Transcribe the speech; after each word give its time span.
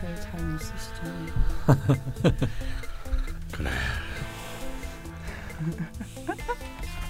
제일 0.00 0.16
잘못 0.20 0.58
쓰시잖아요. 0.60 1.32
그래. 3.52 3.70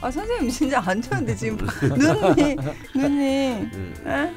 아 0.02 0.10
선생님 0.10 0.50
진짜 0.50 0.80
안 0.84 1.00
좋은데 1.02 1.34
지금 1.34 1.56
눈이 1.82 2.56
눈이 2.94 3.52
음. 3.72 3.94
에? 4.06 4.34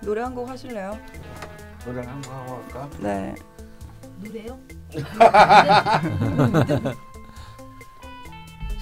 노래 0.00 0.20
한 0.22 0.34
곡 0.34 0.48
하실래요? 0.48 0.98
노래 1.84 2.02
한번 2.04 2.32
하고 2.34 2.54
할까? 2.62 2.90
네. 2.98 3.34
노래요? 4.18 4.58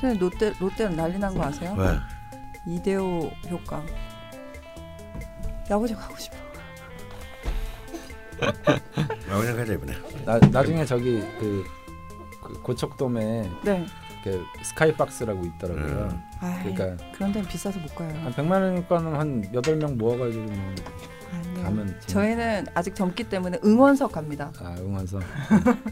선생님 0.01 0.19
롯데 0.21 0.53
롯데는 0.59 0.97
난리 0.97 1.19
난 1.19 1.35
거 1.35 1.45
아세요? 1.45 1.75
왜? 1.79 1.99
이대호 2.67 3.31
효과. 3.51 3.83
야구장 5.71 5.99
가고 5.99 6.17
싶어. 6.19 6.34
가자 9.57 9.73
이번에. 9.73 9.93
나 10.25 10.39
나중에 10.39 10.85
저기 10.85 11.21
그, 11.39 11.65
그 12.43 12.53
고척돔에 12.63 13.51
네. 13.65 13.87
그 14.23 14.45
스카이박스라고 14.63 15.45
있더라고요. 15.45 16.09
음. 16.11 16.23
아 16.41 16.61
그러니까 16.63 17.05
그런 17.13 17.33
데는 17.33 17.47
비싸서 17.49 17.79
못 17.81 17.95
가요. 17.95 18.09
한 18.23 18.33
100만 18.33 18.51
원이니까는 18.53 19.15
한 19.15 19.55
여덟 19.55 19.77
명 19.77 19.97
모아가지고 19.99 20.45
뭐 20.45 20.75
아니요. 21.33 21.63
가면 21.65 21.87
재밌- 21.89 22.09
저희는 22.09 22.67
아직 22.75 22.95
젊기 22.95 23.25
때문에 23.25 23.59
응원석 23.65 24.13
갑니다. 24.13 24.51
아 24.61 24.75
응원서 24.79 25.21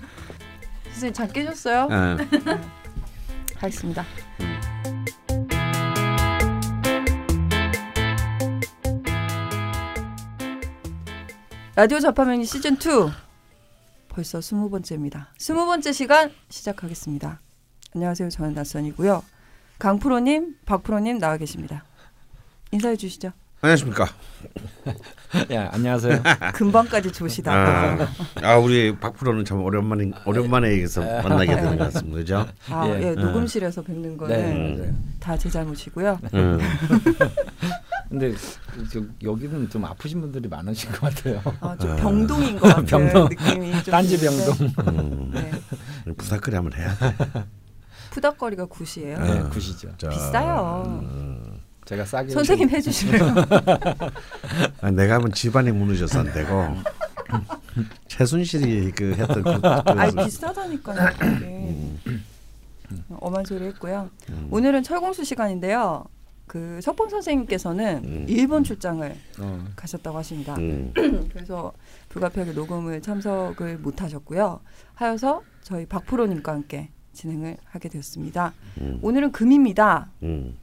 선생님 0.92 1.12
잘 1.12 1.28
깨셨어요? 1.28 1.88
아, 1.90 2.16
하겠습니다. 3.56 4.04
라디오 11.74 12.00
자파명리 12.00 12.44
시즌 12.44 12.74
2 12.74 12.78
벌써 14.10 14.42
스무 14.42 14.68
번째입니다. 14.68 15.28
스무 15.38 15.64
번째 15.64 15.90
시간 15.92 16.30
시작하겠습니다. 16.50 17.40
안녕하세요. 17.94 18.28
저는 18.28 18.52
낯선이고요. 18.52 19.24
강프로 19.78 20.20
님, 20.20 20.54
박프로 20.66 20.98
님 20.98 21.18
나와 21.18 21.38
계십니다. 21.38 21.84
인사해 22.72 22.94
주시죠. 22.96 23.32
안녕하십니까. 23.62 24.06
야 25.52 25.70
안녕하세요. 25.72 26.22
금방까지 26.52 27.10
조시다. 27.10 27.52
아, 27.54 28.08
아 28.42 28.56
우리 28.58 28.94
박프로는 28.94 29.46
참 29.46 29.62
오랜만에 29.62 30.10
오랜만에 30.26 30.72
여기서 30.72 31.00
만나게 31.00 31.54
되는 31.54 31.78
것 31.78 31.84
같습니다. 31.84 32.16
그죠? 32.18 32.46
아, 32.68 32.86
예. 32.88 33.02
예, 33.02 33.10
녹음실에서 33.12 33.82
뵙는 33.82 34.18
거는 34.18 34.36
네 34.36 34.76
맞아요. 34.76 34.94
다제 35.20 35.48
잘못이고요. 35.48 36.18
음. 36.34 36.58
근데 38.12 38.34
저, 38.92 39.00
여기는 39.22 39.70
좀 39.70 39.86
아프신 39.86 40.20
분들이 40.20 40.46
많으신 40.46 40.92
것 40.92 41.00
같아요. 41.00 41.40
아, 41.60 41.74
좀 41.78 41.96
병동인 41.96 42.58
것 42.58 42.68
같은 42.68 42.84
병동. 42.84 43.28
느낌이 43.30 43.72
좀 43.84 43.90
딴지. 43.90 44.20
병동. 44.20 44.54
음. 44.88 45.30
네. 45.32 45.50
부사거리 46.18 46.54
한번 46.54 46.78
해야 46.78 46.94
돼. 46.94 47.16
푸닥거리가 48.10 48.66
굿이에요. 48.66 49.18
네. 49.18 49.34
네, 49.34 49.42
굿이죠. 49.48 49.96
자, 49.96 50.10
비싸요. 50.10 50.82
음. 51.02 51.58
제가 51.86 52.04
싸게 52.04 52.32
선생님 52.32 52.68
해주시면 52.68 53.36
아, 54.82 54.90
내가 54.90 55.14
하면 55.14 55.32
집안이 55.32 55.72
무너져서 55.72 56.20
안 56.20 56.32
되고 56.32 56.68
최순실이 58.08 58.92
그 58.92 59.14
했던 59.14 59.42
그, 59.42 59.60
그 59.60 59.68
아이 59.98 60.10
비싸다니까요. 60.14 61.08
이게. 61.16 61.74
엄한 63.08 63.44
소리 63.46 63.64
했고요. 63.68 64.10
오늘은 64.50 64.82
철공수 64.82 65.24
시간인데요. 65.24 66.04
그 66.52 66.82
석범 66.82 67.08
선생님께서는 67.08 68.02
음. 68.04 68.26
일본 68.28 68.62
출장을 68.62 69.10
어, 69.40 69.64
가셨다고 69.74 70.18
하십니다. 70.18 70.54
음. 70.56 70.92
그래서 71.32 71.72
불가피하게 72.10 72.52
녹음을 72.52 73.00
참석을 73.00 73.78
못 73.78 74.02
하셨고요. 74.02 74.60
하여서 74.92 75.42
저희 75.62 75.86
박프로님과 75.86 76.52
함께 76.52 76.90
진행을 77.14 77.56
하게 77.64 77.88
되었습니다. 77.88 78.52
음. 78.82 78.98
오늘은 79.00 79.32
금입니다. 79.32 80.10
음. 80.24 80.58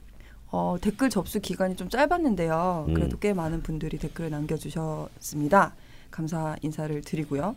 어, 0.52 0.76
댓글 0.80 1.10
접수 1.10 1.40
기간이 1.40 1.74
좀 1.74 1.88
짧았는데요. 1.88 2.84
음. 2.86 2.94
그래도 2.94 3.18
꽤 3.18 3.34
많은 3.34 3.64
분들이 3.64 3.98
댓글을 3.98 4.30
남겨주셨습니다. 4.30 5.74
감사 6.12 6.54
인사를 6.62 7.00
드리고요. 7.00 7.56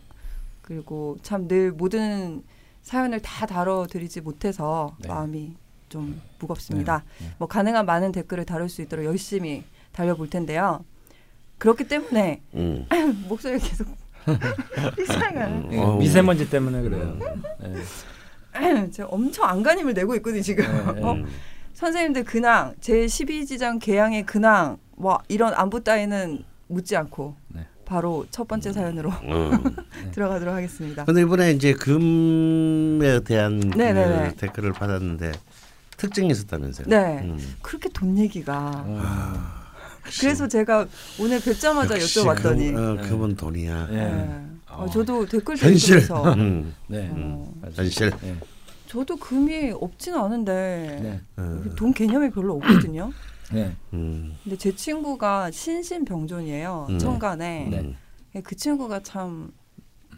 그리고 0.60 1.18
참 1.22 1.46
늘 1.46 1.70
모든 1.70 2.42
사연을 2.82 3.20
다 3.20 3.46
다뤄드리지 3.46 4.22
못해서 4.22 4.96
네. 4.98 5.06
마음이 5.08 5.54
좀 5.88 6.20
무겁습니다. 6.38 7.04
네, 7.18 7.26
네. 7.26 7.32
뭐 7.38 7.48
가능한 7.48 7.86
많은 7.86 8.12
댓글을 8.12 8.44
다룰 8.44 8.68
수 8.68 8.82
있도록 8.82 9.04
열심히 9.04 9.64
달려볼 9.92 10.30
텐데요. 10.30 10.84
그렇기 11.58 11.84
때문에 11.84 12.42
음. 12.54 12.86
목소리가 13.28 13.66
계속 13.66 13.86
이상해요. 15.00 15.68
예, 15.72 15.78
어우. 15.78 15.98
미세먼지 15.98 16.48
때문에 16.48 16.82
그래요. 16.82 17.16
네. 17.60 18.90
제가 18.90 19.08
엄청 19.08 19.46
안간힘을 19.46 19.94
내고 19.94 20.14
있거든요 20.16 20.42
지금. 20.42 20.64
네, 20.94 21.02
어? 21.02 21.12
음. 21.12 21.26
선생님들 21.74 22.24
근황 22.24 22.74
제 22.80 23.04
12지장 23.06 23.80
개항의 23.80 24.24
근황 24.26 24.78
뭐 24.96 25.18
이런 25.28 25.52
안부 25.54 25.82
따위는 25.82 26.44
묻지 26.68 26.96
않고 26.96 27.34
네. 27.48 27.66
바로 27.84 28.24
첫 28.30 28.48
번째 28.48 28.72
사연으로 28.72 29.10
음. 29.10 29.76
들어가도록 30.12 30.54
하겠습니다. 30.54 31.04
근데 31.04 31.22
이번에 31.22 31.50
이제 31.52 31.74
금에 31.74 33.20
대한 33.24 33.58
네네네. 33.60 34.28
그 34.30 34.36
댓글을 34.36 34.72
받았는데 34.72 35.32
특징이 36.06 36.30
있었다면서요? 36.30 36.86
네. 36.88 37.20
음. 37.22 37.38
그렇게 37.62 37.88
돈 37.88 38.16
얘기가 38.18 38.84
어, 38.86 39.02
그래서 40.20 40.46
제가 40.48 40.86
오늘 41.20 41.40
뵙자마자 41.40 41.94
역시 41.94 42.20
여쭤봤더니 42.20 42.74
그, 42.74 42.80
어, 42.80 42.94
네. 42.94 43.08
그분 43.08 43.34
돈이야. 43.36 43.88
예. 43.90 43.94
네. 43.94 44.40
어, 44.68 44.84
어. 44.84 44.90
저도 44.90 45.26
댓글 45.26 45.56
현실. 45.56 45.98
읽으면서 45.98 46.34
음. 46.34 46.74
네. 46.88 47.10
어. 47.12 47.52
현실. 47.74 48.10
네. 48.20 48.36
저도 48.86 49.16
금이 49.16 49.72
없진 49.72 50.14
않은데 50.14 50.98
네. 51.02 51.20
어. 51.36 51.62
돈 51.76 51.92
개념이 51.92 52.30
별로 52.30 52.54
없거든요. 52.56 53.12
네. 53.52 53.74
음. 53.92 54.34
근데 54.42 54.56
제 54.56 54.74
친구가 54.74 55.50
신신병존이에요. 55.50 56.86
음. 56.90 56.98
천간에 56.98 57.68
네. 57.70 57.96
예, 58.34 58.40
그 58.40 58.54
친구가 58.56 59.00
참 59.02 59.50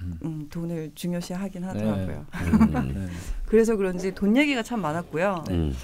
음. 0.01 0.19
음, 0.25 0.47
돈을 0.51 0.93
중요시하긴 0.95 1.65
하더라고요. 1.65 2.27
음. 2.35 2.93
네. 2.95 3.13
그래서 3.47 3.77
그런지 3.77 4.15
돈 4.15 4.37
얘기가 4.37 4.63
참 4.63 4.81
많았고요. 4.81 5.45
음. 5.51 5.75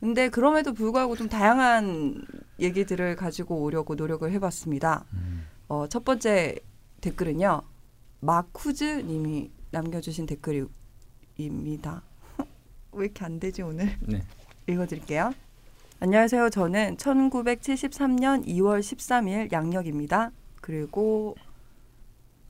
근데 0.00 0.28
그럼에도 0.28 0.74
불구하고 0.74 1.16
좀 1.16 1.28
다양한 1.28 2.26
얘기들을 2.60 3.16
가지고 3.16 3.62
오려고 3.62 3.94
노력을 3.94 4.30
해봤습니다. 4.30 5.04
음. 5.14 5.46
어, 5.68 5.86
첫 5.88 6.04
번째 6.04 6.56
댓글은요. 7.00 7.62
마쿠즈 8.20 9.02
님이 9.06 9.50
남겨주신 9.70 10.26
댓글입니다. 10.26 12.02
왜 12.92 13.04
이렇게 13.04 13.24
안 13.24 13.40
되지 13.40 13.62
오늘? 13.62 13.96
네. 14.00 14.22
읽어드릴게요. 14.68 15.32
안녕하세요. 16.00 16.50
저는 16.50 16.96
1973년 16.96 18.46
2월 18.46 18.80
13일 18.80 19.52
양력입니다. 19.52 20.32
그리고 20.60 21.36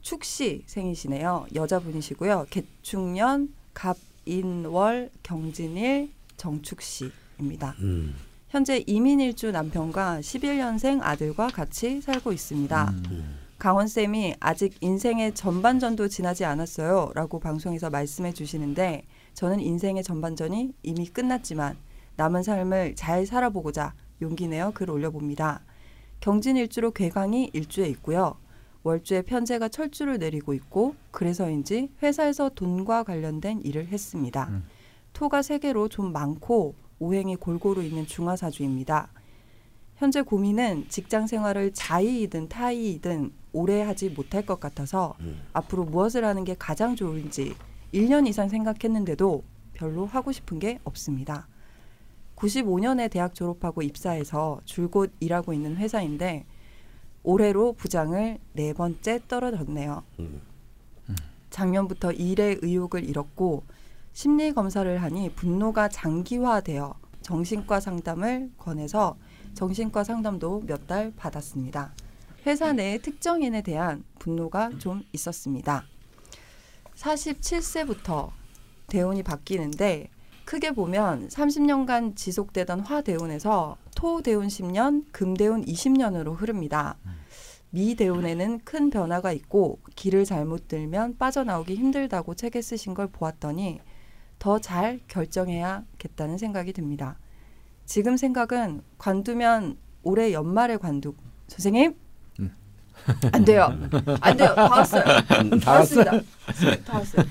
축시 0.00 0.62
생이시네요. 0.66 1.46
여자분이시고요. 1.54 2.46
개축년 2.50 3.54
갑 3.72 3.96
인월 4.26 5.10
경진일 5.22 6.10
정축시입니다. 6.36 7.74
음. 7.80 8.14
현재 8.48 8.84
이민 8.86 9.20
일주 9.20 9.50
남편과 9.50 10.20
11년생 10.20 11.00
아들과 11.02 11.48
같이 11.48 12.00
살고 12.00 12.32
있습니다. 12.32 12.90
음. 13.10 13.38
강원 13.58 13.88
쌤이 13.88 14.34
아직 14.40 14.76
인생의 14.80 15.34
전반전도 15.34 16.08
지나지 16.08 16.44
않았어요 16.44 17.12
라고 17.14 17.40
방송에서 17.40 17.88
말씀해 17.88 18.32
주시는데 18.32 19.06
저는 19.32 19.60
인생의 19.60 20.02
전반전이 20.02 20.72
이미 20.82 21.06
끝났지만 21.06 21.76
남은 22.16 22.42
삶을 22.42 22.94
잘 22.94 23.26
살아보고자 23.26 23.94
용기 24.22 24.48
내어 24.48 24.70
글 24.70 24.90
올려봅니다. 24.90 25.62
경진 26.20 26.56
일주로 26.56 26.92
괴강이 26.92 27.50
일주에 27.52 27.88
있고요. 27.88 28.36
월주에 28.84 29.22
편제가 29.22 29.68
철주를 29.68 30.18
내리고 30.18 30.52
있고 30.54 30.94
그래서인지 31.10 31.90
회사에서 32.02 32.50
돈과 32.50 33.02
관련된 33.02 33.62
일을 33.62 33.88
했습니다. 33.88 34.48
음. 34.50 34.64
토가 35.14 35.42
세 35.42 35.58
개로 35.58 35.88
좀 35.88 36.12
많고 36.12 36.74
오행이 36.98 37.36
골고루 37.36 37.82
있는 37.82 38.06
중화사주입니다. 38.06 39.08
현재 39.96 40.22
고민은 40.22 40.86
직장 40.88 41.26
생활을 41.26 41.72
자의이든 41.72 42.48
타의이든 42.48 43.32
오래 43.52 43.80
하지 43.80 44.10
못할 44.10 44.44
것 44.44 44.60
같아서 44.60 45.14
음. 45.20 45.40
앞으로 45.54 45.84
무엇을 45.84 46.24
하는 46.24 46.44
게 46.44 46.54
가장 46.58 46.94
좋을지 46.94 47.54
1년 47.94 48.26
이상 48.26 48.48
생각했는데도 48.48 49.44
별로 49.72 50.04
하고 50.04 50.30
싶은 50.30 50.58
게 50.58 50.78
없습니다. 50.84 51.48
95년에 52.36 53.10
대학 53.10 53.34
졸업하고 53.34 53.80
입사해서 53.82 54.60
줄곧 54.64 55.12
일하고 55.20 55.54
있는 55.54 55.76
회사인데 55.76 56.44
올해로 57.24 57.72
부장을 57.72 58.38
네 58.52 58.72
번째 58.72 59.18
떨어졌네요. 59.26 60.04
음. 60.20 60.40
작년부터 61.50 62.12
일의 62.12 62.58
의욕을 62.62 63.04
잃었고 63.08 63.64
심리 64.12 64.52
검사를 64.52 65.02
하니 65.02 65.30
분노가 65.34 65.88
장기화되어 65.88 66.94
정신과 67.22 67.80
상담을 67.80 68.50
권해서 68.58 69.16
정신과 69.54 70.04
상담도 70.04 70.62
몇 70.66 70.86
달 70.86 71.12
받았습니다. 71.16 71.92
회사 72.46 72.72
내 72.72 72.98
특정인에 72.98 73.62
대한 73.62 74.04
분노가 74.18 74.70
좀 74.78 75.02
있었습니다. 75.12 75.84
47세부터 76.96 78.30
대운이 78.88 79.22
바뀌는데 79.22 80.10
크게 80.44 80.72
보면 80.72 81.28
30년간 81.28 82.16
지속되던 82.16 82.80
화대운에서 82.80 83.76
토대운 83.96 84.48
10년, 84.48 85.04
금대운 85.12 85.64
20년으로 85.64 86.34
흐릅니다. 86.38 86.96
미대운에는 87.70 88.60
큰 88.64 88.90
변화가 88.90 89.32
있고 89.32 89.80
길을 89.96 90.24
잘못 90.24 90.68
들면 90.68 91.16
빠져나오기 91.18 91.74
힘들다고 91.74 92.34
책에 92.34 92.62
쓰신 92.62 92.94
걸 92.94 93.08
보았더니 93.08 93.80
더 94.38 94.58
잘 94.58 95.00
결정해야겠다는 95.08 96.38
생각이 96.38 96.72
듭니다. 96.72 97.18
지금 97.86 98.16
생각은 98.16 98.82
관두면 98.98 99.78
올해 100.02 100.32
연말에 100.32 100.76
관두. 100.76 101.14
선생님? 101.48 101.94
음. 102.40 102.54
안 103.32 103.44
돼요. 103.44 103.68
안 104.20 104.36
돼요. 104.36 104.54
다 104.54 104.70
왔어요. 104.70 105.04
다 105.64 105.72
왔습니다. 105.72 106.10
다 106.84 106.98
왔어요 106.98 107.24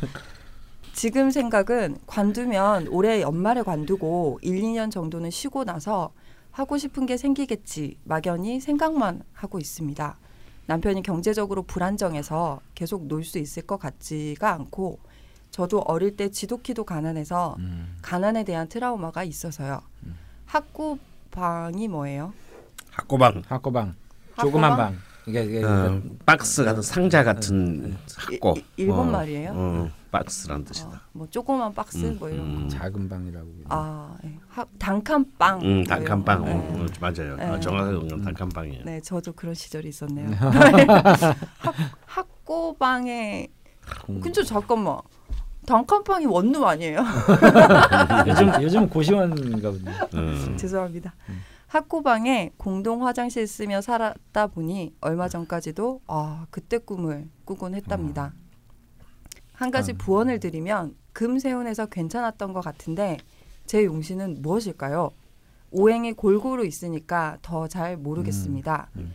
지금 0.94 1.32
생각은 1.32 1.98
관두면 2.06 2.88
올해 2.90 3.22
연말에 3.22 3.64
관두고 3.64 4.40
1, 4.42 4.62
2년 4.62 4.92
정도는 4.92 5.32
쉬고 5.32 5.64
나서 5.64 6.12
하고 6.52 6.78
싶은 6.78 7.06
게 7.08 7.18
생기겠지 7.18 7.98
막연히 8.04 8.60
생각만 8.60 9.24
하고 9.34 9.58
있습니다. 9.60 10.18
남편이 10.68 11.02
경제적으로 11.02 11.64
불안정해서 11.64 12.62
계속 12.76 13.08
놀 13.08 13.24
수 13.24 13.40
있을 13.40 13.64
것 13.64 13.78
같지가 13.80 14.54
않고 14.54 15.00
저도 15.50 15.80
어릴 15.80 16.16
때 16.16 16.30
지독히도 16.30 16.84
가난해서 16.86 17.56
음. 17.60 17.98
가난에 18.02 18.44
대한 18.44 18.70
트라우마가 18.70 19.24
있어서요. 19.24 19.82
음. 20.06 20.16
학구 20.46 20.98
방이 21.32 21.88
뭐예요? 21.88 22.34
학고방 22.92 23.42
학고방 23.48 23.96
조그만? 24.40 24.78
방 24.78 24.96
이게, 25.26 25.44
이게 25.44 25.64
어, 25.64 26.02
박스 26.26 26.64
같은 26.64 26.82
상자 26.82 27.24
같은 27.24 27.98
학고 28.16 28.54
이- 28.58 28.60
이- 28.60 28.64
일본 28.84 29.00
어, 29.10 29.12
말이에요? 29.12 29.52
어, 29.56 29.90
박스란 30.24 30.64
뜻이다. 30.64 30.90
어, 30.90 31.00
뭐 31.12 31.28
조그만 31.28 31.74
박스 31.74 31.98
음, 32.06 32.18
뭐 32.20 32.30
이런 32.30 32.46
음. 32.46 32.64
거. 32.64 32.68
작은 32.70 33.10
방이라고. 33.10 33.48
아, 33.70 34.16
예. 34.24 34.38
하- 34.48 34.66
단칸방. 34.78 35.62
음, 35.64 35.76
뭐 35.78 35.84
단칸방 35.86 36.44
이런 36.44 36.58
어, 36.60 36.62
거. 36.62 36.84
어, 36.84 36.86
맞아요. 37.02 37.36
네. 37.36 37.46
어, 37.50 37.60
정확하게 37.60 38.08
건 38.10 38.22
단칸방이에요. 38.22 38.84
네, 38.86 39.02
저도 39.02 39.34
그런 39.34 39.56
시절이 39.56 39.90
있었네요. 39.90 40.30
학, 41.58 41.76
학고방에 42.06 43.48
공- 44.06 44.20
근데 44.22 44.44
잠깐만. 44.44 45.00
단칸방이 45.66 46.26
원룸 46.26 46.64
아니에요? 46.66 47.00
요즘 48.28 48.52
요즘 48.62 48.90
고시원인가 48.90 49.72
보네. 49.72 49.92
음. 50.14 50.58
죄송합니다. 50.58 51.16
학고방에 51.68 52.52
공동 52.58 53.08
화장실 53.08 53.48
쓰며 53.48 53.80
살았다 53.82 54.48
보니 54.48 54.94
얼마 55.02 55.28
전까지도 55.30 56.02
아 56.08 56.46
그때 56.52 56.78
꿈을 56.78 57.30
꾸곤 57.46 57.74
했답니다. 57.76 58.34
한 59.64 59.72
가지 59.72 59.94
음. 59.94 59.98
부원을 59.98 60.42
드리면 60.42 60.94
금세운에서 61.14 61.86
괜찮았던 61.86 62.52
것 62.52 62.60
같은데 62.60 63.18
제 63.66 63.86
용신은 63.86 64.42
무엇일까요? 64.42 65.12
오행이 65.72 66.14
골고루 66.14 66.66
있으니까 66.66 67.38
더 67.42 67.70
잘 67.70 67.96
모르겠습니다. 67.96 68.90
음. 68.98 69.14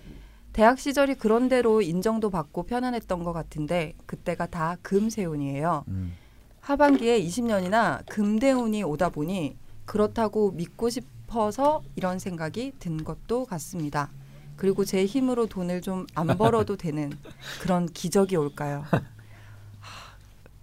대학 0.54 0.78
시절이 0.78 1.16
그런 1.16 1.50
대로 1.50 1.82
인정도 1.82 2.30
받고 2.30 2.62
편안했던 2.62 3.22
것 3.24 3.34
같은데 3.34 3.92
그때가 4.06 4.46
다 4.46 4.78
금세운이에요. 4.80 5.84
음. 5.88 6.14
하반기에 6.60 7.20
20년이나 7.22 8.04
금대운이 8.06 8.82
오다 8.84 9.10
보니 9.10 9.54
그렇다고 9.84 10.52
믿고 10.52 10.88
싶어서 10.88 11.82
이런 11.94 12.18
생각이 12.18 12.72
든 12.78 13.04
것도 13.04 13.44
같습니다. 13.44 14.10
그리고 14.56 14.86
제 14.86 15.04
힘으로 15.04 15.46
돈을 15.46 15.82
좀 15.82 16.06
안 16.14 16.26
벌어도 16.38 16.76
되는 16.76 17.12
그런 17.60 17.84
기적이 17.86 18.36
올까요? 18.36 18.84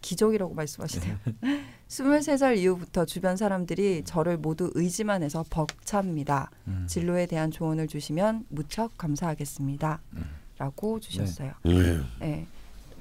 하, 0.06 0.10
기적이라고 0.10 0.54
말씀하시네요. 0.54 1.18
23살 1.88 2.58
이후부터 2.58 3.06
주변 3.06 3.38
사람들이 3.38 4.04
저를 4.06 4.38
모두 4.38 4.72
의지만 4.76 5.24
해서 5.24 5.44
벅찹니다. 5.50 6.52
음. 6.68 6.86
진로에 6.88 7.26
대한 7.26 7.52
조언을 7.52 7.88
주시면 7.88 8.46
무척 8.50 8.98
감사하겠습니다. 8.98 10.02
음. 10.14 10.26
라고 10.58 11.00
주셨어요. 11.00 11.52
음. 11.66 12.06
네. 12.20 12.48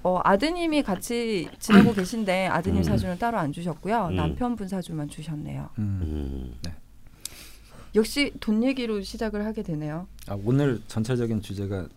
어, 0.02 0.20
아드님이 0.22 0.82
같이 0.82 1.48
지내고 1.58 1.94
계신데 1.94 2.46
아드님 2.48 2.78
음. 2.78 2.82
사주는 2.82 3.18
따로 3.18 3.38
안 3.38 3.52
주셨고요. 3.52 4.08
음. 4.08 4.16
남편분 4.16 4.68
사주만 4.68 5.08
주셨네요. 5.08 5.70
음. 5.78 6.00
음. 6.02 6.72
역시 7.94 8.32
돈 8.40 8.64
얘기로 8.64 9.02
시작을 9.02 9.46
하게 9.46 9.62
되네요. 9.62 10.08
아, 10.26 10.36
오늘 10.44 10.82
전체적인 10.88 11.42
주제가 11.42 11.88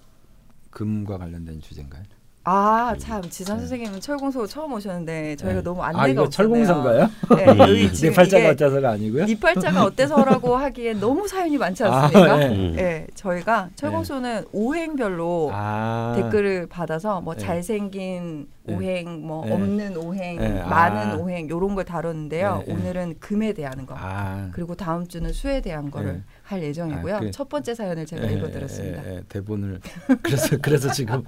금과 0.70 1.18
관련된 1.18 1.60
주제인가요? 1.60 2.04
아, 2.50 2.96
참 2.98 3.22
지산 3.24 3.60
선생님은 3.60 4.00
철공소 4.00 4.48
처음 4.48 4.72
오셨는데 4.72 5.36
저희가 5.36 5.58
네. 5.58 5.64
너무 5.64 5.84
아 5.84 5.88
안내가 5.88 6.08
이거 6.08 6.24
없었네요. 6.24 6.66
철공선가요? 6.66 7.10
네, 7.36 7.52
음. 7.52 7.60
여기 7.60 7.88
내 7.88 7.92
지금 7.92 8.14
팔자가 8.14 8.40
이게 8.40 8.48
어때서가 8.52 8.90
아니고요? 8.92 9.26
네 9.26 9.38
팔자가 9.38 9.84
어때서라고 9.84 10.56
하기에 10.56 10.94
너무 10.94 11.28
사연이 11.28 11.58
많지 11.58 11.84
않습니까? 11.84 12.34
아, 12.34 12.38
네. 12.38 12.72
네. 12.74 13.08
저희가 13.16 13.68
철공소는 13.76 14.46
오행별로 14.54 15.50
아. 15.54 16.14
댓글을 16.16 16.68
받아서 16.68 17.20
뭐 17.20 17.34
네. 17.34 17.42
잘생긴 17.42 18.48
네. 18.48 18.57
오행, 18.68 19.26
뭐 19.26 19.46
네. 19.46 19.54
없는 19.54 19.98
오행, 19.98 20.38
네. 20.38 20.62
많은 20.64 21.12
아. 21.12 21.16
오행 21.16 21.50
요런 21.50 21.76
걸 21.76 21.86
다뤘는데요. 21.86 22.64
네, 22.66 22.66
네. 22.66 22.74
오늘은 22.74 23.20
금에 23.20 23.54
대한 23.54 23.86
거. 23.86 23.96
아. 23.98 24.50
그리고 24.52 24.76
다음 24.76 25.08
주는 25.08 25.32
수에 25.32 25.62
대한 25.62 25.90
거를 25.90 26.14
네. 26.14 26.24
할 26.44 26.64
예정이고요. 26.64 27.16
아, 27.16 27.20
그- 27.20 27.32
첫 27.32 27.48
번째 27.50 27.74
사연을 27.74 28.06
제가 28.06 28.30
예, 28.30 28.34
읽어드렸습니다. 28.36 29.02
대본을 29.30 29.80
그래서 30.24 30.58
그래서 30.62 30.92
지금 30.92 31.24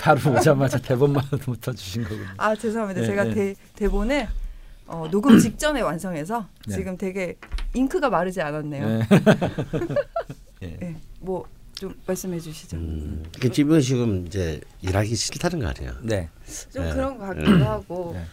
바로 0.00 0.20
오자마자 0.32 0.78
대본만부터 0.78 1.72
주신 1.72 2.02
거군요. 2.04 2.26
아 2.36 2.54
죄송합니다. 2.54 3.00
네, 3.00 3.06
제가 3.06 3.24
네. 3.24 3.34
대, 3.34 3.54
대본을 3.76 4.28
어, 4.86 5.08
녹음 5.10 5.38
직전에 5.38 5.80
완성해서 5.80 6.46
네. 6.66 6.74
지금 6.74 6.96
되게 6.98 7.36
잉크가 7.74 8.10
마르지 8.10 8.40
않았네요. 8.42 8.86
네. 8.86 9.02
예. 10.62 10.76
네, 10.78 10.96
뭐 11.20 11.44
좀 11.74 11.94
말씀해 12.06 12.38
주시죠. 12.40 12.76
음. 12.76 13.24
그 13.40 13.50
지금 13.50 13.80
지금 13.80 14.26
이제 14.26 14.60
일하기 14.82 15.14
싫다는 15.14 15.60
거 15.60 15.68
아니에요. 15.68 15.94
네. 16.02 16.28
좀 16.72 16.84
네. 16.84 16.92
그런 16.92 17.18
것 17.18 17.26
같기도 17.26 17.64
하고 17.64 18.12
네. 18.14 18.24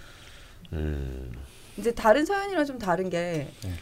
음. 0.73 1.31
이제 1.77 1.91
다른 1.93 2.25
사연이랑 2.25 2.65
좀 2.65 2.77
다른 2.77 3.09
게 3.09 3.51
네. 3.63 3.73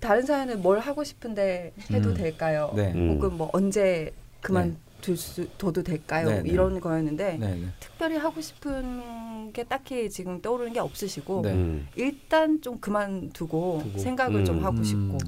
다른 0.00 0.22
사연은 0.22 0.62
뭘 0.62 0.80
하고 0.80 1.04
싶은데 1.04 1.72
해도 1.90 2.10
음. 2.10 2.14
될까요? 2.14 2.72
네. 2.74 2.92
음. 2.92 3.10
혹은 3.10 3.36
뭐 3.36 3.50
언제 3.52 4.12
그만 4.40 4.76
둘수 5.04 5.46
둬도 5.58 5.82
될까요? 5.82 6.28
네, 6.30 6.42
네. 6.42 6.48
이런 6.48 6.80
거였는데 6.80 7.36
네. 7.38 7.54
네. 7.54 7.66
특별히 7.78 8.16
하고 8.16 8.40
싶은 8.40 9.52
게 9.52 9.64
딱히 9.64 10.08
지금 10.08 10.40
떠오르는 10.40 10.72
게 10.72 10.80
없으시고 10.80 11.42
네. 11.42 11.52
음. 11.52 11.86
일단 11.94 12.62
좀 12.62 12.78
그만두고 12.80 13.82
두고. 13.84 13.98
생각을 13.98 14.46
좀 14.46 14.58
음. 14.58 14.64
하고 14.64 14.82
싶고 14.82 15.18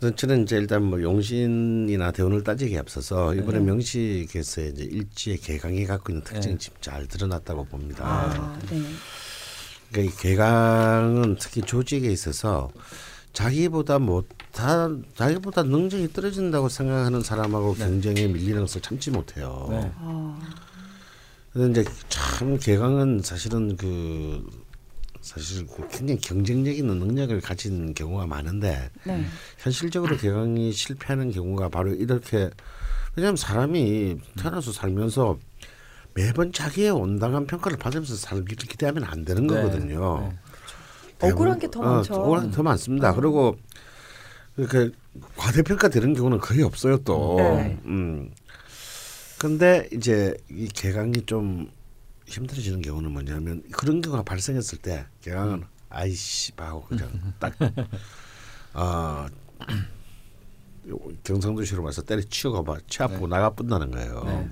네. 0.00 0.14
저는 0.14 0.44
이제 0.44 0.56
일단 0.56 0.84
뭐 0.84 1.02
용신이나 1.02 2.12
대운을 2.12 2.44
따지기에 2.44 2.78
앞서서 2.78 3.34
이번에 3.34 3.58
네. 3.58 3.64
명식에서 3.64 4.60
이제 4.62 4.84
일지의 4.84 5.38
개강이 5.38 5.86
갖고 5.86 6.12
있는 6.12 6.22
특징이 6.22 6.56
네. 6.56 6.70
잘 6.80 7.08
드러났다고 7.08 7.64
봅니다. 7.64 8.04
아, 8.06 8.58
네. 8.70 8.80
그러니까 9.90 10.12
이 10.12 10.20
개강은 10.20 11.36
특히 11.40 11.62
조직에 11.62 12.12
있어서 12.12 12.70
자기보다 13.34 13.98
못한 13.98 15.04
자기보다 15.14 15.64
능력이 15.64 16.12
떨어진다고 16.12 16.68
생각하는 16.68 17.20
사람하고 17.20 17.74
네. 17.74 17.84
경쟁에 17.84 18.28
밀리는 18.28 18.60
것을 18.60 18.80
참지 18.80 19.10
못해요. 19.10 19.66
네. 19.70 19.92
아, 19.96 20.38
그런데 21.52 21.82
이제 21.82 21.90
참 22.08 22.56
개강은 22.58 23.20
사실은 23.22 23.76
그 23.76 24.48
사실 25.20 25.66
그 25.66 25.86
굉장히 25.88 26.20
경쟁력 26.20 26.76
있는 26.76 26.98
능력을 26.98 27.38
가진 27.40 27.92
경우가 27.92 28.26
많은데 28.26 28.90
네. 29.04 29.24
현실적으로 29.58 30.16
개강이 30.16 30.72
실패하는 30.72 31.32
경우가 31.32 31.70
바로 31.70 31.92
이렇게 31.92 32.50
왜냐하면 33.16 33.36
사람이 33.36 34.16
태어나서 34.38 34.72
살면서 34.72 35.38
매번 36.14 36.52
자기의 36.52 36.90
온당한 36.90 37.46
평가를 37.46 37.78
받으면서 37.78 38.14
살기를 38.14 38.68
기대하면 38.68 39.02
안 39.04 39.24
되는 39.24 39.46
네. 39.46 39.54
거거든요. 39.54 40.32
네. 41.20 41.30
억울한 41.30 41.58
게 41.58 41.68
더 41.68 41.80
많죠. 41.80 42.14
어, 42.14 42.22
억울한 42.24 42.50
게 42.50 42.56
더 42.56 42.62
많습니다. 42.62 43.14
그리고 43.14 43.56
그 44.56 44.92
과대평가 45.36 45.88
되는 45.88 46.14
경우는 46.14 46.38
거의 46.38 46.62
없어요 46.62 46.98
또. 46.98 47.36
네. 47.38 47.78
음. 47.86 48.30
근데 49.38 49.88
이제 49.92 50.36
이 50.50 50.68
개강이 50.68 51.22
좀 51.26 51.70
힘들어지는 52.26 52.80
경우는 52.82 53.10
뭐냐면 53.12 53.62
그런 53.72 54.00
경우가 54.00 54.22
발생했을 54.22 54.78
때 54.78 55.04
개강은 55.20 55.64
아이씨 55.90 56.52
하고 56.56 56.82
그냥 56.84 57.10
딱 57.38 57.52
어, 58.72 59.26
경상도시로 61.24 61.82
말해서 61.82 62.02
때려 62.02 62.20
치우고 62.22 62.64
봐, 62.64 62.76
치 62.88 63.02
아프고 63.02 63.26
나가 63.26 63.50
뿐다는 63.50 63.90
거예요. 63.90 64.22
네. 64.24 64.48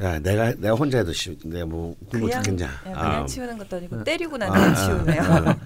야, 0.00 0.18
내가 0.18 0.54
내가 0.54 0.74
혼자 0.74 0.98
해도 0.98 1.12
씨, 1.12 1.38
내가 1.44 1.66
뭐 1.66 1.96
굶어 2.10 2.26
그냥, 2.26 2.42
죽겠냐. 2.42 2.70
예, 2.86 2.92
그냥 2.92 3.22
아, 3.22 3.26
치우는 3.26 3.58
것도 3.58 3.76
아니고 3.76 4.04
때리고 4.04 4.36
난 4.36 4.50
아, 4.50 4.54
뒤에 4.54 4.66
아, 4.66 4.74
치우네요. 4.74 5.58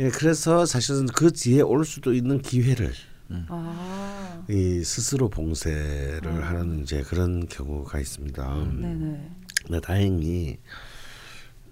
예, 0.00 0.08
그래서 0.10 0.66
사실은 0.66 1.06
그 1.06 1.32
뒤에 1.32 1.60
올 1.60 1.84
수도 1.84 2.12
있는 2.12 2.40
기회를 2.40 2.92
아, 3.48 4.44
이 4.48 4.82
스스로 4.84 5.28
봉쇄를 5.28 6.44
하는 6.46 6.80
이제 6.80 7.02
그런 7.02 7.46
경우가 7.48 7.98
있습니다. 7.98 8.54
네네. 8.80 9.30
근데 9.66 9.80
다행히 9.80 10.58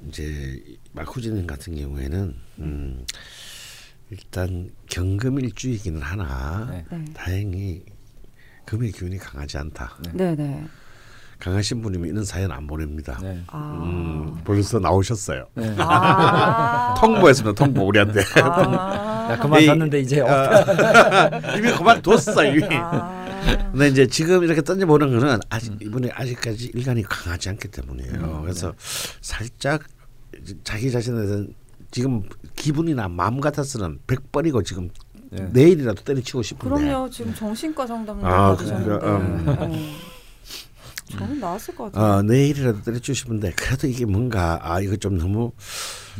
이제 0.09 0.63
마쿠지님 0.93 1.47
같은 1.47 1.77
경우에는 1.77 2.35
음 2.59 3.05
일단 4.11 4.71
경금 4.91 5.39
일주이기는 5.39 6.01
하나 6.03 6.67
네. 6.71 6.85
네. 6.91 7.05
다행히 7.15 7.85
금의 8.65 8.93
기운이 8.93 9.19
강하지 9.19 9.59
않다. 9.59 9.99
네 10.13 10.35
네. 10.35 10.65
강하신 11.43 11.83
분이면 11.83 12.09
이런 12.09 12.25
사연 12.25 12.53
안 12.53 12.69
보냅니다. 12.69 13.19
네. 13.21 13.43
아. 13.49 13.81
음, 13.83 14.33
벌써 14.45 14.79
나오셨어요. 14.79 15.45
네. 15.55 15.75
아. 15.77 16.95
통보했습니다. 17.03 17.53
통보 17.65 17.85
우리한테. 17.89 18.21
아. 18.41 19.29
야 19.33 19.39
그만 19.41 19.61
이- 19.61 19.67
뒀는데 19.67 19.99
이제 19.99 20.21
어, 20.21 20.27
이미 21.59 21.73
그만뒀어 21.73 22.45
이미. 22.47 22.63
아. 22.71 23.27
근데 23.73 23.89
이제 23.89 24.07
지금 24.07 24.45
이렇게 24.45 24.63
던져보는 24.63 25.19
거는 25.19 25.41
아직 25.51 25.73
이분이 25.83 26.11
아직까지 26.15 26.71
일간이 26.75 27.03
강하지 27.03 27.49
않기 27.49 27.67
때문이에요. 27.69 28.43
그래서 28.43 28.73
살짝 29.21 29.83
이제 30.41 30.55
자기 30.63 30.93
자신에 30.93 31.27
대한 31.27 31.49
지금 31.91 32.23
기분이나 32.55 33.09
마음 33.09 33.41
같아서는 33.41 33.99
백 34.07 34.31
번이고 34.31 34.63
지금 34.63 34.91
네. 35.31 35.49
내일이라도 35.53 36.05
때려치고 36.05 36.43
싶은데. 36.43 36.73
그럼요. 36.87 37.11
지금 37.11 37.35
정신과 37.35 37.85
상담도 37.85 38.25
아, 38.25 38.51
받으셨는데. 38.55 38.85
그러니까, 38.85 39.65
어. 39.65 40.12
저는 41.11 41.41
나왔을 41.41 41.75
것 41.75 41.93
같아요. 41.93 42.19
어, 42.19 42.23
내일이라도 42.23 42.83
때려치고 42.83 43.15
싶은데 43.15 43.53
그래도 43.57 43.87
이게 43.87 44.05
뭔가 44.07 44.59
아 44.63 44.81
이거 44.81 44.97
좀 44.97 45.19
너무 45.19 45.53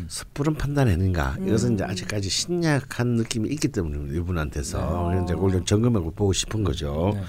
섣부른 0.09 0.55
판단 0.55 0.89
아닌가 0.89 1.37
이것은 1.47 1.75
이제 1.75 1.85
아직까지 1.85 2.29
신약한 2.29 3.09
느낌이 3.17 3.49
있기 3.51 3.69
때문에 3.69 4.17
이분한테서 4.19 5.05
그래서 5.09 5.25
이제 5.25 5.35
오히려 5.35 5.65
점검해 5.65 6.01
보고 6.15 6.33
싶은 6.33 6.65
거죠. 6.65 7.13
네. 7.15 7.23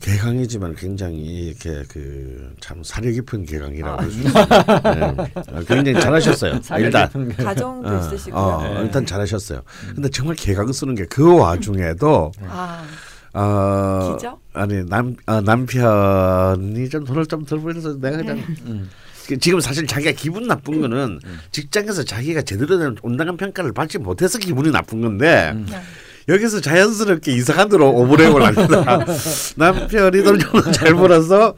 개강이지만 0.00 0.74
굉장히 0.74 1.46
이렇게 1.48 1.84
그 1.88 2.52
참 2.60 2.82
사려 2.82 3.10
깊은 3.10 3.44
개강이라고 3.46 4.02
할수 4.02 4.18
있어요. 4.20 4.46
네. 4.46 5.32
어, 5.34 5.60
굉장히 5.66 6.00
잘하셨어요. 6.00 6.60
일단 6.78 7.36
가정도 7.36 7.88
어, 7.88 7.98
있으시고요. 8.00 8.40
어, 8.40 8.62
네. 8.62 8.80
일단 8.82 9.04
잘하셨어요. 9.06 9.62
근데 9.94 10.08
정말 10.08 10.36
개강 10.36 10.72
쓰는 10.72 10.94
게 10.94 11.04
그 11.06 11.36
와중에도 11.38 12.32
아. 12.48 12.84
어 13.34 14.14
기죠? 14.16 14.38
아니 14.52 14.84
남 14.86 15.16
어, 15.26 15.40
남편이 15.40 16.88
좀 16.90 17.04
돈을 17.04 17.26
좀덜 17.26 17.60
벌어서 17.62 17.98
내가 17.98 18.18
그냥 18.18 18.42
음. 18.66 18.88
그 19.26 19.38
지금 19.38 19.60
사실 19.60 19.86
자기가 19.86 20.12
기분 20.12 20.46
나쁜 20.46 20.80
거는 20.80 21.20
직장에서 21.52 22.04
자기가 22.04 22.42
제대로 22.42 22.78
된 22.78 22.96
온당한 23.02 23.36
평가를 23.36 23.72
받지 23.72 23.98
못해서 23.98 24.38
기분이 24.38 24.70
나쁜 24.70 25.00
건데 25.00 25.54
네. 25.70 25.80
여기서 26.28 26.60
자연스럽게 26.60 27.32
이상한 27.32 27.68
데로 27.68 27.92
오버랩을 27.92 28.40
합니다. 28.40 28.98
남편이 29.56 30.22
돈 30.22 30.38
좀 30.38 30.72
잘 30.72 30.94
벌어서 30.94 31.54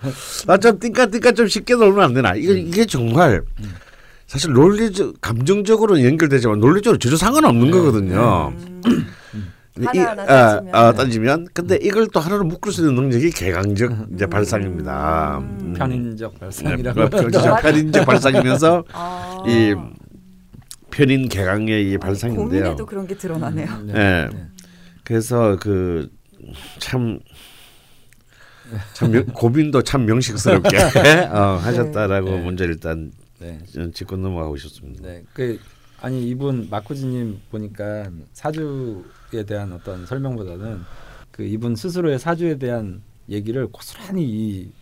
나 0.46 0.56
좀 0.58 0.78
띵까 0.78 1.06
띵까 1.06 1.32
좀 1.32 1.48
쉽게 1.48 1.74
놀면 1.74 2.04
안 2.04 2.14
되나? 2.14 2.34
이게 2.34 2.52
이게 2.60 2.86
정말 2.86 3.42
사실 4.26 4.52
논리적 4.52 5.20
감정적으로 5.20 5.96
는 5.96 6.04
연결되지만 6.04 6.60
논리적으로 6.60 6.98
전혀 6.98 7.16
상관없는 7.16 7.70
거거든요. 7.70 8.52
이- 8.86 9.04
하나하나 9.82 10.22
아, 10.22 10.26
따지면. 10.26 10.74
아, 10.74 10.92
따지면 10.92 11.48
근데 11.52 11.78
이걸 11.82 12.06
또 12.12 12.20
하나로 12.20 12.44
묶을 12.44 12.70
수 12.72 12.82
있는 12.82 12.94
능력이 12.94 13.30
개강적 13.30 14.08
이제 14.14 14.26
발상입니다. 14.26 15.38
음. 15.38 15.74
편인적 15.76 16.34
네, 16.34 16.38
발상이라고 16.40 17.10
편인적 17.10 17.60
편인적 17.62 18.06
발상이면서 18.06 18.84
아. 18.92 19.42
이 19.48 19.74
편인 20.90 21.28
개강의 21.28 21.90
이 21.90 21.98
발상인데요. 21.98 22.44
고민에도 22.46 22.86
그런 22.86 23.06
게 23.08 23.16
드러나네요. 23.16 23.82
네. 23.86 23.92
예. 23.94 24.28
네. 24.32 24.46
그래서 25.02 25.56
그 25.60 26.08
참참 26.78 27.20
명- 29.10 29.26
고민도 29.34 29.82
참 29.82 30.06
명식스럽게 30.06 30.76
어, 31.34 31.56
하셨다라고 31.60 32.30
네. 32.30 32.42
먼저 32.42 32.64
일단 32.64 33.10
네. 33.40 33.58
짚고 33.92 34.16
넘어가고 34.18 34.56
싶습니다. 34.56 35.02
네. 35.08 35.24
그 35.32 35.58
아니 36.00 36.28
이분 36.28 36.68
마쿠지님 36.70 37.40
보니까 37.50 38.06
사주 38.32 39.04
에 39.36 39.44
대한 39.44 39.72
어떤 39.72 40.06
설명보다는 40.06 40.80
그 41.30 41.42
이분 41.42 41.74
스스로의 41.76 42.18
사주에 42.18 42.58
대한 42.58 43.02
얘기를 43.28 43.66
고스란히 43.66 44.22
이 44.24 44.72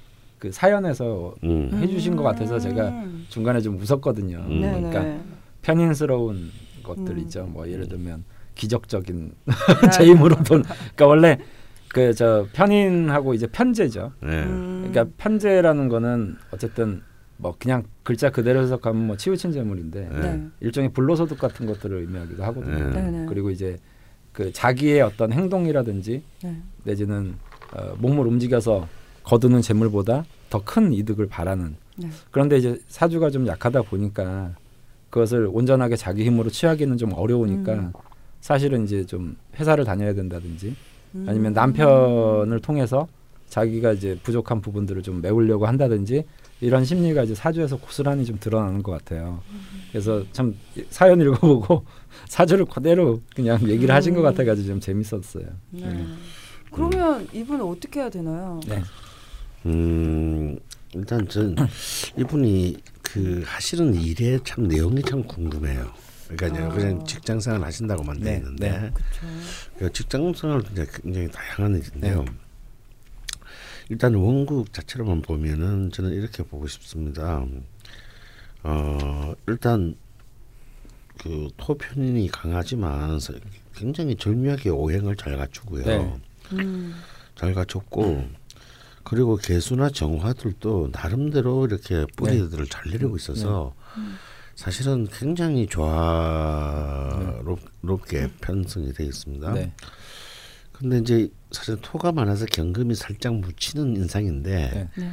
그 0.42 0.50
사연에서 0.50 1.36
음. 1.44 1.70
해주신 1.72 2.16
것 2.16 2.24
같아서 2.24 2.58
제가 2.58 3.04
중간에 3.28 3.60
좀 3.60 3.78
웃었거든요. 3.78 4.38
음. 4.38 4.60
그러니까 4.60 5.22
편인스러운 5.62 6.50
것들 6.82 7.10
음. 7.12 7.18
있죠. 7.20 7.44
뭐 7.44 7.68
예를 7.70 7.86
들면 7.86 8.24
기적적인 8.56 9.36
제 9.96 10.04
힘으로 10.04 10.34
돈. 10.42 10.64
그러니까 10.64 11.06
원래 11.06 11.38
그 11.94 12.12
저 12.14 12.48
편인하고 12.54 13.34
이제 13.34 13.46
편제죠. 13.46 14.14
네. 14.20 14.42
음. 14.42 14.88
그러니까 14.90 15.14
편제라는 15.16 15.88
거는 15.88 16.34
어쨌든 16.50 17.02
뭐 17.36 17.54
그냥 17.56 17.84
글자 18.02 18.30
그대로 18.30 18.62
해석하면 18.62 19.06
뭐 19.06 19.16
치우친 19.16 19.52
재물인데 19.52 20.08
네. 20.10 20.44
일종의 20.58 20.92
불로소득 20.92 21.38
같은 21.38 21.66
것들을 21.66 21.98
의미하기도 21.98 22.42
하거든요. 22.42 22.90
네. 22.90 23.26
그리고 23.28 23.50
이제 23.50 23.78
그 24.32 24.52
자기의 24.52 25.02
어떤 25.02 25.32
행동이라든지 25.32 26.22
네. 26.42 26.56
내지는 26.84 27.34
어, 27.74 27.94
몸을 27.98 28.26
움직여서 28.26 28.88
거두는 29.24 29.62
재물보다 29.62 30.24
더 30.50 30.60
큰 30.64 30.92
이득을 30.92 31.28
바라는 31.28 31.76
네. 31.96 32.08
그런데 32.30 32.58
이제 32.58 32.80
사주가 32.88 33.30
좀 33.30 33.46
약하다 33.46 33.82
보니까 33.82 34.54
그것을 35.10 35.48
온전하게 35.50 35.96
자기 35.96 36.24
힘으로 36.24 36.50
취하기는 36.50 36.96
좀 36.98 37.12
어려우니까 37.12 37.72
음. 37.74 37.92
사실은 38.40 38.84
이제 38.84 39.04
좀 39.04 39.36
회사를 39.58 39.84
다녀야 39.84 40.14
된다든지 40.14 40.74
음. 41.14 41.26
아니면 41.28 41.52
남편을 41.52 42.60
통해서 42.60 43.06
자기가 43.48 43.92
이제 43.92 44.18
부족한 44.22 44.62
부분들을 44.62 45.02
좀 45.02 45.20
메우려고 45.20 45.66
한다든지 45.66 46.24
이런 46.60 46.84
심리가 46.84 47.22
이제 47.22 47.34
사주에서 47.34 47.76
고스란히 47.78 48.24
좀 48.24 48.38
드러나는 48.40 48.82
것 48.82 48.92
같아요. 48.92 49.42
그래서 49.92 50.24
참 50.32 50.56
사연 50.88 51.20
읽어보고 51.20 51.84
사주를 52.26 52.64
그대로 52.64 53.20
그냥 53.36 53.60
얘기를 53.68 53.94
하신 53.94 54.14
것 54.14 54.20
음. 54.20 54.24
같아가지고 54.24 54.66
좀 54.66 54.80
재밌었어요. 54.80 55.44
네. 55.70 56.06
그러면 56.70 57.28
이분은 57.32 57.62
어떻게 57.62 58.00
해야 58.00 58.08
되나요? 58.08 58.58
네. 58.66 58.82
음, 59.66 60.58
일단 60.94 61.28
전 61.28 61.54
이분이 62.18 62.78
그 63.02 63.42
하시는 63.44 63.94
일의 63.94 64.40
참 64.44 64.66
내용이 64.66 65.02
참 65.02 65.22
궁금해요. 65.24 65.92
그러니까 66.28 66.64
아. 66.64 66.68
그냥 66.70 67.04
직장생활 67.04 67.62
하신다고만 67.62 68.20
돼 68.20 68.24
네, 68.24 68.36
있는데 68.38 68.70
네. 68.70 68.78
그렇죠. 68.94 69.26
그 69.78 69.92
직장생활 69.92 70.62
굉장히 71.02 71.30
다양한 71.30 71.76
일인데요. 71.78 72.24
일단 73.90 74.14
원국 74.14 74.72
자체로만 74.72 75.20
보면은 75.20 75.90
저는 75.92 76.12
이렇게 76.12 76.42
보고 76.42 76.66
싶습니다. 76.66 77.44
어 78.64 79.34
일단 79.48 79.94
그 81.18 81.48
토편인이 81.56 82.28
강하지만 82.28 83.18
서- 83.20 83.34
굉장히 83.74 84.16
절묘하게 84.16 84.70
오행을 84.70 85.16
잘 85.16 85.36
갖추고요. 85.36 85.84
네. 85.84 86.14
음. 86.52 86.94
잘 87.36 87.54
갖췄고 87.54 88.26
그리고 89.04 89.36
개수나 89.36 89.90
정화들도 89.90 90.90
나름대로 90.92 91.66
이렇게 91.66 92.06
뿌리들을 92.16 92.66
잘 92.66 92.84
내리고 92.90 93.16
있어서 93.16 93.74
사실은 94.54 95.08
굉장히 95.12 95.66
조화롭게 96.62 98.28
편성이 98.40 98.92
되어 98.92 99.06
있습니다. 99.06 99.52
네. 99.54 99.72
근데 100.72 100.98
이제 100.98 101.28
사실 101.50 101.76
토가 101.80 102.12
많아서 102.12 102.44
경금이 102.46 102.94
살짝 102.94 103.34
묻히는 103.36 103.96
인상인데 103.96 104.70
네. 104.94 105.02
네. 105.02 105.08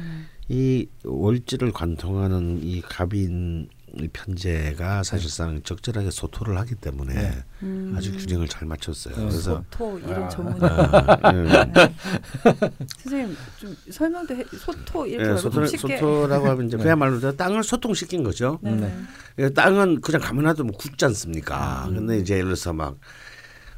이 0.50 0.84
월지를 1.04 1.70
관통하는 1.70 2.58
이 2.64 2.80
갑인 2.80 3.68
이 4.00 4.08
편제가 4.08 5.04
사실상 5.04 5.62
적절하게 5.62 6.10
소토를 6.10 6.58
하기 6.58 6.74
때문에 6.74 7.14
네. 7.14 7.44
음. 7.62 7.94
아주 7.96 8.16
균형을 8.16 8.48
잘 8.48 8.66
맞췄어요. 8.66 9.14
네. 9.14 9.20
그래서 9.22 9.64
소토 9.70 9.98
이름 10.00 10.24
아. 10.24 10.28
전문이 10.28 10.58
아, 10.62 11.32
예. 11.34 11.92
선생님 12.98 13.36
좀 13.58 13.76
설명도 13.90 14.34
해, 14.34 14.44
소토 14.44 15.06
이렇게 15.06 15.32
예, 15.32 15.36
소토, 15.36 15.66
쉽게 15.66 15.98
소토라고 15.98 16.48
하면 16.48 16.66
이제 16.66 16.76
그야말로 16.76 17.36
땅을 17.36 17.62
소통시킨 17.62 18.24
거죠. 18.24 18.58
네. 18.60 18.74
네. 18.74 18.94
예, 19.38 19.50
땅은 19.50 20.00
그냥 20.00 20.20
가만 20.20 20.44
놔두면 20.46 20.72
굳지 20.74 21.04
않습니까? 21.04 21.88
근데 21.88 22.18
이제 22.18 22.34
예를 22.34 22.46
들어서 22.46 22.72
막 22.72 22.96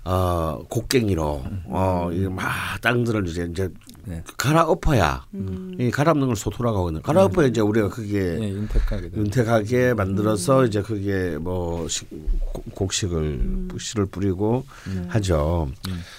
어, 0.04 0.64
곡괭이로 0.68 1.44
어, 1.66 2.10
이막 2.12 2.80
땅들을 2.80 3.28
이제 3.28 3.48
이제 3.50 3.70
네. 4.04 4.22
갈아엎어야 4.36 5.26
음. 5.34 5.76
이 5.78 5.90
갈아엎는 5.90 6.26
걸 6.26 6.36
소토라고 6.36 6.78
하거든요. 6.78 7.02
갈아엎어야 7.02 7.46
이제 7.46 7.60
우리가 7.60 7.88
그게 7.88 8.20
네, 8.20 8.50
윤택하게 8.50 9.10
돼. 9.10 9.16
윤택하게 9.16 9.94
만들어서 9.94 10.64
이제 10.66 10.82
그게 10.82 11.36
뭐 11.38 11.86
식, 11.88 12.08
고- 12.52 12.62
곡식을 12.74 13.68
씨를 13.78 14.06
뿌리고 14.06 14.64
하죠. 15.08 15.68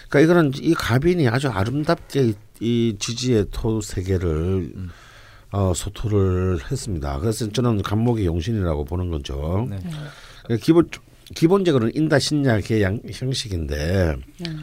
그러니까 0.09 0.19
이거는 0.21 0.51
이 0.55 0.73
가빈이 0.73 1.27
아주 1.27 1.49
아름답게 1.49 2.27
이, 2.29 2.33
이 2.59 2.95
지지의 2.99 3.47
토 3.51 3.81
세계를 3.81 4.73
어, 5.51 5.71
소토를 5.75 6.59
했습니다. 6.71 7.19
그래서 7.19 7.47
저는 7.51 7.81
간목의 7.83 8.25
용신이라고 8.25 8.85
보는 8.85 9.09
거죠. 9.11 9.67
네. 9.69 9.77
그러니까 10.43 10.65
기본 10.65 10.89
기본적으로는 11.33 11.95
인다 11.95 12.19
신약의 12.19 12.81
양, 12.81 12.99
형식인데 13.11 14.15
네. 14.39 14.55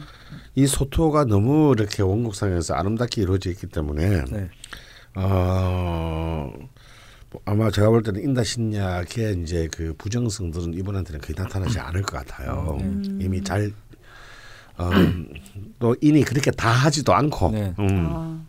이 0.55 0.67
소토가 0.67 1.25
너무 1.25 1.73
이렇게 1.77 2.03
원곡상에서 2.03 2.73
아름답게 2.75 3.21
이루어져 3.21 3.49
있기 3.49 3.67
때문에 3.67 4.25
네. 4.25 4.49
어뭐 5.15 6.69
아마 7.45 7.71
제가 7.71 7.89
볼 7.89 8.03
때는 8.03 8.21
인다 8.23 8.43
신약의 8.43 9.41
이제 9.41 9.67
그 9.71 9.93
부정성들은 9.97 10.73
이분한테는 10.73 11.21
거의 11.21 11.35
나타나지 11.37 11.79
않을 11.79 12.01
것 12.01 12.17
같아요. 12.17 12.77
음. 12.81 13.19
이미 13.21 13.43
잘 13.43 13.71
어, 14.77 14.89
또 15.79 15.95
인이 16.01 16.23
그렇게 16.23 16.51
다 16.51 16.69
하지도 16.69 17.13
않고. 17.13 17.51
네. 17.51 17.73
음. 17.79 18.07
아, 18.09 18.43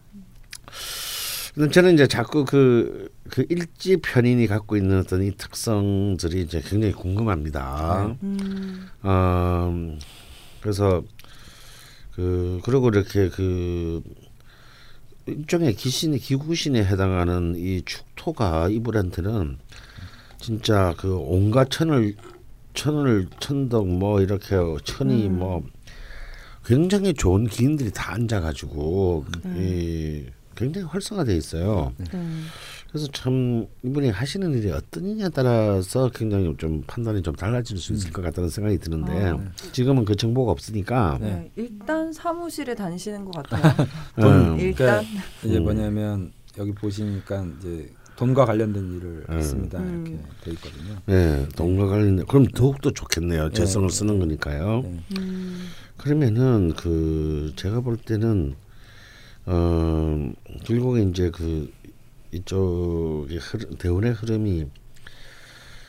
근데 1.55 1.71
저는 1.71 1.95
이제 1.95 2.07
자꾸 2.07 2.45
그, 2.47 3.11
그 3.29 3.45
일지 3.51 3.99
편인이 3.99 4.47
갖고 4.47 4.77
있는 4.77 5.01
어떤 5.01 5.23
이 5.23 5.33
특성들이 5.37 6.43
이제 6.43 6.63
굉장히 6.65 6.95
궁금합니다. 6.95 8.17
음, 8.23 8.89
어, 9.03 9.99
그래서 10.63 11.03
그 12.15 12.61
그리고 12.65 12.89
이렇게 12.89 13.29
그 13.29 14.03
일종의 15.27 15.75
귀신이 15.75 16.19
기구신에 16.19 16.85
해당하는 16.85 17.55
이 17.57 17.83
축토가 17.85 18.69
이분한테는 18.71 19.59
진짜 20.41 20.95
그 20.97 21.17
온갖 21.17 21.71
천을 21.71 22.17
천을 22.75 23.29
천덕 23.41 23.87
뭐 23.89 24.23
이렇게 24.23 24.57
천이 24.85 25.29
뭐 25.29 25.63
굉장히 26.65 27.13
좋은 27.13 27.47
기인들이 27.47 27.91
다 27.93 28.15
앉아가지고 28.15 29.27
이 29.57 30.25
굉장히 30.55 30.87
활성화돼 30.87 31.37
있어요. 31.37 31.93
네. 31.99 32.07
그래서 32.91 33.07
참 33.11 33.67
이분이 33.83 34.11
하시는 34.11 34.53
일이 34.53 34.71
어떤 34.71 35.07
일에 35.07 35.29
따라서 35.31 36.11
굉장히 36.15 36.55
좀 36.59 36.83
판단이 36.87 37.23
좀 37.23 37.35
달라질 37.35 37.79
수 37.79 37.95
있을 37.95 38.13
것 38.13 38.21
같다는 38.23 38.51
생각이 38.51 38.79
드는데 38.79 39.31
아. 39.31 39.39
지금은 39.73 40.05
그 40.05 40.15
정보가 40.15 40.53
없으니까 40.53 41.19
네. 41.21 41.31
네. 41.31 41.51
일단 41.57 42.13
사무실에 42.13 42.75
다니시는 42.75 43.25
것 43.25 43.43
같아요. 43.43 43.87
음, 44.21 44.59
일단 44.61 45.03
이제 45.43 45.57
음. 45.57 45.63
뭐냐면 45.63 46.33
여기 46.59 46.73
보시니까 46.73 47.47
이제 47.59 47.91
돈과 48.17 48.45
관련된 48.45 48.97
일을 48.97 49.25
음. 49.29 49.39
했습니다 49.39 49.79
음. 49.79 50.07
이렇게 50.07 50.45
돼 50.45 50.51
있거든요. 50.53 50.97
네, 51.07 51.49
동과 51.57 51.87
관련 51.87 52.27
그럼 52.27 52.47
더욱 52.49 52.83
더 52.83 52.91
좋겠네요. 52.91 53.49
네. 53.49 53.55
재성을 53.55 53.89
쓰는 53.89 54.19
거니까요. 54.19 54.83
네. 54.85 55.01
음, 55.19 55.69
그러면은 55.97 56.75
그 56.77 57.55
제가 57.57 57.81
볼 57.81 57.97
때는 57.97 58.55
어 59.47 60.33
결국에 60.65 61.03
이제 61.03 61.31
그 61.31 61.73
이쪽의 62.33 63.39
흐름, 63.39 63.77
대운의 63.77 64.13
흐름이 64.13 64.67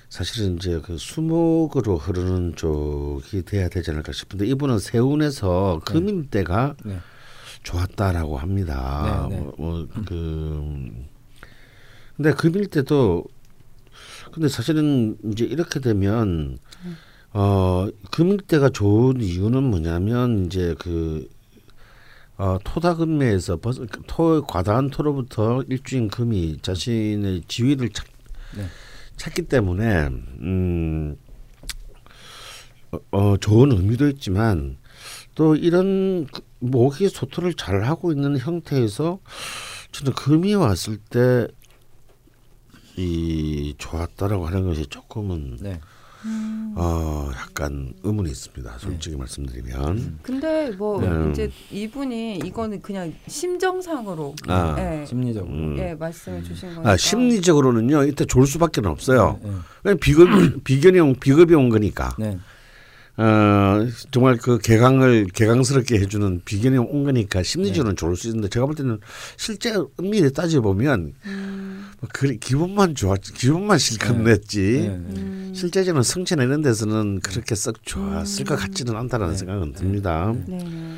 사실은 0.10 0.57
이제 0.57 0.79
그 0.83 0.98
수목으로 0.98 1.98
흐르는 1.98 2.55
쪽이 2.55 3.43
돼야 3.45 3.69
되지 3.69 3.91
않을까 3.91 4.12
싶은데 4.12 4.45
이분은 4.48 4.79
세운에서 4.79 5.81
금일 5.86 6.29
때가 6.29 6.75
네. 6.86 7.00
좋았다라고 7.63 8.38
합니다. 8.38 9.27
네, 9.29 9.38
네. 9.38 9.51
뭐, 9.57 9.88
그 10.05 10.91
근데 12.15 12.33
금일 12.33 12.67
때도 12.67 13.25
근데 14.31 14.50
사실은 14.50 15.17
이제 15.31 15.45
이렇게 15.45 15.79
되면 15.79 16.57
어 17.31 17.88
금일 18.12 18.38
때가 18.38 18.69
좋은 18.69 19.22
이유는 19.22 19.63
뭐냐면 19.63 20.45
이제 20.45 20.75
그 20.77 21.27
어, 22.37 22.57
토다금매에서 22.63 23.57
벌- 23.57 23.87
토 24.07 24.41
과다한 24.45 24.89
토로부터 24.89 25.63
일주인 25.67 26.07
금이 26.07 26.59
자신의 26.61 27.43
지위를 27.47 27.89
찾, 27.91 28.05
네. 28.57 28.65
찾기 29.17 29.43
때문에 29.43 30.07
음, 30.07 31.15
어, 32.91 32.97
어, 33.12 33.38
좋은 33.38 33.71
의미도 33.71 34.08
있지만 34.10 34.77
또 35.36 35.55
이런 35.55 36.25
그 36.27 36.41
모기 36.60 37.08
소토를 37.10 37.53
잘 37.53 37.84
하고 37.84 38.12
있는 38.12 38.38
형태에서 38.38 39.19
저는 39.91 40.13
금이 40.13 40.55
왔을 40.55 40.97
때 40.97 41.47
이 42.95 43.73
좋았다라고 43.79 44.45
하는 44.45 44.65
것이 44.65 44.86
조금은 44.86 45.58
네. 45.62 45.79
어 46.75 47.29
약간 47.36 47.93
의문이 48.03 48.29
있습니다. 48.29 48.77
솔직히 48.79 49.15
말씀드리면 49.15 50.19
근데 50.21 50.71
뭐 50.71 51.01
네. 51.01 51.29
이제 51.31 51.51
이분이 51.71 52.39
이거는 52.45 52.81
그냥 52.81 53.13
심정상으로 53.27 54.36
아. 54.47 54.75
예, 54.79 55.05
심리적으로. 55.05 55.51
음. 55.53 55.75
예 55.77 55.93
말씀해 55.95 56.41
주신 56.43 56.69
거니까. 56.75 56.91
아, 56.91 56.97
심리적으로는요 56.97 58.05
이때 58.05 58.25
좋을 58.25 58.47
수밖에 58.47 58.81
없어요. 58.86 59.39
네. 59.83 59.95
비급 59.95 60.63
비견이 60.63 60.99
온 60.99 61.15
비급이 61.15 61.53
온 61.55 61.69
거니까. 61.69 62.15
네. 63.15 63.23
어 63.23 63.88
정말 64.12 64.38
그 64.38 64.58
개강을 64.58 65.28
개강스럽게 65.34 65.99
해주는 65.99 66.41
비견이 66.45 66.78
온 66.80 67.04
거니까 67.04 67.43
심리적으로는 67.43 67.95
좋을 67.95 68.15
수 68.15 68.28
있는데 68.28 68.49
제가 68.49 68.65
볼 68.65 68.73
때는 68.76 68.99
실제 69.38 69.73
엄밀히 69.97 70.34
따져 70.34 70.62
보면 70.62 71.13
음, 71.26 71.91
그래 72.12 72.38
기분만 72.39 72.95
좋았 72.95 73.19
기분만 73.36 73.78
실컷 73.78 74.17
네. 74.17 74.32
냈지. 74.32 74.62
네. 74.62 74.88
음, 74.88 75.52
실제적으로 75.56 76.02
성취 76.02 76.36
내는 76.36 76.63
데서는 76.63 77.19
그렇게 77.19 77.54
썩 77.54 77.86
좋았을 77.86 78.45
것 78.45 78.56
같지는 78.56 78.95
않다라는 78.95 79.34
네. 79.34 79.38
생각은 79.38 79.73
듭니다. 79.73 80.34
네, 80.47 80.58
네. 80.58 80.95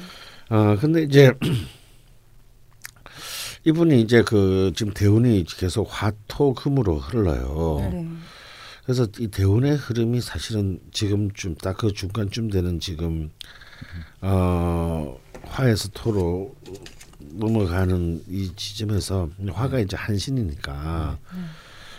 어 0.50 0.78
근데 0.80 1.04
이제 1.04 1.34
이분이 3.66 4.00
이제 4.00 4.22
그 4.22 4.72
지금 4.76 4.94
대운이 4.94 5.44
계속 5.58 5.90
화토금으로 5.92 7.00
흘러요. 7.00 7.80
네. 8.86 8.94
그래서 8.94 9.08
이 9.20 9.28
대운의 9.28 9.78
흐름이 9.78 10.22
사실은 10.22 10.80
지금쯤 10.92 11.56
딱 11.56 11.78
그 11.78 11.92
중간쯤 11.92 12.50
되는 12.50 12.80
지금 12.80 13.32
어 14.22 15.18
화에서 15.44 15.90
토로 15.90 16.56
넘어가는 17.20 18.24
이 18.30 18.52
지점에서 18.56 19.30
화가 19.52 19.80
이제 19.80 19.98
한신이니까 19.98 21.18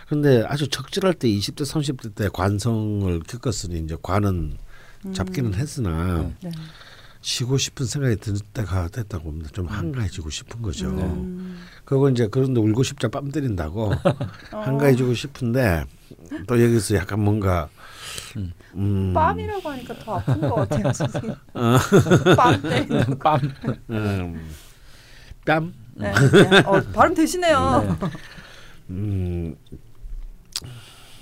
근데 0.08 0.44
아주 0.46 0.68
적절할 0.68 1.14
때 1.14 1.28
20대 1.28 1.62
30대 1.62 2.14
때 2.14 2.28
관성을 2.32 3.20
겪었으니 3.24 3.80
이제 3.80 3.96
관은 4.02 4.56
잡기는 5.12 5.54
했으나 5.54 6.30
네. 6.42 6.50
쉬고 7.20 7.58
싶은 7.58 7.86
생각이 7.86 8.16
들 8.16 8.34
때가 8.54 8.88
됐다고 8.88 9.24
봅니다. 9.24 9.50
좀 9.52 9.66
한가해지고 9.66 10.30
싶은 10.30 10.62
거죠. 10.62 10.88
음, 10.88 11.58
그거 11.84 12.08
이제 12.08 12.28
그런데 12.30 12.60
울고 12.60 12.84
싶자 12.84 13.08
뺨 13.08 13.30
때린다고 13.32 13.92
한가해지고 14.52 15.12
싶은데 15.14 15.84
또 16.46 16.62
여기서 16.62 16.96
약간 16.96 17.20
뭔가 17.20 17.68
음, 18.74 19.12
빰이라고 19.14 19.62
하니까 19.64 19.98
더 19.98 20.16
아픈 20.16 20.40
것 20.40 20.54
같아요, 20.54 20.92
선생님. 20.92 21.34
빰 21.54 22.62
때리는 22.62 23.18
거. 23.18 23.38
빰. 23.38 23.78
음, 23.90 24.50
뺨 25.44 25.74
네. 25.94 26.12
네. 26.12 26.58
어, 26.66 26.80
발음 26.92 27.14
되시네요. 27.14 27.96
네. 28.00 28.08
음, 28.90 29.56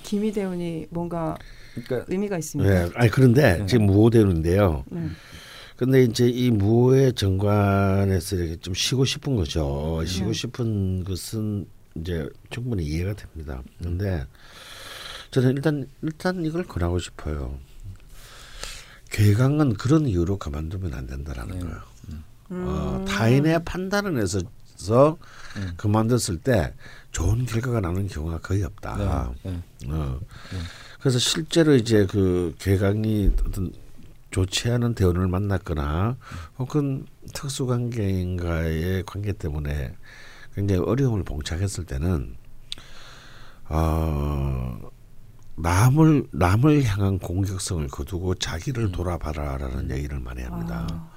김희 0.02 0.32
대운이 0.32 0.86
뭔가 0.90 1.36
그러니까 1.74 2.12
의미가 2.12 2.38
있습니다. 2.38 2.70
네. 2.70 2.90
아니 2.94 3.10
그런데 3.10 3.58
네. 3.58 3.66
지금 3.66 3.86
무호 3.86 4.10
대운인데요. 4.10 4.84
네. 4.90 5.08
근데 5.76 6.02
이제 6.04 6.28
이 6.28 6.50
무호의 6.50 7.14
정관에서 7.14 8.36
이렇게 8.36 8.56
좀 8.56 8.74
쉬고 8.74 9.04
싶은 9.04 9.34
거죠. 9.36 9.98
네. 10.00 10.06
쉬고 10.06 10.32
싶은 10.32 11.04
것은 11.04 11.66
이제 11.96 12.28
충분히 12.50 12.84
이해가 12.84 13.14
됩니다. 13.14 13.62
근데 13.82 14.24
저는 15.34 15.56
일단 15.56 15.88
일단 16.00 16.44
이걸 16.44 16.62
권하고 16.62 17.00
싶어요. 17.00 17.58
개강은 19.10 19.74
그런 19.74 20.06
이유로 20.06 20.38
그만두면 20.38 20.94
안 20.94 21.08
된다라는 21.08 21.58
네. 21.58 21.64
거예요. 21.64 21.82
음. 22.52 22.64
어, 22.68 23.04
타인의 23.08 23.64
판단을 23.64 24.22
해서 24.22 24.38
음. 25.56 25.72
그만뒀을 25.76 26.38
때 26.38 26.72
좋은 27.10 27.46
결과가 27.46 27.80
나는 27.80 28.06
경우가 28.06 28.38
거의 28.38 28.62
없다. 28.62 29.32
네. 29.42 29.50
네. 29.50 29.88
어. 29.88 30.20
그래서 31.00 31.18
실제로 31.18 31.74
이제 31.74 32.06
그 32.06 32.54
개강이 32.60 33.32
어떤 33.44 33.72
좋지 34.30 34.70
않은 34.70 34.94
대원을 34.94 35.26
만났거나 35.26 36.16
혹은 36.58 37.06
특수관계인과의 37.32 39.02
관계 39.04 39.32
때문에 39.32 39.96
굉장히 40.54 40.80
어려움을 40.80 41.24
봉착했을 41.24 41.86
때는 41.86 42.36
어, 43.68 44.78
남을 45.56 46.28
남을 46.32 46.84
향한 46.84 47.18
공격성을 47.18 47.86
거두고 47.88 48.34
자기를 48.36 48.92
돌아봐라라는 48.92 49.90
얘기를 49.90 50.18
많이 50.20 50.42
합니다. 50.42 50.86
아, 50.90 51.10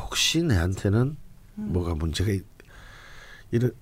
혹시 0.00 0.42
내한테는 0.42 1.16
뭐가 1.54 1.94
문제가 1.94 2.30
있, 2.30 2.44
이런 3.50 3.72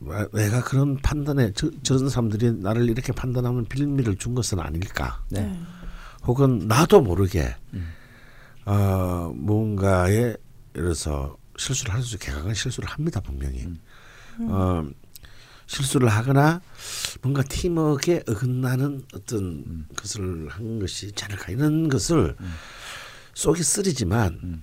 와- 0.00 0.26
내가 0.32 0.62
그런 0.62 0.96
판단에 0.96 1.52
저, 1.54 1.70
저런 1.82 2.08
사람들이 2.08 2.52
나를 2.52 2.88
이렇게 2.88 3.12
판단하는 3.12 3.66
빌미를 3.66 4.16
준 4.16 4.34
것은 4.34 4.58
아닐까? 4.60 5.22
네. 5.30 5.58
혹은 6.26 6.66
나도 6.68 7.00
모르게 7.02 7.54
음. 7.74 7.92
어, 8.66 9.32
뭔가에 9.34 10.14
예를 10.14 10.36
들어서 10.72 11.36
실수를 11.56 11.92
할 11.94 12.02
수, 12.02 12.18
개강은 12.18 12.54
실수를 12.54 12.88
합니다 12.88 13.20
분명히. 13.20 13.64
음. 13.64 13.78
어, 14.48 14.84
실수를 15.70 16.08
하거나 16.08 16.60
뭔가 17.22 17.44
팀워크에 17.44 18.24
어긋나는 18.28 19.04
어떤 19.14 19.86
것을 19.96 20.48
한 20.48 20.80
것이 20.80 21.12
않을까 21.22 21.52
이런 21.52 21.88
것을 21.88 22.34
속이 23.34 23.62
쓰리지만 23.62 24.62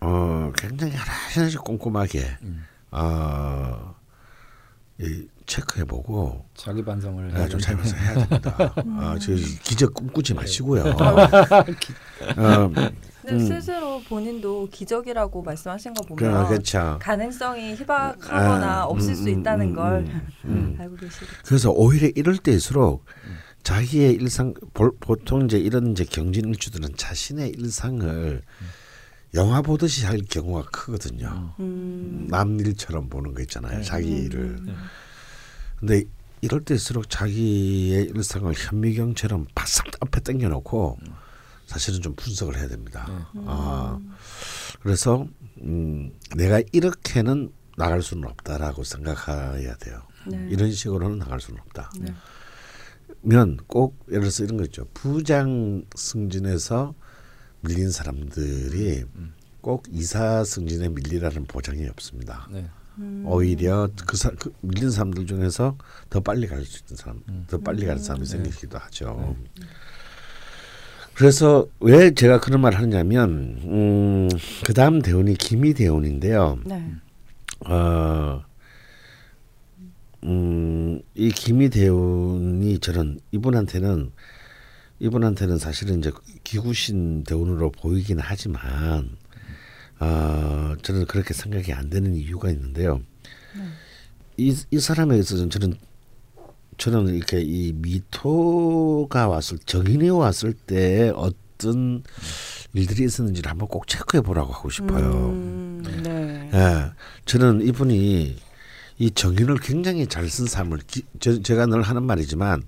어 0.00 0.52
굉장히 0.58 0.94
하나씩 0.94 1.62
꼼꼼하게 1.62 2.36
어 2.90 3.94
이, 5.00 5.28
체크해보고 5.46 6.46
자기 6.56 6.84
반성을 6.84 7.28
네, 7.28 7.48
좀 7.48 7.60
된다. 7.60 7.84
살면서 7.84 7.96
해야 7.96 8.14
됩니다. 8.26 8.74
아, 8.98 9.16
저 9.20 9.32
기적 9.62 9.94
꿈꾸지 9.94 10.34
마시고요. 10.34 10.82
어, 12.36 12.72
음. 13.34 13.46
스스로 13.46 14.00
본인도 14.02 14.68
기적이라고 14.70 15.42
말씀하신 15.42 15.94
거 15.94 16.04
보면 16.04 16.44
그, 16.44 16.48
그렇죠. 16.48 16.98
가능성이 17.00 17.74
희박하거나 17.74 18.80
아, 18.80 18.84
없을 18.84 19.10
음, 19.10 19.14
수 19.14 19.28
음, 19.28 19.40
있다는 19.40 19.66
음, 19.70 19.74
걸 19.74 20.04
음. 20.44 20.76
알고 20.80 20.96
계시겠죠. 20.96 21.32
그래서 21.44 21.70
오히려 21.70 22.08
이럴 22.14 22.36
때일수록 22.38 23.04
자기의 23.62 24.14
일상 24.14 24.54
보, 24.72 24.90
보통 24.98 25.44
이제 25.44 25.58
이런 25.58 25.92
이제 25.92 26.04
경진 26.04 26.48
일주들은 26.48 26.90
자신의 26.96 27.50
일상을 27.50 28.42
영화 29.34 29.60
보듯이 29.60 30.06
할 30.06 30.20
경우가 30.20 30.70
크거든요. 30.70 31.54
음. 31.60 32.26
남 32.30 32.58
일처럼 32.60 33.08
보는 33.08 33.34
거 33.34 33.42
있잖아요. 33.42 33.82
자기 33.82 34.08
일을. 34.10 34.58
네. 34.64 34.72
근데 35.78 36.04
이럴 36.40 36.64
때일수록 36.64 37.10
자기의 37.10 38.04
일상을 38.14 38.52
현미경처럼 38.54 39.46
바싹 39.54 39.86
앞에 40.00 40.20
당겨놓고 40.20 40.98
사실은 41.68 42.00
좀 42.00 42.14
분석을 42.16 42.56
해야 42.56 42.66
됩니다. 42.66 43.30
아, 43.46 44.00
그래서 44.80 45.26
음, 45.60 46.10
내가 46.34 46.62
이렇게는 46.72 47.52
나갈 47.76 48.02
수는 48.02 48.26
없다라고 48.28 48.82
생각해야 48.84 49.76
돼요. 49.76 50.02
네. 50.26 50.48
이런 50.50 50.72
식으로는 50.72 51.18
나갈 51.18 51.40
수는 51.40 51.60
없다. 51.60 51.90
네. 52.00 52.12
면꼭 53.20 54.06
예를 54.08 54.22
들어서 54.22 54.44
이런 54.44 54.56
거 54.56 54.64
있죠. 54.64 54.86
부장 54.94 55.84
승진에서 55.94 56.94
밀린 57.60 57.90
사람들이 57.90 59.04
꼭 59.60 59.84
이사 59.90 60.44
승진에 60.44 60.88
밀리라는 60.88 61.44
보장이 61.44 61.86
없습니다. 61.88 62.48
네. 62.50 62.68
음. 62.98 63.24
오히려 63.26 63.88
그, 64.06 64.16
사, 64.16 64.30
그 64.30 64.52
밀린 64.62 64.90
사람들 64.90 65.26
중에서 65.26 65.76
더 66.08 66.20
빨리 66.20 66.46
갈 66.46 66.64
수 66.64 66.78
있는 66.82 66.96
사람, 66.96 67.22
더 67.46 67.58
빨리 67.58 67.84
가는 67.84 68.02
사람이 68.02 68.24
생기기도 68.26 68.78
하죠. 68.78 69.36
그래서 71.18 71.66
왜 71.80 72.14
제가 72.14 72.38
그런 72.38 72.60
말을 72.60 72.78
하냐면 72.78 73.58
음, 73.64 74.28
그 74.64 74.72
다음 74.72 75.02
대원이 75.02 75.34
김희 75.34 75.74
대원인데요. 75.74 76.60
네. 76.64 76.92
어, 77.66 78.44
음, 80.22 81.00
이 81.16 81.32
김희 81.32 81.70
대원이 81.70 82.78
저는 82.78 83.18
이분한테는 83.32 84.12
이분한테는 85.00 85.58
사실은 85.58 85.98
이제 85.98 86.12
기구신 86.44 87.24
대원으로 87.24 87.72
보이긴 87.72 88.20
하지만 88.20 89.16
어, 89.98 90.76
저는 90.82 91.06
그렇게 91.06 91.34
생각이 91.34 91.72
안 91.72 91.90
되는 91.90 92.14
이유가 92.14 92.48
있는데요. 92.50 93.00
이, 94.36 94.56
이 94.70 94.78
사람에 94.78 95.18
있어서는 95.18 95.50
저는 95.50 95.74
저는 96.78 97.14
이렇게 97.14 97.40
이 97.40 97.72
미토가 97.74 99.28
왔을 99.28 99.58
정인이 99.58 100.08
왔을 100.10 100.52
때 100.52 101.12
어떤 101.14 102.04
일들이 102.72 103.04
있었는지를 103.04 103.50
한번 103.50 103.68
꼭 103.68 103.86
체크해 103.88 104.22
보라고 104.22 104.52
하고 104.52 104.70
싶어요. 104.70 105.10
음, 105.10 105.82
네. 106.04 106.50
예, 106.54 106.92
저는 107.24 107.66
이분이 107.66 108.36
이 109.00 109.10
정인을 109.10 109.56
굉장히 109.58 110.06
잘쓴 110.06 110.46
삶을 110.46 110.78
기, 110.86 111.02
저, 111.20 111.40
제가 111.42 111.66
늘 111.66 111.82
하는 111.82 112.04
말이지만 112.04 112.62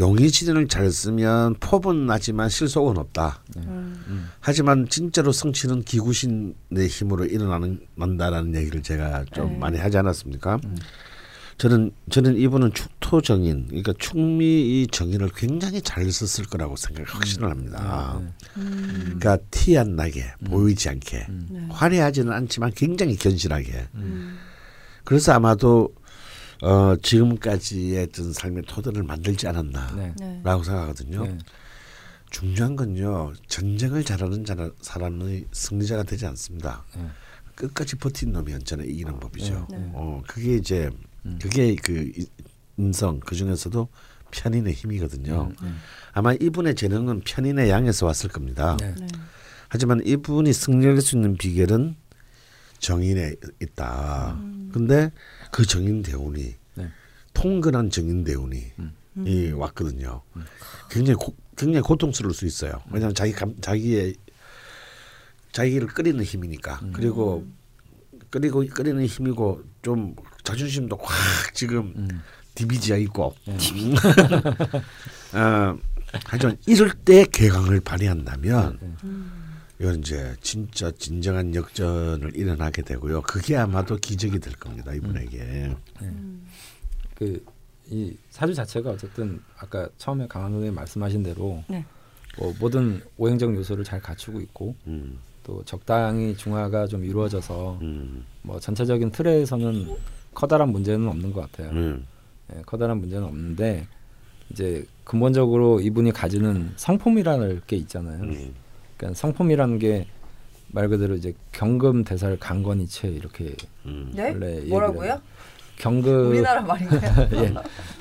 용의진을 0.00 0.66
잘 0.66 0.90
쓰면 0.90 1.54
폭은 1.60 2.06
나지만 2.06 2.48
실속은 2.48 2.98
없다. 2.98 3.42
음. 3.58 4.28
하지만 4.40 4.88
진짜로 4.88 5.30
성취는 5.30 5.82
기구신의 5.82 6.88
힘으로 6.88 7.24
일어나는 7.24 7.80
난다라는 7.94 8.56
얘기를 8.56 8.82
제가 8.82 9.24
좀 9.32 9.52
네. 9.52 9.58
많이 9.58 9.78
하지 9.78 9.96
않았습니까? 9.98 10.58
저는 11.56 11.92
저는 12.10 12.36
이분은 12.36 12.74
축토 12.74 13.20
정인, 13.20 13.66
그러니까 13.68 13.92
충미 13.98 14.82
이 14.82 14.86
정인을 14.88 15.30
굉장히 15.36 15.80
잘 15.80 16.10
썼을 16.10 16.48
거라고 16.48 16.74
생각 16.76 17.14
확신을 17.14 17.48
합니다. 17.48 18.20
네. 18.20 18.32
음. 18.56 18.92
그러니까 19.18 19.38
티 19.50 19.78
안 19.78 19.94
나게 19.96 20.24
보이지 20.46 20.88
않게 20.88 21.26
네. 21.50 21.66
화려하지는 21.70 22.32
않지만 22.32 22.72
굉장히 22.74 23.16
견실하게. 23.16 23.86
음. 23.94 24.36
그래서 25.04 25.32
아마도 25.32 25.94
어, 26.62 26.96
지금까지의 27.02 28.04
어떤 28.04 28.32
삶의 28.32 28.64
토대를 28.66 29.02
만들지 29.02 29.46
않았나라고 29.46 29.96
네. 29.96 30.14
네. 30.18 30.42
생각하거든요. 30.42 31.24
네. 31.24 31.38
중요한 32.30 32.74
건요 32.74 33.32
전쟁을 33.46 34.02
잘하는 34.02 34.44
자- 34.44 34.70
사람이 34.80 35.44
승리자가 35.52 36.02
되지 36.02 36.26
않습니다. 36.26 36.84
네. 36.96 37.06
끝까지 37.54 37.94
버틴 37.96 38.32
놈이 38.32 38.52
언제나 38.54 38.82
이기는 38.82 39.20
법이죠. 39.20 39.68
네. 39.70 39.78
네. 39.78 39.90
어 39.94 40.20
그게 40.26 40.56
이제 40.56 40.90
그게 41.40 41.74
그 41.76 42.12
이- 42.16 42.26
인성 42.76 43.20
그 43.20 43.34
중에서도 43.34 43.88
편인의 44.30 44.72
힘이거든요. 44.74 45.52
음. 45.62 45.76
아마 46.12 46.32
이분의 46.34 46.74
재능은 46.74 47.20
편인의 47.24 47.70
양에서 47.70 48.06
왔을 48.06 48.28
겁니다. 48.30 48.76
네. 48.80 48.94
네. 48.98 49.06
하지만 49.68 50.00
이분이 50.04 50.52
승리할 50.52 51.00
수 51.00 51.16
있는 51.16 51.36
비결은 51.36 51.96
정인에 52.78 53.34
있다. 53.62 54.38
근데 54.72 55.10
그 55.52 55.64
정인 55.64 56.02
대운이 56.02 56.54
네. 56.74 56.90
통근한 57.32 57.90
정인 57.90 58.24
대운이 58.24 58.72
이 59.24 59.50
왔거든요. 59.52 60.22
굉장히 60.90 61.16
고, 61.16 61.34
굉장히 61.56 61.82
고통스러울 61.82 62.34
수 62.34 62.44
있어요. 62.46 62.82
왜냐하면 62.90 63.14
자기 63.14 63.32
감, 63.32 63.54
자기의 63.60 64.14
자기를 65.52 65.86
끓이는 65.88 66.22
힘이니까. 66.24 66.80
그리고 66.92 67.46
끓이고 68.30 68.66
끓이는 68.66 69.06
힘이고 69.06 69.62
좀 69.82 70.16
자존심도 70.44 70.96
확 71.02 71.54
지금 71.54 71.92
음. 71.96 72.22
디비지가 72.54 72.96
있고. 72.98 73.34
어, 75.34 75.78
하지만 76.24 76.56
이럴 76.66 76.92
때 76.92 77.24
개강을 77.24 77.80
발휘한다면 77.80 78.78
이건 79.80 79.98
이제 79.98 80.36
진짜 80.40 80.92
진정한 80.92 81.52
역전을 81.54 82.36
일어나게 82.36 82.82
되고요. 82.82 83.22
그게 83.22 83.56
아마도 83.56 83.96
기적이 83.96 84.38
될 84.38 84.54
겁니다 84.54 84.92
이분에게. 84.94 85.74
그이 87.16 88.16
사주 88.30 88.54
자체가 88.54 88.90
어쨌든 88.90 89.42
아까 89.58 89.88
처음에 89.98 90.28
강한 90.28 90.52
선생님 90.52 90.74
말씀하신 90.74 91.24
대로 91.24 91.64
네. 91.68 91.84
뭐 92.38 92.54
모든 92.60 93.02
오행적 93.16 93.54
요소를 93.54 93.84
잘 93.84 94.00
갖추고 94.00 94.40
있고 94.40 94.76
음, 94.86 95.18
또 95.42 95.64
적당히 95.64 96.36
중화가 96.36 96.86
좀 96.86 97.04
이루어져서 97.04 97.78
음, 97.82 98.24
뭐 98.42 98.58
전체적인 98.58 99.10
틀에서는 99.10 99.88
커다란 100.34 100.70
문제는 100.70 101.08
없는 101.08 101.32
것 101.32 101.50
같아요. 101.50 101.70
음, 101.72 102.06
예, 102.54 102.62
커다란 102.66 102.98
문제는 102.98 103.24
없는데 103.24 103.86
이제 104.50 104.84
근본적으로 105.04 105.80
이분이 105.80 106.12
가지는 106.12 106.72
성품이라는 106.76 107.62
게 107.66 107.76
있잖아요. 107.76 108.22
음, 108.24 108.54
그러니까 108.96 109.18
성품이라는 109.18 109.78
게 109.78 110.06
말 110.74 110.88
그대로 110.88 111.14
이제 111.14 111.32
경금 111.52 112.02
대살 112.02 112.36
강건이체 112.36 113.06
이렇게 113.06 113.54
음. 113.86 114.10
네? 114.12 114.30
원래 114.32 114.60
뭐라고요? 114.68 115.20
경금 115.76 116.30
우리나라 116.30 116.62
말인가요? 116.62 117.28
예, 117.44 117.54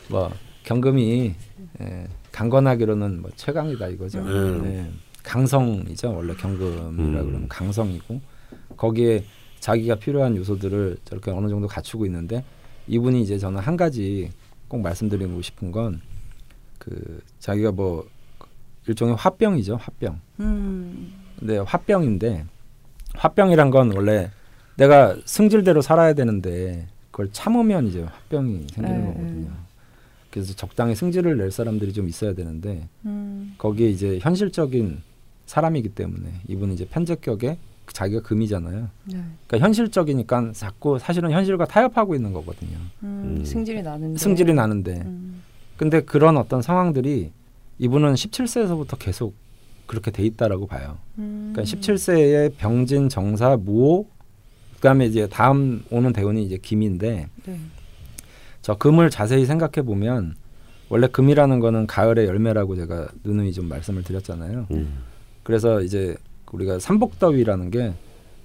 뭐 0.10 0.32
경금이 0.64 1.36
예, 1.82 2.08
강건하기로는 2.32 3.22
뭐 3.22 3.30
최강이다 3.36 3.90
이거죠. 3.90 4.20
음. 4.22 4.66
예, 4.66 4.92
강성이죠 5.22 6.16
원래 6.16 6.34
경금이라 6.34 6.82
음. 6.88 7.12
그러면 7.14 7.48
강성이고 7.48 8.20
거기에 8.76 9.24
자기가 9.64 9.96
필요한 9.96 10.36
요소들을 10.36 10.98
저렇게 11.06 11.32
어느 11.32 11.48
정도 11.48 11.68
갖추고 11.68 12.06
있는데 12.08 12.44
이분이 12.88 13.22
이제 13.22 13.38
저는 13.38 13.62
한 13.62 13.78
가지 13.78 14.30
꼭 14.68 14.82
말씀드리고 14.82 15.42
싶은 15.42 15.72
건 15.72 16.02
그 16.84 17.22
자기가 17.40 17.72
뭐 17.72 18.06
일종의 18.88 19.16
화병이죠 19.16 19.78
화병. 19.78 20.20
음. 20.42 21.14
근데 21.40 21.58
화병인데 21.60 22.46
화병이란 23.16 23.70
건 23.70 23.94
원래 23.96 24.30
내가 24.76 25.16
승질대로 25.24 25.82
살아야 25.82 26.14
되는데 26.14 26.88
그걸 27.12 27.32
참으면 27.32 27.88
이제 27.88 28.02
화병이 28.02 28.68
생기는 28.74 29.00
네, 29.00 29.06
거거든요. 29.06 29.52
그래서 30.30 30.54
적당히 30.56 30.94
승질을 30.96 31.38
낼 31.38 31.52
사람들이 31.52 31.94
좀 31.94 32.10
있어야 32.10 32.34
되는데 32.34 32.90
음. 33.06 33.56
거기에 33.58 33.90
이제 33.90 34.20
현실적인 34.22 35.02
사람이기 35.46 35.90
때문에 35.90 36.42
이분은 36.50 36.74
이제 36.74 36.86
편제격에 36.86 37.58
자기가 37.92 38.22
금이잖아요. 38.22 38.90
네. 39.06 39.24
그러니까 39.48 39.60
현실적이니까 39.60 40.52
자꾸 40.54 40.98
사실은 41.00 41.32
현실과 41.32 41.66
타협하고 41.66 42.16
있는 42.16 42.34
거거든요. 42.34 42.78
음. 43.04 43.38
음. 43.40 43.46
승질이 43.46 43.82
나는데. 43.82 44.18
승질이 44.18 44.54
나는데 44.54 45.02
음. 45.06 45.42
근데 45.78 46.02
그런 46.02 46.38
어떤 46.38 46.62
상황들이 46.62 47.32
이분은 47.80 48.14
17세에서부터 48.14 48.98
계속 49.00 49.36
그렇게 49.86 50.12
돼 50.12 50.24
있다라고 50.24 50.68
봐요. 50.68 50.98
음. 51.18 51.52
그러니까 51.54 51.64
17세에 51.64 52.56
병진, 52.58 53.10
정사, 53.10 53.58
무호, 53.58 54.08
그다음에 54.76 55.06
이제 55.06 55.28
다음 55.28 55.84
오는 55.90 56.14
대운이 56.14 56.44
이제 56.44 56.58
김인데 56.58 57.28
네. 57.46 57.60
저 58.62 58.78
금을 58.78 59.10
자세히 59.10 59.46
생각해 59.46 59.86
보면 59.86 60.36
원래 60.90 61.08
금이라는 61.08 61.60
거는 61.60 61.88
가을의 61.88 62.28
열매라고 62.28 62.76
제가 62.76 63.08
누누이 63.24 63.54
좀 63.54 63.68
말씀을 63.68 64.04
드렸잖아요. 64.04 64.68
음. 64.72 65.04
그래서 65.44 65.82
이제 65.82 66.16
우리가 66.54 66.80
삼복더위라는 66.80 67.72
게 67.72 67.94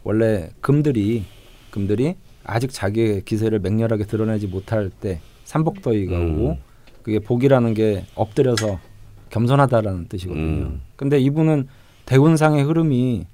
원래 0.03 0.51
금들이 0.61 1.25
금들이 1.71 2.17
아직 2.45 2.73
자기의 2.73 3.23
기세를 3.25 3.61
맹렬하게 3.61 4.05
드러내지 4.05 4.47
못할 4.47 4.91
때 4.91 5.21
삼복더위가 5.45 6.17
음. 6.17 6.35
오고 6.35 6.59
그게 7.03 7.19
복이라는 7.19 7.75
게 7.75 8.05
엎드려서 8.15 8.81
겸손하다라는 9.31 10.09
뜻이거든요. 10.09 10.43
음. 10.43 10.81
근데 10.97 11.19
이분은 11.19 11.69
대운상의 12.07 12.65
흐름이 12.65 13.27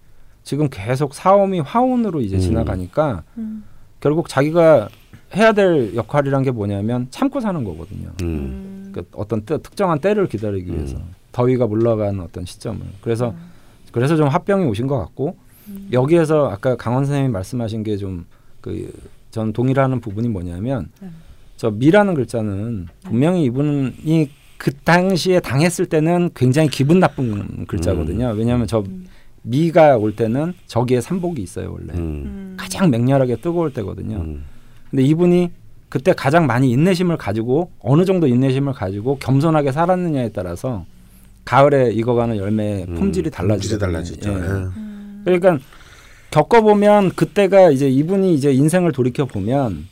지금 0.42 0.68
계속 0.68 1.14
사옴이 1.14 1.60
화운으로 1.60 2.20
이제 2.20 2.36
음. 2.36 2.40
지나가니까 2.40 3.22
음. 3.38 3.64
결국 4.00 4.28
자기가 4.28 4.88
해야 5.36 5.52
될 5.52 5.94
역할이란 5.94 6.42
게 6.42 6.50
뭐냐면 6.50 7.06
참고 7.10 7.40
사는 7.40 7.62
거거든요. 7.64 8.10
음. 8.22 8.90
그 8.92 9.08
어떤 9.12 9.42
때, 9.42 9.58
특정한 9.58 10.00
때를 10.00 10.28
기다리기 10.28 10.70
음. 10.70 10.76
위해서 10.76 10.98
더위가 11.32 11.66
물러가는 11.66 12.20
어떤 12.20 12.44
시점을 12.44 12.80
그래서 13.00 13.30
음. 13.30 13.53
그래서 13.94 14.16
좀 14.16 14.26
화병이 14.26 14.66
오신 14.66 14.88
것 14.88 14.98
같고 14.98 15.36
음. 15.68 15.88
여기에서 15.92 16.48
아까 16.50 16.76
강원 16.76 17.04
선생님이 17.04 17.32
말씀하신 17.32 17.84
게 17.84 17.96
좀 17.96 18.26
그 18.60 18.90
전 19.30 19.52
동일하는 19.52 20.00
부분이 20.00 20.28
뭐냐면 20.28 20.90
네. 21.00 21.08
저 21.56 21.68
미라는 21.72 22.14
글자는 22.14 22.86
분명히 23.02 23.42
이분이 23.46 24.30
그 24.58 24.72
당시에 24.72 25.40
당했을 25.40 25.86
때는 25.86 26.30
굉장히 26.36 26.68
기분 26.68 27.00
나쁜 27.00 27.66
글자거든요. 27.66 28.32
왜냐하면 28.36 28.68
저 28.68 28.78
음. 28.86 29.06
미가 29.42 29.96
올 29.96 30.14
때는 30.14 30.54
저기에 30.68 31.00
삼복이 31.00 31.42
있어요 31.42 31.72
원래 31.72 31.94
음. 31.94 31.98
음. 31.98 32.56
가장 32.56 32.90
맹렬하게 32.90 33.36
뜨거울 33.36 33.72
때거든요. 33.72 34.18
음. 34.18 34.44
근데 34.90 35.02
이분이 35.02 35.50
그때 35.88 36.12
가장 36.12 36.46
많이 36.46 36.70
인내심을 36.70 37.16
가지고 37.16 37.72
어느 37.80 38.04
정도 38.04 38.28
인내심을 38.28 38.72
가지고 38.72 39.18
겸손하게 39.18 39.72
살았느냐에 39.72 40.28
따라서 40.28 40.86
가을에 41.44 41.92
익어가는 41.92 42.36
열매의 42.36 42.86
음. 42.88 42.94
품질이 42.94 43.30
달라지죠. 43.30 43.78
달라지죠. 43.78 44.30
예. 44.30 44.34
음. 44.34 45.22
그러니까 45.24 45.58
겪어보면 46.30 47.10
그때가 47.10 47.70
이제 47.70 47.88
이분이 47.88 48.34
이제 48.34 48.52
인생을 48.52 48.92
돌이켜 48.92 49.24
보면 49.24 49.86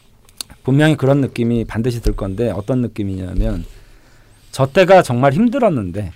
분명히 0.65 0.97
그런 0.97 1.21
느낌이 1.21 1.65
반드시 1.65 2.01
들 2.03 2.15
건데 2.15 2.51
어떤 2.51 2.81
느낌이냐면 2.81 3.65
저 4.51 4.67
때가 4.67 5.03
정말 5.03 5.33
힘들었는데 5.33 6.13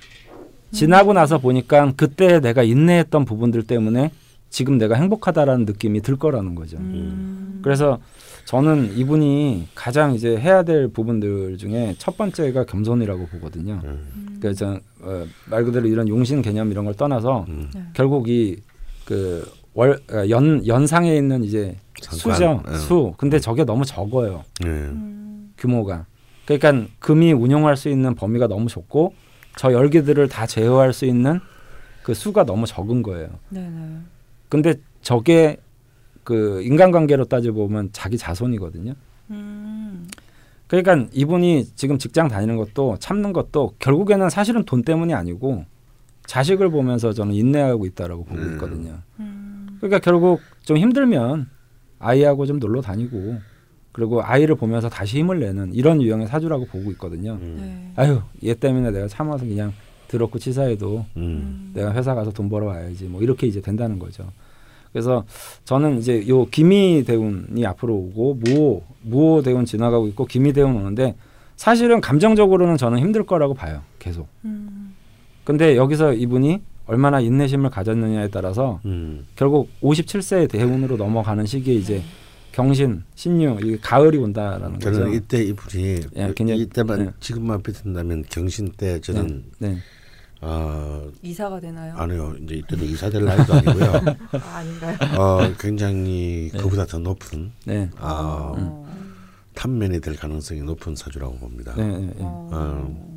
지나고 0.73 1.13
나서 1.13 1.39
보니까 1.39 1.93
그때 1.97 2.41
내가 2.41 2.63
인내했던 2.63 3.25
부분들 3.25 3.63
때문에 3.63 4.11
지금 4.51 4.79
내가 4.79 4.97
행복하다라는 4.97 5.65
느낌이 5.65 6.03
들 6.03 6.17
거라는 6.17 6.55
거죠. 6.55 6.77
음. 6.79 7.61
그래서 7.63 7.99
저는 8.47 8.97
이분이 8.97 9.69
가장 9.75 10.15
이제 10.15 10.39
해야 10.39 10.63
될 10.63 10.87
부분들 10.89 11.59
중에 11.59 11.97
첫 11.99 12.17
번째가 12.17 12.65
겸손이라고 12.65 13.27
보거든요. 13.27 13.81
음. 13.85 14.39
그러니까 14.41 14.53
저, 14.55 14.81
어, 15.05 15.27
말 15.51 15.65
그대로 15.65 15.89
이런 15.89 16.09
용신 16.09 16.43
개념 16.43 16.71
이런 16.71 16.85
걸 16.85 16.95
떠나서 16.95 17.45
음. 17.49 17.69
네. 17.75 17.83
결국 17.93 18.29
이그 18.29 19.51
월 19.75 20.01
연 20.31 20.65
연상에 20.67 21.17
있는 21.17 21.43
이제 21.43 21.77
상관. 22.01 22.19
수죠 22.37 22.63
예. 22.73 22.77
수. 22.77 23.15
근데 23.19 23.39
저게 23.41 23.65
너무 23.65 23.85
적어요 23.85 24.45
예. 24.65 24.69
음. 24.69 25.53
규모가. 25.59 26.07
그러니까 26.47 26.87
금이 27.01 27.33
운용할 27.33 27.77
수 27.77 27.89
있는 27.89 28.15
범위가 28.15 28.47
너무 28.47 28.69
좁고 28.69 29.13
저 29.57 29.73
열기들을 29.73 30.29
다 30.29 30.47
제어할 30.47 30.93
수 30.93 31.05
있는 31.05 31.41
그 32.05 32.15
수가 32.15 32.45
너무 32.45 32.65
적은 32.67 33.03
거예요. 33.03 33.29
네네. 33.49 33.99
근데 34.49 34.75
저게 35.03 35.57
그 36.27 36.61
인간관계로 36.63 37.27
따져 37.27 37.53
보면 37.53 37.91
자기 37.93 38.19
자손이거든요. 38.19 38.95
음. 39.31 40.09
그러니까 40.67 41.07
이분이 41.13 41.67
지금 41.77 41.99
직장 41.99 42.27
다니는 42.27 42.57
것도 42.57 42.97
참는 42.99 43.33
것도 43.33 43.75
결국에는 43.79 44.29
사실은 44.29 44.65
돈 44.65 44.83
때문이 44.83 45.15
아니고 45.15 45.65
자식을 46.27 46.71
보면서 46.71 47.13
저는 47.13 47.33
인내하고 47.33 47.87
있다라고 47.87 48.25
보고 48.25 48.41
음. 48.41 48.55
있거든요. 48.55 48.99
음. 49.21 49.69
그러니까 49.79 50.01
결국 50.01 50.41
좀 50.65 50.79
힘들면 50.79 51.49
아이하고 52.01 52.45
좀 52.47 52.59
놀러 52.59 52.81
다니고 52.81 53.39
그리고 53.93 54.21
아이를 54.21 54.57
보면서 54.57 54.89
다시 54.89 55.21
힘을 55.21 55.39
내는 55.39 55.75
이런 55.75 56.03
유형의 56.03 56.27
사주라고 56.27 56.67
보고 56.67 56.91
있거든요. 56.91 57.39
음. 57.41 57.57
네. 57.61 58.03
아유 58.03 58.21
얘 58.43 58.53
때문에 58.53 58.91
내가 58.91 59.07
참아서 59.07 59.47
그냥 59.47 59.73
더럽고 60.09 60.41
치사해도 60.41 61.07
음. 61.19 61.71
내가 61.73 61.95
회사 61.95 62.17
가서 62.17 62.33
돈 62.33 62.49
벌어 62.49 62.67
와야지 62.67 63.05
뭐 63.05 63.23
이렇게 63.23 63.47
이제 63.47 63.61
된다는 63.61 64.01
거죠. 64.01 64.25
그래서 64.97 65.25
저는 65.65 65.99
이제 65.99 66.27
요 66.27 66.47
기미 66.47 67.05
대운이 67.07 67.67
앞으로 67.67 67.95
오고 67.95 68.39
무호 68.41 68.83
무호 69.03 69.43
대운 69.43 69.67
지나가고 69.67 70.09
있고 70.09 70.25
기미 70.25 70.55
대운 70.55 70.75
오는데 70.75 71.15
사실은 71.57 72.01
감정적으로는 72.01 72.79
저는 72.79 72.99
힘들 72.99 73.25
거라고 73.27 73.53
봐요. 73.53 73.83
계속. 73.99 74.27
음. 74.47 74.95
근데 75.45 75.77
여기서 75.77 76.15
이분이 76.15 76.63
얼마나 76.87 77.21
인내심을 77.21 77.69
가졌느냐에 77.69 78.29
따라서 78.29 78.81
음. 78.87 79.27
결국 79.37 79.69
57세 79.83 80.49
대운으로 80.51 80.97
넘어가는 80.97 81.45
시기에 81.45 81.75
이제 81.75 82.03
경신, 82.53 83.03
신유, 83.17 83.59
이 83.65 83.77
가을이 83.77 84.17
온다라는 84.17 84.79
거죠. 84.79 84.95
저는 84.95 85.13
이때 85.13 85.43
이분이 85.43 86.01
예, 86.17 86.33
굉장히- 86.35 86.63
이때만 86.63 87.01
예. 87.03 87.11
지금만 87.21 87.63
비튼다면 87.63 88.25
경신 88.31 88.73
때 88.79 88.99
저는 89.03 89.45
네. 89.59 89.77
어 90.41 91.11
이사가 91.23 91.61
되나요? 91.61 91.95
아니요 91.97 92.35
이제 92.43 92.57
이때는 92.57 92.85
이사 92.85 93.09
될 93.09 93.25
나이도 93.25 93.55
아니고요. 93.55 93.93
아, 94.43 94.57
아닌가요? 94.57 94.97
어 95.19 95.53
굉장히 95.59 96.51
네. 96.53 96.59
그보다 96.59 96.85
더 96.85 96.99
높은 96.99 97.53
네. 97.65 97.89
아 97.97 98.53
어. 98.57 98.87
탐면이 99.55 100.01
될 100.01 100.17
가능성이 100.17 100.61
높은 100.63 100.95
사주라고 100.95 101.37
봅니다. 101.37 101.75
네. 101.77 101.87
네. 101.87 101.99
네. 101.99 102.15
어. 102.19 103.17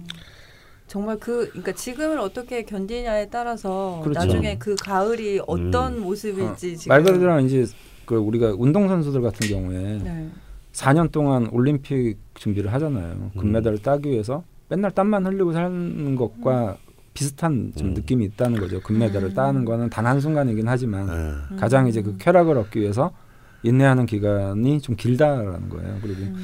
정말 0.87 1.19
그 1.19 1.47
그러니까 1.49 1.73
지금을 1.73 2.19
어떻게 2.19 2.63
견디냐에 2.63 3.29
따라서 3.29 4.01
그렇죠. 4.03 4.19
나중에 4.19 4.57
그 4.57 4.75
가을이 4.75 5.39
어떤 5.45 5.97
음. 5.97 6.01
모습일지 6.01 6.77
지금 6.77 6.89
말 6.89 7.03
그대로 7.03 7.39
이제 7.41 7.65
그 8.05 8.15
우리가 8.15 8.55
운동 8.57 8.87
선수들 8.87 9.21
같은 9.21 9.47
경우에 9.47 9.99
네. 10.03 10.29
4년 10.73 11.11
동안 11.11 11.47
올림픽 11.51 12.17
준비를 12.33 12.73
하잖아요. 12.73 13.11
음. 13.11 13.31
금메달을 13.37 13.83
따기 13.83 14.09
위해서 14.09 14.43
맨날 14.67 14.91
땀만 14.91 15.25
흘리고 15.25 15.51
사는 15.51 16.15
것과 16.15 16.77
비슷한 17.19 17.73
좀 17.75 17.89
음. 17.89 17.93
느낌이 17.95 18.23
있다는 18.23 18.57
거죠. 18.61 18.79
금메달을 18.79 19.29
음. 19.29 19.33
따는 19.33 19.65
거는 19.65 19.89
단 19.89 20.05
한 20.05 20.21
순간이긴 20.21 20.69
하지만 20.69 21.07
예. 21.09 21.11
음. 21.11 21.57
가장 21.59 21.85
이제 21.87 22.01
그 22.01 22.15
쾌락을 22.17 22.57
얻기 22.57 22.79
위해서 22.79 23.11
인내하는 23.63 24.05
기간이 24.05 24.79
좀 24.79 24.95
길다라는 24.95 25.67
거예요. 25.67 25.97
그리고 26.01 26.21
음. 26.21 26.37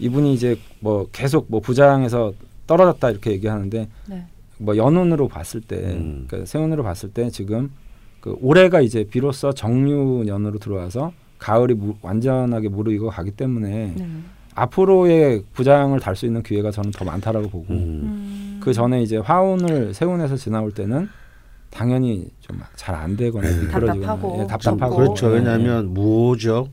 이분이 0.00 0.34
이제 0.34 0.58
뭐 0.80 1.08
계속 1.12 1.46
뭐 1.48 1.60
부장에서 1.60 2.32
떨어졌다 2.66 3.10
이렇게 3.10 3.30
얘기하는데 3.30 3.88
네. 4.08 4.26
뭐 4.58 4.76
연운으로 4.76 5.28
봤을 5.28 5.60
때, 5.60 5.76
음. 5.76 6.24
그러니까 6.26 6.46
세운으로 6.46 6.82
봤을 6.82 7.10
때 7.10 7.30
지금 7.30 7.70
그 8.20 8.36
올해가 8.40 8.80
이제 8.80 9.04
비로소 9.04 9.52
정유년으로 9.52 10.58
들어와서 10.58 11.12
가을이 11.38 11.74
무, 11.74 11.94
완전하게 12.02 12.68
무르익어 12.70 13.08
가기 13.10 13.30
때문에 13.30 13.94
네. 13.96 14.08
앞으로의 14.56 15.44
부장을 15.52 15.98
달 16.00 16.16
수 16.16 16.26
있는 16.26 16.42
기회가 16.42 16.72
저는 16.72 16.90
더 16.90 17.04
많다라고 17.04 17.48
보고 17.48 17.72
음. 17.72 18.47
음. 18.68 18.70
그 18.70 18.72
전에 18.74 19.02
이제 19.02 19.16
화운을 19.16 19.94
세운에서 19.94 20.36
지나올 20.36 20.72
때는 20.72 21.08
당연히 21.70 22.28
좀 22.40 22.58
잘 22.76 22.94
안 22.94 23.16
되거나 23.16 23.48
네. 23.48 23.68
답답하고 23.68 24.40
예, 24.42 24.46
답답하고. 24.46 24.96
그렇죠. 24.96 25.30
예, 25.30 25.34
왜냐하면 25.36 25.92
무호죠. 25.94 26.68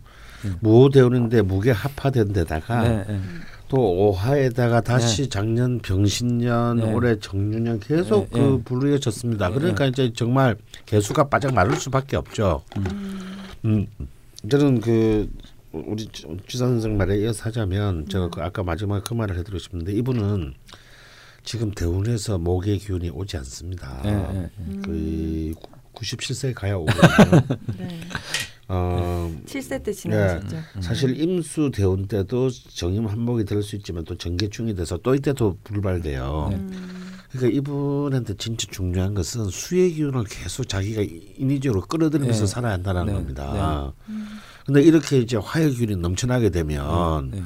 음. 0.46 0.56
무호대운인데 0.62 1.42
무게 1.42 1.72
합화된 1.72 2.34
데다가 2.34 2.86
예, 2.86 3.06
예. 3.10 3.20
또 3.68 3.78
오화에다가 3.80 4.82
다시 4.82 5.28
작년 5.28 5.80
병신년 5.80 6.78
네. 6.78 6.94
올해 6.94 7.18
정유년 7.20 7.80
계속 7.80 8.30
네, 8.32 8.40
그 8.40 8.40
네. 8.40 8.62
불우해졌습니다. 8.64 9.50
네, 9.50 9.56
그러니까 9.56 9.86
이제 9.86 10.12
정말 10.14 10.56
개수가 10.86 11.30
바짝 11.30 11.54
마를 11.54 11.76
수밖에 11.76 12.16
없죠. 12.18 12.62
음, 13.66 13.88
저는 14.50 14.82
그 14.82 15.30
우리 15.72 16.08
주사 16.48 16.66
선생 16.68 16.96
말에 16.98 17.18
이어서 17.20 17.46
하자면 17.46 18.08
제가 18.08 18.30
그 18.30 18.42
아까 18.42 18.64
마지막에 18.64 19.02
그 19.06 19.14
말을 19.14 19.36
해드리고 19.40 19.58
싶은데 19.60 19.92
이분은 19.94 20.54
지금 21.46 21.72
대운에서 21.72 22.38
목의 22.40 22.80
기운이 22.80 23.12
오지 23.12 23.38
않습니다. 23.38 24.02
예, 24.06 24.10
예, 24.10 24.50
예. 24.74 24.82
거의 24.82 25.54
97세 25.94 26.54
가야 26.54 26.76
오거든요. 26.78 27.42
네. 27.78 28.02
어, 28.68 29.32
7세 29.46 29.84
때 29.84 29.94
지나셨죠. 29.94 30.58
사실 30.82 31.22
임수 31.22 31.70
대운 31.72 32.08
때도 32.08 32.50
정임 32.50 33.06
한복이 33.06 33.46
될 33.46 33.62
수 33.62 33.76
있지만 33.76 34.04
또 34.06 34.18
정계충이 34.18 34.74
돼서 34.76 34.98
또 34.98 35.14
이때도 35.14 35.60
불발돼요. 35.64 36.48
네. 36.50 36.56
음. 36.58 37.12
그러니까 37.32 37.56
이분한테 37.58 38.36
진짜 38.38 38.66
중요한 38.72 39.14
것은 39.14 39.46
수의 39.50 39.92
기운을 39.94 40.24
계속 40.24 40.68
자기가 40.68 41.04
인위적으로 41.38 41.82
끌어들이면서 41.82 42.40
네. 42.42 42.48
살아야 42.48 42.74
한다는 42.74 43.06
네. 43.06 43.14
겁니다. 43.14 43.94
근데 44.66 44.82
이렇게 44.82 45.20
이제 45.20 45.38
화의 45.38 45.72
기운이 45.76 45.98
넘쳐나게 45.98 46.50
되면 46.50 47.30
네. 47.32 47.44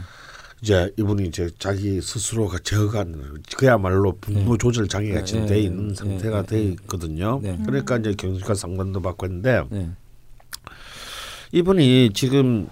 이제 0.61 0.91
이분이 0.97 1.27
이제 1.27 1.49
자기 1.57 2.01
스스로가 2.01 2.59
저간 2.59 3.41
그야말로 3.55 4.17
분노 4.19 4.57
조절 4.57 4.87
장애가 4.87 5.19
네. 5.19 5.25
지금 5.25 5.41
네. 5.41 5.47
돼 5.47 5.59
있는 5.61 5.95
상태가 5.95 6.43
네. 6.43 6.47
돼 6.47 6.63
있거든요. 6.71 7.39
네. 7.41 7.57
그러니까 7.65 7.97
이제 7.97 8.13
경찰 8.13 8.55
상관도 8.55 9.01
받고 9.01 9.25
했는데 9.25 9.63
네. 9.69 9.89
이분이 11.51 12.11
지금 12.13 12.67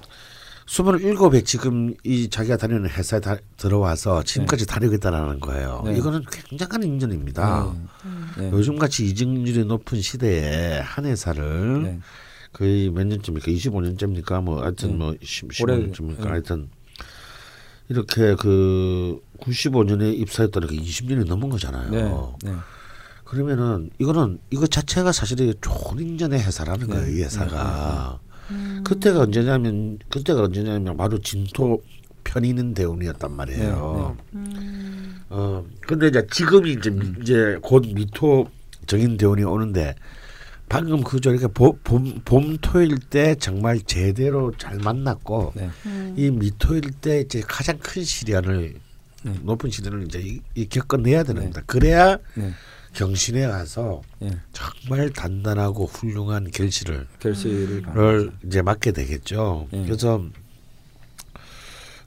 스물일곱에 0.67 1.41
지금 1.43 1.95
이 2.03 2.29
자기가 2.29 2.57
다니는 2.57 2.89
회사에 2.89 3.21
다, 3.21 3.37
들어와서 3.55 4.21
지금까지 4.23 4.67
다니고 4.67 4.95
있다라는 4.95 5.39
거예요. 5.39 5.81
네. 5.85 5.97
이거는 5.97 6.23
굉장한 6.29 6.83
인연입니다. 6.83 7.73
네. 8.37 8.51
요즘 8.51 8.77
같이 8.77 9.05
이직률이 9.05 9.63
높은 9.63 10.01
시대에 10.01 10.79
한 10.79 11.05
회사를 11.05 11.83
네. 11.83 11.99
거의 12.51 12.89
몇 12.89 13.07
년쯤입니까? 13.07 13.49
25년째입니까? 13.49 14.43
뭐 14.43 14.61
하여튼 14.61 14.89
네. 14.89 14.95
뭐 14.95 15.15
10, 15.21 15.61
올해, 15.61 15.77
15년쯤입니까? 15.77 16.23
네. 16.23 16.29
하여튼 16.29 16.69
이렇게 17.89 18.35
그 18.35 19.21
95년에 19.39 20.13
입사했다니까 20.19 20.73
20년이 20.73 21.25
넘은 21.27 21.49
거잖아요. 21.49 21.89
네. 22.43 22.51
네. 22.51 22.57
그러면은 23.23 23.89
이거는 23.99 24.39
이거 24.49 24.67
자체가 24.67 25.11
사실은 25.11 25.53
좋은 25.61 25.99
인연의 25.99 26.39
회사라는 26.39 26.87
네. 26.87 26.93
거예요. 26.93 27.17
이 27.17 27.23
회사가. 27.23 28.19
그때가 28.85 29.21
언제냐면 29.21 29.99
그때가 30.09 30.43
언제냐면 30.43 30.95
바로 30.95 31.19
진토 31.19 31.81
편있는 32.23 32.73
대운이었단 32.73 33.31
말이에요. 33.33 34.15
네, 34.31 34.41
어 35.29 35.65
근데 35.81 36.07
이제 36.07 36.25
지금이 36.31 36.73
이제 36.73 36.89
미- 36.89 37.13
이제 37.21 37.57
곧 37.61 37.83
미토 37.93 38.49
정인 38.85 39.17
대운이 39.17 39.43
오는데 39.43 39.95
방금 40.69 41.03
그 41.03 41.21
저렇게 41.21 41.47
봄, 41.47 41.79
봄, 41.83 42.21
봄 42.25 42.57
토일 42.59 42.97
때 42.97 43.35
정말 43.35 43.79
제대로 43.81 44.51
잘 44.57 44.77
만났고 44.77 45.53
네. 45.55 45.69
이 46.17 46.29
미토일 46.29 46.91
때 46.91 47.21
이제 47.21 47.41
가장 47.41 47.77
큰 47.79 48.03
시련을 48.03 48.75
네. 49.23 49.35
높은 49.43 49.69
시련을 49.69 50.05
이제 50.05 50.19
이, 50.19 50.41
이 50.55 50.67
겪어내야 50.67 51.23
되는 51.23 51.41
겁니다. 51.41 51.61
그래야 51.65 52.17
네. 52.35 52.53
경신에 52.93 53.47
가서 53.47 54.01
예. 54.23 54.31
정말 54.51 55.11
단단하고 55.11 55.85
훌륭한 55.85 56.49
결실을 56.51 57.07
결실을 57.19 57.83
를 57.93 58.31
이제 58.45 58.61
맡게 58.61 58.91
되겠죠. 58.91 59.67
예. 59.73 59.83
그래서 59.83 60.23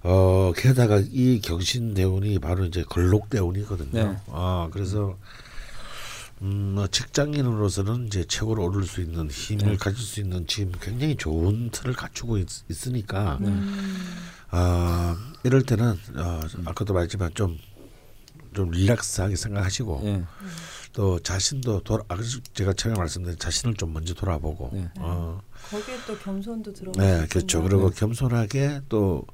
어 0.03 0.53
게다가 0.57 1.01
이 1.12 1.40
경신 1.40 1.94
대운이 1.94 2.38
바로 2.40 2.64
이제 2.64 2.83
걸록 2.83 3.31
대운이거든요. 3.31 3.90
네. 3.92 4.16
아 4.29 4.68
그래서 4.73 5.11
음, 5.11 5.14
뭐 6.40 6.87
직장인으로서는 6.87 8.07
이제 8.07 8.24
최고로 8.24 8.64
오를 8.64 8.85
수 8.85 9.00
있는 9.00 9.31
힘을 9.31 9.64
네. 9.72 9.76
가질 9.76 10.03
수 10.03 10.20
있는 10.20 10.46
지금 10.46 10.72
굉장히 10.81 11.16
좋은 11.16 11.70
틀을 11.70 11.92
갖추고 11.94 12.38
있, 12.38 12.48
으니까 12.87 13.38
네. 13.40 13.55
아 14.50 15.16
이럴 15.44 15.62
때는 15.62 15.98
어, 16.16 16.40
아까도 16.64 16.94
말했지만 16.94 17.33
좀 17.35 17.59
좀 18.55 18.70
릴렉스하게 18.70 19.37
생각하시고 19.37 20.00
예. 20.05 20.24
또 20.92 21.20
자신도 21.20 21.83
돌아 21.83 22.03
아, 22.09 22.16
그래서 22.16 22.38
제가 22.55 22.72
처음에 22.72 22.96
말씀드린 22.96 23.38
자신을 23.38 23.74
좀 23.76 23.92
먼저 23.92 24.14
돌아보고 24.14 24.70
네. 24.72 24.88
어, 24.98 25.40
거기에 25.70 25.96
또 26.07 26.18
겸손도 26.18 26.72
들어가. 26.72 27.00
네 27.00 27.26
그렇죠 27.29 27.62
그리고 27.62 27.90
네. 27.90 27.96
겸손하게 28.00 28.81
또 28.88 29.24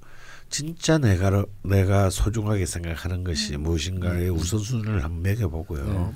진짜 0.51 0.99
내가 0.99 1.45
내가 1.63 2.11
소중하게 2.11 2.67
생각하는 2.67 3.25
것이 3.25 3.57
무엇인가의 3.57 4.31
우선순위를 4.31 5.03
한번 5.03 5.23
매겨보고요. 5.23 6.15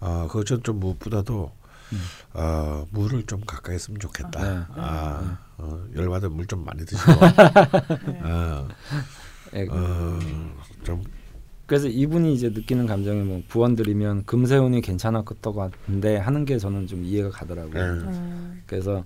네. 0.00 0.06
어, 0.06 0.28
그저 0.30 0.60
좀 0.60 0.80
무엇보다도 0.80 1.50
음. 1.92 1.98
어, 2.34 2.86
물을 2.90 3.24
좀 3.26 3.40
가까이 3.46 3.74
했으면 3.74 4.00
좋겠다. 4.00 4.42
네. 4.42 4.64
아, 4.76 5.38
어, 5.58 5.84
열받아 5.94 6.28
물 6.28 6.46
좀 6.46 6.64
많이 6.64 6.84
드시고, 6.84 7.12
어, 8.24 8.68
예. 9.54 9.66
어, 9.70 10.18
좀 10.82 11.02
그래서 11.66 11.88
이분이 11.88 12.34
이제 12.34 12.50
느끼는 12.50 12.86
감정이 12.86 13.22
뭐 13.22 13.42
부원들이면 13.48 14.24
금세운이 14.26 14.82
괜찮았을 14.82 15.24
것 15.40 15.54
같은데 15.54 16.16
하는 16.18 16.44
게 16.44 16.58
저는 16.58 16.86
좀 16.86 17.04
이해가 17.04 17.30
가더라고요. 17.30 17.72
네. 17.72 18.00
음. 18.02 18.62
그래서 18.66 19.04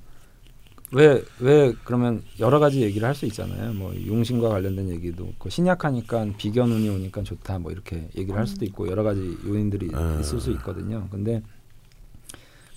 왜 0.93 1.23
왜 1.41 1.75
그러면 1.85 2.23
여러 2.41 2.59
가지 2.59 2.81
얘기를 2.81 3.07
할 3.07 3.15
수 3.15 3.27
있잖아요. 3.27 3.73
뭐 3.75 3.95
용신과 4.07 4.49
관련된 4.49 4.89
얘기도 4.91 5.33
그 5.39 5.51
신약하니까 5.51 6.27
비견운이 6.39 6.89
오니까 6.89 7.23
좋다 7.23 7.59
뭐 7.59 7.71
이렇게 7.73 8.09
얘기를 8.17 8.39
할 8.39 8.47
수도 8.47 8.65
있고 8.65 8.89
여러 8.89 9.03
가지 9.03 9.37
요인들이 9.47 9.91
음. 9.93 10.19
있을 10.21 10.41
수 10.41 10.51
있거든요. 10.53 11.09
근데 11.11 11.43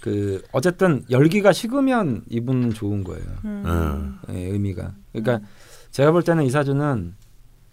그 0.02 0.42
어쨌든 0.52 1.04
열기가 1.10 1.54
식으면 1.54 2.24
이분은 2.30 2.72
좋은 2.74 3.04
거예요. 3.04 3.26
음. 3.46 3.64
음. 3.66 4.20
예, 4.36 4.46
의미가. 4.48 4.94
그러니까 5.14 5.48
제가 5.92 6.12
볼 6.12 6.24
때는 6.24 6.44
이 6.44 6.50
사주는 6.50 7.14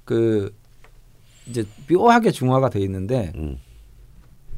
그 0.05 0.55
이제 1.47 1.65
묘하게 1.91 2.31
중화가 2.31 2.69
돼 2.69 2.81
있는데 2.81 3.33
음, 3.37 3.59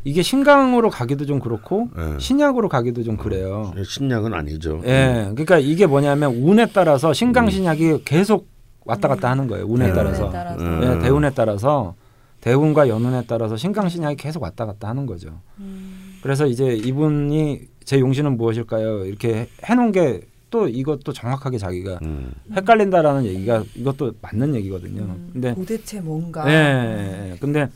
이게 0.05 0.23
신강으로 0.23 0.91
가기도 0.91 1.27
좀 1.27 1.41
그렇고 1.41 1.89
예. 1.99 2.19
신약으로 2.19 2.69
가기도 2.69 3.03
좀 3.03 3.17
그래요. 3.17 3.73
신약은 3.85 4.33
아니죠. 4.33 4.81
예, 4.87 5.27
그러니까 5.31 5.59
이게 5.59 5.87
뭐냐면 5.87 6.35
운에 6.37 6.67
따라서 6.73 7.13
신강 7.13 7.51
신약이 7.51 8.05
계속 8.05 8.49
왔다 8.85 9.09
갔다 9.09 9.31
하는 9.31 9.47
거예요. 9.47 9.67
운에 9.67 9.89
네. 9.89 9.93
따라서, 9.93 10.31
대운에 10.31 10.33
따라서. 10.33 10.65
음. 10.65 10.81
예, 10.83 10.99
대운에 11.03 11.31
따라서 11.31 11.95
대운과 12.41 12.89
연운에 12.89 13.25
따라서 13.27 13.57
신강 13.57 13.89
신약이 13.89 14.17
계속 14.17 14.43
왔다 14.43 14.65
갔다 14.65 14.89
하는 14.89 15.05
거죠. 15.05 15.41
음. 15.59 16.19
그래서 16.23 16.47
이제 16.47 16.75
이분이 16.75 17.61
제 17.85 18.01
용신은 18.01 18.37
무엇일까요? 18.39 19.05
이렇게 19.05 19.49
해 19.69 19.75
놓은 19.75 19.93
게 19.93 20.31
또 20.51 20.69
이것도 20.69 21.13
정확하게 21.13 21.59
자기가 21.59 22.01
음, 22.03 22.33
헷갈린다라는 22.53 23.25
얘기가 23.25 23.65
이것도 23.75 24.15
맞는 24.21 24.55
얘기거든요. 24.57 25.03
음. 25.03 25.31
근데 25.33 25.55
도대체 25.55 26.01
뭔가. 26.01 26.45
예, 26.51 26.53
예, 26.53 27.31
예. 27.33 27.37
근데 27.39 27.69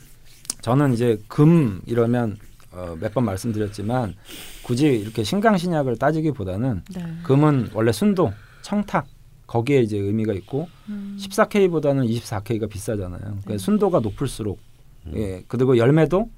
저는 0.65 0.93
이제 0.93 1.21
금 1.27 1.79
이러면 1.85 2.37
어, 2.71 2.97
몇 2.99 3.13
번 3.13 3.23
말씀드렸지만 3.25 4.15
굳이 4.63 4.87
이렇게 4.87 5.23
신강신약을 5.23 5.97
따지기보다는 5.97 6.81
네. 6.91 7.03
금은 7.21 7.69
원래 7.75 7.91
순도, 7.91 8.33
청탁 8.63 9.05
거기에 9.45 9.81
이제 9.81 9.95
의미가 9.95 10.33
있고 10.33 10.67
음. 10.89 11.17
14K보다는 11.21 12.09
24K가 12.09 12.67
비싸잖아요. 12.67 13.19
그러니까 13.21 13.53
음. 13.53 13.57
순도가 13.59 13.99
높을수록 13.99 14.59
음. 15.05 15.11
예 15.15 15.43
그리고 15.47 15.77
열매도 15.77 16.31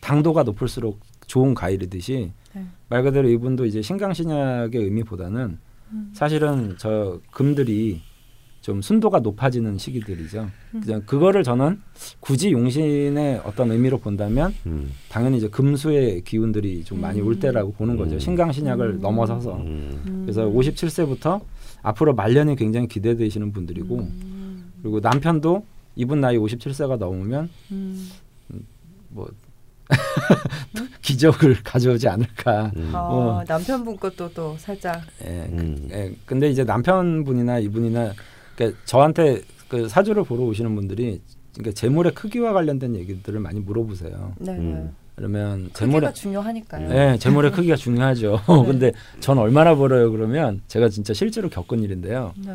당도가 0.00 0.44
높을수록 0.44 0.98
좋은 1.26 1.52
과일이듯이 1.52 2.32
네. 2.54 2.66
말 2.88 3.02
그대로 3.02 3.28
이분도 3.28 3.66
이제 3.66 3.82
신강신약의 3.82 4.82
의미보다는 4.82 5.58
음. 5.92 6.10
사실은 6.14 6.76
저 6.78 7.20
금들이 7.30 8.00
좀 8.66 8.82
순도가 8.82 9.20
높아지는 9.20 9.78
시기들이죠. 9.78 10.50
음. 10.74 10.80
그냥 10.80 11.00
그거를 11.06 11.44
저는 11.44 11.80
굳이 12.18 12.50
용신의 12.50 13.42
어떤 13.44 13.70
의미로 13.70 13.96
본다면 13.98 14.52
음, 14.66 14.90
당연히 15.08 15.36
이제 15.36 15.46
금수의 15.46 16.22
기운들이 16.22 16.82
좀 16.82 17.00
많이 17.00 17.20
올 17.20 17.34
음. 17.34 17.38
때라고 17.38 17.70
보는 17.74 17.96
거죠. 17.96 18.16
음. 18.16 18.18
신강신약을 18.18 18.94
음. 18.94 19.00
넘어서서. 19.00 19.64
그래서 20.22 20.46
57세부터 20.46 21.42
앞으로 21.82 22.16
말년이 22.16 22.56
굉장히 22.56 22.88
기대되시는 22.88 23.52
분들이고 23.52 23.98
음. 23.98 24.72
그리고 24.82 24.98
남편도 24.98 25.64
이분 25.94 26.20
나이 26.20 26.36
57세가 26.36 26.98
넘으면 26.98 27.48
음. 27.70 28.08
뭐 29.10 29.28
기적을 31.02 31.62
가져오지 31.62 32.08
않을까. 32.08 32.72
음, 32.74 32.90
어, 32.92 32.98
어. 32.98 33.44
남편분 33.46 33.96
것도 33.96 34.32
또 34.34 34.56
살짝. 34.58 35.02
예, 35.24 35.46
음. 35.52 35.88
예, 35.92 36.12
근데 36.24 36.50
이제 36.50 36.64
남편분이나 36.64 37.60
이분이나 37.60 38.12
그러니까 38.56 38.78
저한테 38.84 39.42
그 39.68 39.88
사주를 39.88 40.24
보러 40.24 40.42
오시는 40.44 40.74
분들이 40.74 41.20
그러니까 41.54 41.74
재물의 41.74 42.14
크기와 42.14 42.52
관련된 42.52 42.96
얘기들을 42.96 43.40
많이 43.40 43.60
물어보세요. 43.60 44.32
네. 44.38 44.52
음. 44.52 44.94
그러면 45.14 45.64
크기가 45.72 45.78
재물의 45.78 46.14
중요하니까요. 46.14 46.90
예, 46.90 47.16
재물의 47.18 47.52
크기가 47.52 47.74
중요하죠. 47.76 48.40
근데 48.66 48.92
전 49.20 49.38
얼마나 49.38 49.74
벌어요? 49.74 50.10
그러면 50.10 50.60
제가 50.68 50.88
진짜 50.90 51.14
실제로 51.14 51.48
겪은 51.48 51.82
일인데요. 51.82 52.34
네. 52.44 52.54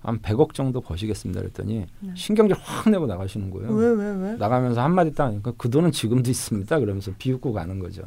한 0.00 0.18
100억 0.20 0.54
정도 0.54 0.80
버시겠습니다. 0.80 1.40
그랬더니 1.40 1.84
네. 2.00 2.10
신경질 2.14 2.56
확 2.62 2.88
내고 2.88 3.06
나가시는 3.06 3.50
거예요. 3.50 3.70
왜 3.72 3.90
왜 3.92 4.10
왜? 4.30 4.36
나가면서 4.36 4.80
한마디 4.80 5.12
딱 5.12 5.26
하니까 5.26 5.52
그 5.58 5.68
돈은 5.68 5.92
지금도 5.92 6.30
있습니다. 6.30 6.78
그러면서 6.78 7.10
비웃고 7.18 7.52
가는 7.52 7.78
거죠. 7.78 8.02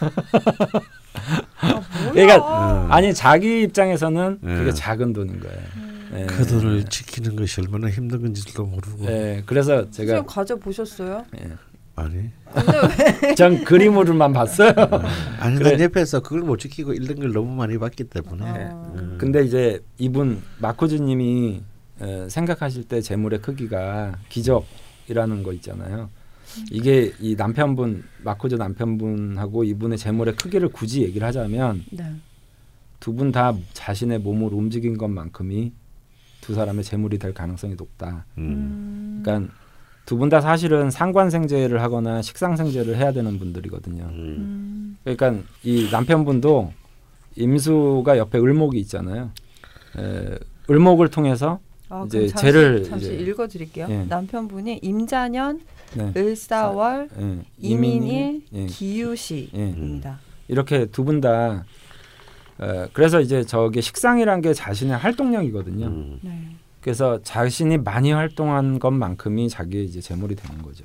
아, 0.00 1.68
뭐야? 1.70 2.12
그러니까 2.12 2.84
음. 2.86 2.92
아니 2.92 3.12
자기 3.12 3.62
입장에서는 3.62 4.38
네. 4.40 4.54
그게 4.56 4.72
작은 4.72 5.12
돈인 5.12 5.40
거예요. 5.40 5.58
음. 6.14 6.20
예. 6.20 6.26
그 6.26 6.46
돈을 6.46 6.84
지키는 6.84 7.36
것이 7.36 7.60
얼마나 7.60 7.90
힘든 7.90 8.22
건지도 8.22 8.64
모르고 8.64 9.04
예, 9.06 9.42
그래서 9.46 9.90
제가 9.90 10.24
가져 10.24 10.56
보셨어요? 10.56 11.24
예. 11.40 11.52
아니? 11.96 12.30
전 13.36 13.64
그림으로만 13.64 14.32
봤어요. 14.32 14.72
아니 15.38 15.56
그래. 15.56 15.72
난 15.72 15.80
옆에서 15.80 16.20
그걸 16.20 16.40
못 16.40 16.58
지키고 16.58 16.92
잃는 16.92 17.16
걸 17.16 17.32
너무 17.32 17.54
많이 17.54 17.78
봤기 17.78 18.04
때문에 18.04 18.44
아. 18.44 18.92
음. 18.96 19.16
근데 19.18 19.44
이제 19.44 19.80
이분 19.98 20.42
마코즈님이 20.58 21.62
에, 22.00 22.28
생각하실 22.28 22.84
때 22.88 23.00
재물의 23.00 23.42
크기가 23.42 24.18
기적이라는 24.28 25.42
거 25.44 25.52
있잖아요. 25.52 26.10
이게 26.70 27.12
이 27.20 27.34
남편분 27.36 28.04
마코즈 28.22 28.56
남편분하고 28.56 29.64
이분의 29.64 29.98
재물의 29.98 30.36
크기를 30.36 30.68
굳이 30.68 31.02
얘기를 31.02 31.26
하자면 31.26 31.84
네. 31.90 32.04
두분 33.00 33.32
다 33.32 33.54
자신의 33.72 34.20
몸을 34.20 34.52
움직인 34.52 34.96
것만큼이 34.96 35.72
두 36.44 36.54
사람의 36.54 36.84
재물이 36.84 37.18
될 37.18 37.32
가능성이 37.32 37.74
높다. 37.74 38.26
음. 38.36 38.42
음. 38.42 39.20
그러니까 39.24 39.52
두 40.04 40.18
분 40.18 40.28
다 40.28 40.42
사실은 40.42 40.90
상관생제를 40.90 41.80
하거나 41.80 42.20
식상생제를 42.20 42.96
해야 42.98 43.12
되는 43.12 43.38
분들이거든요. 43.38 44.04
음. 44.04 44.08
음. 44.12 44.98
그러니까 45.02 45.42
이 45.62 45.88
남편분도 45.90 46.72
임수가 47.36 48.18
옆에 48.18 48.38
을목이 48.38 48.78
있잖아요. 48.80 49.30
에, 49.98 50.38
을목을 50.70 51.08
통해서 51.08 51.60
아, 51.88 52.04
이제 52.06 52.26
잠시, 52.28 52.44
죄를 52.44 52.84
잠시 52.84 53.06
이제- 53.06 53.16
읽어드릴게요. 53.16 53.86
예. 53.88 54.04
남편분이 54.04 54.80
임자년 54.82 55.60
네. 55.96 56.12
을사월 56.16 57.08
예, 57.18 57.38
이민일 57.58 58.42
예, 58.52 58.66
기유시입니다. 58.66 60.10
예. 60.10 60.34
이렇게 60.48 60.84
두 60.86 61.04
분 61.04 61.20
다 61.22 61.64
어, 62.58 62.86
그래서 62.92 63.20
이제 63.20 63.44
저게 63.44 63.80
식상이란 63.80 64.40
게 64.40 64.54
자신의 64.54 64.96
활동량이거든요. 64.96 65.86
음. 65.86 66.18
네. 66.22 66.56
그래서 66.80 67.20
자신이 67.22 67.78
많이 67.78 68.12
활동한 68.12 68.78
것만큼이 68.78 69.48
자기의 69.48 69.86
이제 69.86 70.00
재물이 70.00 70.36
되는 70.36 70.62
거죠. 70.62 70.84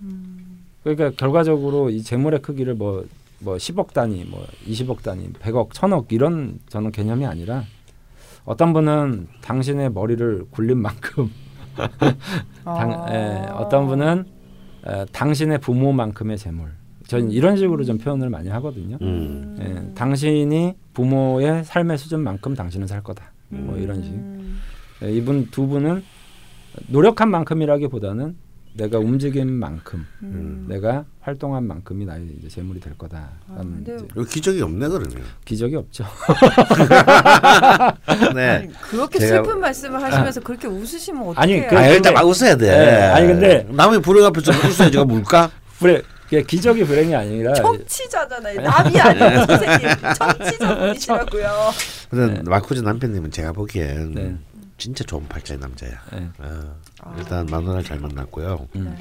음. 0.00 0.64
그러니까 0.82 1.10
결과적으로 1.10 1.90
이 1.90 2.02
재물의 2.02 2.40
크기를 2.40 2.74
뭐, 2.74 3.04
뭐 3.40 3.56
10억 3.56 3.92
단위, 3.92 4.24
뭐 4.24 4.46
20억 4.66 5.02
단위, 5.02 5.32
100억, 5.32 5.70
1000억 5.70 6.12
이런 6.12 6.60
저는 6.68 6.92
개념이 6.92 7.26
아니라 7.26 7.64
어떤 8.44 8.72
분은 8.72 9.28
당신의 9.40 9.92
머리를 9.92 10.46
굴린 10.50 10.78
만큼 10.78 11.30
당, 12.64 12.92
아. 12.92 13.06
예, 13.12 13.48
어떤 13.52 13.86
분은 13.88 14.24
어, 14.84 15.04
당신의 15.10 15.58
부모만큼의 15.58 16.38
재물. 16.38 16.70
저는 17.14 17.30
이런 17.30 17.56
식으로 17.56 17.84
좀 17.84 17.98
표현을 17.98 18.30
많이 18.30 18.48
하거든요. 18.48 18.98
음. 19.02 19.56
예, 19.60 19.94
당신이 19.94 20.74
부모의 20.94 21.64
삶의 21.64 21.98
수준만큼 21.98 22.54
당신은 22.54 22.86
살 22.86 23.02
거다. 23.02 23.32
뭐 23.48 23.76
이런 23.78 24.02
식. 24.02 24.10
음. 24.12 24.60
예, 25.02 25.12
이분 25.12 25.48
두 25.50 25.66
분은 25.66 26.02
노력한 26.88 27.30
만큼이라기보다는 27.30 28.36
내가 28.76 28.98
움직인 28.98 29.52
만큼, 29.52 30.04
음. 30.24 30.66
내가 30.68 31.04
활동한 31.20 31.64
만큼이 31.64 32.04
나의 32.04 32.26
이제 32.40 32.48
재물이 32.48 32.80
될 32.80 32.98
거다. 32.98 33.30
아, 33.48 33.58
근데 33.58 33.96
기적이 34.28 34.62
없네 34.62 34.88
그러면. 34.88 35.18
기적이 35.44 35.76
없죠. 35.76 36.04
네. 38.34 38.48
아니, 38.48 38.72
그렇게 38.72 39.20
제가- 39.20 39.28
슬픈 39.28 39.60
말씀을 39.60 40.02
하시면서 40.02 40.40
그렇게 40.40 40.66
웃으시면 40.66 41.34
아니, 41.36 41.52
어떡해요? 41.60 41.70
그- 41.70 41.78
아 41.78 41.86
일단 41.86 42.14
막 42.14 42.26
웃어야 42.26 42.56
돼. 42.56 42.66
네, 42.66 43.02
아니, 43.12 43.28
근데- 43.28 43.64
남의 43.70 44.02
불행 44.02 44.24
앞에서 44.24 44.50
웃어야 44.50 44.90
제가 44.90 45.04
뭘까? 45.04 45.48
불에 45.78 46.02
그게 46.24 46.42
기적이 46.42 46.84
불행이 46.84 47.14
아니라 47.14 47.52
청취자잖아요. 47.54 48.60
남이 48.60 49.00
아니고 49.00 49.46
선생님 49.46 49.88
청취자분이시라고요. 50.18 51.70
근데 52.10 52.42
마쿠즈 52.42 52.80
남편님은 52.80 53.30
제가 53.30 53.52
보기엔 53.52 54.12
네. 54.12 54.36
진짜 54.78 55.04
좋은 55.04 55.26
팔자의 55.28 55.60
남자야. 55.60 55.90
네. 56.12 56.28
어, 56.38 57.14
일단 57.18 57.46
마누라를 57.46 57.84
잘 57.84 57.98
만났고요. 58.00 58.66
음, 58.76 58.96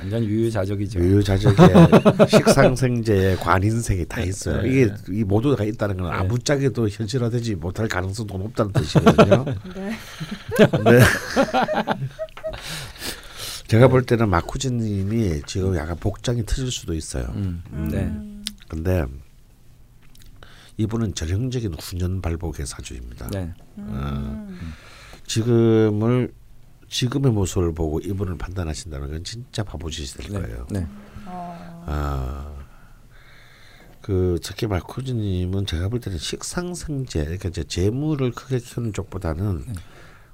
완전 0.00 0.24
유유자적이죠. 0.24 0.98
유유자적의 1.00 1.68
식상생재의 2.28 3.36
관인생이 3.36 4.06
다 4.06 4.20
있어요. 4.22 4.62
네. 4.62 4.68
이게 4.68 4.92
이 5.10 5.22
모두가 5.22 5.64
있다는 5.64 5.98
건 5.98 6.10
네. 6.10 6.16
아무짝에도 6.16 6.88
현실화되지 6.88 7.56
못할 7.56 7.86
가능성도 7.88 8.38
높다는 8.38 8.72
뜻이거든요. 8.72 9.44
네. 10.84 11.00
네. 13.64 13.68
제가 13.68 13.88
볼 13.88 14.04
때는 14.04 14.28
마쿠즈님이 14.28 15.42
지금 15.46 15.74
약간 15.76 15.96
복장이 15.96 16.44
틀릴 16.44 16.70
수도 16.70 16.94
있어요. 16.94 17.24
음, 17.34 17.62
네. 17.90 18.04
음. 18.04 18.44
근데 18.68 19.04
이분은 20.76 21.14
전형적인 21.14 21.74
훈련발복의 21.74 22.66
사주입니다. 22.66 23.30
네. 23.30 23.52
음. 23.78 24.58
지금을 25.26 26.32
지금의 26.88 27.32
모습을 27.32 27.72
보고 27.72 28.00
이분을 28.00 28.36
판단하신다는 28.38 29.10
건 29.10 29.24
진짜 29.24 29.64
바보짓이 29.64 30.18
될 30.18 30.30
네. 30.30 30.40
거예요. 30.40 30.66
네. 30.70 30.86
어. 31.26 31.84
아, 31.86 32.54
그 34.02 34.38
특히 34.42 34.66
마코즈님은 34.66 35.66
제가 35.66 35.88
볼 35.88 36.00
때는 36.00 36.18
식상생재, 36.18 37.24
그러니까 37.24 37.48
이제 37.48 37.64
재물을 37.64 38.30
크게 38.32 38.58
키우는 38.58 38.92
쪽보다는 38.92 39.64
네. 39.66 39.72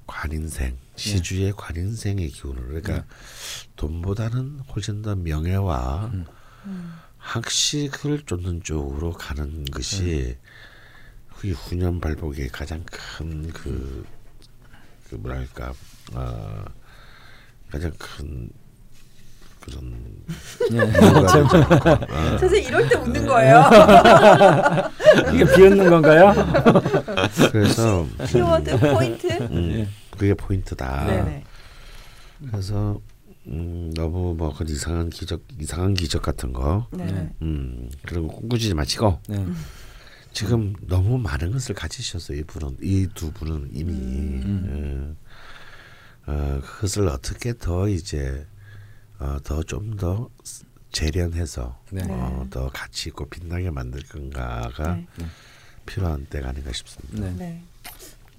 관인생, 0.07 0.77
시주의 1.01 1.53
관인생의 1.57 2.29
기운을 2.29 2.63
그러니까 2.67 2.95
네. 2.95 3.03
돈보다는 3.77 4.61
훨씬 4.75 5.03
더 5.03 5.15
명예와 5.15 6.11
음. 6.13 6.27
음. 6.67 6.95
학식을 7.17 8.23
쫓는 8.27 8.63
쪽으로 8.63 9.13
가는 9.13 9.65
것이 9.67 10.05
네. 10.05 10.39
그 11.39 11.51
훈련발복의 11.53 12.49
가장 12.49 12.85
큰그 12.85 14.05
그 15.09 15.15
뭐랄까 15.15 15.73
어, 16.13 16.65
가장 17.71 17.91
큰 17.99 18.51
그런 19.61 19.95
네. 20.71 20.81
어. 20.83 22.39
선생님 22.39 22.69
이럴 22.69 22.89
때 22.89 22.97
웃는 22.97 23.27
거예요. 23.27 23.65
이게 25.35 25.45
비웃는 25.55 25.91
건가요? 25.91 26.35
그래서 27.53 28.07
키워드 28.27 28.79
포인트. 28.79 29.27
음, 29.43 29.87
그게 30.21 30.35
포인트다. 30.35 31.07
네네. 31.07 31.45
그래서 32.51 33.01
음, 33.47 33.91
너무 33.95 34.35
뭐 34.37 34.53
그런 34.55 34.69
이상한 34.71 35.09
기적 35.09 35.43
이상한 35.59 35.95
기적 35.95 36.21
같은 36.21 36.53
거 36.53 36.87
네. 36.93 37.35
음, 37.41 37.91
그런 38.07 38.27
거 38.29 38.35
꿈꾸지 38.35 38.75
마시고 38.75 39.19
네. 39.29 39.47
지금 40.35 40.75
너무 40.83 41.17
많은 41.17 41.53
것을 41.53 41.75
가지셨어요. 41.75 42.37
이 42.39 42.43
분은 42.45 42.77
이 42.83 43.07
두 43.15 43.33
분은 43.33 43.71
이미 43.73 43.93
음. 43.95 45.17
어, 46.27 46.33
어, 46.33 46.61
그것을 46.63 47.09
어떻게 47.09 47.55
더 47.57 47.89
이제 47.89 48.47
어, 49.19 49.39
더 49.43 49.63
좀 49.63 49.97
더 49.97 50.29
재련해서 50.93 51.81
네. 51.93 52.03
어, 52.11 52.47
더 52.51 52.69
가치 52.69 53.09
있고 53.09 53.27
빛나게 53.31 53.71
만들 53.71 54.03
건가가 54.03 54.97
네. 54.97 55.07
필요한 55.87 56.27
때가 56.27 56.51
아닌가 56.51 56.73
싶습니다. 56.73 57.31
네. 57.39 57.63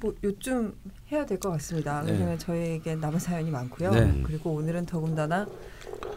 네. 0.02 0.08
뭐 0.08 0.14
요즘 0.24 0.74
해야 1.12 1.26
될 1.26 1.40
것 1.40 1.52
같습니다. 1.52 2.02
네. 2.02 2.12
왜냐면 2.14 2.38
저희에게 2.40 2.96
남은 2.96 3.20
사연이 3.20 3.52
많고요. 3.52 3.92
네. 3.92 4.22
그리고 4.26 4.52
오늘은 4.52 4.86
더군다나 4.88 5.46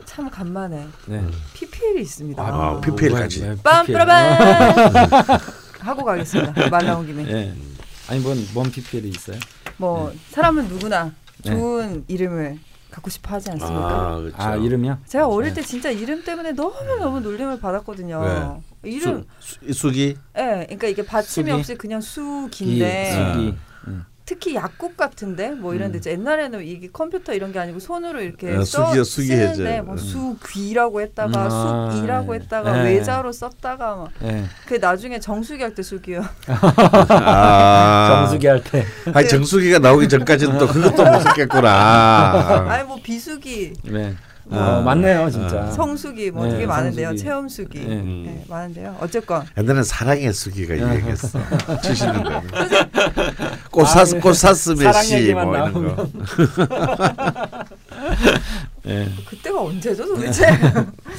참 0.06 0.30
간만에 0.30 0.86
네. 1.06 1.24
PPL이 1.54 2.00
있습니다. 2.02 2.42
아, 2.42 2.80
PPL까지. 2.80 3.40
네, 3.42 3.54
빰빠라밤 3.56 5.40
하고 5.80 6.04
가겠습니다. 6.04 6.68
말 6.70 6.84
나온 6.86 7.06
김에. 7.06 7.26
예. 7.30 7.52
아니 8.08 8.20
뭔뭔 8.20 8.70
PPL이 8.70 9.08
있어요? 9.10 9.38
뭐 9.76 10.12
사람은 10.30 10.68
누구나 10.68 11.12
네. 11.44 11.50
좋은 11.50 12.04
이름을 12.08 12.58
갖고 12.90 13.10
싶어 13.10 13.34
하지 13.34 13.50
않습니까? 13.50 14.12
아, 14.12 14.18
그렇죠. 14.20 14.36
아 14.38 14.56
이름이요? 14.56 14.98
제가 15.06 15.26
어릴 15.26 15.52
네. 15.52 15.60
때 15.60 15.66
진짜 15.66 15.90
이름 15.90 16.22
때문에 16.24 16.52
너무 16.52 16.74
너무 16.98 17.20
놀림을 17.20 17.58
받았거든요. 17.60 18.62
이름, 18.84 19.24
수, 19.40 19.56
수, 19.66 19.72
수기 19.72 20.16
예, 20.38 20.64
그러니까 20.66 20.86
이게 20.88 21.04
받침이 21.04 21.50
수기? 21.50 21.58
없이 21.58 21.74
그냥 21.76 22.00
수기인데 22.02 23.32
수기. 23.32 23.54
음. 23.88 24.04
특히 24.26 24.54
약국 24.54 24.96
같은데 24.96 25.50
뭐 25.50 25.74
이런 25.74 25.92
데 25.92 25.98
있죠. 25.98 26.08
옛날에는 26.08 26.64
이게 26.66 26.88
컴퓨터 26.90 27.34
이런 27.34 27.52
게 27.52 27.58
아니고 27.58 27.78
손으로 27.78 28.22
이렇게 28.22 28.54
어, 28.56 28.64
써 28.64 28.86
수기요, 28.86 29.04
수기. 29.04 29.26
쓰는데 29.28 29.82
뭐 29.82 29.96
음. 29.96 29.98
수귀라고 29.98 31.02
했다가 31.02 31.28
음, 31.28 31.52
아, 31.52 31.90
수이라고 31.92 32.32
네. 32.32 32.38
했다가 32.38 32.72
네. 32.72 32.84
외자로 32.84 33.32
썼다가 33.32 33.96
막 33.96 34.08
예. 34.22 34.44
그 34.66 34.76
나중에 34.76 35.20
정수기 35.20 35.62
할 35.62 35.74
때 35.74 35.82
수기요. 35.82 36.24
아, 36.48 38.16
정수기 38.24 38.46
할 38.46 38.62
때. 38.64 38.86
아니 39.12 39.28
정수기가 39.28 39.78
나오기 39.80 40.08
전까지는 40.08 40.56
또 40.58 40.68
그것도 40.68 41.04
못 41.04 41.20
썼겠구나. 41.20 42.64
아니 42.70 42.84
뭐 42.84 42.98
비수기, 43.02 43.74
네. 43.84 44.14
아. 44.50 44.76
어, 44.78 44.82
맞네요, 44.82 45.30
진짜. 45.30 45.62
아. 45.64 45.70
성수기 45.70 46.30
뭐 46.30 46.44
네, 46.44 46.52
되게 46.52 46.66
많은데요. 46.66 47.08
성수기. 47.08 47.22
체험수기 47.24 47.78
네. 47.80 47.94
음. 47.96 48.22
네, 48.26 48.44
많은데요. 48.48 48.96
어쨌건 49.00 49.46
옛날엔 49.56 49.82
사랑의 49.84 50.32
수기가 50.34 50.76
유행했어. 50.76 51.38
70년대. 51.80 52.30
아, 52.30 53.63
꽃사 53.74 54.04
네. 54.04 54.20
꽃사슴의 54.20 54.92
사랑 54.92 55.02
씨뭐 55.02 55.56
이런 55.56 55.72
거. 55.72 56.06
예. 58.86 59.08
그때가 59.26 59.62
언제죠 59.62 60.06
도대체? 60.06 60.46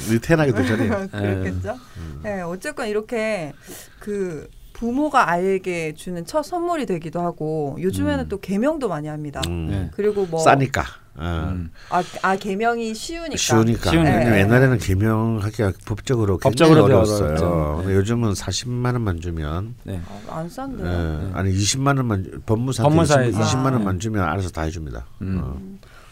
우리 0.08 0.18
태어나기도 0.18 0.64
전에. 0.64 0.88
그렇겠죠. 1.12 1.76
네, 2.22 2.40
어쨌건 2.40 2.88
이렇게 2.88 3.52
그 3.98 4.48
부모가 4.76 5.30
아이에게 5.30 5.94
주는 5.94 6.26
첫 6.26 6.42
선물이 6.42 6.84
되기도 6.84 7.20
하고 7.20 7.78
요즘에는 7.80 8.24
음. 8.24 8.28
또 8.28 8.38
개명도 8.38 8.88
많이 8.88 9.08
합니다. 9.08 9.40
음. 9.46 9.68
네. 9.70 9.90
그리고 9.94 10.26
뭐 10.26 10.38
싸니까. 10.40 10.84
어. 11.14 11.48
음. 11.50 11.70
아, 11.88 12.02
아 12.20 12.36
개명이 12.36 12.94
쉬우니까. 12.94 13.38
쉬우니까. 13.38 13.90
쉬우니까. 13.90 14.12
왜냐면 14.12 14.32
네. 14.34 14.40
옛날에는 14.40 14.76
개명하기가 14.76 15.72
법적으로 15.86 16.36
굉장히 16.36 16.74
법적으로 16.74 16.84
어려웠어요. 16.84 17.76
근데 17.78 17.94
요즘은 17.94 18.34
40만 18.34 18.92
원만 18.92 19.18
주면 19.18 19.76
네. 19.84 19.98
아, 20.28 20.40
안 20.40 20.48
싼데요. 20.50 20.86
예, 20.86 21.32
아니 21.32 21.54
20만 21.54 21.96
원만 21.96 22.42
법무사한테 22.44 22.94
법무사에서. 22.94 23.40
20만, 23.40 23.72
아. 23.72 23.76
원만 23.76 23.98
주면 23.98 24.24
알아서 24.24 24.50
다 24.50 24.60
해줍니다. 24.60 25.06
음. 25.22 25.40
어. 25.42 25.58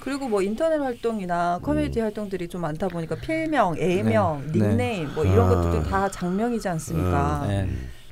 그리고 0.01 0.27
뭐 0.27 0.41
인터넷 0.41 0.79
활동이나 0.79 1.61
커뮤니티 1.63 2.01
활동들이 2.01 2.49
좀 2.49 2.63
많다 2.63 2.89
보니까 2.89 3.15
필명, 3.17 3.77
예명, 3.79 4.43
네. 4.55 4.59
닉네임 4.59 5.15
뭐 5.15 5.27
이런 5.27 5.51
아. 5.51 5.55
것들도 5.55 5.83
다 5.91 6.11
작명이지 6.11 6.67
않습니까? 6.67 7.47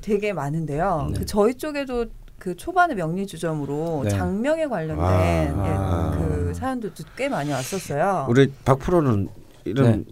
네. 0.03 0.13
되게 0.13 0.33
많은데요. 0.33 1.07
네. 1.13 1.19
그 1.19 1.25
저희 1.25 1.55
쪽에도 1.55 2.05
그 2.37 2.55
초반에 2.55 2.93
명리 2.93 3.25
주점으로 3.25 4.01
네. 4.03 4.09
장명에 4.09 4.67
관련된 4.67 5.05
아. 5.05 6.17
예, 6.19 6.19
그 6.19 6.53
사연들도 6.53 7.03
꽤 7.15 7.29
많이 7.29 7.51
왔었어요. 7.51 8.27
우리 8.29 8.51
박 8.65 8.79
프로는 8.79 9.29
이름 9.63 9.85
네. 9.85 10.03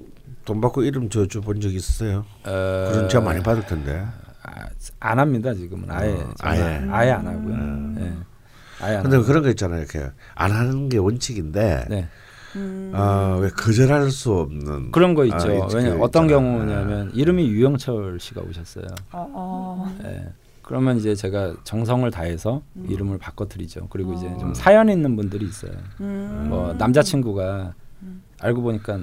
돈 0.45 0.61
받고 0.61 0.83
이름 0.83 1.09
줘본 1.09 1.59
적 1.59 1.73
있었어요? 1.73 2.25
어, 2.45 2.89
그런 2.91 3.09
제가 3.09 3.23
많이 3.23 3.43
받을 3.43 3.65
텐데. 3.65 4.05
아, 4.43 4.65
안 4.99 5.19
합니다 5.19 5.53
지금은 5.53 5.91
아예 5.91 6.13
어, 6.13 6.33
아예 6.39 6.61
아예. 6.63 6.87
아예 6.89 7.11
안 7.11 7.27
하고요. 7.27 7.53
음. 7.53 7.95
예. 7.99 8.83
아예 8.85 8.95
안 8.95 9.03
근데 9.03 9.17
하고. 9.17 9.27
그런 9.27 9.43
거 9.43 9.49
있잖아요. 9.49 9.79
이렇게 9.81 10.09
안 10.33 10.51
하는 10.51 10.89
게 10.89 10.97
원칙인데 10.97 11.85
네. 11.89 12.07
음. 12.55 12.91
아, 12.95 13.37
왜 13.39 13.49
거절할 13.49 14.11
수 14.11 14.33
없는 14.33 14.91
그런 14.91 15.13
거 15.13 15.25
있죠. 15.25 15.35
아, 15.37 15.67
그 15.67 15.75
왜냐 15.77 15.95
어떤 15.95 16.25
있잖아. 16.25 16.27
경우냐면 16.27 17.11
이름이 17.13 17.47
유영철 17.47 18.19
씨가 18.19 18.41
오셨어요. 18.41 18.85
어, 19.11 19.29
어. 19.33 19.97
예. 20.03 20.29
그러면 20.61 20.97
이제 20.97 21.15
제가 21.15 21.55
정성을 21.63 22.09
다해서 22.11 22.61
음. 22.75 22.85
이름을 22.89 23.17
바꿔드리죠. 23.17 23.87
그리고 23.89 24.13
이제 24.13 24.27
어. 24.27 24.37
좀 24.37 24.53
사연 24.53 24.89
있는 24.89 25.15
분들이 25.15 25.45
있어요. 25.45 25.73
음. 25.99 26.47
뭐 26.49 26.73
남자친구가 26.73 27.73
음. 28.03 28.23
알고 28.39 28.61
보니까 28.61 28.99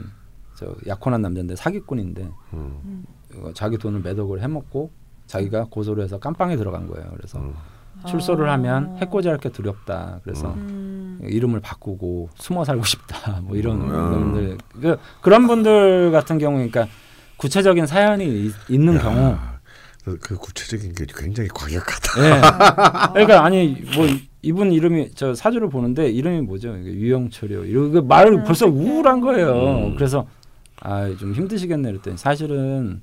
저 0.57 0.75
약혼한 0.87 1.23
남자인데 1.23 1.57
사기꾼인데 1.57 2.29
음. 2.55 3.05
이거 3.35 3.53
자기 3.53 3.77
돈을 3.77 4.01
매독을 4.01 4.41
해먹고 4.43 4.91
자기가 5.27 5.67
고소를 5.71 6.03
해서 6.03 6.19
깜빵에 6.19 6.57
들어간 6.57 6.87
거예요. 6.87 7.11
그래서 7.17 7.39
음. 7.39 7.55
출소를 8.07 8.49
아. 8.49 8.53
하면 8.55 8.97
해코지 9.01 9.29
할 9.29 9.39
게 9.39 9.49
두렵다. 9.51 10.21
그래서 10.25 10.53
음. 10.55 11.19
이름을 11.23 11.61
바꾸고 11.61 12.31
숨어 12.37 12.65
살고 12.65 12.85
싶다. 12.85 13.41
뭐 13.45 13.57
이런 13.57 13.81
음. 13.83 14.33
분들 14.33 14.59
그, 14.81 14.99
그런 15.21 15.47
분들 15.47 16.11
같은 16.13 16.39
경우 16.39 16.57
그러니까 16.57 16.87
구체적인 17.37 17.87
사연이 17.87 18.47
있, 18.47 18.53
있는 18.69 18.97
야, 18.97 19.01
경우 19.01 19.37
그, 20.05 20.19
그 20.19 20.37
구체적인 20.37 20.95
게 20.95 21.07
굉장히 21.15 21.49
과격하다. 21.49 22.25
예. 22.25 22.41
그러니까 23.15 23.45
아니 23.45 23.77
뭐 23.95 24.07
이분 24.43 24.73
이름이 24.73 25.11
저 25.15 25.35
사주를 25.35 25.69
보는데 25.69 26.09
이름이 26.09 26.43
뭐죠? 26.43 26.69
유영철이요. 26.79 27.65
이거 27.65 28.01
말 28.03 28.29
음, 28.29 28.45
벌써. 28.45 28.67
우울한 28.67 29.21
거예요. 29.21 29.89
음. 29.89 29.95
그래서 29.97 30.27
아 30.81 31.09
좀 31.19 31.33
힘드시겠네 31.35 31.91
그랬더니 31.91 32.17
사실은 32.17 33.03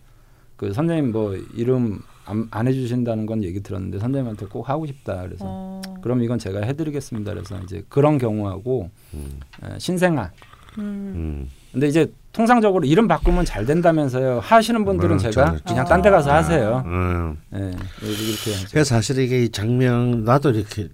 그 0.55 0.71
선생님 0.71 1.11
뭐 1.11 1.35
이름 1.53 1.99
안, 2.25 2.47
안 2.51 2.67
해주신다는 2.67 3.25
건 3.25 3.43
얘기 3.43 3.61
들었는데 3.61 3.99
선생님한테 3.99 4.47
꼭 4.47 4.67
하고 4.69 4.85
싶다 4.85 5.21
그래서 5.23 5.45
어. 5.47 5.81
그럼 6.01 6.23
이건 6.23 6.39
제가 6.39 6.61
해드리겠습니다. 6.61 7.33
그래서 7.33 7.59
이제 7.63 7.83
그런 7.89 8.17
경우하고 8.17 8.89
음. 9.13 9.39
에, 9.63 9.77
신생아. 9.79 10.31
음. 10.79 10.83
음. 11.15 11.49
근데 11.71 11.87
이제 11.87 12.11
통상적으로 12.31 12.85
이름 12.85 13.07
바꾸면 13.07 13.45
잘 13.45 13.65
된다면서요. 13.65 14.39
하시는 14.39 14.83
분들은 14.85 15.15
음, 15.15 15.17
제가 15.19 15.31
저는 15.45 15.59
그냥. 15.65 15.85
딴 15.85 16.01
데 16.01 16.09
가서 16.09 16.33
하세요. 16.33 16.83
음. 16.85 17.37
예, 17.53 17.59
이렇게. 18.01 18.51
그래서 18.71 18.95
사실 18.95 19.19
이게 19.19 19.43
이 19.43 19.49
장명 19.49 20.23
나도 20.25 20.51
이렇게 20.51 20.89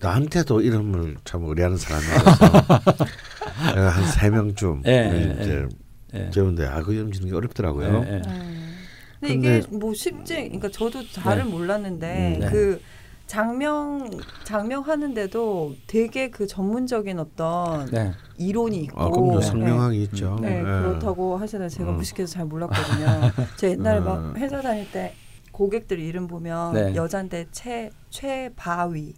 나한테도 0.00 0.60
이름을 0.62 1.16
참 1.24 1.44
의뢰하는 1.44 1.76
사람이라서 1.76 2.30
한 3.54 4.04
세 4.06 4.30
명쯤 4.30 4.82
예, 4.86 4.90
예, 4.90 5.42
이제 5.42 5.66
예. 6.14 6.30
재운데 6.30 6.66
아그 6.66 6.92
이름 6.92 7.12
짓는 7.12 7.30
게 7.30 7.36
어렵더라고요. 7.36 8.04
예, 8.06 8.12
예. 8.16 8.22
음. 9.30 9.34
근데, 9.34 9.48
근데- 9.50 9.58
이게 9.68 9.76
뭐 9.76 9.94
쉽지 9.94 10.34
그러니까 10.34 10.68
저도 10.70 11.06
잘은 11.08 11.44
네. 11.46 11.50
몰랐는데 11.50 12.34
음, 12.36 12.40
네. 12.40 12.50
그 12.50 12.80
장명 13.26 14.10
장명 14.44 14.82
하는데도 14.82 15.74
되게 15.86 16.28
그 16.30 16.46
전문적인 16.46 17.18
어떤 17.18 17.86
네. 17.86 18.12
이론이 18.36 18.76
있고 18.84 19.00
아, 19.00 19.08
그럼요. 19.08 19.40
네. 19.40 19.46
성명학이 19.46 20.02
있죠. 20.04 20.38
네, 20.42 20.58
예. 20.58 20.62
그렇다고 20.62 21.36
하시다 21.38 21.68
제가 21.68 21.90
음. 21.90 21.96
무식해서 21.96 22.32
잘 22.34 22.44
몰랐거든요. 22.44 23.06
제가 23.56 23.72
옛날에 23.72 24.00
막 24.00 24.16
음. 24.18 24.34
회사 24.36 24.60
다닐 24.60 24.90
때 24.92 25.14
고객들 25.52 26.00
이름 26.00 26.26
보면 26.26 26.74
네. 26.74 26.94
여잔데 26.94 27.46
최 27.50 27.90
최바위 28.10 29.14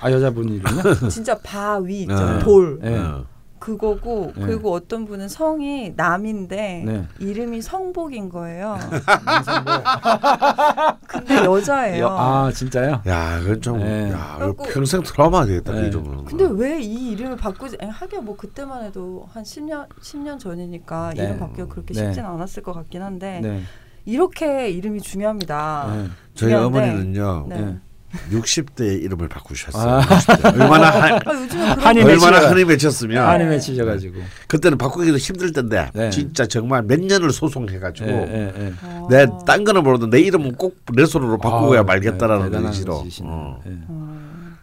아 0.00 0.10
여자분 0.10 0.48
이름요? 0.48 1.08
진짜 1.10 1.38
바위 1.40 2.02
있죠 2.02 2.14
네. 2.14 2.38
돌 2.38 2.78
네. 2.80 2.96
어. 2.96 3.26
그거고 3.64 4.30
네. 4.36 4.44
그리고 4.44 4.74
어떤 4.74 5.06
분은 5.06 5.28
성이 5.28 5.94
남인데 5.96 6.82
네. 6.84 7.06
이름이 7.18 7.62
성복인 7.62 8.28
거예요. 8.28 8.78
근데 11.08 11.36
여자예요. 11.36 12.04
여- 12.04 12.08
아 12.18 12.52
진짜요? 12.52 13.00
야, 13.06 13.40
그건 13.40 13.62
좀, 13.62 13.78
네. 13.78 14.10
야, 14.12 14.36
그래갖고- 14.38 14.70
평생 14.70 15.02
트라우마 15.02 15.46
되겠다, 15.46 15.72
그 15.72 15.78
네. 15.78 15.86
이름은. 15.86 16.24
근데 16.26 16.44
왜 16.50 16.74
이 16.84 17.12
이름을 17.12 17.38
바꾸지? 17.38 17.78
아니, 17.80 17.90
하긴 17.90 18.24
뭐 18.26 18.36
그때만 18.36 18.84
해도 18.84 19.26
한 19.32 19.42
10년 19.44 19.86
10년 20.02 20.38
전이니까 20.38 21.14
네. 21.16 21.24
이름 21.24 21.38
바뀌어 21.38 21.66
그렇게 21.66 21.94
네. 21.94 22.04
쉽진 22.06 22.26
않았을 22.26 22.62
것 22.62 22.74
같긴 22.74 23.00
한데 23.02 23.40
네. 23.42 23.62
이렇게 24.04 24.68
이름이 24.68 25.00
중요합니다. 25.00 25.90
네. 25.96 26.08
저희 26.34 26.52
중요한데- 26.52 26.66
어머니는요, 26.66 27.46
네. 27.48 27.56
네. 27.60 27.78
60대 28.30 29.02
이름을 29.02 29.28
바꾸셨어요. 29.28 29.98
아. 29.98 30.00
60대. 30.02 30.60
얼마나 30.60 30.90
한, 30.90 31.12
아, 31.14 31.76
한이 31.80 32.02
얼마나 32.02 32.48
한이 32.48 32.64
맺혔으면 32.64 33.26
한이 33.26 33.44
맺히셔가지고. 33.44 34.20
그때는 34.48 34.78
바꾸기도 34.78 35.16
힘들 35.18 35.52
텐데 35.52 35.90
네. 35.94 36.10
진짜 36.10 36.46
정말 36.46 36.82
몇 36.82 37.00
년을 37.00 37.30
소송해가지고 37.32 38.08
예, 38.08 38.12
예, 38.14 38.52
예. 38.66 38.72
어. 38.82 39.06
내딴 39.10 39.64
거는 39.64 39.82
몰라도 39.82 40.08
내 40.08 40.20
이름은 40.20 40.56
꼭 40.56 40.74
내 40.94 41.06
손으로 41.06 41.38
바꾸고야 41.38 41.80
아, 41.80 41.82
말겠다라는 41.82 42.50
네, 42.50 42.58
의지로. 42.68 43.04
어. 43.22 43.60
예. 43.66 43.70
어, 43.88 44.10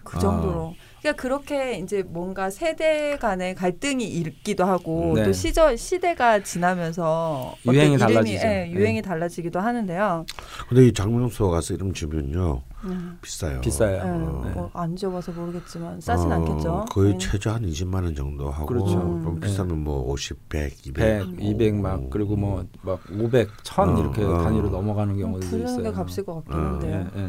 그 0.03 0.17
아. 0.17 0.19
정도로. 0.19 0.75
그러니까 1.01 1.19
그렇게 1.19 1.79
이제 1.79 2.03
뭔가 2.03 2.51
세대 2.51 3.17
간의 3.17 3.55
갈등이 3.55 4.03
있기도 4.05 4.65
하고 4.65 5.13
네. 5.15 5.23
또 5.23 5.33
시절 5.33 5.75
시대가 5.77 6.43
지나면서 6.43 7.55
유행이 7.65 7.95
이름이, 7.95 7.97
달라지죠. 7.97 8.47
예, 8.47 8.49
네. 8.65 8.71
유행이 8.71 9.01
달라지기도 9.01 9.59
하는데요. 9.59 10.25
근데 10.69 10.87
이 10.87 10.93
장명수 10.93 11.49
가서 11.49 11.73
이름 11.73 11.91
지으면요 11.93 12.61
음. 12.83 13.17
비싸요. 13.21 13.61
비싸요. 13.61 13.95
예, 13.97 14.47
네. 14.49 14.53
뭐안 14.53 14.95
지어봐서 14.95 15.31
모르겠지만 15.31 16.01
싸진 16.01 16.31
어, 16.31 16.35
않겠죠. 16.35 16.85
거의 16.91 17.17
최저 17.17 17.51
한 17.51 17.63
20만 17.65 18.03
원 18.03 18.13
정도 18.15 18.51
하고 18.51 18.67
그렇죠. 18.67 18.91
좀 18.91 19.39
네. 19.39 19.47
비싸면 19.47 19.83
뭐 19.83 20.03
50, 20.11 20.49
100, 20.49 20.87
200, 20.87 20.93
100, 20.93 21.27
뭐, 21.35 21.35
200 21.49 21.75
막 21.75 22.09
그리고 22.11 22.35
뭐 22.35 22.63
막 22.83 22.99
500, 23.11 23.49
1000 23.63 23.89
어, 23.89 23.99
이렇게 23.99 24.23
어. 24.23 24.43
단위로 24.43 24.69
넘어가는 24.69 25.15
음, 25.15 25.19
경우도 25.19 25.47
부르는 25.47 25.65
있어요. 25.67 25.83
게 25.83 25.91
값일 25.91 26.25
것 26.25 26.35
같긴 26.35 26.53
어. 26.53 26.57
한데요. 26.57 27.07
예, 27.15 27.21
예. 27.21 27.27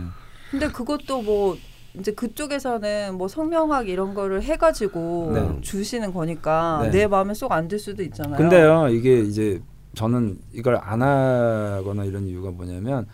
근데 0.50 0.68
그것도 0.68 1.22
뭐 1.22 1.56
이제 1.98 2.12
그쪽에서는 2.12 3.16
뭐 3.16 3.28
성명학 3.28 3.88
이런 3.88 4.14
거를 4.14 4.42
해가지고 4.42 5.32
네. 5.34 5.60
주시는 5.60 6.12
거니까 6.14 6.80
네. 6.84 6.90
내 6.90 7.06
마음에 7.06 7.34
쏙 7.34 7.52
안 7.52 7.68
들 7.68 7.78
수도 7.78 8.02
있잖아요. 8.02 8.36
근데요 8.36 8.88
이게 8.88 9.20
이제 9.20 9.60
저는 9.94 10.38
이걸 10.52 10.76
안 10.80 11.02
하거나 11.02 12.04
이런 12.04 12.26
이유가 12.26 12.50
뭐냐면 12.50 13.06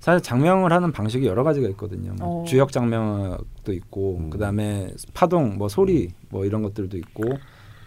사실 0.00 0.20
장명을 0.22 0.72
하는 0.72 0.92
방식이 0.92 1.26
여러 1.26 1.44
가지가 1.44 1.68
있거든요. 1.70 2.12
뭐 2.18 2.42
어. 2.42 2.44
주역 2.44 2.72
장명도 2.72 3.72
있고 3.72 4.18
음. 4.18 4.30
그다음에 4.30 4.92
파동 5.14 5.56
뭐 5.56 5.68
소리 5.68 6.10
뭐 6.28 6.44
이런 6.44 6.62
것들도 6.62 6.96
있고 6.98 7.22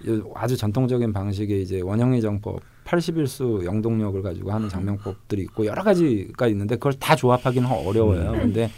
이 0.06 0.22
아주 0.36 0.56
전통적인 0.56 1.12
방식의 1.12 1.62
이제 1.62 1.82
원형의 1.82 2.22
정법 2.22 2.62
81수 2.86 3.66
영동력을 3.66 4.22
가지고 4.24 4.52
하는 4.52 4.70
장명법들이 4.70 5.42
있고 5.44 5.66
여러 5.66 5.84
가지가 5.84 6.48
있는데 6.48 6.76
그걸 6.78 6.94
다 6.94 7.16
조합하기는 7.16 7.68
어려워요. 7.70 8.32
음. 8.32 8.40
근데 8.40 8.72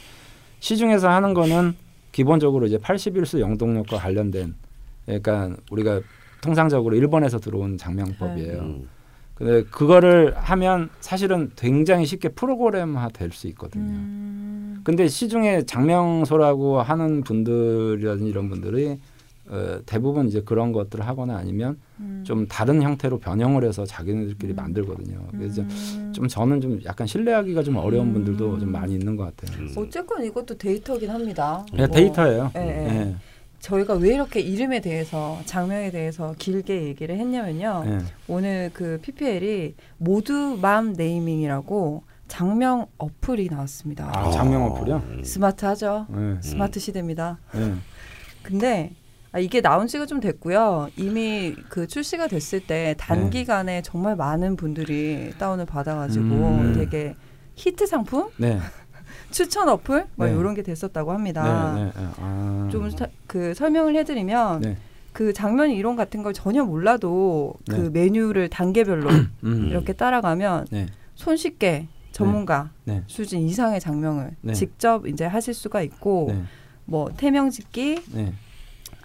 시중에서 0.60 1.10
하는 1.10 1.34
거는 1.34 1.74
기본적으로 2.12 2.66
이제 2.68 2.78
81수 2.78 3.40
영동력과 3.40 3.98
관련된 3.98 4.56
그러니까 5.06 5.56
우리가 5.72 6.02
통상적으로 6.42 6.96
일본에서 6.96 7.40
들어온 7.40 7.78
장명법이에요. 7.78 8.60
음. 8.60 8.90
근데 9.36 9.64
그거를 9.72 10.36
하면 10.36 10.90
사실은 11.00 11.52
굉장히 11.56 12.06
쉽게 12.06 12.30
프로그램화 12.30 13.08
될 13.10 13.32
수 13.32 13.48
있거든요. 13.48 13.84
음, 13.86 14.82
근데 14.84 15.08
시중에 15.08 15.64
장명소라고 15.64 16.82
하는 16.82 17.24
분들이라든지 17.24 18.30
이런 18.30 18.50
분들이 18.50 19.00
어, 19.50 19.80
대부분 19.86 20.28
이제 20.28 20.42
그런 20.42 20.72
것들을 20.72 21.06
하거나 21.06 21.38
아니면 21.38 21.80
음. 22.00 22.24
좀 22.26 22.48
다른 22.48 22.82
형태로 22.82 23.20
변형을 23.20 23.64
해서 23.64 23.84
자기네들끼리 23.86 24.54
음. 24.54 24.56
만들거든요. 24.56 25.28
그래서 25.32 25.64
음. 25.64 26.12
좀 26.14 26.28
저는 26.28 26.62
좀 26.62 26.80
약간 26.86 27.08
신뢰하기가 27.08 27.64
좀 27.64 27.78
어려운 27.78 28.10
음. 28.10 28.14
분들도 28.14 28.60
좀 28.60 28.72
많이 28.72 28.94
있는 28.94 29.16
것 29.16 29.36
같아요. 29.36 29.60
음. 29.60 29.74
어쨌건 29.76 30.24
이것도 30.24 30.58
데이터긴 30.58 31.10
합니다. 31.10 31.66
그냥 31.72 31.88
뭐 31.88 31.96
데이터예요. 31.96 32.52
예, 32.58 32.60
예. 32.60 33.00
예, 33.00 33.16
저희가 33.60 33.96
왜 33.96 34.14
이렇게 34.14 34.40
이름에 34.40 34.82
대해서 34.82 35.40
작명에 35.46 35.90
대해서 35.90 36.36
길게 36.38 36.84
얘기를 36.84 37.18
했냐면요. 37.18 37.84
예. 37.88 37.98
오늘 38.28 38.70
그 38.72 39.00
PPL이 39.02 39.74
모드맘 39.98 40.94
네이밍이라고 40.94 42.04
작명 42.28 42.86
어플이 43.00 43.48
나왔습니다. 43.50 44.12
아, 44.14 44.30
작명 44.30 44.64
어플이요? 44.66 44.96
음. 44.98 45.24
스마트하죠. 45.24 46.06
예, 46.16 46.42
스마트 46.42 46.80
시대입니다. 46.80 47.40
예. 47.56 47.74
근데 48.44 48.92
아, 49.32 49.40
이게 49.40 49.62
나온 49.62 49.88
지가 49.88 50.06
좀 50.06 50.20
됐고요. 50.20 50.90
이미 50.98 51.56
그 51.70 51.86
출시가 51.88 52.28
됐을 52.28 52.62
때 52.62 52.96
단기간에 52.98 53.82
정말 53.84 54.16
많은 54.16 54.56
분들이 54.56 55.32
다운을 55.38 55.66
받아가지고 55.66 56.24
음. 56.24 56.74
되게 56.76 57.16
히트 57.56 57.86
상품, 57.86 58.30
네. 58.38 58.60
추천 59.32 59.70
어플 59.70 60.08
뭐 60.16 60.28
네. 60.28 60.34
이런 60.34 60.56
게 60.56 60.64
됐었다고 60.64 61.12
합니다. 61.12 61.74
네, 61.76 61.84
네, 61.84 61.92
네. 61.96 62.08
아. 62.20 62.70
좀그 62.72 63.54
설명을 63.54 63.96
해드리면 63.98 64.62
네. 64.62 64.78
그 65.14 65.34
장면 65.34 65.70
이론 65.72 65.96
같은 65.96 66.24
걸 66.24 66.34
전혀 66.34 66.64
몰라도 66.64 67.56
그 67.70 67.76
네. 67.76 67.90
메뉴를 67.90 68.50
단계별로 68.50 69.10
음. 69.44 69.68
이렇게 69.70 69.94
따라가면 69.94 70.68
네. 70.72 70.88
손쉽게 71.16 71.88
전문가 72.12 72.72
네. 72.86 73.04
수준 73.08 73.40
이상의 73.40 73.80
장면을 73.80 74.32
네. 74.42 74.54
직접 74.54 75.08
이제 75.08 75.26
하실 75.26 75.54
수가 75.54 75.82
있고 75.82 76.28
네. 76.30 76.44
뭐 76.86 77.12
태명 77.16 77.50
짓기, 77.52 78.02
네. 78.14 78.34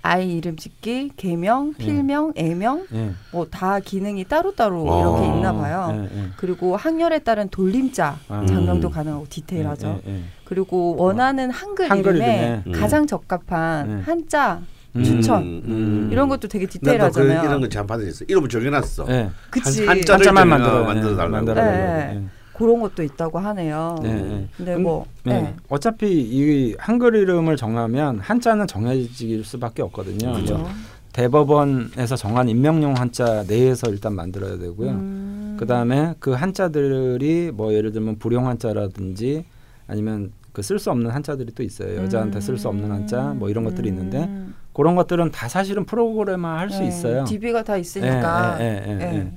아이 0.06 0.36
이름 0.36 0.56
짓기, 0.56 1.12
개명, 1.16 1.72
필명, 1.72 2.34
애명 2.36 2.84
예. 2.92 3.12
뭐다 3.32 3.80
기능이 3.80 4.24
따로따로 4.24 4.84
어. 4.86 5.00
이렇게 5.00 5.34
있나 5.38 5.54
봐요. 5.54 6.08
예, 6.12 6.18
예. 6.18 6.24
그리고 6.36 6.76
학렬에 6.76 7.20
따른 7.20 7.48
돌림자 7.48 8.18
아. 8.28 8.44
장명도 8.46 8.88
음. 8.88 8.92
가능하고 8.92 9.26
디테일하죠. 9.30 10.02
예, 10.06 10.10
예, 10.10 10.14
예. 10.16 10.20
그리고 10.44 10.94
원하는 10.98 11.50
한글, 11.50 11.90
한글 11.90 12.16
이름에 12.16 12.62
이름에. 12.66 12.78
가장 12.78 13.06
적합한 13.06 13.88
음. 13.88 14.02
한자 14.04 14.60
음. 14.94 15.04
추천 15.04 15.42
음. 15.42 16.08
이런 16.12 16.28
것도 16.28 16.48
되게 16.48 16.66
디테일하잖아요. 16.66 17.42
이런 17.42 17.60
거참 17.62 17.86
받아있어. 17.86 18.26
이름을 18.28 18.50
정해놨어. 18.50 19.06
예. 19.08 19.30
그치. 19.48 19.86
한- 19.86 19.96
한자- 19.96 20.12
한자만 20.16 20.42
좀, 20.42 20.50
만들어 20.50 20.80
어, 20.80 20.84
만들어 20.84 21.16
달라고. 21.16 21.32
만들어 21.32 21.64
네. 21.64 22.22
그런 22.56 22.80
것도 22.80 23.02
있다고 23.02 23.38
하네요. 23.38 23.98
네, 24.02 24.14
네. 24.14 24.48
근데 24.56 24.74
음, 24.76 24.82
뭐 24.84 25.06
네. 25.24 25.42
네. 25.42 25.54
어차피 25.68 26.06
이 26.20 26.74
한글 26.78 27.14
이름을 27.16 27.56
정하면 27.56 28.20
한자는 28.20 28.66
정해질 28.66 29.44
수밖에 29.44 29.82
없거든요. 29.82 30.32
그렇죠. 30.32 30.66
대법원에서 31.12 32.16
정한 32.16 32.48
임명용 32.48 32.94
한자 32.94 33.44
내에서 33.46 33.88
일단 33.90 34.14
만들어야 34.14 34.58
되고요. 34.58 34.90
음. 34.90 35.56
그 35.58 35.66
다음에 35.66 36.14
그 36.18 36.32
한자들이 36.32 37.52
뭐 37.54 37.72
예를 37.72 37.92
들면 37.92 38.18
불용 38.18 38.46
한자라든지 38.48 39.44
아니면 39.86 40.32
그 40.52 40.62
쓸 40.62 40.78
수 40.78 40.90
없는 40.92 41.10
한자들이 41.10 41.52
또 41.54 41.62
있어요. 41.64 42.00
여자한테 42.02 42.40
쓸 42.40 42.56
수 42.56 42.68
없는 42.68 42.90
한자 42.90 43.34
뭐 43.36 43.50
이런 43.50 43.64
것들이 43.64 43.88
있는데 43.88 44.24
음. 44.24 44.54
그런 44.72 44.94
것들은 44.94 45.32
다 45.32 45.48
사실은 45.48 45.84
프로그램화 45.84 46.58
할수 46.58 46.80
네, 46.80 46.88
있어요. 46.88 47.24
DB가 47.24 47.64
다 47.64 47.76
예, 47.76 47.80
있으니까. 47.80 48.56
예, 48.60 48.84
예, 48.86 49.00
예. 49.00 49.32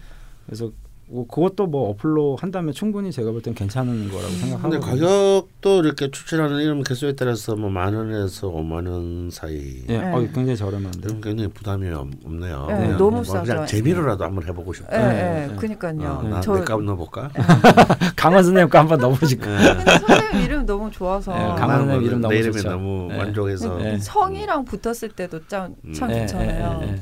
그래서 0.46 0.66
뭐 0.66 0.74
그것도 1.10 1.68
뭐 1.68 1.90
어플로 1.92 2.36
한다면 2.40 2.74
충분히 2.74 3.12
제가 3.14 3.32
볼 3.32 3.42
땐 3.42 3.54
괜찮은 3.56 4.10
거라고 4.10 4.30
생각하고. 4.30 4.80
가격도 4.82 5.80
이렇게 5.86 6.12
추천하는 6.12 6.60
이름 6.60 6.84
개수에 6.84 7.14
따라서 7.16 7.56
뭐만 7.56 7.94
원에서 7.94 8.50
오만 8.50 8.86
원 8.88 9.30
사이. 9.32 9.84
예, 9.88 9.98
네. 10.00 10.12
어, 10.14 10.20
굉장히 10.34 10.58
저렴한데. 10.58 11.08
굉장히 11.24 11.48
부담이 11.48 11.88
없- 11.92 12.10
없네요. 12.26 12.66
네, 12.68 12.76
그냥 12.76 12.98
너무 12.98 13.12
뭐 13.18 13.24
싸죠. 13.24 13.44
그냥 13.46 13.66
재미로라도 13.66 14.26
한번 14.26 14.46
해보고 14.48 14.74
싶다. 14.74 14.98
예, 15.02 15.08
네, 15.14 15.44
예, 15.44 15.48
네. 15.48 15.56
그니까요. 15.56 16.02
어, 16.24 16.28
나저 16.28 16.56
내값 16.58 16.82
넣어볼까? 16.84 17.30
강원 18.18 18.44
선생님 18.44 18.70
거 18.70 18.78
한번 18.80 19.00
넣어보실까? 19.00 19.50
예. 19.64 19.76
근데 19.76 19.98
선생님 20.00 20.42
이름 20.44 20.66
너무 20.66 20.92
좋아서 20.92 21.32
네, 21.34 21.40
아, 21.40 21.56
강한 21.56 21.88
나는 21.88 22.04
이름 22.04 22.20
뭐 22.20 22.30
너무 22.30 22.44
좋죠. 22.52 22.70
너무 22.70 23.08
네. 23.12 23.18
만족해서 23.18 23.78
네. 23.78 23.98
성이랑 24.00 24.66
붙었을 24.66 25.10
때도 25.10 25.48
참, 25.48 25.74
참 25.96 26.12
예, 26.12 26.26
좋잖아요. 26.28 26.96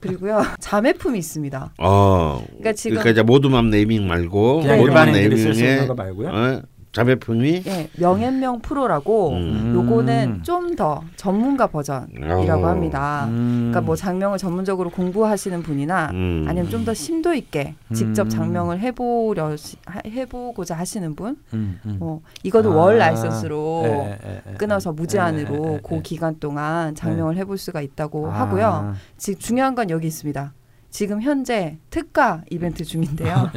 그리고요 0.00 0.42
자매품이 0.60 1.18
있습니다. 1.18 1.72
어 1.78 2.44
그러니까 2.46 2.72
지금- 2.72 3.06
이제 3.08 3.22
모두맘 3.22 3.70
네이밍 3.70 4.06
말고 4.06 4.60
그냥 4.60 4.76
네, 4.76 4.80
모두맘 4.82 5.08
일반인들이 5.08 5.40
쓸수 5.42 5.58
있는 5.60 5.70
네이밍에 5.70 5.86
거 5.88 5.94
말고요. 5.94 6.28
어, 6.28 6.62
자매품이 6.92 7.62
예, 7.66 7.88
명예명 7.98 8.60
프로라고 8.60 9.30
음. 9.32 9.72
요거는 9.74 10.42
좀 10.42 10.68
더 10.78 11.02
전문가 11.16 11.66
버전이라고 11.66 12.64
어. 12.64 12.68
합니다. 12.68 13.26
음. 13.28 13.70
그러니까 13.70 13.80
뭐 13.80 13.96
장명을 13.96 14.38
전문적으로 14.38 14.90
공부하시는 14.90 15.62
분이나 15.62 16.10
음. 16.12 16.44
아니면 16.48 16.70
좀 16.70 16.84
더 16.84 16.94
심도 16.94 17.34
있게 17.34 17.74
직접 17.94 18.24
음. 18.24 18.28
장명을 18.28 18.78
해보려 18.80 19.56
하- 19.86 20.00
해보고자 20.06 20.76
하시는 20.76 21.14
분, 21.16 21.36
음, 21.52 21.80
음. 21.84 21.96
뭐 21.98 22.20
이것도 22.44 22.72
아. 22.72 22.76
월 22.76 22.98
라이선스로 22.98 23.82
예, 23.86 23.90
예, 23.90 24.18
예, 24.24 24.42
예. 24.50 24.54
끊어서 24.54 24.92
무제한으로 24.92 25.80
그 25.82 25.96
예. 25.96 26.00
기간 26.02 26.38
동안 26.38 26.94
장명을 26.94 27.36
해볼 27.36 27.58
수가 27.58 27.80
있다고 27.80 28.28
아. 28.30 28.40
하고요. 28.40 28.94
지금 29.16 29.38
중요한 29.40 29.74
건 29.74 29.90
여기 29.90 30.06
있습니다. 30.06 30.54
지금 30.90 31.20
현재 31.20 31.78
특가 31.90 32.42
이벤트 32.50 32.84
중인데요. 32.84 33.50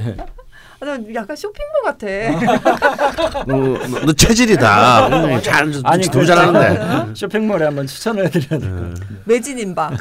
예. 0.84 0.90
아, 0.90 0.98
나 0.98 1.04
약간 1.14 1.36
쇼핑몰 1.36 1.84
같아. 1.84 2.08
너, 3.46 3.58
너, 3.58 4.06
너 4.06 4.14
체질이다. 4.14 5.08
음, 5.08 5.42
잘 5.42 5.64
아니, 5.64 5.82
아니 5.84 6.04
더 6.06 6.20
그- 6.20 6.26
잘하는데. 6.26 7.14
쇼핑몰에 7.16 7.66
한번 7.66 7.88
추천을 7.88 8.26
해드려야 8.26 8.60
돼. 8.60 8.66
음. 8.68 8.96
매진 9.26 9.60
임박. 9.60 9.94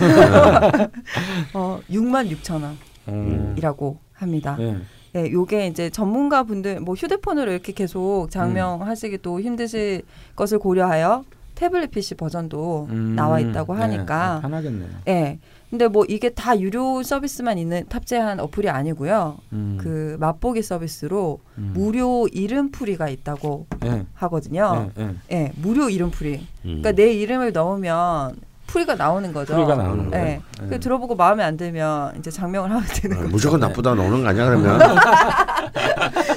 어, 1.54 1.80
6만 1.90 2.30
6천 2.30 2.76
음. 3.08 3.46
원이라고 3.50 3.98
합니다. 4.12 4.56
예. 4.60 4.76
네, 5.12 5.32
요게 5.32 5.66
이제 5.66 5.90
전문가 5.90 6.44
분들 6.44 6.80
뭐 6.80 6.94
휴대폰으로 6.94 7.50
이렇게 7.50 7.72
계속 7.72 8.28
장명하시기 8.30 9.18
또 9.22 9.40
힘드실 9.40 10.02
것을 10.36 10.58
고려하여 10.60 11.24
태블릿 11.56 11.90
PC 11.90 12.14
버전도 12.14 12.86
음. 12.90 13.14
나와 13.16 13.40
있다고 13.40 13.74
네, 13.74 13.80
하니까 13.80 14.36
아, 14.36 14.40
편하겠네요. 14.40 14.88
예. 15.08 15.38
근데 15.70 15.86
뭐 15.86 16.04
이게 16.08 16.30
다 16.30 16.58
유료 16.58 17.00
서비스만 17.02 17.56
있는 17.56 17.86
탑재한 17.88 18.40
어플이 18.40 18.68
아니고요. 18.68 19.38
음. 19.52 19.78
그 19.80 20.16
맛보기 20.18 20.62
서비스로 20.62 21.38
음. 21.58 21.70
무료 21.74 22.26
이름풀이가 22.26 23.08
있다고 23.08 23.66
예. 23.84 24.04
하거든요. 24.14 24.90
예, 24.98 25.02
예. 25.02 25.14
예, 25.30 25.52
무료 25.56 25.88
이름풀이. 25.88 26.34
음. 26.34 26.44
그러니까 26.64 26.92
내 26.92 27.12
이름을 27.12 27.52
넣으면 27.52 28.36
풀이가 28.72 28.94
나오는 28.94 29.32
거죠. 29.32 29.54
풀이가 29.54 29.74
나오는 29.74 30.10
거예요. 30.10 30.26
예. 30.26 30.40
예. 30.62 30.66
그 30.68 30.78
들어보고 30.80 31.14
마음에 31.16 31.42
안 31.44 31.56
들면 31.56 32.14
이제 32.18 32.30
장명을 32.30 32.70
하면 32.70 32.84
되는 32.94 33.16
어, 33.16 33.20
거죠. 33.20 33.30
무조건 33.32 33.60
나쁘다 33.60 33.94
나오는 33.94 34.22
거 34.22 34.28
아니야 34.28 34.44
그러면? 34.50 34.78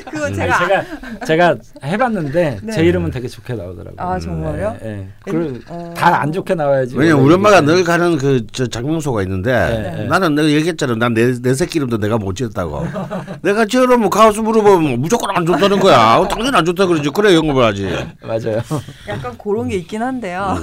그건 0.10 0.24
아니, 0.28 0.36
제가 0.36 0.58
제가 0.60 0.84
제가 1.26 1.56
해봤는데 1.84 2.60
네. 2.64 2.72
제 2.72 2.84
이름은 2.86 3.12
되게 3.12 3.28
좋게 3.28 3.54
나오더라고요. 3.54 3.96
아 3.98 4.20
정말요? 4.20 4.78
예, 4.84 5.08
예. 5.28 5.32
음, 5.32 5.62
어. 5.70 5.94
다안 5.96 6.32
좋게 6.32 6.56
나와야지. 6.56 6.96
왜냐 6.98 7.16
우리 7.16 7.34
엄마가 7.34 7.62
늘 7.62 7.84
가는 7.84 8.18
그 8.18 8.44
저 8.54 8.68
장명소가 8.68 9.22
있는데 9.24 9.52
네. 9.98 10.06
나는 10.06 10.36
내가 10.36 10.48
얘기했잖아 10.48 10.96
난내내 10.96 11.54
새끼 11.56 11.80
이름도 11.80 11.98
내가 11.98 12.18
못 12.18 12.36
지었다고 12.36 12.86
내가 13.42 13.66
지으면 13.66 14.10
가수 14.10 14.44
물어보면 14.44 15.00
무조건 15.00 15.36
안 15.36 15.46
좋다는 15.46 15.80
거야 15.80 16.18
어, 16.18 16.28
당연히 16.28 16.56
안 16.56 16.64
좋다 16.66 16.86
그러지 16.86 17.10
그래 17.10 17.34
영업을 17.34 17.64
하지 17.64 17.88
맞아요. 18.22 18.62
약간 19.08 19.36
그런 19.38 19.68
게 19.70 19.78
있긴 19.78 20.04
한데요. 20.04 20.56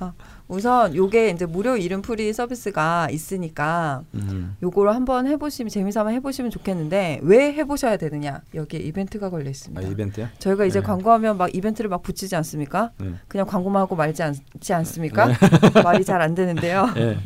어, 0.00 0.12
우선 0.48 0.94
요게 0.96 1.30
이제 1.30 1.44
무료 1.46 1.76
이름 1.76 2.00
풀이 2.00 2.32
서비스가 2.32 3.08
있으니까 3.10 4.02
음. 4.14 4.56
요거를 4.62 4.94
한번 4.94 5.26
해보시면 5.26 5.68
재미삼아 5.68 6.10
해보시면 6.10 6.50
좋겠는데 6.50 7.20
왜 7.22 7.52
해보셔야 7.52 7.98
되느냐 7.98 8.40
여기에 8.54 8.80
이벤트가 8.80 9.28
걸려 9.28 9.46
아, 9.46 9.50
있습니다. 9.50 9.82
이벤트요? 9.82 10.28
저희가 10.38 10.64
이제 10.64 10.80
네. 10.80 10.86
광고하면 10.86 11.36
막 11.36 11.54
이벤트를 11.54 11.90
막 11.90 12.02
붙이지 12.02 12.34
않습니까? 12.36 12.92
네. 12.98 13.12
그냥 13.28 13.46
광고만 13.46 13.82
하고 13.82 13.94
말지 13.94 14.22
않지 14.22 14.72
않습니까? 14.72 15.28
말이 15.84 16.04
잘 16.04 16.18
안 16.18 16.34
되는데요. 16.34 16.88
예. 16.96 17.16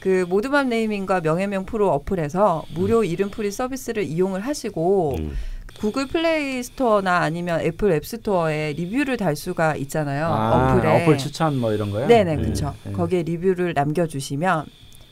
그 0.00 0.24
모드맘 0.28 0.68
네이밍과 0.70 1.20
명예명 1.20 1.66
프로 1.66 1.90
어플에서 1.92 2.64
무료 2.74 3.04
이름 3.04 3.30
풀이 3.30 3.52
서비스를 3.52 4.02
이용을 4.02 4.40
하시고 4.40 5.16
음. 5.18 5.32
구글 5.80 6.06
플레이 6.06 6.62
스토어나 6.62 7.18
아니면 7.20 7.60
애플 7.60 7.90
앱 7.92 8.04
스토어에 8.04 8.74
리뷰를 8.74 9.16
달 9.16 9.34
수가 9.34 9.76
있잖아요. 9.76 10.26
아, 10.26 10.74
어플에. 10.76 11.02
어플 11.04 11.16
추천 11.18 11.58
뭐 11.58 11.72
이런 11.72 11.90
거요? 11.90 12.06
네네 12.06 12.32
예, 12.32 12.36
그렇죠. 12.36 12.74
예. 12.86 12.92
거기에 12.92 13.22
리뷰를 13.22 13.72
남겨주시면 13.74 14.66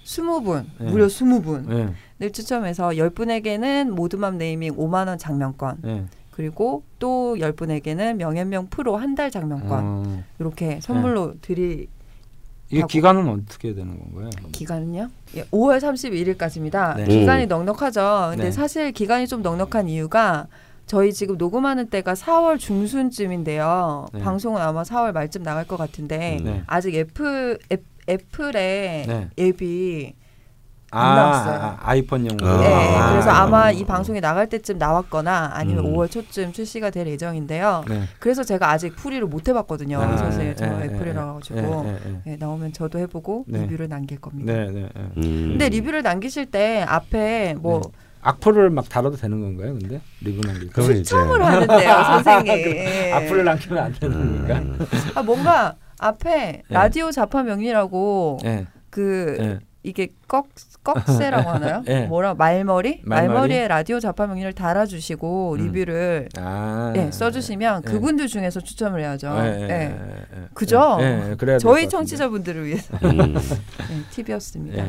20분 0.04 0.64
네. 0.78 0.90
무려 0.90 1.06
20분을 1.06 1.94
예. 2.20 2.28
추첨해서 2.30 2.88
10분에게는 2.90 3.88
모드맘 3.90 4.36
네이밍 4.36 4.76
5만 4.76 5.08
원 5.08 5.16
작명권 5.18 5.78
예. 5.86 6.04
그리고 6.30 6.82
또 6.98 7.34
10분에게는 7.38 8.16
명예명 8.16 8.66
프로 8.68 8.96
한 8.96 9.14
달 9.14 9.30
작명권 9.30 9.80
어, 9.84 10.22
이렇게 10.38 10.80
선물로 10.82 11.34
드릴 11.40 11.88
하고. 12.76 12.86
기간은 12.86 13.28
어떻게 13.28 13.74
되는 13.74 13.98
건가요? 13.98 14.30
기간은요? 14.52 15.08
예, 15.36 15.44
5월 15.44 15.78
31일까지입니다. 15.78 16.96
네. 16.96 17.04
기간이 17.06 17.46
넉넉하죠. 17.46 18.28
근데 18.30 18.44
네. 18.44 18.50
사실 18.50 18.92
기간이 18.92 19.26
좀 19.26 19.42
넉넉한 19.42 19.88
이유가 19.88 20.46
저희 20.86 21.12
지금 21.12 21.36
녹음하는 21.36 21.88
때가 21.88 22.14
4월 22.14 22.58
중순쯤인데요. 22.58 24.06
네. 24.12 24.20
방송은 24.20 24.60
아마 24.60 24.82
4월 24.82 25.12
말쯤 25.12 25.42
나갈 25.42 25.66
것 25.66 25.76
같은데 25.76 26.38
음. 26.40 26.44
네. 26.44 26.62
아직 26.66 26.94
애플 26.94 27.58
앱, 27.70 27.84
애플의 28.08 29.06
네. 29.06 29.28
앱이 29.38 30.14
아, 30.14 30.17
안 30.90 31.14
나왔어요. 31.14 31.60
아, 31.60 31.78
아이폰용으로. 31.82 32.46
아. 32.46 32.60
네, 32.60 32.96
아, 32.96 33.10
그래서 33.10 33.30
아. 33.30 33.42
아마 33.42 33.70
이 33.70 33.84
방송이 33.84 34.20
나갈 34.20 34.48
때쯤 34.48 34.78
나왔거나 34.78 35.50
아니면 35.54 35.84
음. 35.84 35.94
5월 35.94 36.10
초쯤 36.10 36.52
출시가 36.52 36.90
될 36.90 37.06
예정인데요. 37.06 37.84
네. 37.88 38.02
그래서 38.18 38.42
제가 38.42 38.70
아직 38.70 38.96
풀이를 38.96 39.26
못 39.26 39.48
해봤거든요. 39.48 40.00
아, 40.00 40.16
사실 40.16 40.54
저 40.56 40.64
애플이라 40.64 41.10
예, 41.10 41.34
가지고. 41.34 41.96
네, 42.24 42.36
나오면 42.38 42.72
저도 42.72 42.98
해보고 43.00 43.44
네. 43.48 43.62
리뷰를 43.62 43.88
남길 43.88 44.18
겁니다. 44.20 44.52
네, 44.52 44.70
네, 44.70 44.88
네. 44.94 45.02
음. 45.18 45.48
근데 45.50 45.68
리뷰를 45.68 46.02
남기실 46.02 46.46
때 46.46 46.84
앞에 46.88 47.54
뭐 47.58 47.80
네. 47.84 47.90
악플을 48.22 48.70
막 48.70 48.88
달아도 48.88 49.16
되는 49.16 49.40
건가요? 49.40 49.76
근데 49.78 50.00
리뷰 50.22 50.40
남길 50.46 50.70
때. 50.70 50.82
추첨을 50.82 51.44
하는데요, 51.44 51.90
선생님. 52.24 53.14
악플을 53.14 53.44
남기면 53.44 53.78
안 53.78 53.92
되는 53.92 54.18
건가? 54.46 54.58
음. 54.58 54.78
아 55.14 55.22
뭔가 55.22 55.74
앞에 55.98 56.28
네. 56.30 56.62
라디오 56.68 57.10
자파 57.10 57.42
명리라고 57.42 58.38
예. 58.44 58.66
그 58.90 59.36
예. 59.40 59.58
이게 59.82 60.08
꺽 60.26 60.48
꺽쇠라고 60.82 61.48
하나요? 61.50 61.82
예. 61.86 62.06
뭐라 62.06 62.34
말머리? 62.34 63.02
말머리? 63.04 63.28
말머리 63.28 63.54
에 63.54 63.68
라디오 63.68 64.00
자파 64.00 64.26
명리를 64.26 64.52
달아주시고 64.52 65.52
음. 65.52 65.58
리뷰를 65.58 66.28
아. 66.36 66.92
예, 66.96 67.10
써주시면 67.10 67.82
예. 67.86 67.90
그분들 67.90 68.26
중에서 68.26 68.60
추첨을 68.60 69.00
해야죠. 69.00 69.32
예. 69.38 69.94
그죠? 70.54 70.98
저희. 71.60 71.88
청취자분들을 71.88 72.66
위해서 72.66 72.96
음. 73.04 73.34
네, 73.34 74.02
팁이었습니다. 74.10 74.78
예. 74.78 74.88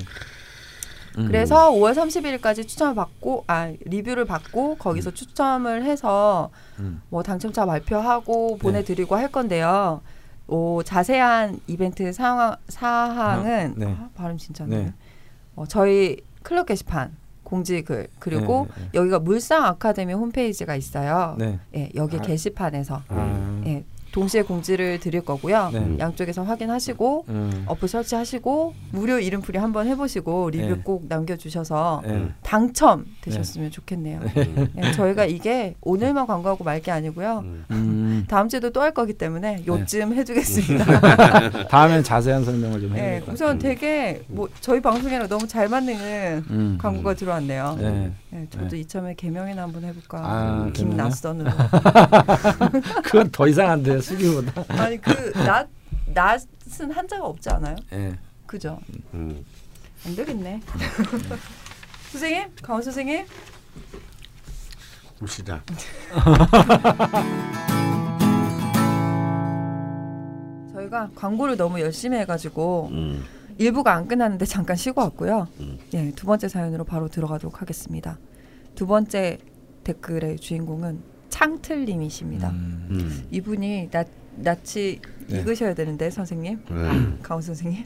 음. 1.17 1.27
그래서 1.27 1.71
5월 1.71 1.93
30일까지 1.95 2.67
추첨을 2.67 2.95
받고 2.95 3.45
아 3.47 3.71
리뷰를 3.85 4.25
받고 4.25 4.75
거기서 4.75 5.11
추첨을 5.11 5.83
해서 5.83 6.49
음. 6.79 7.01
뭐 7.09 7.23
당첨자 7.23 7.65
발표하고 7.65 8.57
보내드리고 8.57 9.15
할 9.15 9.31
건데요. 9.31 10.01
오, 10.49 10.81
자세한 10.83 11.59
이벤트 11.67 12.11
상황, 12.11 12.55
사항은 12.67 13.75
네. 13.77 13.85
아, 13.85 14.09
발음 14.15 14.37
진짜 14.37 14.63
안 14.63 14.69
네. 14.71 14.83
네. 14.85 14.93
어, 15.55 15.65
저희 15.65 16.17
클럽 16.41 16.65
게시판 16.65 17.15
공지 17.43 17.81
글 17.83 18.07
그리고 18.19 18.67
네, 18.75 18.83
네, 18.83 18.89
여기가 18.93 19.19
물상 19.19 19.63
아카데미 19.65 20.13
홈페이지가 20.13 20.75
있어요. 20.75 21.35
네. 21.37 21.59
예, 21.75 21.89
여기 21.95 22.17
아. 22.17 22.21
게시판에서 22.21 23.03
아. 23.07 23.61
예, 23.65 23.83
동시에 24.19 24.41
공지를 24.41 24.99
드릴 24.99 25.21
거고요. 25.21 25.69
네. 25.71 25.95
양쪽에서 25.99 26.43
확인하시고 26.43 27.25
음. 27.29 27.63
어플 27.67 27.87
설치하시고 27.87 28.73
무료 28.91 29.17
이름풀이 29.17 29.57
한번 29.57 29.87
해보시고 29.87 30.49
리뷰 30.49 30.75
네. 30.75 30.81
꼭 30.83 31.05
남겨주셔서 31.07 32.01
네. 32.05 32.27
당첨 32.43 33.05
되셨으면 33.21 33.71
좋겠네요. 33.71 34.19
예, 34.77 34.91
저희가 34.91 35.23
이게 35.25 35.75
오늘만 35.81 36.27
광고하고 36.27 36.63
말 36.65 36.79
게 36.79 36.91
아니고요. 36.91 37.39
음. 37.43 37.65
음. 37.71 38.25
다음 38.29 38.47
주에도 38.47 38.69
또 38.71 38.79
할 38.79 38.93
거기 38.93 39.11
때문에 39.13 39.63
요쯤 39.67 40.11
네. 40.11 40.15
해주겠습니다. 40.17 41.67
다음엔 41.67 42.01
자세한 42.01 42.45
설명을 42.45 42.79
좀 42.79 42.93
네, 42.93 43.19
것 43.19 43.33
우선 43.33 43.47
같아요. 43.57 43.59
되게 43.59 44.21
뭐 44.27 44.47
저희 44.61 44.81
방송이랑 44.81 45.27
너무 45.27 45.45
잘 45.47 45.67
맞는 45.67 45.95
음. 46.49 46.77
광고가 46.81 47.15
들어왔네요. 47.15 47.75
네. 47.77 48.11
네, 48.31 48.47
저도 48.49 48.75
이참에 48.77 49.15
개명이나 49.15 49.63
한번 49.63 49.83
해볼까. 49.83 50.17
아, 50.21 50.69
김 50.73 50.95
낯선으로. 50.95 51.49
그건 53.03 53.29
더 53.31 53.47
이상한데 53.47 53.99
수기보다. 54.09 54.65
아니 54.81 54.99
그낯 54.99 55.69
낯은 56.13 56.91
한자가 56.91 57.25
없지 57.25 57.49
않아요? 57.49 57.75
네. 57.91 58.17
그죠? 58.45 58.79
음. 59.13 59.45
안 60.05 60.15
되겠네. 60.15 60.61
선생님, 62.11 62.49
강원 62.61 62.81
선생님. 62.81 63.25
시작. 65.27 65.63
저희가 70.73 71.09
광고를 71.13 71.57
너무 71.57 71.81
열심히 71.81 72.17
해가지고 72.19 72.89
음. 72.91 73.25
일부가 73.57 73.93
안 73.93 74.07
끝났는데 74.07 74.45
잠깐 74.45 74.77
쉬고 74.77 75.01
왔고요. 75.01 75.47
음. 75.59 75.77
예, 75.93 76.11
두 76.11 76.25
번째 76.25 76.47
사연으로 76.47 76.85
바로 76.85 77.09
들어가도록 77.09 77.61
하겠습니다. 77.61 78.17
두 78.75 78.87
번째 78.87 79.37
댓글의 79.83 80.37
주인공은 80.37 81.03
창틀님이십니다. 81.39 82.49
음. 82.49 82.87
음. 82.91 83.27
이분이 83.31 83.89
나, 83.91 84.03
낯이 84.35 84.99
네. 85.27 85.39
읽으셔야 85.39 85.73
되는데 85.73 86.09
선생님, 86.09 86.65
네. 86.69 87.17
강원 87.21 87.41
선생님. 87.41 87.85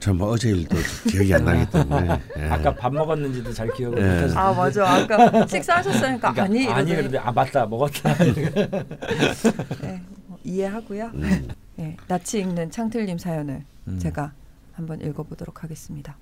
전뭐 0.00 0.30
어제 0.30 0.50
일도 0.50 0.76
기억이 1.08 1.32
안 1.32 1.44
나기 1.44 1.70
때문에. 1.70 2.20
예. 2.38 2.48
아까 2.48 2.74
밥 2.74 2.92
먹었는지도 2.92 3.52
잘 3.52 3.72
기억을 3.72 4.02
네. 4.02 4.14
못하시죠. 4.14 4.40
아 4.40 4.52
맞아, 4.52 4.94
아까 4.94 5.46
식사하셨으니까 5.46 6.32
그러니까 6.32 6.42
아니 6.42 6.66
아니 6.66 6.90
이러더니 6.90 6.96
그런데 6.96 7.18
아 7.18 7.30
맞다 7.30 7.66
먹었다. 7.66 8.14
네, 9.80 10.02
뭐 10.26 10.38
이해하고요. 10.42 11.12
음. 11.14 11.48
예, 11.78 11.96
낯이 12.08 12.42
읽는 12.42 12.72
창틀님 12.72 13.18
사연을 13.18 13.62
음. 13.86 13.98
제가 14.00 14.32
한번 14.72 15.00
읽어보도록 15.00 15.62
하겠습니다. 15.62 16.16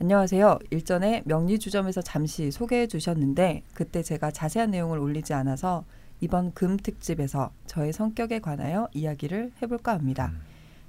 안녕하세요. 0.00 0.58
일전에 0.70 1.22
명리주점에서 1.24 2.02
잠시 2.02 2.50
소개해 2.50 2.88
주셨는데 2.88 3.62
그때 3.74 4.02
제가 4.02 4.32
자세한 4.32 4.72
내용을 4.72 4.98
올리지 4.98 5.32
않아서 5.34 5.84
이번 6.20 6.52
금 6.52 6.76
특집에서 6.76 7.52
저의 7.66 7.92
성격에 7.92 8.40
관하여 8.40 8.88
이야기를 8.92 9.52
해볼까 9.62 9.92
합니다. 9.92 10.32
음. 10.34 10.40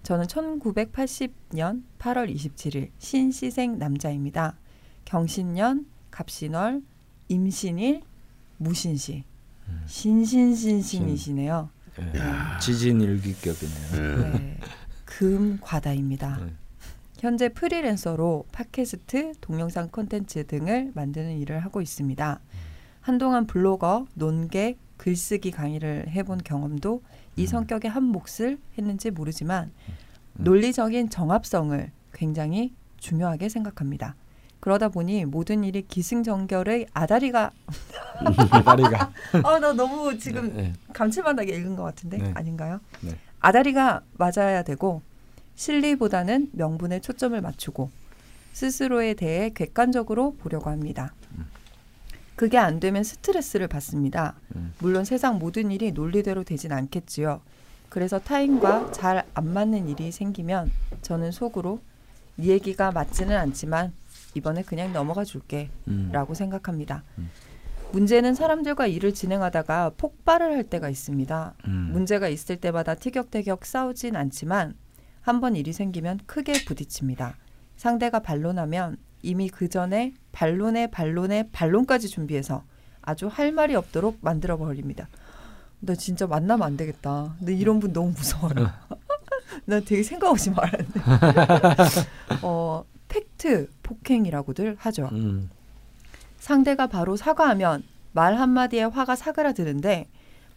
저는 0.04 0.26
1980년 0.26 1.84
8월 2.00 2.34
27일 2.34 2.90
신시생 2.98 3.78
남자입니다. 3.78 4.56
경신년, 5.06 5.86
갑신월, 6.12 6.82
임신일, 7.28 8.02
무신시, 8.58 9.24
음. 9.68 9.84
신신신신이시네요. 9.86 11.70
네. 11.98 12.20
지진 12.60 13.02
일기격이네요. 13.02 13.94
예. 13.94 14.30
네, 14.30 14.58
금 15.06 15.58
과다입니다. 15.62 16.38
네. 16.38 16.54
현재 17.26 17.50
프리랜서로 17.50 18.46
팟캐스트, 18.52 19.32
동영상 19.42 19.90
콘텐츠 19.90 20.46
등을 20.46 20.92
만드는 20.94 21.40
일을 21.40 21.58
하고 21.66 21.82
있습니다. 21.82 22.40
한동안 23.02 23.48
블로거, 23.48 24.06
논객, 24.14 24.78
글쓰기 24.98 25.50
강의를 25.50 26.10
해본 26.10 26.42
경험도 26.44 27.02
이 27.36 27.42
음. 27.42 27.48
성격의 27.48 27.90
한 27.90 28.04
몫을 28.04 28.60
했는지 28.78 29.10
모르지만 29.10 29.72
음. 29.88 29.94
논리적인 30.36 31.10
정합성을 31.10 31.92
굉장히 32.14 32.76
중요하게 32.98 33.50
생각합니다. 33.50 34.16
그러다 34.60 34.90
보니 34.90 35.26
모든 35.26 35.64
일이 35.64 35.82
기승전결의 35.82 36.86
아다리가 36.94 37.50
다리가. 38.64 39.12
아나 39.44 39.74
너무 39.74 40.16
지금 40.20 40.56
네. 40.56 40.74
감칠맛나게 40.94 41.56
읽은 41.56 41.76
것 41.76 41.82
같은데 41.82 42.20
네. 42.20 42.32
아닌가요? 42.36 42.82
네. 43.02 43.18
아다리가 43.40 44.02
맞아야 44.14 44.62
되고 44.62 45.02
실리보다는 45.56 46.50
명분에 46.54 47.00
초점을 47.00 47.40
맞추고 47.40 47.90
스스로에 48.54 49.14
대해 49.16 49.50
객관적으로 49.50 50.36
보려고 50.38 50.70
합니다. 50.70 51.14
음. 51.38 51.46
그게 52.36 52.58
안 52.58 52.80
되면 52.80 53.04
스트레스를 53.04 53.68
받습니다. 53.68 54.36
음. 54.56 54.74
물론 54.80 55.06
세상 55.06 55.40
모든 55.40 55.72
일이 55.72 55.92
논리대로 55.92 56.44
되진 56.44 56.72
않겠지요. 56.72 57.42
그래서 57.90 58.20
타인과 58.20 58.92
잘 58.92 59.24
안 59.34 59.54
맞는 59.54 59.88
일이 59.90 60.12
생기면 60.12 60.70
저는 61.02 61.32
속으로 61.32 61.80
네 62.36 62.48
얘기가 62.48 62.92
맞지는 62.92 63.36
않지만 63.38 63.94
이번에 64.34 64.64
그냥 64.64 64.92
넘어가 64.92 65.24
줄게 65.24 65.70
음. 65.88 66.10
라고 66.12 66.34
생각합니다. 66.34 67.04
음. 67.18 67.30
문제는 67.94 68.36
사람들과 68.36 68.88
일을 68.88 69.14
진행하다가 69.14 69.92
폭발을 69.98 70.54
할 70.54 70.64
때가 70.64 70.90
있습니다. 70.90 71.54
음. 71.68 71.90
문제가 71.94 72.28
있을 72.28 72.58
때마다 72.58 72.96
티격태격 72.96 73.66
싸우진 73.66 74.18
않지만 74.18 74.76
한 75.26 75.42
번 75.42 75.56
일이 75.56 75.74
생기면 75.74 76.20
크게 76.28 76.66
부딪힙니다. 76.66 77.36
상대가 77.78 78.20
반론하면 78.20 78.98
이미 79.24 79.50
그 79.50 79.70
전에 79.70 80.14
반론에 80.32 80.92
반론에 80.92 81.50
반론까지 81.52 82.10
준비해서 82.10 82.64
아주 83.02 83.28
할 83.28 83.52
말이 83.52 83.74
없도록 83.74 84.20
만들어 84.22 84.56
버립니다. 84.56 85.10
나 85.80 85.96
진짜 85.96 86.28
만나면 86.28 86.68
안 86.68 86.78
되겠다. 86.78 87.34
근데 87.40 87.56
이런 87.56 87.80
분 87.80 87.92
너무 87.92 88.10
무서워요. 88.12 88.70
나 89.66 89.80
되게 89.80 90.04
생각 90.04 90.30
없이 90.30 90.52
말하는데. 90.52 91.00
어, 92.44 92.86
팩트 93.08 93.72
폭행이라고들 93.82 94.76
하죠. 94.78 95.10
음. 95.12 95.50
상대가 96.38 96.86
바로 96.86 97.16
사과하면 97.16 97.82
말 98.12 98.38
한마디에 98.38 98.84
화가 98.84 99.16
사그라드는데 99.16 100.08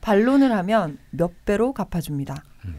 반론을 0.03 0.53
하면 0.53 0.99
몇 1.11 1.47
배로 1.47 1.73
갚아줍니다. 1.73 2.45
음. 2.67 2.79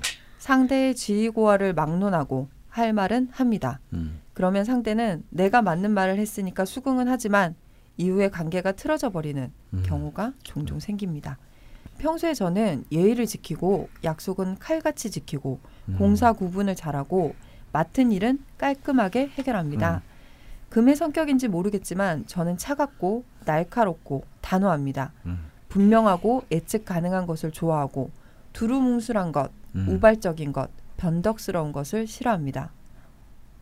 상대의 0.49 0.95
지휘고하를 0.95 1.73
막론하고 1.73 2.47
할 2.69 2.91
말은 2.91 3.27
합니다. 3.31 3.79
음. 3.93 4.19
그러면 4.33 4.65
상대는 4.65 5.23
내가 5.29 5.61
맞는 5.61 5.91
말을 5.91 6.17
했으니까 6.17 6.65
수긍은 6.65 7.07
하지만 7.07 7.53
이후에 7.97 8.29
관계가 8.29 8.71
틀어져 8.71 9.11
버리는 9.11 9.51
음. 9.73 9.83
경우가 9.85 10.33
종종 10.41 10.79
생깁니다. 10.79 11.37
평소에 11.99 12.33
저는 12.33 12.83
예의를 12.91 13.27
지키고 13.27 13.89
약속은 14.03 14.57
칼같이 14.57 15.11
지키고 15.11 15.59
음. 15.89 15.95
공사 15.99 16.33
구분을 16.33 16.75
잘하고 16.75 17.35
맡은 17.71 18.11
일은 18.11 18.39
깔끔하게 18.57 19.27
해결합니다. 19.27 19.97
음. 19.97 20.69
금의 20.69 20.95
성격인지 20.95 21.47
모르겠지만 21.47 22.25
저는 22.25 22.57
차갑고 22.57 23.23
날카롭고 23.45 24.23
단호합니다. 24.41 25.11
음. 25.27 25.45
분명하고 25.67 26.45
예측 26.49 26.85
가능한 26.85 27.27
것을 27.27 27.51
좋아하고 27.51 28.09
두루뭉술한 28.53 29.31
것, 29.31 29.51
음. 29.75 29.85
우발적인 29.89 30.51
것, 30.53 30.69
변덕스러운 30.97 31.71
것을 31.71 32.07
싫어합니다. 32.07 32.71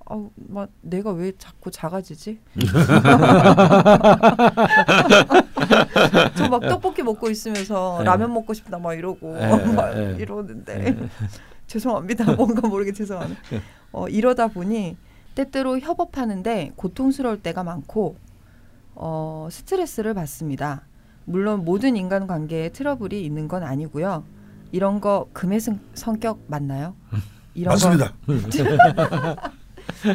어, 0.09 0.29
막 0.35 0.69
내가 0.81 1.11
왜 1.11 1.33
자꾸 1.37 1.69
작아지지? 1.69 2.39
저 6.37 6.47
막 6.49 6.61
떡볶이 6.61 7.03
먹고 7.03 7.29
있으면서 7.29 7.97
네. 7.99 8.05
라면 8.05 8.33
먹고 8.33 8.53
싶다 8.53 8.79
막 8.79 8.93
이러고 8.93 9.33
네, 9.35 9.65
막 9.73 9.93
네. 9.93 10.15
이러는데 10.19 10.95
죄송합니다. 11.67 12.35
뭔가 12.35 12.67
모르게 12.67 12.93
죄송하네. 12.93 13.35
어, 13.91 14.07
이러다 14.07 14.47
보니 14.47 14.95
때때로 15.35 15.79
협업하는데 15.79 16.71
고통스러울 16.75 17.41
때가 17.43 17.63
많고 17.63 18.15
어, 18.95 19.47
스트레스를 19.51 20.13
받습니다. 20.13 20.83
물론 21.25 21.65
모든 21.65 21.97
인간 21.97 22.25
관계에 22.25 22.69
트러블이 22.69 23.23
있는 23.23 23.47
건 23.49 23.63
아니고요. 23.63 24.23
이런 24.71 24.99
거 25.01 25.27
금의 25.33 25.59
성, 25.59 25.79
성격 25.93 26.39
맞나요? 26.47 26.95
이런 27.53 27.73
맞습니다. 27.73 28.13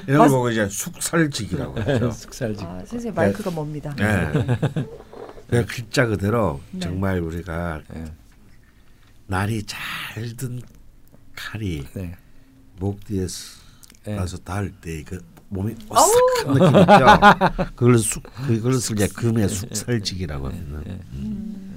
이런 0.07 0.19
맞- 0.19 0.29
거 0.29 0.51
이제 0.51 0.69
숙살직이라고 0.69 1.81
하죠. 1.81 2.11
숙살직. 2.11 2.61
거. 2.67 2.73
아, 2.73 2.79
선생님 2.85 3.15
마이크가 3.15 3.51
뭡니다. 3.51 3.95
네. 3.97 4.33
그냥 5.49 5.67
글자 5.67 6.07
그대로 6.07 6.61
네. 6.71 6.81
정말 6.81 7.21
우리가 7.21 7.81
네. 7.93 8.05
날이 9.27 9.63
잘 9.65 10.37
든 10.37 10.61
칼이 11.35 11.85
네. 11.95 12.15
목 12.79 13.03
뒤에 13.05 13.27
스- 13.27 13.61
네. 14.05 14.15
가서 14.17 14.37
닿을 14.39 14.71
때 14.81 15.03
그 15.05 15.25
몸이 15.49 15.75
오싹한 15.91 16.55
느낌 16.55 16.81
있죠. 16.81 17.73
그걸 17.75 17.99
숙 17.99 18.23
그것을 18.47 18.97
이제 18.97 19.07
금의 19.09 19.49
숙살직이라고 19.49 20.47
합니다. 20.49 20.81
네. 20.87 20.99
음. 21.13 21.72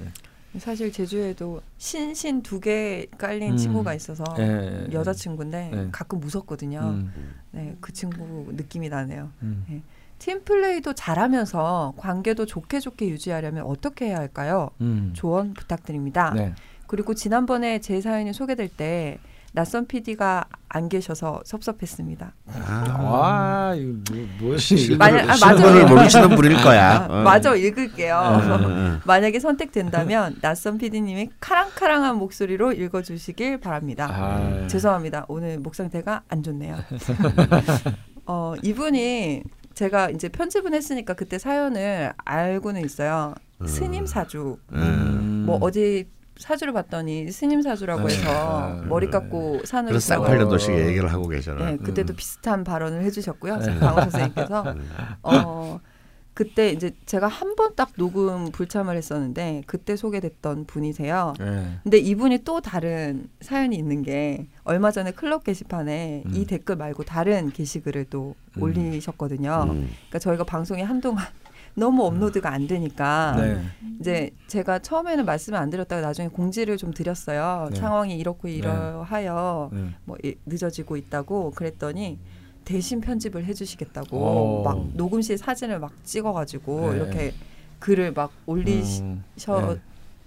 사실 0.58 0.92
제주에도 0.92 1.60
신신 1.78 2.42
두 2.42 2.60
개 2.60 3.06
깔린 3.18 3.52
음. 3.52 3.56
친구가 3.56 3.94
있어서 3.94 4.24
예, 4.38 4.42
예, 4.42 4.86
예. 4.88 4.92
여자 4.92 5.12
친구인데 5.12 5.70
네. 5.72 5.88
가끔 5.92 6.20
무섭거든요. 6.20 6.80
음, 6.80 7.12
네, 7.52 7.76
그 7.80 7.92
친구 7.92 8.50
느낌이 8.52 8.88
나네요. 8.88 9.30
음, 9.42 9.82
팀 10.18 10.42
플레이도 10.44 10.94
잘하면서 10.94 11.94
관계도 11.98 12.46
좋게 12.46 12.80
좋게 12.80 13.08
유지하려면 13.08 13.64
어떻게 13.66 14.06
해야 14.06 14.16
할까요? 14.16 14.70
음. 14.80 15.10
조언 15.14 15.52
부탁드립니다. 15.52 16.32
네. 16.34 16.54
그리고 16.86 17.14
지난번에 17.14 17.80
제 17.80 18.00
사연이 18.00 18.32
소개될 18.32 18.68
때 18.68 19.18
낯선 19.56 19.86
PD가 19.86 20.44
안 20.68 20.90
계셔서 20.90 21.40
섭섭했습니다. 21.46 22.34
아, 22.66 23.02
와 23.02 23.74
이거 23.74 24.12
뭐? 24.38 24.54
실물을, 24.58 24.98
만약- 24.98 25.30
아. 25.30 25.34
실물을 25.34 25.86
모르시는 25.86 26.28
분일 26.36 26.56
거야. 26.62 26.96
아, 26.98 27.06
어. 27.08 27.22
마저 27.22 27.56
읽을게요. 27.56 28.14
어, 28.16 28.36
어. 28.36 29.00
만약에 29.06 29.40
선택된다면 29.40 30.36
낯선 30.42 30.76
PD님이 30.76 31.30
카랑카랑한 31.40 32.16
목소리로 32.18 32.72
읽어주시길 32.72 33.60
바랍니다. 33.60 34.08
아, 34.12 34.66
죄송합니다. 34.68 35.24
오늘 35.28 35.58
목 35.58 35.74
상태가 35.74 36.20
안 36.28 36.42
좋네요. 36.42 36.76
어, 38.26 38.52
이분이 38.62 39.42
제가 39.72 40.10
이제 40.10 40.28
편집은 40.28 40.74
했으니까 40.74 41.14
그때 41.14 41.38
사연을 41.38 42.12
알고는 42.26 42.84
있어요. 42.84 43.32
음. 43.62 43.66
스님 43.66 44.04
사주. 44.04 44.58
음. 44.72 45.44
뭐 45.46 45.56
어디 45.62 46.08
사주를 46.38 46.72
봤더니 46.72 47.30
스님 47.32 47.62
사주라고 47.62 48.06
네. 48.08 48.14
해서 48.14 48.30
아, 48.30 48.82
머리 48.86 49.08
깎고 49.10 49.62
산으로 49.64 49.92
그래서 49.92 50.14
쌍팔년도식 50.14 50.74
얘기를 50.78 51.12
하고 51.12 51.28
계잖아. 51.28 51.64
네, 51.70 51.76
그때도 51.78 52.14
비슷한 52.14 52.62
발언을 52.64 53.02
해주셨고요. 53.04 53.56
네. 53.58 53.74
강호 53.78 54.00
선생님께서 54.02 54.62
음. 54.62 54.88
어 55.22 55.80
그때 56.34 56.68
이제 56.70 56.90
제가 57.06 57.28
한 57.28 57.56
번 57.56 57.74
딱 57.76 57.92
녹음 57.96 58.50
불참을 58.52 58.96
했었는데 58.96 59.62
그때 59.66 59.96
소개됐던 59.96 60.66
분이세요. 60.66 61.32
네. 61.38 61.78
근데 61.82 61.98
이분이 61.98 62.38
또 62.44 62.60
다른 62.60 63.28
사연이 63.40 63.76
있는 63.76 64.02
게 64.02 64.46
얼마 64.64 64.90
전에 64.90 65.12
클럽 65.12 65.44
게시판에 65.44 66.22
음. 66.26 66.30
이 66.34 66.44
댓글 66.46 66.76
말고 66.76 67.04
다른 67.04 67.50
게시글을 67.50 68.06
또 68.10 68.34
음. 68.58 68.62
올리셨거든요. 68.62 69.64
음. 69.70 69.90
그러니까 70.08 70.18
저희가 70.18 70.44
방송이 70.44 70.82
한동안 70.82 71.24
너무 71.78 72.04
업로드가 72.06 72.50
안 72.50 72.66
되니까 72.66 73.36
네. 73.38 73.60
이제 74.00 74.30
제가 74.46 74.78
처음에는 74.78 75.26
말씀을 75.26 75.58
안 75.58 75.68
드렸다가 75.68 76.00
나중에 76.00 76.28
공지를 76.28 76.78
좀 76.78 76.92
드렸어요. 76.92 77.68
네. 77.70 77.76
상황이 77.78 78.16
이렇고 78.18 78.48
이러하여 78.48 79.68
네. 79.72 79.90
뭐 80.04 80.16
이- 80.24 80.34
늦어지고 80.46 80.96
있다고 80.96 81.50
그랬더니 81.50 82.18
대신 82.64 83.00
편집을 83.02 83.44
해주시겠다고 83.44 84.16
오. 84.16 84.62
막 84.64 84.88
녹음실 84.94 85.36
사진을 85.36 85.78
막 85.78 85.92
찍어가지고 86.02 86.90
네. 86.92 86.96
이렇게 86.96 87.34
글을 87.78 88.12
막 88.12 88.32
올리셔 88.46 89.02
음, 89.02 89.80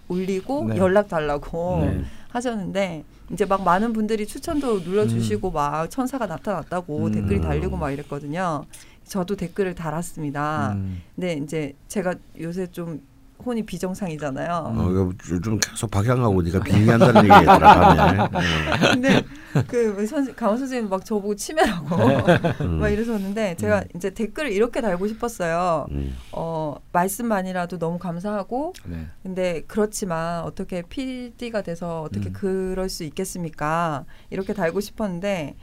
올리고 0.08 0.66
네. 0.66 0.78
연락 0.78 1.10
달라고 1.10 1.80
네. 1.82 2.04
하셨는데 2.30 3.04
이제 3.32 3.45
막 3.45 3.64
많은 3.64 3.93
분들이 3.93 4.26
추천도 4.28 4.82
눌러주시고 4.82 5.50
막 5.52 5.89
천사가 5.89 6.28
나타났다고 6.28 7.08
음. 7.08 7.12
댓글이 7.12 7.41
달리고 7.41 7.76
막 7.76 7.91
이랬거든요. 7.91 8.66
저도 9.10 9.36
댓글을 9.36 9.74
달았습니다. 9.76 10.74
음. 10.74 11.01
근데 11.16 11.34
이제 11.34 11.74
제가 11.88 12.14
요새 12.39 12.68
좀 12.68 13.01
혼이 13.43 13.64
비정상이잖아요. 13.64 14.74
어, 14.78 14.91
이거 14.91 15.12
요즘 15.32 15.57
계속 15.60 15.89
박양하고 15.89 16.41
네가 16.41 16.60
빙의한다는 16.60 17.24
얘기 17.24 17.45
들어가네. 17.45 18.28
근데 18.91 19.24
그 19.66 20.05
선생 20.05 20.36
강원 20.36 20.57
선생님 20.60 20.89
막 20.89 21.03
저보고 21.05 21.36
치매라고 21.36 21.95
음. 22.66 22.80
막 22.80 22.89
이러셨는데 22.89 23.55
제가 23.55 23.86
이제 23.95 24.10
댓글을 24.12 24.51
이렇게 24.51 24.82
달고 24.82 25.07
싶었어요. 25.07 25.88
음. 25.89 26.16
어 26.34 26.76
말씀만이라도 26.91 27.80
너무 27.80 27.97
감사하고 27.97 28.74
네. 28.86 29.07
근데 29.24 29.64
그렇지만 29.68 30.43
어떻게 30.43 30.84
PD가 30.84 31.62
돼서 31.62 32.01
어떻게 32.01 32.30
음. 32.30 32.34
그럴 32.34 32.89
수 32.89 33.05
있겠습니까? 33.05 34.05
이렇게 34.30 34.53
달고 34.53 34.82
싶었는데 34.82 35.55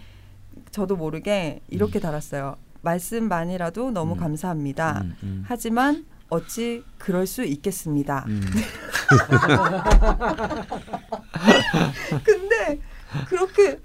저도 0.70 0.96
모르게 0.96 1.60
이렇게 1.68 2.00
달았어요. 2.00 2.56
말씀만이라도 2.86 3.90
너무 3.90 4.14
음. 4.14 4.18
감사합니다. 4.18 5.00
음, 5.02 5.16
음. 5.22 5.44
하지만 5.46 6.06
어찌 6.28 6.82
그럴 6.98 7.26
수 7.26 7.44
있겠습니다. 7.44 8.24
음. 8.28 8.42
근데 12.24 12.80
그렇게 13.28 13.78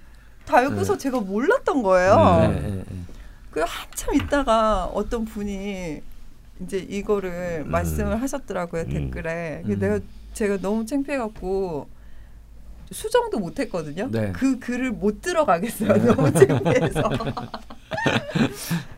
달고서 0.45 0.97
제가 0.97 1.19
몰랐던 1.19 1.83
거예요. 1.83 2.15
네, 2.41 2.47
네, 2.59 2.69
네. 2.69 2.83
그 3.51 3.61
한참 3.61 4.15
있다가 4.15 4.85
어떤 4.85 5.25
분이 5.25 6.01
이제 6.61 6.77
이거를 6.77 7.63
음. 7.65 7.71
말씀을 7.71 8.21
하셨더라고요 8.21 8.83
음. 8.83 8.89
댓글에. 8.89 9.63
그 9.65 9.73
음. 9.73 9.79
내가 9.79 9.99
제가 10.33 10.57
너무 10.57 10.85
창피해갖고 10.85 11.89
수정도 12.91 13.39
못했거든요. 13.39 14.09
네. 14.11 14.31
그 14.33 14.59
글을 14.59 14.91
못 14.91 15.21
들어가겠어요. 15.21 15.93
너무 16.13 16.31
창피해서. 16.33 17.09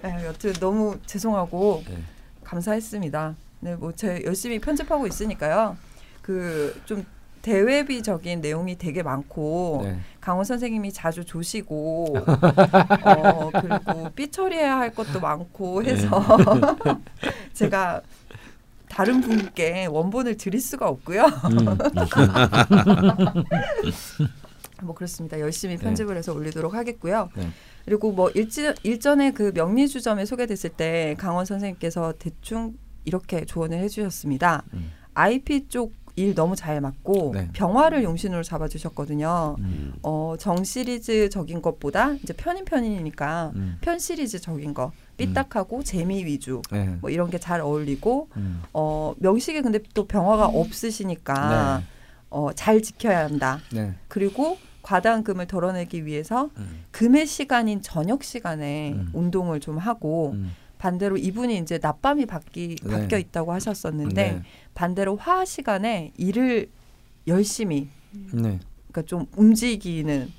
네, 0.02 0.26
여튼 0.26 0.54
너무 0.54 0.98
죄송하고 1.06 1.84
네. 1.88 1.98
감사했습니다. 2.44 3.36
네, 3.62 3.76
뭐 3.76 3.92
제 3.94 4.22
열심히 4.26 4.60
편집하고 4.60 5.08
있으니까요. 5.08 5.78
그 6.22 6.76
좀 6.86 7.06
대외비적인 7.44 8.40
내용이 8.40 8.78
되게 8.78 9.04
많고 9.04 9.82
네. 9.84 10.00
강원 10.22 10.46
선생님이 10.46 10.94
자주 10.94 11.26
조시고 11.26 12.16
어, 13.04 13.52
그리고 13.52 14.10
삐 14.16 14.32
처리해야 14.32 14.78
할 14.78 14.96
것도 14.96 15.20
많고 15.20 15.84
해서 15.84 16.08
제가 17.52 18.00
다른 18.94 19.22
분께 19.22 19.88
원본을 19.88 20.38
드릴 20.38 20.62
수가 20.62 20.88
없고요. 20.88 21.24
음. 21.24 21.66
뭐 24.84 24.94
그렇습니다. 24.94 25.40
열심히 25.40 25.78
네. 25.78 25.84
편집을 25.84 26.18
해서 26.18 26.34
올리도록 26.34 26.74
하겠고요. 26.74 27.30
네. 27.36 27.48
그리고 27.86 28.12
뭐 28.12 28.30
일지, 28.32 28.74
일전에 28.84 29.32
그 29.32 29.54
명리주점에 29.56 30.26
소개됐을 30.26 30.72
때 30.72 31.16
강원 31.18 31.46
선생님께서 31.46 32.16
대충 32.20 32.74
이렇게 33.06 33.46
조언을 33.46 33.80
해주셨습니다. 33.80 34.64
음. 34.74 34.92
IP 35.14 35.70
쪽 35.70 36.04
일 36.16 36.36
너무 36.36 36.56
잘 36.56 36.80
맞고 36.80 37.32
네. 37.34 37.50
병화를 37.54 38.04
용신으로 38.04 38.44
잡아주셨거든요. 38.44 39.56
음. 39.60 39.94
어, 40.04 40.36
정 40.38 40.64
시리즈적인 40.64 41.62
것보다 41.62 42.14
이제 42.14 42.34
편인 42.34 42.66
편이니까 42.66 43.52
음. 43.56 43.78
편 43.82 43.98
시리즈적인 43.98 44.76
거 44.76 44.92
삐딱하고 45.18 45.84
재미 45.84 46.26
위주 46.26 46.62
네. 46.72 46.98
뭐 47.02 47.10
이런 47.10 47.30
게 47.30 47.38
잘 47.38 47.60
어울리고 47.62 48.30
음. 48.38 48.62
어, 48.74 49.14
명식에 49.20 49.62
근데 49.62 49.80
또 49.94 50.06
병화가 50.08 50.46
없으시니까 50.48 51.78
네. 51.80 51.86
어, 52.30 52.52
잘 52.54 52.82
지켜야 52.82 53.26
한다. 53.26 53.60
네. 53.72 53.94
그리고 54.08 54.58
과다한 54.82 55.24
금을 55.24 55.48
덜어내기 55.48 56.06
위해서 56.06 56.50
음. 56.58 56.84
금의 56.92 57.26
시간인 57.28 57.82
저녁 57.82 58.24
시간에 58.24 58.94
음. 58.94 59.10
운동을 59.14 59.60
좀 59.60 59.78
하고 59.78 60.32
음. 60.34 60.52
반대로 60.78 61.16
이분이 61.18 61.58
이제 61.60 61.80
낮밤이 61.82 62.26
바뀌, 62.26 62.76
네. 62.84 62.90
바뀌어 63.02 63.18
있다고 63.18 63.54
하셨었는데 63.54 64.32
네. 64.34 64.42
반대로 64.74 65.16
화 65.16 65.46
시간에 65.46 66.12
일을 66.18 66.70
열심히 67.28 67.88
네. 68.34 68.60
그러니까 68.92 69.02
좀 69.06 69.26
움직이는 69.38 70.32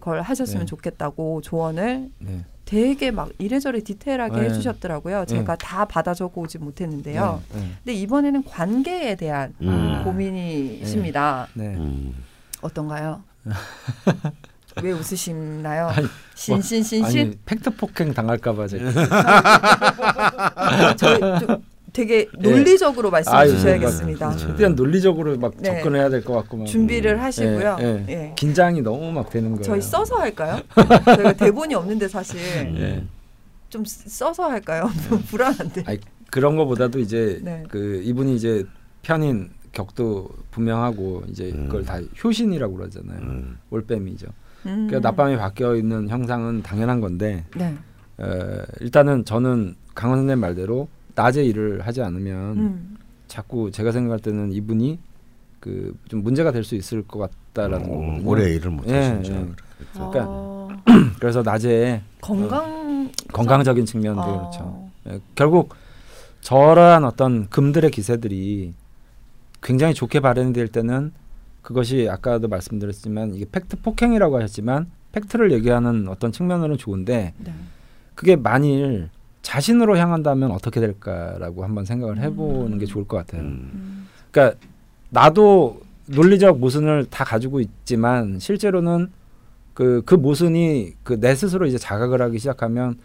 걸 0.00 0.20
하셨으면 0.20 0.60
네. 0.60 0.66
좋겠다고 0.66 1.40
조언을 1.42 2.10
네. 2.18 2.44
되게 2.64 3.10
막 3.10 3.30
이래저래 3.38 3.80
디테일하게 3.80 4.40
네. 4.40 4.46
해주셨더라고요. 4.48 5.26
제가 5.26 5.56
다 5.56 5.84
받아 5.84 6.14
적어 6.14 6.40
오지 6.42 6.58
못했는데요. 6.58 7.42
네. 7.52 7.60
네. 7.60 7.68
근데 7.84 7.92
이번에는 7.94 8.44
관계에 8.44 9.16
대한 9.16 9.54
음. 9.60 10.02
고민이십니다. 10.04 11.48
네. 11.54 11.74
음. 11.74 12.14
어떤가요? 12.62 13.22
왜 14.82 14.90
웃으시나요? 14.92 15.86
뭐, 15.86 16.08
신신신신. 16.34 17.04
아니 17.20 17.38
팩트 17.44 17.76
폭행 17.76 18.12
당할까봐 18.12 18.66
제가. 18.66 18.90
저좀 20.96 21.62
되게 21.94 22.28
논리적으로 22.36 23.08
말씀해 23.10 23.46
주셔야겠습니다. 23.46 24.26
막- 24.26 24.36
최대한 24.36 24.74
논리적으로 24.74 25.38
막 25.38 25.54
네. 25.58 25.62
접근해야 25.76 26.08
될 26.10 26.22
것 26.24 26.32
같고 26.34 26.56
막. 26.58 26.66
준비를 26.66 27.22
하시고요. 27.22 27.76
예, 27.80 27.84
예. 28.08 28.12
예. 28.12 28.32
긴장이 28.36 28.82
너무 28.82 29.12
막 29.12 29.30
되는 29.30 29.50
거예요. 29.52 29.62
저희 29.62 29.80
써서 29.80 30.16
할까요? 30.16 30.60
저희가 31.06 31.32
대본이 31.34 31.72
없는데 31.76 32.08
사실 32.08 32.40
예. 32.40 33.04
좀 33.70 33.84
써서 33.86 34.50
할까요? 34.50 34.90
좀 35.08 35.20
불안한데. 35.22 35.84
아니, 35.86 35.98
그런 36.32 36.56
거보다도 36.56 36.98
이제 36.98 37.38
네. 37.42 37.62
그 37.68 38.02
이분이 38.04 38.34
이제 38.34 38.64
편인 39.02 39.50
격도 39.70 40.28
분명하고 40.50 41.22
이제 41.28 41.52
음. 41.54 41.66
그걸 41.66 41.84
다 41.84 42.00
효신이라고 42.24 42.74
그러잖아요. 42.76 43.18
음. 43.20 43.58
올빼미죠. 43.70 44.26
음. 44.66 44.86
그러니까 44.88 44.98
낮밤이 45.10 45.36
바뀌어 45.36 45.76
있는 45.76 46.08
형상은 46.08 46.60
당연한 46.64 47.00
건데 47.00 47.44
네. 47.56 47.76
에, 48.20 48.24
일단은 48.80 49.24
저는 49.24 49.76
강원 49.94 50.18
선생님 50.18 50.40
말대로 50.40 50.88
낮에 51.14 51.44
일을 51.44 51.86
하지 51.86 52.02
않으면 52.02 52.58
음. 52.58 52.96
자꾸 53.28 53.70
제가 53.70 53.92
생각할 53.92 54.20
때는 54.20 54.52
이분이 54.52 54.98
그 55.60 55.94
좀 56.08 56.22
문제가 56.22 56.52
될 56.52 56.62
수 56.64 56.74
있을 56.74 57.02
것 57.06 57.18
같다라는 57.54 57.86
어, 57.86 57.88
거거든요. 57.88 58.28
오래 58.28 58.52
일을 58.54 58.70
못 58.70 58.86
예, 58.88 58.96
하신죠. 58.96 59.32
예. 59.32 59.46
그러니까 59.94 60.24
아, 60.28 60.68
그래서 61.18 61.42
낮에 61.42 62.02
건강 62.20 63.10
건강적인 63.32 63.86
측면도 63.86 64.22
아. 64.22 64.26
그렇죠. 64.38 64.88
예, 65.08 65.20
결국 65.34 65.74
저러한 66.42 67.04
어떤 67.04 67.48
금들의 67.48 67.90
기세들이 67.90 68.74
굉장히 69.62 69.94
좋게 69.94 70.20
발현될 70.20 70.68
때는 70.68 71.12
그것이 71.62 72.08
아까도 72.10 72.48
말씀드렸지만 72.48 73.34
이게 73.34 73.46
팩트 73.50 73.80
폭행이라고 73.80 74.36
하셨지만 74.36 74.90
팩트를 75.12 75.52
얘기하는 75.52 76.08
어떤 76.08 76.30
측면으로는 76.32 76.76
좋은데 76.76 77.32
네. 77.38 77.54
그게 78.14 78.36
만일 78.36 79.08
자신으로 79.44 79.96
향한다면 79.98 80.50
어떻게 80.50 80.80
될까라고 80.80 81.62
한번 81.64 81.84
생각을 81.84 82.18
해보는 82.18 82.78
게 82.78 82.86
좋을 82.86 83.04
것 83.06 83.18
같아요. 83.18 83.42
음. 83.42 83.70
음. 83.74 84.08
그러니까 84.32 84.58
나도 85.10 85.82
논리적 86.06 86.58
모순을 86.58 87.06
다 87.10 87.24
가지고 87.24 87.60
있지만 87.60 88.38
실제로는 88.40 89.10
그 89.74 90.02
그 90.06 90.14
모순이 90.14 90.94
그 91.02 91.20
내 91.20 91.34
스스로 91.34 91.66
이제 91.66 91.78
자각을 91.78 92.22
하기 92.22 92.38
시작하면 92.38 92.96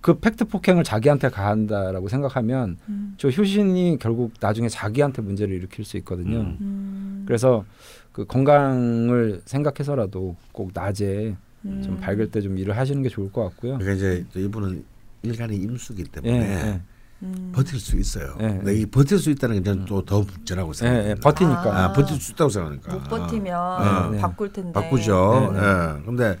그 0.00 0.18
팩트 0.18 0.46
폭행을 0.46 0.82
자기한테 0.82 1.28
가한다라고 1.28 2.08
생각하면 2.08 2.78
음. 2.88 3.14
저 3.18 3.28
효신이 3.28 3.98
결국 4.00 4.32
나중에 4.40 4.68
자기한테 4.68 5.22
문제를 5.22 5.54
일으킬 5.54 5.84
수 5.84 5.96
있거든요. 5.98 6.38
음. 6.40 6.56
음. 6.60 7.22
그래서 7.26 7.64
그 8.12 8.24
건강을 8.24 9.42
생각해서라도 9.44 10.34
꼭 10.52 10.70
낮에 10.74 11.36
음. 11.64 11.82
좀 11.84 12.00
밝을 12.00 12.30
때 12.30 12.40
좀 12.40 12.58
일을 12.58 12.76
하시는 12.76 13.02
게 13.02 13.08
좋을 13.08 13.30
것 13.30 13.44
같고요. 13.44 13.78
그러니까 13.78 13.92
이제 13.92 14.24
또 14.32 14.40
이분은 14.40 14.84
일간의 15.22 15.56
임수기 15.58 16.04
예, 16.06 16.20
때문에 16.20 16.50
예, 16.50 16.80
음. 17.22 17.52
버틸 17.54 17.78
수 17.78 17.96
있어요. 17.98 18.34
예, 18.40 18.48
근데 18.48 18.72
예. 18.72 18.76
이 18.80 18.86
버틸 18.86 19.18
수 19.18 19.30
있다는 19.30 19.56
게 19.56 19.62
저는 19.62 19.84
또더 19.84 20.20
문제라고 20.22 20.72
예. 20.84 21.10
예, 21.10 21.14
버티니까. 21.14 21.84
아, 21.84 21.92
버틸 21.92 22.16
수 22.20 22.32
있다고 22.32 22.50
생각하니까. 22.50 22.94
못 22.94 23.02
버티면 23.04 23.54
아, 23.54 24.08
네. 24.12 24.18
바꿀 24.18 24.52
텐데. 24.52 24.72
바꾸죠. 24.72 25.50
네, 25.52 25.60
네. 25.60 25.66
예. 25.66 26.04
근데 26.04 26.38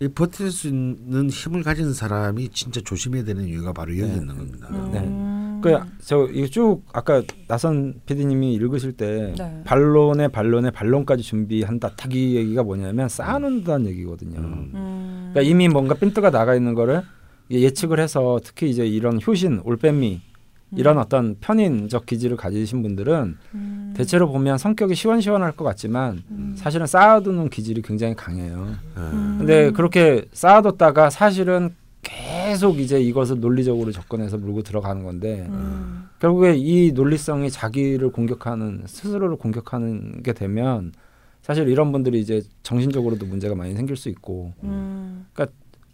이 0.00 0.08
버틸 0.08 0.50
수 0.50 0.68
있는 0.68 1.30
힘을 1.30 1.62
가진 1.62 1.92
사람이 1.92 2.48
진짜 2.50 2.80
조심해야 2.80 3.24
되는 3.24 3.44
이유가 3.46 3.72
바로 3.72 3.92
여기 3.98 4.10
네. 4.10 4.16
있는 4.16 4.36
겁니다. 4.36 4.68
음. 4.70 5.60
그저 5.62 6.28
이거 6.30 6.46
쭉 6.48 6.82
아까 6.92 7.22
나선 7.48 7.94
PD님이 8.04 8.52
읽으실 8.54 8.92
때 8.92 9.34
네. 9.38 9.62
반론에 9.64 10.28
반론에 10.28 10.70
반론까지 10.70 11.22
준비한다. 11.22 11.90
딱 11.96 12.12
이 12.12 12.36
얘기가 12.36 12.62
뭐냐면 12.62 13.08
쌓아놓는다는 13.08 13.86
얘기거든요. 13.86 14.40
음. 14.40 14.70
음. 14.74 15.30
그러니까 15.32 15.40
이미 15.50 15.68
뭔가 15.68 15.94
핀트가 15.94 16.30
나가 16.30 16.54
있는 16.54 16.74
거를 16.74 17.02
예측을 17.50 18.00
해서 18.00 18.40
특히 18.42 18.70
이제 18.70 18.86
이런 18.86 19.20
효신, 19.24 19.62
올빼미 19.64 20.20
이런 20.76 20.98
어떤 20.98 21.36
편인적 21.40 22.06
기질을 22.06 22.36
가지신 22.36 22.82
분들은 22.82 23.36
음. 23.54 23.94
대체로 23.96 24.28
보면 24.30 24.58
성격이 24.58 24.94
시원시원할 24.94 25.52
것 25.52 25.64
같지만 25.64 26.22
음. 26.30 26.54
사실은 26.56 26.86
쌓아두는 26.86 27.48
기질이 27.48 27.82
굉장히 27.82 28.14
강해요. 28.14 28.74
예. 28.96 29.00
음. 29.00 29.36
근데 29.38 29.70
그렇게 29.70 30.24
쌓아뒀다가 30.32 31.10
사실은 31.10 31.74
계속 32.02 32.78
이제 32.80 33.00
이것을 33.00 33.40
논리적으로 33.40 33.90
접근해서 33.92 34.36
물고 34.36 34.62
들어가는 34.62 35.04
건데 35.04 35.46
음. 35.48 36.08
결국에 36.18 36.54
이 36.56 36.92
논리성이 36.92 37.50
자기를 37.50 38.10
공격하는 38.10 38.82
스스로를 38.86 39.36
공격하는 39.36 40.22
게 40.22 40.32
되면 40.32 40.92
사실 41.40 41.68
이런 41.68 41.92
분들이 41.92 42.20
이제 42.20 42.42
정신적으로도 42.62 43.26
문제가 43.26 43.54
많이 43.54 43.74
생길 43.74 43.96
수 43.96 44.08
있고 44.08 44.52
음. 44.62 45.26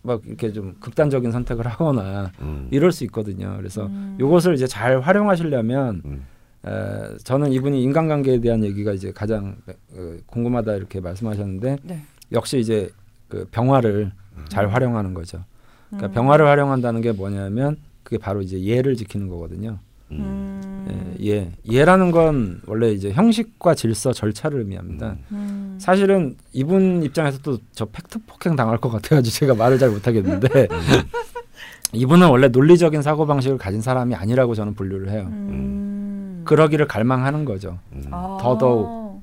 막 0.03 0.23
이렇게 0.27 0.53
좀 0.53 0.75
극단적인 0.81 1.31
선택을 1.31 1.67
하거나 1.67 2.33
음. 2.41 2.69
이럴 2.71 2.93
수 2.93 3.05
있거든요. 3.05 3.55
그래서 3.57 3.87
음. 3.87 4.17
이것을 4.19 4.55
이제 4.55 4.67
잘 4.67 5.01
활용하시려면 5.01 6.03
음. 6.05 6.27
에, 6.67 7.19
저는 7.25 7.53
이분이 7.53 7.83
인간관계에 7.83 8.41
대한 8.41 8.65
얘기가 8.65 8.93
이제 8.93 9.13
가장 9.13 9.57
어, 9.95 10.17
궁금하다 10.27 10.75
이렇게 10.77 11.01
말씀하셨는데 11.01 11.79
네. 11.83 12.03
역시 12.33 12.59
이제 12.59 12.91
그 13.29 13.47
병화를 13.51 14.13
잘 14.49 14.69
활용하는 14.69 15.15
거죠. 15.15 15.45
그러니까 15.89 16.09
음. 16.09 16.13
병화를 16.13 16.47
활용한다는 16.47 17.01
게 17.01 17.13
뭐냐면 17.13 17.77
그게 18.03 18.19
바로 18.19 18.41
이제 18.41 18.61
예를 18.61 18.97
지키는 18.97 19.29
거거든요. 19.29 19.79
음. 20.13 21.17
예, 21.21 21.29
예. 21.29 21.53
예라는 21.71 22.11
건 22.11 22.61
원래 22.67 22.91
이제 22.91 23.13
형식과 23.13 23.75
질서, 23.75 24.13
절차를 24.13 24.61
의미합니다. 24.61 25.17
음. 25.33 25.77
사실은 25.81 26.37
이분 26.53 27.03
입장에서도 27.03 27.59
저 27.73 27.85
팩트 27.87 28.21
폭행 28.27 28.57
당할 28.57 28.79
것 28.79 28.91
같아가지고 28.91 29.33
제가 29.33 29.55
말을 29.55 29.79
잘 29.79 29.91
못하겠는데 29.91 30.69
이분은 31.93 32.29
원래 32.29 32.49
논리적인 32.49 33.03
사고 33.03 33.27
방식을 33.27 33.59
가진 33.59 33.81
사람이 33.81 34.15
아니라고 34.15 34.55
저는 34.55 34.75
분류를 34.75 35.11
해요. 35.11 35.27
음. 35.31 36.43
그러기를 36.45 36.87
갈망하는 36.87 37.45
거죠. 37.45 37.79
음. 37.93 38.05
아. 38.11 38.39
더더욱. 38.41 39.21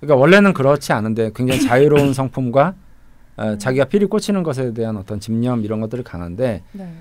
그러니까 0.00 0.16
원래는 0.20 0.52
그렇지 0.52 0.92
않은데 0.92 1.30
굉장히 1.34 1.60
자유로운 1.62 2.12
성품과 2.14 2.74
어, 3.36 3.56
자기가 3.56 3.84
필이 3.86 4.06
꽂히는 4.06 4.42
것에 4.42 4.74
대한 4.74 4.96
어떤 4.96 5.20
집념 5.20 5.64
이런 5.64 5.80
것들이 5.80 6.02
강한데 6.02 6.62
네. 6.72 6.94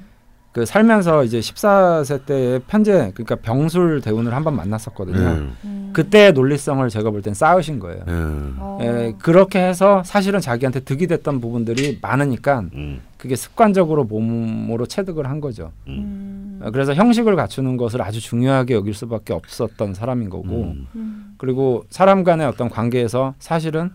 그 0.51 0.65
살면서 0.65 1.23
이제 1.23 1.39
14세 1.39 2.25
때에 2.25 2.59
편제 2.67 3.11
그러니까 3.13 3.35
병술 3.37 4.01
대운을 4.01 4.33
한 4.33 4.43
번 4.43 4.55
만났었거든요. 4.57 5.17
음. 5.17 5.55
음. 5.63 5.89
그때의 5.93 6.33
논리성을 6.33 6.87
제가 6.89 7.09
볼 7.09 7.21
땐 7.21 7.33
쌓으신 7.33 7.79
거예요. 7.79 8.03
음. 8.09 8.55
어. 8.59 8.77
예, 8.81 9.13
그렇게 9.19 9.59
해서 9.59 10.01
사실은 10.03 10.41
자기한테 10.41 10.81
득이 10.81 11.07
됐던 11.07 11.39
부분들이 11.39 11.99
많으니까 12.01 12.65
음. 12.73 12.99
그게 13.17 13.35
습관적으로 13.37 14.03
몸으로 14.03 14.87
체득을 14.87 15.29
한 15.29 15.39
거죠. 15.39 15.71
음. 15.87 16.59
어, 16.63 16.71
그래서 16.71 16.93
형식을 16.95 17.35
갖추는 17.37 17.77
것을 17.77 18.01
아주 18.01 18.19
중요하게 18.19 18.73
여길 18.73 18.93
수밖에 18.93 19.31
없었던 19.33 19.93
사람인 19.93 20.29
거고 20.29 20.63
음. 20.73 20.87
음. 20.95 21.35
그리고 21.37 21.85
사람 21.89 22.23
간의 22.25 22.45
어떤 22.47 22.69
관계에서 22.69 23.35
사실은 23.39 23.91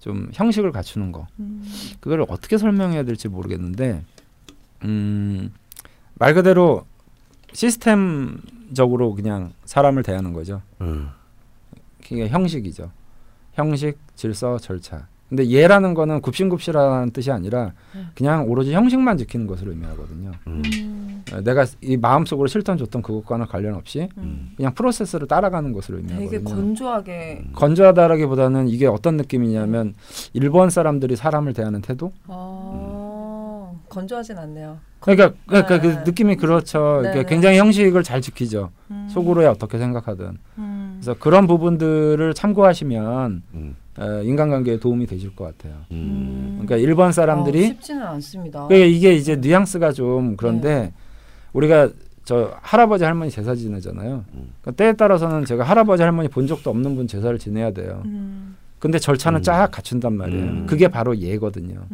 좀 0.00 0.28
형식을 0.32 0.72
갖추는 0.72 1.12
거 1.12 1.26
음. 1.38 1.62
그걸 2.00 2.24
어떻게 2.28 2.58
설명해야 2.58 3.04
될지 3.04 3.28
모르겠는데 3.28 4.02
음, 4.84 5.50
말 6.16 6.34
그대로 6.34 6.84
시스템적으로 7.52 9.14
그냥 9.14 9.52
사람을 9.64 10.02
대하는 10.02 10.32
거죠. 10.32 10.62
음. 10.80 11.08
그게 12.02 12.28
형식이죠. 12.28 12.90
형식, 13.54 13.98
질서, 14.16 14.58
절차. 14.58 15.06
근데 15.28 15.48
예라는 15.48 15.94
거는 15.94 16.20
굽신굽신하는 16.20 17.10
뜻이 17.10 17.30
아니라 17.32 17.72
네. 17.94 18.04
그냥 18.14 18.48
오로지 18.48 18.72
형식만 18.72 19.16
지키는 19.16 19.46
것을 19.46 19.68
의미하거든요. 19.68 20.32
음. 20.46 20.62
음. 20.74 21.24
어, 21.32 21.40
내가 21.40 21.64
이 21.80 21.96
마음속으로 21.96 22.46
실천 22.46 22.76
줬던 22.76 23.02
그것과는 23.02 23.46
관련 23.46 23.74
없이 23.74 24.08
음. 24.18 24.52
그냥 24.56 24.74
프로세스를 24.74 25.26
따라가는 25.26 25.72
것을 25.72 26.02
되게 26.02 26.14
의미하거든요. 26.14 26.44
건조하게 26.44 27.44
건조하다라기보다는 27.54 28.68
이게 28.68 28.86
어떤 28.86 29.16
느낌이냐면 29.16 29.94
일본 30.34 30.70
사람들이 30.70 31.16
사람을 31.16 31.54
대하는 31.54 31.80
태도? 31.80 32.12
아, 32.28 33.72
건조하진 33.88 34.38
않네요. 34.38 34.78
그러니까, 35.04 35.32
그러니까 35.46 35.80
그 35.80 35.86
네. 35.86 36.02
느낌이 36.04 36.36
그렇죠. 36.36 36.78
그러니까 36.78 37.12
네네. 37.12 37.26
굉장히 37.26 37.58
형식을 37.58 38.02
잘 38.02 38.22
지키죠. 38.22 38.70
음. 38.90 39.06
속으로야 39.10 39.50
어떻게 39.50 39.76
생각하든. 39.76 40.38
음. 40.56 40.94
그래서 40.96 41.18
그런 41.18 41.46
부분들을 41.46 42.32
참고하시면 42.32 43.42
음. 43.52 43.76
어, 43.98 44.22
인간관계에 44.22 44.78
도움이 44.78 45.06
되실 45.06 45.36
것 45.36 45.44
같아요. 45.44 45.80
음. 45.90 46.60
그러니까 46.62 46.76
일본 46.76 47.08
어, 47.08 47.12
사람들이 47.12 47.66
쉽지는 47.66 48.02
않습니다. 48.02 48.66
그러니까 48.66 48.86
이게 48.86 49.12
이제 49.12 49.36
뉘앙스가 49.36 49.92
좀 49.92 50.36
그런데 50.38 50.74
네. 50.74 50.92
우리가 51.52 51.90
저 52.24 52.56
할아버지 52.62 53.04
할머니 53.04 53.30
제사 53.30 53.54
지내잖아요. 53.54 54.24
음. 54.32 54.52
그러니까 54.62 54.70
때에 54.72 54.94
따라서는 54.94 55.44
제가 55.44 55.64
할아버지 55.64 56.02
할머니 56.02 56.28
본 56.28 56.46
적도 56.46 56.70
없는 56.70 56.96
분 56.96 57.06
제사를 57.06 57.38
지내야 57.38 57.72
돼요. 57.72 58.00
음. 58.06 58.56
근데 58.78 58.98
절차는 58.98 59.40
음. 59.40 59.42
쫙 59.42 59.70
갖춘단 59.70 60.14
말이에요. 60.14 60.44
음. 60.44 60.66
그게 60.66 60.88
바로 60.88 61.16
예거든요. 61.16 61.86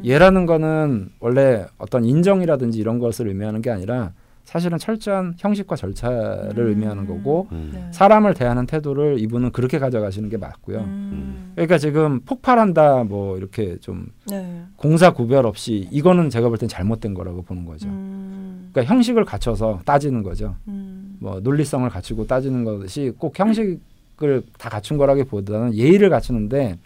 음. 0.00 0.04
예라는 0.04 0.46
거는 0.46 1.10
원래 1.20 1.66
어떤 1.78 2.04
인정이라든지 2.04 2.78
이런 2.78 2.98
것을 2.98 3.28
의미하는 3.28 3.62
게 3.62 3.70
아니라 3.70 4.12
사실은 4.44 4.78
철저한 4.78 5.34
형식과 5.38 5.76
절차를 5.76 6.58
음. 6.58 6.68
의미하는 6.70 7.06
거고 7.06 7.46
음. 7.52 7.70
네. 7.72 7.86
사람을 7.92 8.34
대하는 8.34 8.66
태도를 8.66 9.20
이분은 9.20 9.52
그렇게 9.52 9.78
가져가시는 9.78 10.28
게 10.28 10.38
맞고요. 10.38 10.78
음. 10.78 11.52
그러니까 11.54 11.78
지금 11.78 12.20
폭발한다 12.20 13.04
뭐 13.04 13.36
이렇게 13.36 13.76
좀 13.78 14.06
네. 14.28 14.64
공사 14.76 15.12
구별 15.12 15.46
없이 15.46 15.86
이거는 15.92 16.30
제가 16.30 16.48
볼 16.48 16.58
땐 16.58 16.68
잘못된 16.68 17.14
거라고 17.14 17.42
보는 17.42 17.64
거죠. 17.64 17.88
음. 17.88 18.70
그러니까 18.72 18.92
형식을 18.92 19.24
갖춰서 19.24 19.80
따지는 19.84 20.24
거죠. 20.24 20.56
음. 20.66 21.16
뭐 21.20 21.38
논리성을 21.40 21.88
갖추고 21.88 22.26
따지는 22.26 22.64
것이 22.64 23.12
꼭 23.18 23.38
형식을 23.38 24.42
다 24.58 24.68
갖춘 24.68 24.96
거라기보다는 24.96 25.74
예의를 25.74 26.10
갖추는데 26.10 26.76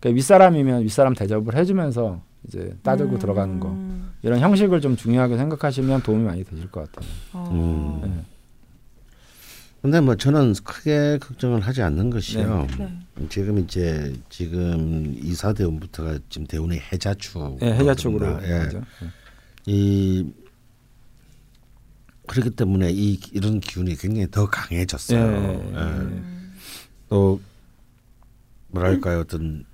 그러니까 0.00 0.16
윗사람이면 0.16 0.82
윗사람 0.84 1.14
대접을 1.14 1.56
해주면서 1.56 2.20
이제 2.46 2.76
따지고 2.82 3.12
음. 3.12 3.18
들어가는 3.18 3.60
거 3.60 3.76
이런 4.22 4.40
형식을 4.40 4.80
좀 4.80 4.96
중요하게 4.96 5.36
생각하시면 5.36 6.02
도움이 6.02 6.24
많이 6.24 6.44
되실 6.44 6.70
것 6.70 6.90
같아요. 6.90 7.10
어. 7.32 7.48
음. 7.52 8.08
네. 8.08 8.24
근데 9.82 10.00
뭐 10.00 10.14
저는 10.16 10.54
크게 10.62 11.18
걱정을 11.20 11.60
하지 11.60 11.82
않는 11.82 12.10
것이요. 12.10 12.68
네. 12.78 12.98
지금 13.28 13.58
이제 13.58 14.14
지금 14.28 15.12
이사 15.20 15.52
대운부터가 15.52 16.20
지금 16.28 16.46
대운의 16.46 16.80
해자축. 16.92 17.58
예, 17.62 17.72
해자축으로 17.74 18.26
예. 18.44 18.52
하죠. 18.52 18.78
예. 18.78 19.06
이 19.66 20.32
그렇기 22.28 22.50
때문에 22.50 22.92
이 22.92 23.18
이런 23.32 23.58
기운이 23.58 23.96
굉장히 23.96 24.30
더 24.30 24.48
강해졌어요. 24.48 25.18
예, 25.18 25.74
예. 25.74 26.22
또 27.08 27.40
뭐랄까요 28.68 29.20
어떤 29.20 29.64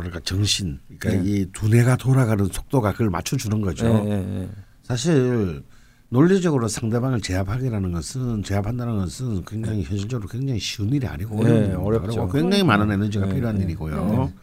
뭐랄까 0.00 0.20
정신 0.20 0.78
그러니까 0.98 1.24
예. 1.24 1.30
이 1.30 1.46
두뇌가 1.52 1.96
돌아가는 1.96 2.44
속도가 2.46 2.92
그걸 2.92 3.10
맞춰주는 3.10 3.60
거죠. 3.60 3.86
예, 3.86 4.10
예, 4.10 4.42
예. 4.42 4.48
사실 4.82 5.62
논리적으로 6.08 6.66
상대방을 6.66 7.20
제압하기라는 7.20 7.92
것은 7.92 8.42
제압한다는 8.42 8.96
것은 8.98 9.44
굉장히 9.44 9.84
현실적으로 9.84 10.28
굉장히 10.28 10.58
쉬운 10.58 10.92
일이 10.92 11.06
아니고 11.06 11.44
네. 11.44 11.72
어렵죠. 11.74 12.08
그리고 12.08 12.28
굉장히 12.28 12.64
많은 12.64 12.90
에너지가 12.90 13.26
네, 13.26 13.34
필요한 13.34 13.58
네. 13.58 13.64
일이고요. 13.64 14.06
네. 14.06 14.34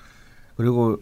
그리고 0.55 0.97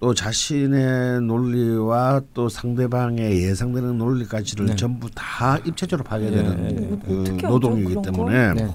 또 0.00 0.12
자신의 0.12 1.22
논리와 1.22 2.22
또 2.34 2.48
상대방의 2.48 3.44
예상되는 3.44 3.96
논리까지를 3.96 4.66
네. 4.66 4.76
전부 4.76 5.08
다 5.14 5.56
입체적으로 5.58 6.04
파괴되는 6.04 6.62
네, 6.62 6.72
네. 6.72 6.98
그 7.06 7.20
어떻게 7.20 7.36
하죠, 7.36 7.48
노동이기? 7.48 8.02
때문에 8.02 8.54
네. 8.54 8.74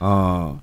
어 0.00 0.60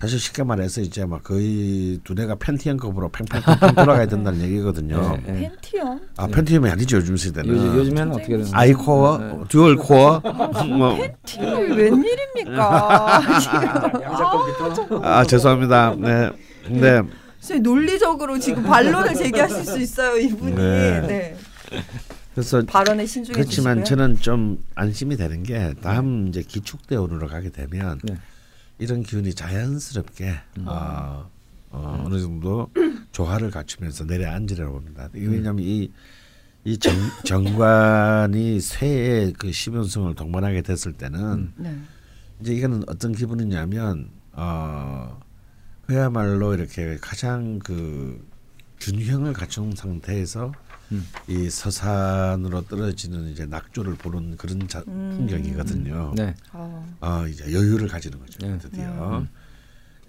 사실 0.00 0.18
쉽게 0.18 0.42
말해서 0.44 0.80
이제 0.80 1.04
막 1.04 1.22
거의 1.22 2.00
두뇌가 2.04 2.36
펜티엄급으로 2.36 3.10
팽팽팽 3.10 3.74
돌아가야 3.74 4.06
된다는 4.06 4.40
얘기거든요. 4.40 5.18
네, 5.26 5.32
네. 5.32 5.40
펜티엄? 5.40 6.00
아 6.16 6.26
펜티엄이 6.26 6.70
아니죠 6.70 6.96
요즘 6.96 7.16
시대는. 7.18 7.50
요즘, 7.50 7.76
요즘에는 7.76 8.12
어떻게 8.12 8.38
되는 8.38 8.46
i 8.52 8.72
core, 8.72 9.18
네. 9.18 9.38
dual 9.50 9.76
core. 9.76 10.20
뭐. 10.78 10.96
펜티엄이 10.96 11.76
웬일입니까? 11.76 13.20
아 15.02 15.24
죄송합니다. 15.24 15.94
네. 15.98 16.30
근데 16.64 17.02
진짜 17.38 17.60
논리적으로 17.60 18.38
지금 18.38 18.62
반론을 18.62 19.14
제기하실 19.14 19.64
수 19.66 19.78
있어요 19.80 20.16
이분이. 20.16 20.54
네. 20.54 21.00
네. 21.06 21.36
그래서 22.34 22.62
발언에 22.64 23.04
신중해 23.04 23.34
그렇지만 23.34 23.84
주시고요. 23.84 23.84
저는 23.84 24.20
좀 24.20 24.64
안심이 24.76 25.18
되는 25.18 25.42
게 25.42 25.74
다음 25.82 26.28
이제 26.28 26.42
기축 26.42 26.86
대운으로 26.86 27.28
가게 27.28 27.50
되면 27.50 28.00
네. 28.02 28.14
이런 28.80 29.02
기운이 29.02 29.34
자연스럽게 29.34 30.30
어, 30.64 31.30
어, 31.70 32.04
어 32.04 32.08
느 32.08 32.18
정도 32.20 32.70
조화를 33.12 33.50
갖추면서 33.50 34.04
내려앉으려고 34.04 34.72
봅니다. 34.74 35.08
이게 35.14 35.26
왜냐하면 35.26 35.64
이, 35.64 35.90
이 36.64 36.78
정, 36.78 36.94
정관이 37.24 38.60
쇠의 38.60 39.34
그 39.34 39.52
시변성을 39.52 40.14
동반하게 40.14 40.62
됐을 40.62 40.92
때는 40.92 41.52
네. 41.56 41.78
이제 42.40 42.54
이거는 42.54 42.84
어떤 42.88 43.12
기분이냐면 43.12 44.08
어 44.32 45.20
그야말로 45.86 46.54
이렇게 46.54 46.96
가장 47.00 47.58
그 47.58 48.26
균형을 48.80 49.32
갖춘 49.34 49.74
상태에서 49.76 50.52
음. 50.92 51.06
이 51.28 51.48
서산으로 51.48 52.62
떨어지는 52.62 53.28
이제 53.28 53.46
낙조를 53.46 53.94
보는 53.94 54.36
그런 54.36 54.66
자, 54.68 54.82
음. 54.88 55.14
풍경이거든요. 55.16 56.14
네. 56.16 56.34
아, 56.52 56.84
어 57.00 57.26
이제 57.28 57.52
여유를 57.52 57.88
가지는 57.88 58.18
거죠 58.18 58.38
네. 58.46 58.58
드디어. 58.58 59.26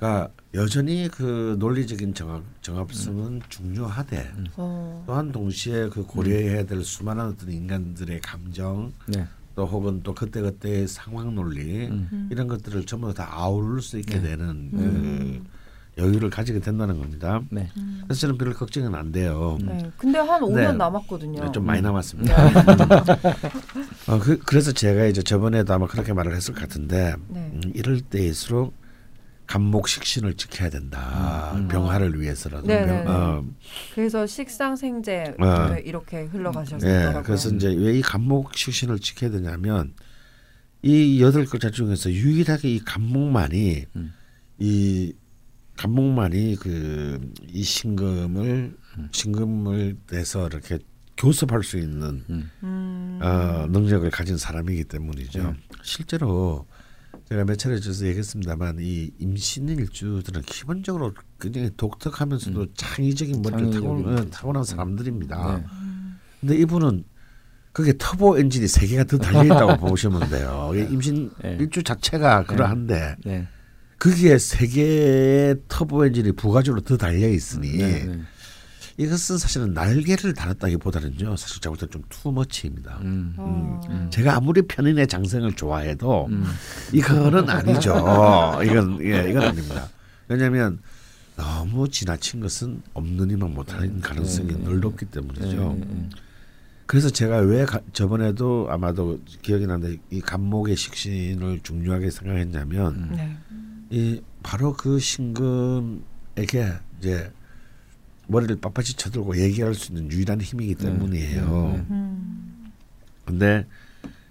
그러니까 0.01 0.31
여전히 0.55 1.07
그 1.09 1.55
논리적인 1.59 2.15
정합, 2.15 2.41
정합성은 2.63 3.43
중요하되 3.49 4.31
어. 4.57 5.03
또한 5.05 5.31
동시에 5.31 5.89
그 5.89 6.03
고려해야 6.03 6.65
될 6.65 6.83
수많은 6.83 7.25
어떤 7.27 7.51
인간들의 7.51 8.19
감정 8.21 8.91
네. 9.05 9.27
또 9.53 9.67
혹은 9.67 10.01
또 10.01 10.15
그때 10.15 10.41
그때의 10.41 10.87
상황 10.87 11.35
논리 11.35 11.87
음. 11.87 12.29
이런 12.31 12.47
것들을 12.47 12.85
전부 12.87 13.13
다 13.13 13.27
아우를 13.31 13.81
수 13.81 13.99
있게 13.99 14.15
네. 14.15 14.29
되는 14.29 14.49
음. 14.73 15.45
그 15.95 16.01
여유를 16.01 16.29
가지게 16.29 16.59
된다는 16.59 16.99
겁니다. 16.99 17.41
네. 17.49 17.69
그래서 18.03 18.21
저는 18.21 18.37
별 18.37 18.53
걱정은 18.53 18.95
안 18.95 19.11
돼요. 19.11 19.57
네. 19.61 19.89
근데 19.97 20.19
한 20.19 20.41
5년 20.41 20.55
네. 20.55 20.71
남았거든요. 20.73 21.51
좀 21.51 21.65
많이 21.65 21.81
남았습니다. 21.81 22.35
어, 24.07 24.19
그, 24.19 24.37
그래서 24.39 24.71
제가 24.71 25.05
이제 25.05 25.21
저번에도 25.21 25.73
아마 25.73 25.87
그렇게 25.87 26.13
말을 26.13 26.35
했을 26.35 26.53
것 26.53 26.61
같은데 26.61 27.15
네. 27.27 27.51
음, 27.53 27.61
이럴 27.75 28.01
때일수록 28.01 28.73
감목식신을 29.47 30.35
지켜야 30.35 30.69
된다. 30.69 31.51
음. 31.55 31.67
병화를 31.67 32.19
위해서라도. 32.21 32.65
네, 32.67 32.85
병- 32.85 32.87
네, 32.87 33.03
네. 33.03 33.09
어, 33.09 33.43
그래서 33.93 34.25
식상 34.25 34.77
생제 34.77 35.35
네. 35.37 35.81
이렇게 35.83 36.21
예, 36.21 36.23
흘러가셨더라고요. 36.23 37.23
그래서 37.23 37.49
이제 37.49 37.67
왜 37.67 37.97
이 37.97 38.01
감목식신을 38.01 38.99
지켜야 38.99 39.29
되냐면 39.29 39.93
이 40.83 41.21
여덟 41.21 41.45
글자 41.45 41.69
중에서 41.69 42.09
유일하게 42.11 42.69
이 42.75 42.79
감목만이 42.79 43.85
음. 43.97 44.13
이 44.59 45.13
감목만이 45.81 46.55
그 46.57 47.19
이 47.53 47.63
신금을 47.63 48.75
음. 48.97 49.09
신금을 49.11 49.97
내서 50.09 50.47
이렇게 50.47 50.79
교섭할 51.17 51.63
수 51.63 51.77
있는 51.77 52.23
음. 52.29 53.19
어, 53.21 53.67
능력을 53.69 54.09
가진 54.09 54.37
사람이기 54.37 54.85
때문이죠. 54.85 55.39
음. 55.41 55.57
실제로 55.83 56.65
제가 57.29 57.43
몇 57.45 57.57
차례 57.57 57.79
저서 57.79 58.07
얘기했습니다만 58.07 58.77
이 58.79 59.11
임신일주들은 59.19 60.41
기본적으로 60.43 61.13
굉장히 61.39 61.69
독특하면서도 61.75 62.73
창의적인 62.73 63.41
머리를 63.41 63.71
타고, 63.71 63.97
음. 63.97 64.17
어, 64.17 64.25
타고난 64.29 64.63
사람들입니다. 64.63 65.57
네. 65.57 65.65
근데 66.39 66.55
이분은 66.55 67.03
그게 67.73 67.93
터보 67.97 68.39
엔진이 68.39 68.67
세 68.67 68.87
개가 68.87 69.03
더 69.03 69.17
달려 69.17 69.43
있다고 69.45 69.77
보시면 69.87 70.29
돼요. 70.29 70.71
이 70.73 70.91
임신 70.91 71.31
네. 71.43 71.57
일주 71.59 71.83
자체가 71.83 72.45
그러한데 72.45 73.15
네. 73.23 73.47
거기에 74.01 74.39
세 74.39 74.65
개의 74.65 75.55
터보 75.67 76.07
엔진이 76.07 76.31
부가적으로 76.31 76.81
더 76.81 76.97
달려 76.97 77.29
있으니 77.29 77.77
네. 77.77 78.03
네. 78.05 78.19
이것은 78.97 79.37
사실은 79.37 79.73
날개를 79.73 80.33
달았다기보다는요 80.33 81.35
사실 81.35 81.61
제가 81.61 81.75
볼때좀 81.75 82.01
투머치입니다. 82.09 82.97
음. 83.01 83.35
어. 83.37 84.09
제가 84.11 84.37
아무리 84.37 84.63
편인의 84.63 85.07
장생을 85.07 85.53
좋아해도 85.53 86.27
음. 86.31 86.45
이거는 86.91 87.47
아니죠. 87.47 87.93
이건 88.65 88.99
예, 89.03 89.29
이건 89.29 89.43
아닙니다. 89.43 89.87
왜냐하면 90.27 90.79
너무 91.35 91.87
지나친 91.87 92.39
것은 92.39 92.81
없는 92.95 93.29
이만 93.29 93.53
못하는 93.53 94.01
가능성이 94.01 94.47
네, 94.47 94.63
늘 94.63 94.79
높기 94.79 95.05
때문이죠. 95.05 95.77
네, 95.79 95.85
네. 95.85 96.09
그래서 96.87 97.09
제가 97.09 97.37
왜 97.37 97.65
가, 97.65 97.79
저번에도 97.93 98.67
아마도 98.69 99.19
기억이 99.43 99.67
나는데 99.67 99.97
이 100.09 100.21
간목의 100.21 100.75
식신을 100.75 101.59
중요하게 101.61 102.09
생각했냐면 102.09 102.93
음. 102.95 103.11
네. 103.15 103.37
이 103.91 104.21
바로 104.41 104.73
그 104.73 104.99
신금에게 104.99 106.73
이제 106.97 107.31
머리를 108.27 108.57
빳빳이 108.57 108.97
쳐들고 108.97 109.37
얘기할 109.37 109.75
수 109.75 109.91
있는 109.91 110.09
유일한 110.11 110.41
힘이기 110.41 110.75
네, 110.75 110.85
때문이에요. 110.85 111.85
음. 111.89 112.71
근데 113.25 113.67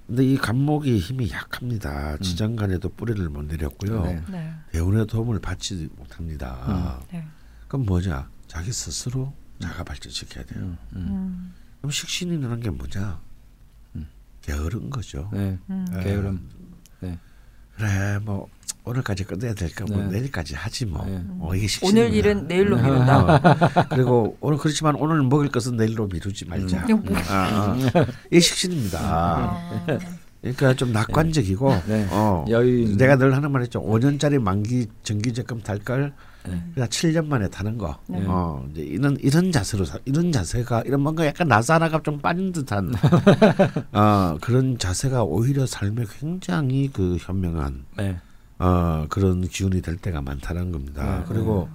근데 0.06 0.24
이 0.24 0.36
간목이 0.36 0.98
힘이 0.98 1.30
약합니다. 1.30 2.16
지장간에도 2.16 2.88
뿌리를 2.88 3.28
못 3.28 3.42
내렸고요. 3.42 4.02
네. 4.02 4.22
네. 4.28 4.54
대운의 4.72 5.06
도움을 5.06 5.38
받지 5.38 5.88
못합니다. 5.96 7.00
네. 7.12 7.24
그럼 7.68 7.86
뭐냐? 7.86 8.28
자기 8.48 8.72
스스로 8.72 9.32
자가 9.60 9.84
발전시켜야 9.84 10.44
돼요. 10.46 10.64
음. 10.64 10.78
음. 10.94 11.06
음. 11.08 11.54
그럼 11.78 11.90
식신이라는 11.92 12.60
게 12.60 12.70
뭐냐? 12.70 13.20
게으른 14.42 14.90
거죠. 14.90 15.28
네. 15.32 15.58
음. 15.68 15.86
예. 15.96 16.02
게으름. 16.02 16.48
네. 17.00 17.18
그래 17.76 18.18
뭐 18.18 18.48
오늘까지 18.90 19.24
끝내야 19.24 19.54
될까 19.54 19.84
뭐 19.88 19.96
네. 19.98 20.18
내일까지 20.18 20.54
하지 20.54 20.86
뭐. 20.86 21.04
네. 21.06 21.22
어, 21.38 21.54
이게. 21.54 21.66
오늘 21.82 22.12
일은 22.12 22.46
내일로 22.48 22.76
음. 22.76 22.82
미룬다. 22.82 23.34
어, 23.36 23.84
그리고 23.88 24.36
오늘 24.40 24.58
그렇지만 24.58 24.96
오늘 24.96 25.22
먹을 25.22 25.48
것은 25.48 25.76
내일로 25.76 26.08
미루지 26.08 26.44
말자. 26.46 26.86
음. 26.90 27.04
아, 27.28 27.32
아. 27.32 27.76
이게 28.30 28.40
식신입니다. 28.40 28.98
아. 29.00 29.86
그러니까 30.40 30.74
좀 30.74 30.92
낙관적이고 30.92 31.82
네. 31.86 32.08
어, 32.10 32.44
여유 32.48 32.96
내가 32.96 33.16
늘 33.16 33.36
하는 33.36 33.52
말 33.52 33.62
있죠. 33.64 33.82
5년짜리 33.82 34.40
만기 34.40 34.86
정기적금 35.02 35.60
탈걸 35.62 36.12
네. 36.48 36.62
그냥 36.72 36.88
7년 36.88 37.26
만에 37.26 37.48
타는 37.48 37.76
거. 37.76 37.98
네. 38.08 38.24
어, 38.26 38.66
이제 38.72 38.80
이런 38.80 39.16
이런 39.20 39.52
자세로 39.52 39.84
사- 39.84 39.98
이런 40.06 40.32
자세가 40.32 40.84
이런 40.86 41.02
뭔가 41.02 41.26
약간 41.26 41.46
나사나가 41.46 42.00
좀 42.02 42.18
빠진 42.18 42.50
듯한 42.52 42.90
어, 43.92 44.38
그런 44.40 44.78
자세가 44.78 45.22
오히려 45.24 45.66
삶에 45.66 46.04
굉장히 46.18 46.88
그 46.90 47.18
현명한 47.20 47.84
네. 47.98 48.18
어, 48.60 49.06
그런 49.08 49.40
기운이 49.48 49.80
될 49.80 49.96
때가 49.96 50.20
많다는 50.20 50.70
겁니다. 50.70 51.20
네. 51.20 51.24
그리고 51.26 51.68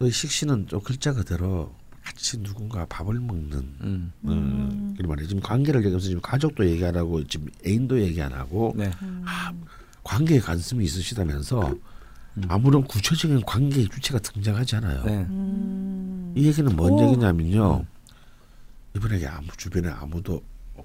또 0.00 0.10
식신은 0.10 0.66
또 0.66 0.80
글자 0.80 1.12
그대로 1.12 1.72
같이 2.02 2.42
누군가 2.42 2.84
밥을 2.86 3.14
먹는 3.20 3.52
음. 3.80 4.12
어, 4.24 4.94
그 4.98 5.06
말이에요. 5.06 5.28
지금 5.28 5.40
관계를 5.40 5.80
얘기하면서 5.80 6.06
지금 6.08 6.20
가족도 6.20 6.68
얘기 6.68 6.84
안 6.84 6.96
하고 6.96 7.24
지금 7.28 7.48
애인도 7.64 8.00
얘기 8.00 8.20
안 8.20 8.32
하고 8.32 8.74
네. 8.76 8.90
아, 9.24 9.52
관계에 10.02 10.40
관심이 10.40 10.84
있으시다면서 10.84 11.74
아무런 12.48 12.82
구체적인 12.82 13.42
관계의 13.42 13.88
주체가 13.88 14.18
등장하지 14.18 14.76
않아요. 14.76 15.04
네. 15.04 15.18
음. 15.30 16.34
이 16.36 16.44
얘기는 16.48 16.74
뭔 16.74 16.94
오. 16.94 17.04
얘기냐면요. 17.04 17.86
이분에게 18.96 19.28
아무 19.28 19.46
주변에 19.56 19.88
아무도 19.90 20.42
없, 20.74 20.84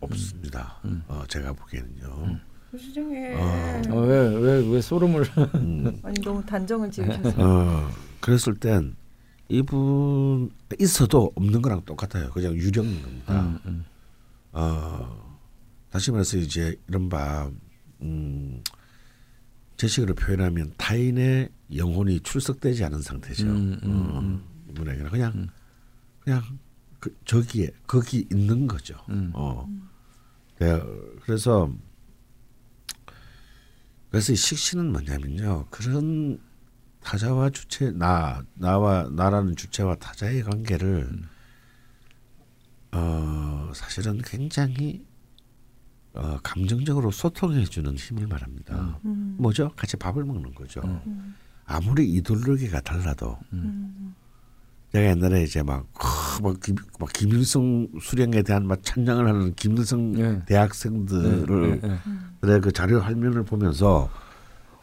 없습니다. 0.00 0.78
음. 0.84 1.02
어, 1.08 1.24
제가 1.26 1.52
보기에는요. 1.52 2.38
세상에. 2.78 3.34
어. 3.34 3.82
어, 3.90 4.00
왜, 4.00 4.36
왜, 4.36 4.68
왜 4.68 4.80
소름을. 4.80 5.24
음. 5.56 6.00
아니 6.02 6.20
너무 6.20 6.44
단정을 6.44 6.90
지으셔서. 6.90 7.34
어, 7.36 7.90
그랬을 8.20 8.54
땐 8.56 8.96
이분 9.48 10.50
있어도 10.78 11.32
없는 11.34 11.62
거랑 11.62 11.84
똑같아요. 11.84 12.30
그냥 12.30 12.54
유령인 12.54 13.02
겁니다. 13.02 13.40
음, 13.40 13.58
음. 13.66 13.84
어, 14.52 15.38
다시 15.90 16.10
말해서 16.10 16.38
이제 16.38 16.76
이른바 16.88 17.50
음, 18.02 18.62
제식으로 19.76 20.14
표현하면 20.14 20.72
타인의 20.76 21.50
영혼이 21.74 22.20
출석되지 22.20 22.84
않은 22.84 23.02
상태죠. 23.02 23.46
음, 23.46 23.80
음, 23.82 23.90
어, 23.90 24.18
음. 24.20 24.44
이분에게는 24.70 25.10
그냥 25.10 25.48
그냥 26.20 26.42
그 26.98 27.14
저기에 27.24 27.68
거기 27.86 28.26
있는 28.32 28.66
거죠. 28.66 28.96
음. 29.10 29.30
어, 29.34 29.68
네, 30.58 30.80
그래서 31.22 31.70
그래서 34.14 34.32
이 34.32 34.36
식신은 34.36 34.92
뭐냐면요. 34.92 35.66
그런 35.70 36.38
타자와 37.02 37.50
주체 37.50 37.90
나 37.90 38.44
나와 38.54 39.08
나라는 39.10 39.56
주체와 39.56 39.96
타자의 39.96 40.44
관계를 40.44 41.20
어 42.92 43.72
사실은 43.74 44.22
굉장히 44.24 45.04
어 46.12 46.38
감정적으로 46.44 47.10
소통해 47.10 47.64
주는 47.64 47.96
힘을 47.96 48.28
말합니다. 48.28 49.00
음. 49.04 49.34
뭐죠? 49.36 49.72
같이 49.74 49.96
밥을 49.96 50.24
먹는 50.24 50.54
거죠. 50.54 50.80
음. 50.84 51.34
아무리 51.64 52.08
이데올로기가 52.12 52.82
달라도 52.82 53.36
음. 54.94 55.00
제가 55.00 55.10
옛날에 55.10 55.42
이제 55.42 55.62
막, 55.62 55.84
크, 55.98 56.42
막, 56.42 56.60
김, 56.60 56.76
막 57.00 57.12
김일성 57.12 57.88
수령에 58.00 58.42
대한 58.42 58.66
막 58.66 58.82
찬양을 58.82 59.26
하는 59.28 59.54
김일성 59.56 60.16
예. 60.18 60.40
대학생들을 60.46 61.80
예, 61.82 61.88
예, 61.88 61.98
내가 62.46 62.60
그 62.60 62.70
자료 62.72 63.00
화면을 63.00 63.42
보면서 63.44 64.08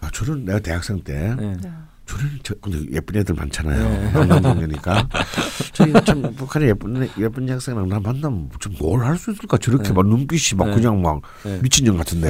아 0.02 0.10
저는 0.12 0.46
내가 0.46 0.60
대학생 0.60 1.00
때 1.02 1.36
예. 1.40 1.46
네. 1.46 1.70
저는 2.08 2.30
저 2.44 2.54
근데 2.56 2.84
예쁜 2.92 3.16
애들 3.22 3.36
많잖아요 3.36 3.84
네. 3.90 4.12
남남동이니까 4.12 5.08
저희 5.72 5.94
참 6.04 6.22
북한의 6.36 6.70
예쁜 6.70 7.04
애- 7.04 7.10
예쁜 7.20 7.48
학생랑 7.50 7.88
나 7.88 8.00
만나면 8.02 8.50
좀 8.60 8.74
뭘 8.74 9.02
할 9.06 9.16
수 9.18 9.32
있을까 9.32 9.58
저렇게 9.58 9.90
네. 9.90 9.94
막 9.94 10.06
눈빛이 10.08 10.58
막 10.58 10.66
네. 10.70 10.76
그냥 10.76 11.02
막 11.02 11.22
네. 11.44 11.60
미친 11.62 11.86
년 11.86 11.96
같은데 11.98 12.28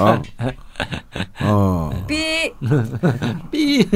어, 0.00 0.22
어. 1.42 2.06
삐. 2.06 2.50
삐. 3.50 3.86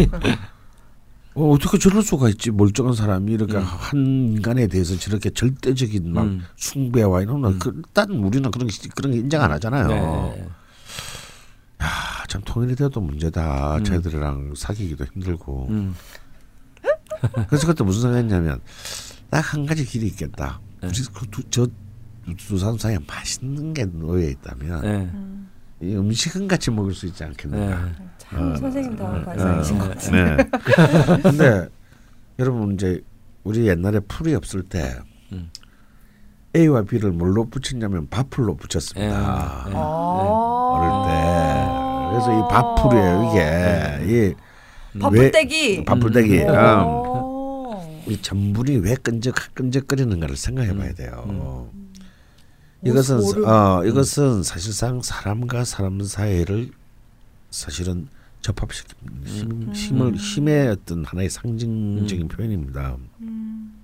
어, 1.39 1.51
어떻게 1.53 1.79
저럴 1.79 2.03
수가 2.03 2.29
있지 2.31 2.51
멀쩡한 2.51 2.95
사람이 2.95 3.33
이렇게 3.33 3.57
한 3.57 3.97
인간에 4.35 4.67
대해서 4.67 4.97
저렇게 4.99 5.31
절대적인 5.31 6.13
막 6.13 6.23
음. 6.25 6.43
숭배와 6.57 7.23
이런 7.23 7.41
거 7.43 7.55
그, 7.59 7.73
일단 7.77 8.11
우리는 8.11 8.51
그런 8.51 8.67
게- 8.67 8.89
그런 8.95 9.13
게 9.13 9.19
인정 9.19 9.43
안 9.43 9.53
하잖아요. 9.53 9.87
네. 9.87 10.49
아, 11.79 12.25
참 12.29 12.43
통일이 12.45 12.75
돼도 12.75 13.01
문제다. 13.01 13.77
음. 13.77 13.85
쟤들이랑 13.85 14.55
사귀기도 14.57 15.05
힘들고. 15.15 15.67
음. 15.71 15.95
그래서 17.49 17.67
그때 17.67 17.85
무슨 17.85 18.03
생각했냐면 18.03 18.61
딱 19.31 19.41
한 19.55 19.67
가지 19.67 19.85
길이 19.85 20.07
있겠다. 20.09 20.61
네. 20.81 20.89
우리 20.89 21.03
그저 21.31 21.67
두 22.37 22.59
사람 22.59 22.77
사이에 22.79 22.99
맛있는 23.07 23.73
게 23.75 23.85
놓여 23.85 24.29
있다면 24.29 24.83
네. 24.83 25.11
이 25.81 25.95
음식은 25.95 26.49
같이 26.49 26.71
먹을 26.71 26.93
수 26.93 27.07
있지 27.07 27.23
않겠는가. 27.25 27.85
네. 27.85 27.93
참 28.19 28.53
어, 28.53 28.57
선생님 28.57 28.97
다운 28.97 29.21
어, 29.21 29.25
발상이신 29.25 29.79
것 29.79 29.89
같아요. 29.91 30.37
네. 30.37 30.51
근데 31.23 31.69
여러분 32.39 32.75
이제 32.75 33.01
우리 33.45 33.67
옛날에 33.69 34.01
풀이 34.01 34.35
없을 34.35 34.63
때 34.63 34.97
음. 35.33 35.51
A와 36.57 36.83
B를 36.83 37.13
뭘로 37.13 37.45
붙였냐면 37.49 38.09
밥풀로 38.09 38.57
붙였습니다. 38.57 39.65
네. 39.67 39.71
네. 39.71 39.77
아. 39.77 40.75
어릴 40.75 41.09
때. 41.09 42.09
그래서 42.11 42.39
이 42.39 42.49
밥풀이에요 42.51 43.31
이게. 43.31 44.35
이 44.95 44.99
밥풀떼기. 44.99 45.85
밥풀떼기. 45.85 46.43
음. 46.43 46.49
음. 46.49 46.87
오. 46.87 48.03
이 48.09 48.21
전분이 48.21 48.79
왜 48.79 48.95
끈적 48.97 49.35
끈적거리는가를 49.55 50.35
생각해봐야 50.37 50.95
돼요. 50.95 51.69
음. 52.81 52.87
이것은 52.89 53.45
어 53.45 53.85
이것은 53.85 54.43
사실상 54.43 55.03
사람과 55.03 55.65
사람 55.65 56.03
사이를 56.03 56.71
사실은 57.51 58.09
접합시키는 58.41 59.25
힘, 59.25 59.73
힘을 59.73 60.15
힘의 60.15 60.69
어떤 60.69 61.05
하나의 61.05 61.29
상징적인 61.29 62.29
표현입니다. 62.29 62.97
음. 63.21 63.75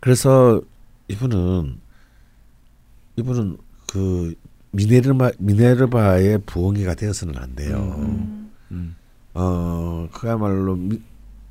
그래서 0.00 0.60
이분은 1.08 1.78
이분은 3.16 3.56
그 3.86 4.34
미네르바 4.72 5.32
미네르바의 5.38 6.42
부엉이가 6.46 6.94
되어서는 6.94 7.36
안 7.36 7.54
돼요. 7.54 7.94
음. 7.98 8.50
음. 8.72 8.96
어 9.34 10.08
그야말로 10.12 10.76
미, 10.76 11.00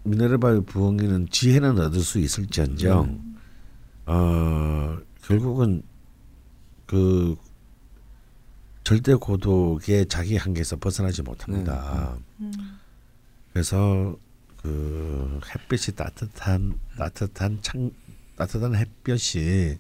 미네르바의 0.04 0.64
부엉이는 0.66 1.28
지혜는 1.30 1.80
얻을 1.80 2.02
수 2.02 2.20
있을지언정 2.20 3.36
어 4.06 4.98
결국은 5.22 5.84
그 6.90 7.36
절대 8.84 9.14
고독의 9.14 10.08
자기 10.08 10.38
한계에서 10.38 10.78
벗어나지 10.78 11.22
못합니다. 11.22 12.18
음. 12.40 12.52
그래서 13.54 14.18
그 14.58 15.40
햇빛이 15.54 15.96
따뜻한 15.96 16.80
따뜻한 16.98 17.60
창 17.62 17.92
따뜻한 18.36 18.74
햇볕이 18.74 19.78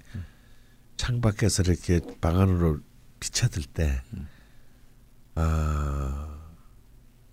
창 0.97 1.19
밖에서 1.19 1.63
이렇게 1.63 1.99
방 2.21 2.39
안으로 2.39 2.79
비쳐들 3.19 3.63
때, 3.63 4.03
어, 5.33 5.41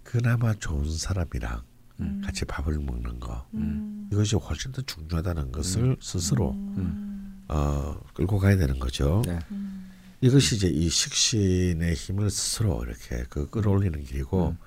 그나마 0.03 0.55
좋은 0.55 0.91
사람이랑 0.91 1.63
음. 2.01 2.23
같이 2.25 2.47
밥을 2.47 2.79
먹는 2.79 3.21
거 3.21 3.47
음. 3.53 4.09
이것이 4.11 4.37
훨씬 4.37 4.73
더 4.73 4.81
중요하다는 4.81 5.53
것을 5.53 5.99
스스로 6.01 6.53
음. 6.53 7.06
어, 7.49 8.01
끌고 8.15 8.39
가야 8.39 8.57
되는 8.57 8.79
거죠. 8.79 9.23
네. 9.27 9.39
음. 9.51 9.91
이것이 10.21 10.57
이제 10.57 10.69
이 10.69 10.89
식신의 10.89 11.95
힘을 11.95 12.31
스스로 12.31 12.83
이렇게 12.85 13.25
그 13.29 13.49
끌어올리는 13.51 14.03
길이고 14.03 14.49
음. 14.49 14.59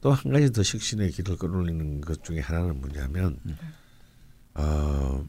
또한 0.00 0.20
가지 0.32 0.52
더 0.52 0.62
식신의 0.62 1.12
길을 1.12 1.36
끌어올리는 1.36 2.00
것 2.00 2.22
중에 2.24 2.40
하나는 2.40 2.80
뭐냐면 2.80 3.38
어, 4.54 5.24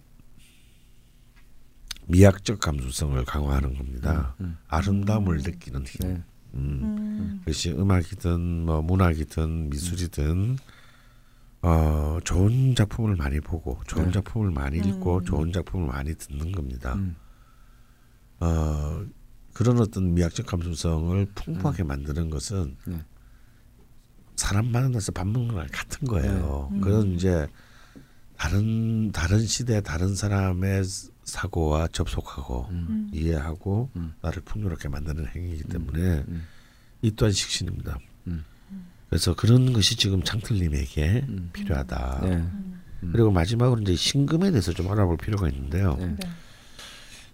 미학적 2.07 2.59
감수성을 2.59 3.23
강화하는 3.25 3.77
겁니다. 3.77 4.35
음. 4.41 4.57
아름다움을 4.67 5.37
느끼는 5.37 5.85
힘. 5.85 6.07
네. 6.07 6.23
음. 6.55 6.79
음. 6.83 7.39
그것이 7.39 7.71
음악이든 7.71 8.65
뭐 8.65 8.81
문학이든 8.81 9.69
미술이든 9.69 10.57
어, 11.61 12.19
좋은 12.23 12.75
작품을 12.75 13.15
많이 13.15 13.39
보고 13.39 13.79
좋은 13.87 14.05
네. 14.05 14.11
작품을 14.11 14.51
많이 14.51 14.77
읽고 14.77 15.19
음. 15.19 15.25
좋은 15.25 15.51
작품을 15.51 15.87
많이 15.87 16.13
듣는 16.15 16.51
겁니다. 16.51 16.93
음. 16.93 17.15
어, 18.39 19.05
그런 19.53 19.79
어떤 19.79 20.13
미학적 20.13 20.45
감수성을 20.45 21.25
풍부하게 21.33 21.83
만드는 21.83 22.29
것은 22.29 22.77
네. 22.85 23.03
사람 24.35 24.71
만나서 24.71 25.11
밥 25.11 25.27
먹는 25.27 25.53
거랑 25.53 25.67
같은 25.71 26.07
거예요. 26.07 26.69
네. 26.71 26.77
음. 26.77 26.81
그건 26.81 27.13
이제 27.13 27.47
다른 28.37 29.11
다른 29.11 29.39
시대 29.39 29.81
다른 29.81 30.15
사람의 30.15 30.83
사고와 31.23 31.87
접속하고 31.87 32.67
음. 32.69 33.09
이해하고 33.11 33.89
음. 33.95 34.13
나를 34.21 34.43
풍요롭게 34.43 34.89
만드는 34.89 35.27
행위이기 35.27 35.63
때문에 35.63 36.23
음. 36.27 36.45
이 37.01 37.11
또한 37.11 37.31
식신입니다. 37.31 37.97
음. 39.07 39.09
그래서 39.09 39.33
그런 39.35 39.73
것이 39.73 39.95
지금 39.95 40.21
창틀님에게 40.23 41.25
음. 41.27 41.49
필요하다. 41.53 42.19
네. 42.23 42.29
음. 42.35 43.11
그리고 43.11 43.31
마지막으로 43.31 43.81
이제 43.81 43.95
신금에 43.95 44.51
대해서 44.51 44.73
좀 44.73 44.91
알아볼 44.91 45.17
필요가 45.17 45.47
있는데요. 45.49 45.95
네. 45.99 46.07
네. 46.07 46.29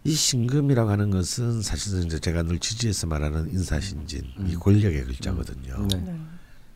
이 0.06 0.12
신금이라고 0.12 0.90
하는 0.90 1.10
것은 1.10 1.62
사실은 1.62 2.04
이제 2.04 2.20
제가 2.20 2.44
늘 2.44 2.60
지지해서 2.60 3.08
말하는 3.08 3.50
인사신진 3.52 4.22
이 4.48 4.56
권력의 4.56 5.06
글자거든요. 5.06 5.88
네. 5.90 5.98
네. 5.98 6.16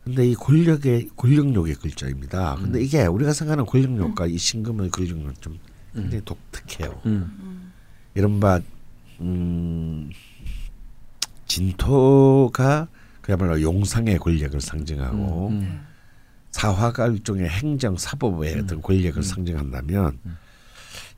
근데 0.04 0.26
이 0.26 0.34
권력의 0.34 1.10
권력욕의 1.16 1.74
글자입니다. 1.74 2.54
음. 2.54 2.62
근데 2.62 2.82
이게 2.82 3.04
우리가 3.06 3.34
생각하는 3.34 3.66
권력욕과 3.66 4.26
이 4.26 4.38
신금의 4.38 4.90
권력욕은 4.90 5.34
좀 5.40 5.58
굉장히 5.94 6.24
독특해요. 6.24 7.00
음. 7.04 7.72
이른바 8.14 8.60
음, 9.20 10.10
진토가 11.46 12.88
그야말로 13.28 13.60
용상의 13.60 14.16
권력을 14.18 14.58
상징하고 14.58 15.48
음. 15.48 15.52
음. 15.60 15.80
사화가 16.50 17.08
일종의 17.08 17.46
행정 17.46 17.94
사법의 17.98 18.60
어떤 18.60 18.80
권력을 18.80 19.22
상징한다면 19.22 20.18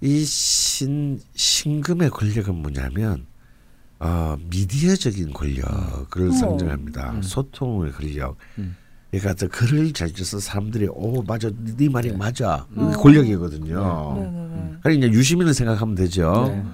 이 0.00 0.24
신 0.24 1.20
신금의 1.36 2.10
권력은 2.10 2.52
뭐냐면 2.56 3.26
어, 4.00 4.36
미디어적인 4.50 5.32
권력을. 5.32 6.32
상징합니다. 6.32 7.20
소통의 7.22 7.92
권력. 7.92 8.36
음. 8.58 8.74
그러니까 9.12 9.34
또 9.34 9.46
글을 9.48 9.92
잘 9.92 10.08
써서 10.08 10.40
사람들이 10.40 10.88
오 10.90 11.22
맞아 11.22 11.48
네 11.76 11.88
말이 11.88 12.10
네. 12.10 12.16
맞아 12.16 12.66
어. 12.74 12.90
권력이거든요. 12.98 14.14
네, 14.18 14.22
네, 14.24 14.30
네. 14.32 14.76
그러니까 14.82 15.06
이제 15.06 15.16
유시민을 15.16 15.54
생각하면 15.54 15.94
되죠. 15.94 16.46
네. 16.48 16.64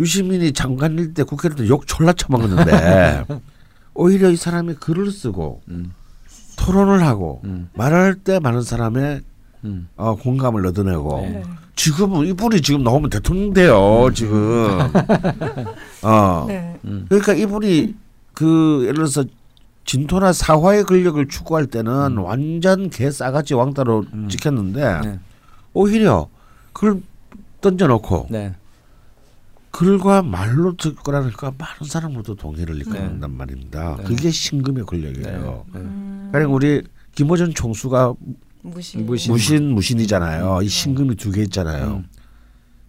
유시민이 0.00 0.52
장관일 0.52 1.14
때 1.14 1.22
국회를 1.22 1.66
욕 1.68 1.86
졸라 1.86 2.12
쳐먹었는데 2.12 3.24
오히려 3.98 4.30
이 4.30 4.36
사람이 4.36 4.74
글을 4.74 5.10
쓰고 5.10 5.60
음. 5.68 5.92
토론을 6.56 7.02
하고 7.02 7.40
음. 7.44 7.68
말할 7.74 8.14
때 8.14 8.38
많은 8.38 8.62
사람의 8.62 9.22
음. 9.64 9.88
어, 9.96 10.14
공감을 10.14 10.64
얻어내고 10.66 11.20
네. 11.22 11.28
네. 11.30 11.42
지금은 11.74 12.26
이분이 12.28 12.62
지금 12.62 12.84
나오면 12.84 13.10
대통령 13.10 13.52
돼요 13.52 14.08
지금 14.14 14.78
어 16.02 16.44
네. 16.46 16.78
음. 16.84 17.06
그러니까 17.08 17.34
이분이 17.34 17.96
그 18.34 18.82
예를 18.82 18.94
들어서 18.94 19.24
진토나 19.84 20.32
사화의 20.32 20.84
권력을 20.84 21.26
추구할 21.26 21.66
때는 21.66 22.18
완전 22.18 22.90
개 22.90 23.10
싸가지 23.10 23.54
왕따로 23.54 24.04
음. 24.12 24.28
찍혔는데 24.28 25.00
네. 25.00 25.18
오히려 25.74 26.28
그걸 26.72 27.00
던져놓고 27.60 28.28
네. 28.30 28.54
글과 29.78 30.22
말로 30.22 30.74
듣거라니까 30.76 31.52
많은 31.56 31.84
사람으로도 31.88 32.34
동의를 32.34 32.74
네. 32.74 32.80
이끌는단 32.80 33.30
말입니다. 33.30 33.94
네. 33.98 34.02
그게 34.02 34.28
신금의 34.28 34.84
권력이에요. 34.84 35.66
네. 35.72 35.78
음. 35.78 36.28
그러니까 36.32 36.52
우리 36.52 36.82
김호준 37.14 37.54
총수가 37.54 38.14
무신. 38.62 39.06
무신. 39.06 39.32
무신 39.32 39.72
무신이잖아요. 39.74 40.62
이 40.62 40.68
신금이 40.68 41.14
두 41.14 41.30
개 41.30 41.42
있잖아요. 41.42 41.98
음. 41.98 42.06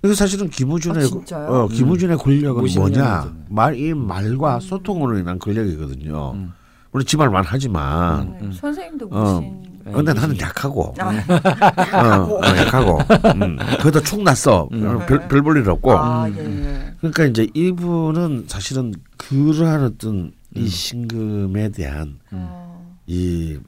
그래서 0.02 0.16
사실은 0.16 0.49
김우준의 0.49 1.10
아? 1.34 1.36
어, 1.38 1.68
김우준의 1.68 2.18
권력은 2.18 2.66
뭐냐? 2.76 3.36
말 3.49 3.76
이 3.76 3.94
말과 3.94 4.60
소통으로 4.60 5.20
인한 5.20 5.38
권력이거든요. 5.38 6.32
음. 6.34 6.53
우리 6.91 7.06
지말만 7.06 7.44
하지만 7.45 8.32
네, 8.32 8.40
음. 8.48 8.52
선생님도 8.52 9.10
어. 9.11 9.36
무신. 9.36 9.61
네, 9.61 9.68
근데 9.91 10.14
무신. 10.14 10.28
나는 10.28 10.40
약하고 10.40 10.94
아, 10.99 12.18
어, 12.18 12.38
어, 12.38 12.57
약하고 12.57 12.98
음. 13.36 13.57
그래도 13.80 14.02
축 14.02 14.22
났어. 14.24 14.68
음. 14.72 14.99
별, 15.06 15.28
별 15.28 15.41
볼일 15.41 15.70
없고. 15.70 15.98
아, 15.98 16.30
예, 16.30 16.38
예. 16.38 16.94
그러니까 16.99 17.26
이제 17.26 17.48
이분은 17.53 18.45
사실은 18.48 18.94
그러한 19.18 19.84
어떤 19.84 20.32
이 20.56 20.61
음. 20.61 20.68
신금에 20.68 21.70
대한 21.70 22.20
어, 22.32 22.98
이 23.07 23.60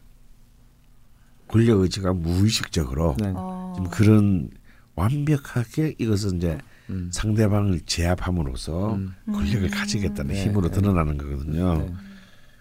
권력 1.47 1.81
의지가 1.81 2.13
무의식적으로 2.13 3.15
네. 3.19 3.33
어. 3.35 3.73
좀 3.75 3.89
그런 3.89 4.49
완벽하게 4.95 5.95
이것은 5.97 6.37
이제 6.37 6.57
음. 6.89 7.09
상대방을 7.11 7.81
제압함으로써 7.85 8.95
음. 8.95 9.13
권력을 9.25 9.63
음. 9.63 9.69
가지겠다는 9.69 10.33
네, 10.33 10.43
힘으로 10.43 10.69
네. 10.69 10.79
드러나는 10.79 11.17
거거든요. 11.17 11.77
네. 11.77 11.93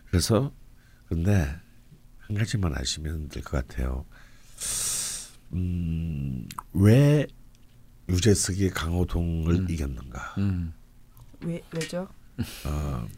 그래서 0.08 0.50
근데 1.08 1.48
한 2.30 2.38
가지만 2.38 2.72
아시면 2.76 3.28
될 3.28 3.42
것 3.42 3.66
같아요. 3.66 4.04
음, 5.52 6.46
왜 6.72 7.26
유재석이 8.08 8.70
강호동을 8.70 9.54
음. 9.54 9.66
이겼는가? 9.68 10.34
음. 10.38 10.72
왜 11.40 11.60
왜죠? 11.72 12.06
어, 12.66 13.08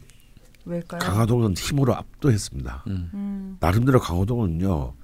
왜일까요? 0.65 0.99
강호동은 0.99 1.53
힘으로 1.55 1.95
압도했습니다. 1.95 2.85
음. 2.87 3.11
음. 3.13 3.57
나름대로 3.59 3.99
강호동은요, 3.99 4.95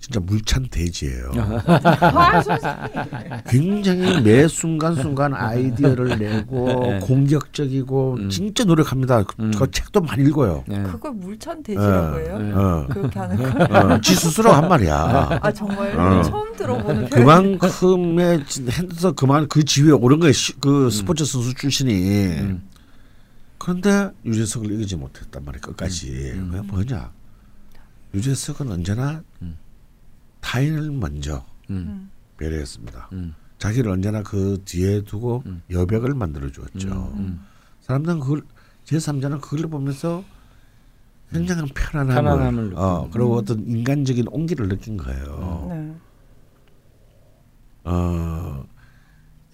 진짜 0.00 0.18
물찬 0.18 0.68
돼지예요. 0.70 1.30
아, 1.66 2.40
선생님. 2.42 3.40
굉장히 3.46 4.20
매 4.22 4.48
순간 4.48 4.94
순간 4.94 5.34
아이디어를 5.34 6.18
내고 6.18 6.66
네. 6.86 6.98
공격적이고 7.00 8.14
음. 8.18 8.30
진짜 8.30 8.64
노력합니다. 8.64 9.22
그, 9.24 9.34
음. 9.40 9.50
그 9.50 9.70
책도 9.70 10.00
많이 10.00 10.22
읽어요. 10.24 10.64
네. 10.66 10.82
그걸 10.84 11.12
물찬 11.12 11.62
돼지라고 11.62 12.18
해요? 12.18 12.38
네. 12.38 12.52
어, 12.52 12.86
그렇게 12.90 13.18
하는 13.18 13.36
거? 13.36 13.94
어, 13.94 14.00
지 14.00 14.14
스스로 14.14 14.50
한 14.52 14.68
말이야. 14.68 15.38
아 15.42 15.52
정말요? 15.52 16.00
어. 16.00 16.22
처음 16.22 16.56
들어보는. 16.56 17.10
그만큼의 17.10 18.44
핸드서 18.70 19.12
그만 19.12 19.48
그 19.48 19.64
지위에 19.64 19.92
오른 19.92 20.18
거예요. 20.18 20.32
시- 20.32 20.58
그 20.60 20.88
스포츠 20.90 21.26
선수 21.26 21.54
출신이. 21.54 21.92
음. 22.38 22.62
그런데 23.58 24.10
유재석을 24.24 24.72
이기지 24.72 24.96
못했단 24.96 25.44
말이에요. 25.44 25.60
끝까지. 25.60 26.32
음. 26.36 26.50
왜 26.54 26.60
뭐냐? 26.62 27.10
유재석은 28.14 28.72
언제나 28.72 29.22
음. 29.42 29.56
타인을 30.40 30.90
먼저 30.90 31.44
음. 31.70 31.76
음. 31.76 32.10
배려했습니다. 32.36 33.10
음. 33.12 33.34
자기를 33.58 33.90
언제나 33.90 34.22
그 34.22 34.62
뒤에 34.64 35.02
두고 35.02 35.42
음. 35.46 35.62
여백을 35.70 36.14
만들어 36.14 36.50
주었죠. 36.50 37.12
음. 37.16 37.40
사람들은 37.82 38.20
그걸 38.20 38.42
제3자는 38.86 39.40
그걸 39.40 39.68
보면서 39.68 40.24
굉장한 41.30 41.68
편안함을, 41.74 42.14
편안함을 42.14 42.74
어, 42.76 42.98
느끼고. 43.02 43.10
그리고 43.10 43.32
음. 43.34 43.38
어떤 43.38 43.66
인간적인 43.66 44.26
온기를 44.28 44.68
느낀 44.68 44.96
거예요. 44.96 45.66
네. 45.70 45.94
어, 47.84 48.64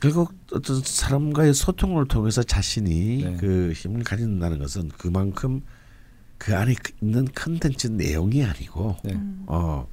결국 0.00 0.34
어떤 0.52 0.80
사람과의 0.82 1.54
소통을 1.54 2.06
통해서 2.06 2.42
자신이 2.42 3.24
네. 3.24 3.36
그 3.38 3.72
힘을 3.74 4.04
가진다는 4.04 4.58
것은 4.58 4.90
그만큼 4.96 5.62
그 6.38 6.56
안에 6.56 6.74
있는 7.00 7.26
컨텐츠 7.34 7.88
내용이 7.88 8.44
아니고 8.44 8.96
네. 9.04 9.14
음. 9.14 9.44
어 9.46 9.88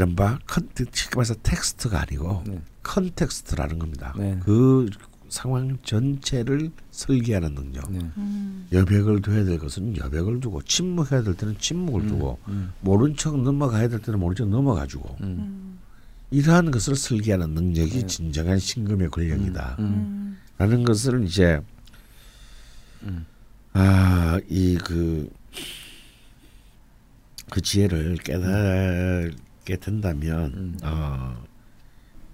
이른바 0.00 0.38
컨텐츠 0.46 0.90
쉽게 0.94 1.16
말해서 1.16 1.34
텍스트가 1.42 2.00
아니고 2.00 2.42
네. 2.46 2.62
context라는 2.82 3.78
겁니다. 3.78 4.14
네. 4.16 4.38
그 4.42 4.88
상황 5.28 5.76
전체를 5.82 6.70
설계하는 6.90 7.54
능력. 7.54 7.92
네. 7.92 7.98
음. 8.16 8.66
여백을 8.72 9.20
둬야 9.20 9.44
될 9.44 9.58
것은 9.58 9.98
여백을 9.98 10.40
두고 10.40 10.62
침묵해야 10.62 11.22
될 11.22 11.34
때는 11.34 11.56
침묵을 11.58 12.06
두고 12.06 12.38
음. 12.48 12.72
모른 12.80 13.14
척 13.14 13.40
넘어가야 13.40 13.88
될 13.88 14.00
때는 14.00 14.18
모른 14.18 14.34
척 14.34 14.48
넘어가주고 14.48 15.16
음. 15.20 15.26
음. 15.26 15.78
이러한 16.30 16.70
것을 16.70 16.96
설계하는 16.96 17.50
능력이 17.50 18.00
네. 18.00 18.06
진정한 18.06 18.58
신금의 18.58 19.10
권력이다. 19.10 19.76
음. 19.80 19.84
음. 19.84 20.38
라는 20.56 20.82
것을 20.82 21.24
이제 21.24 21.60
음. 23.02 23.26
아이 23.74 24.76
그 24.76 25.28
그 27.50 27.60
지혜를 27.60 28.16
깨닫 28.18 29.32
게 29.64 29.76
된다면 29.76 30.52
음. 30.56 30.78
어 30.82 31.50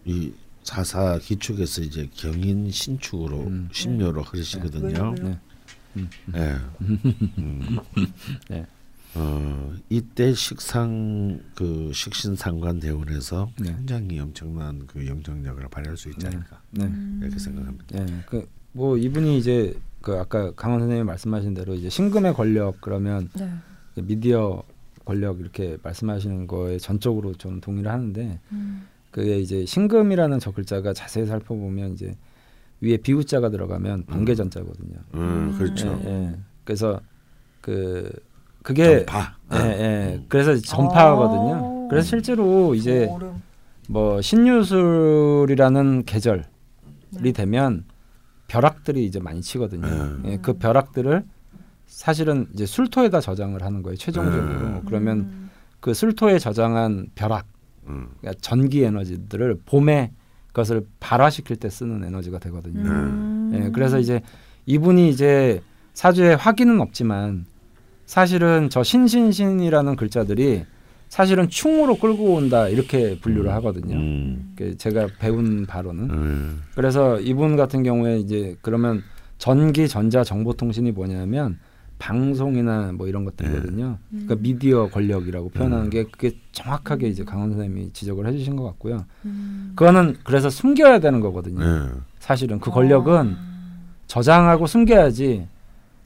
이 0.07 0.33
사사 0.63 1.19
기축에서 1.19 1.83
이제 1.83 2.09
경인 2.15 2.71
신축으로 2.71 3.41
음. 3.41 3.69
신묘로 3.73 4.23
흐르시거든요. 4.23 4.89
왜요? 4.89 5.15
네. 5.15 5.39
음. 5.97 6.11
예. 6.35 6.57
음. 7.39 7.79
네. 8.49 8.67
어 9.15 9.73
이때 9.89 10.33
식상 10.35 11.41
그 11.55 11.91
식신 11.93 12.37
상관 12.37 12.79
대원에서 12.79 13.51
네. 13.59 13.75
굉장히 13.75 14.21
엄청난 14.21 14.87
그 14.87 15.07
영향력을 15.07 15.67
발휘할 15.69 15.97
수 15.97 16.09
있지 16.11 16.21
네. 16.21 16.29
않을까 16.29 16.61
네. 16.71 16.85
음. 16.85 17.21
이렇게 17.23 17.39
생각합니다. 17.39 18.05
네. 18.05 18.23
그 18.27 18.47
뭐 18.77 18.99
이분이 18.99 19.39
이제 19.39 19.75
그 20.03 20.19
아까 20.19 20.53
강원 20.53 20.81
선생님이 20.81 21.07
말씀하신 21.07 21.55
대로 21.55 21.75
이제 21.75 21.89
신금의 21.89 22.35
권력 22.35 22.79
그러면 22.83 23.31
네. 23.35 23.51
미디어 24.03 24.63
권력 25.07 25.41
이렇게 25.41 25.79
말씀하시는 25.83 26.47
거에 26.47 26.79
전적으로 26.79 27.33
좀 27.33 27.63
동의를 27.63 27.91
하는데 27.91 28.39
음. 28.53 28.87
그게 29.11 29.39
이제 29.39 29.65
신금이라는 29.65 30.39
저 30.41 30.51
글자가 30.51 30.93
자세히 30.93 31.25
살펴보면 31.25 31.93
이제 31.93 32.15
위에 32.83 32.99
비우자가 32.99 33.49
들어가면 33.49 34.05
번개전자거든요. 34.05 34.97
음, 35.15 35.55
그렇죠. 35.57 35.99
예, 36.05 36.11
예. 36.11 36.35
그래서 36.65 37.01
그 37.63 38.11
그게 38.63 39.07
전파. 39.07 39.37
예, 39.55 39.59
예. 39.59 40.17
음. 40.17 40.27
그래서 40.29 40.55
전파거든요. 40.57 41.55
아. 41.55 41.89
그래서 41.89 42.07
실제로 42.07 42.75
이제. 42.75 43.09
뭐 43.89 44.21
신유술이라는 44.21 46.05
계절이 46.07 46.43
네. 47.23 47.33
되면 47.33 47.85
벼락들이 48.49 49.05
이제 49.05 49.21
많이 49.21 49.41
치거든요. 49.41 49.87
음. 49.87 50.23
예, 50.27 50.37
그 50.39 50.55
벼락들을 50.55 51.25
사실은 51.87 52.47
이제 52.53 52.67
술토에다 52.67 53.21
저장을 53.21 53.63
하는 53.63 53.83
거예요. 53.83 53.97
최종적으로. 53.97 54.45
음. 54.45 54.83
그러면 54.87 55.19
음. 55.19 55.51
그 55.81 55.95
술토에 55.95 56.39
저장한 56.39 57.09
벼락, 57.15 57.47
음. 57.87 58.09
그러니까 58.21 58.41
전기 58.43 58.83
에너지들을 58.83 59.61
봄에 59.65 60.13
그것을 60.49 60.87
발화시킬 61.01 61.57
때 61.57 61.69
쓰는 61.69 62.05
에너지가 62.05 62.39
되거든요. 62.39 62.81
음. 62.81 63.51
예, 63.55 63.71
그래서 63.71 63.99
이제 63.99 64.21
이분이 64.67 65.09
이제 65.11 65.63
사주에 65.95 66.35
확인은 66.35 66.81
없지만 66.81 67.47
사실은 68.07 68.69
저 68.71 68.83
신신신이라는 68.83 69.97
글자들이 69.97 70.65
사실은 71.09 71.49
충으로 71.49 71.97
끌고 71.99 72.35
온다 72.35 72.69
이렇게 72.69 73.19
분류를 73.21 73.53
하거든요. 73.55 73.97
음. 73.97 74.55
그 74.57 74.77
제가 74.77 75.09
배운 75.19 75.67
바로는 75.67 76.11
음. 76.11 76.63
그래서 76.75 77.21
이분 77.21 77.57
같은 77.57 77.83
경우에 77.83 78.19
이제 78.19 78.57
그러면 78.61 79.03
전기 79.39 79.89
전자 79.89 80.25
정보통신이 80.25 80.93
뭐냐면 80.93 81.59
방송이나 81.99 82.93
뭐 82.93 83.09
이런 83.09 83.25
것들이거든요. 83.25 83.99
그러니까 84.11 84.35
음. 84.35 84.43
미디어 84.43 84.89
권력이라고 84.89 85.49
표현하는 85.51 85.87
음. 85.87 85.91
게 85.91 86.05
그게 86.05 86.33
정확하게 86.53 87.09
이제 87.09 87.25
강원 87.25 87.51
선생님이 87.51 87.93
지적을 87.93 88.27
해주신 88.27 88.57
것 88.57 88.65
같고요. 88.65 89.05
음. 89.25 89.73
그거는 89.77 90.17
그래서 90.25 90.51
숨겨야 90.51 91.01
되는 91.01 91.21
거거든요. 91.21 91.59
네. 91.61 91.91
사실은 92.19 92.61
그 92.61 92.71
권력은 92.71 93.37
아. 93.39 93.57
저장하고 94.07 94.67
숨겨야지 94.67 95.47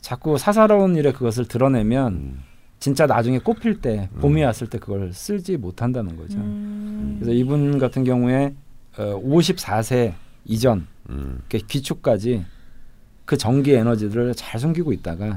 자꾸 0.00 0.38
사사로운 0.38 0.96
일에 0.96 1.12
그것을 1.12 1.46
드러내면 1.46 2.12
음. 2.12 2.42
진짜 2.78 3.06
나중에 3.06 3.38
꼽힐 3.38 3.80
때 3.80 4.08
봄이 4.20 4.40
음. 4.40 4.46
왔을 4.46 4.68
때 4.68 4.78
그걸 4.78 5.12
쓰지 5.12 5.56
못한다는 5.56 6.16
거죠. 6.16 6.38
음. 6.38 7.16
그래서 7.18 7.32
이분 7.32 7.78
같은 7.78 8.04
경우에 8.04 8.54
어, 8.96 9.20
54세 9.22 10.14
이전 10.46 10.86
음. 11.10 11.40
이렇게 11.50 11.66
기축까지 11.66 12.44
그 13.26 13.36
전기 13.36 13.74
에너지들을 13.74 14.34
잘 14.34 14.58
숨기고 14.58 14.92
있다가 14.92 15.26
네. 15.26 15.34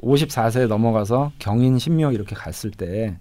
54세 0.00 0.66
넘어가서 0.66 1.32
경인 1.38 1.78
신묘 1.78 2.12
이렇게 2.12 2.34
갔을 2.34 2.70
때 2.70 3.18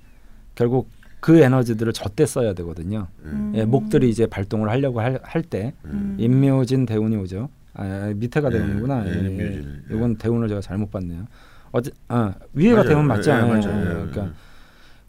결국 0.56 0.90
그 1.20 1.40
에너지들을 1.40 1.94
저때 1.94 2.26
써야 2.26 2.54
되거든요. 2.54 3.08
음. 3.24 3.54
예, 3.56 3.64
목들이 3.64 4.10
이제 4.10 4.26
발동을 4.26 4.70
하려고 4.70 5.00
할때 5.02 5.74
음. 5.86 6.18
임묘진 6.20 6.86
대운이 6.86 7.16
오죠. 7.16 7.50
아, 7.76 8.12
밑에가 8.16 8.50
네, 8.50 8.58
대운이구나. 8.58 9.04
네, 9.04 9.12
예, 9.12 9.40
예. 9.40 9.58
예. 9.58 9.96
이건 9.96 10.18
대운을 10.18 10.48
제가 10.50 10.62
잘못 10.62 10.92
봤네요. 10.92 11.26
어제 11.72 11.92
아, 12.08 12.34
위에가 12.54 12.78
맞아요. 12.84 12.90
대운 12.90 13.08
맞지 13.08 13.30
예, 13.30 13.34
않아요? 13.34 13.48
맞아요. 13.48 13.80
예, 13.80 13.94
그러니까 13.94 14.26
예. 14.26 14.32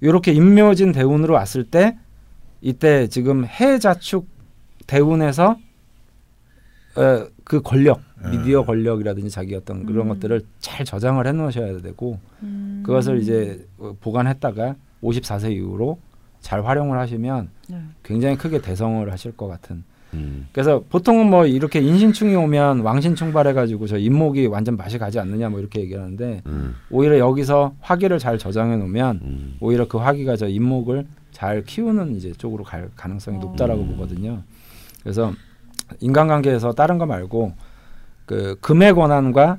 이렇게 0.01 0.33
임묘진 0.33 0.93
대운으로 0.93 1.35
왔을 1.35 1.65
때 1.65 1.99
이때 2.61 3.09
지금 3.09 3.45
해자축 3.45 4.29
대운에서 4.87 5.59
어, 6.97 7.27
그 7.43 7.61
권력, 7.61 7.99
음. 7.99 8.14
미디어 8.31 8.65
권력이라든지 8.65 9.31
자기 9.31 9.55
어떤 9.55 9.87
그런 9.87 10.07
음. 10.07 10.09
것들을 10.15 10.43
잘 10.61 10.85
저장을 10.85 11.27
해놓으셔야 11.27 11.81
되고 11.81 12.19
음. 12.43 12.83
그것을 12.85 13.21
이제 13.21 13.67
어, 13.79 13.95
보관했다가 14.01 14.77
54세 15.03 15.53
이후로 15.53 15.99
잘 16.41 16.65
활용을 16.65 16.99
하시면 16.99 17.49
네. 17.69 17.81
굉장히 18.03 18.37
크게 18.37 18.61
대성을 18.61 19.11
하실 19.11 19.33
것 19.37 19.49
같은. 19.49 19.83
음. 20.15 20.47
그래서 20.53 20.83
보통은 20.89 21.29
뭐 21.29 21.47
이렇게 21.47 21.81
인신충이 21.81 22.35
오면 22.37 22.81
왕신충발해 22.81 23.53
가지고 23.53 23.87
저 23.87 23.99
잇목이 23.99 24.47
완전 24.47 24.77
맛이 24.77 24.99
가지 24.99 25.19
않느냐 25.19 25.49
뭐 25.49 25.61
이렇게 25.61 25.81
얘기하는데 25.81 26.43
음. 26.47 26.75
오히려 26.91 27.19
여기서 27.19 27.75
화기를 27.81 28.19
잘 28.19 28.39
저장해 28.39 28.77
놓으면 28.77 29.21
음. 29.23 29.57
오히려 29.61 29.89
그 29.89 29.99
화기가 29.99 30.37
저 30.37 30.47
잇목을 30.49 31.07
잘 31.33 31.65
키우는 31.65 32.15
이제 32.15 32.33
쪽으로 32.33 32.63
갈 32.63 32.89
가능성이 32.97 33.39
어. 33.39 33.41
높다라고 33.41 33.83
음. 33.83 33.89
보거든요. 33.93 34.43
그래서 35.03 35.33
인간관계에서 36.01 36.73
다른 36.73 36.99
거 36.99 37.07
말고 37.07 37.53
그 38.27 38.57
금의 38.61 38.95
권한과 38.95 39.59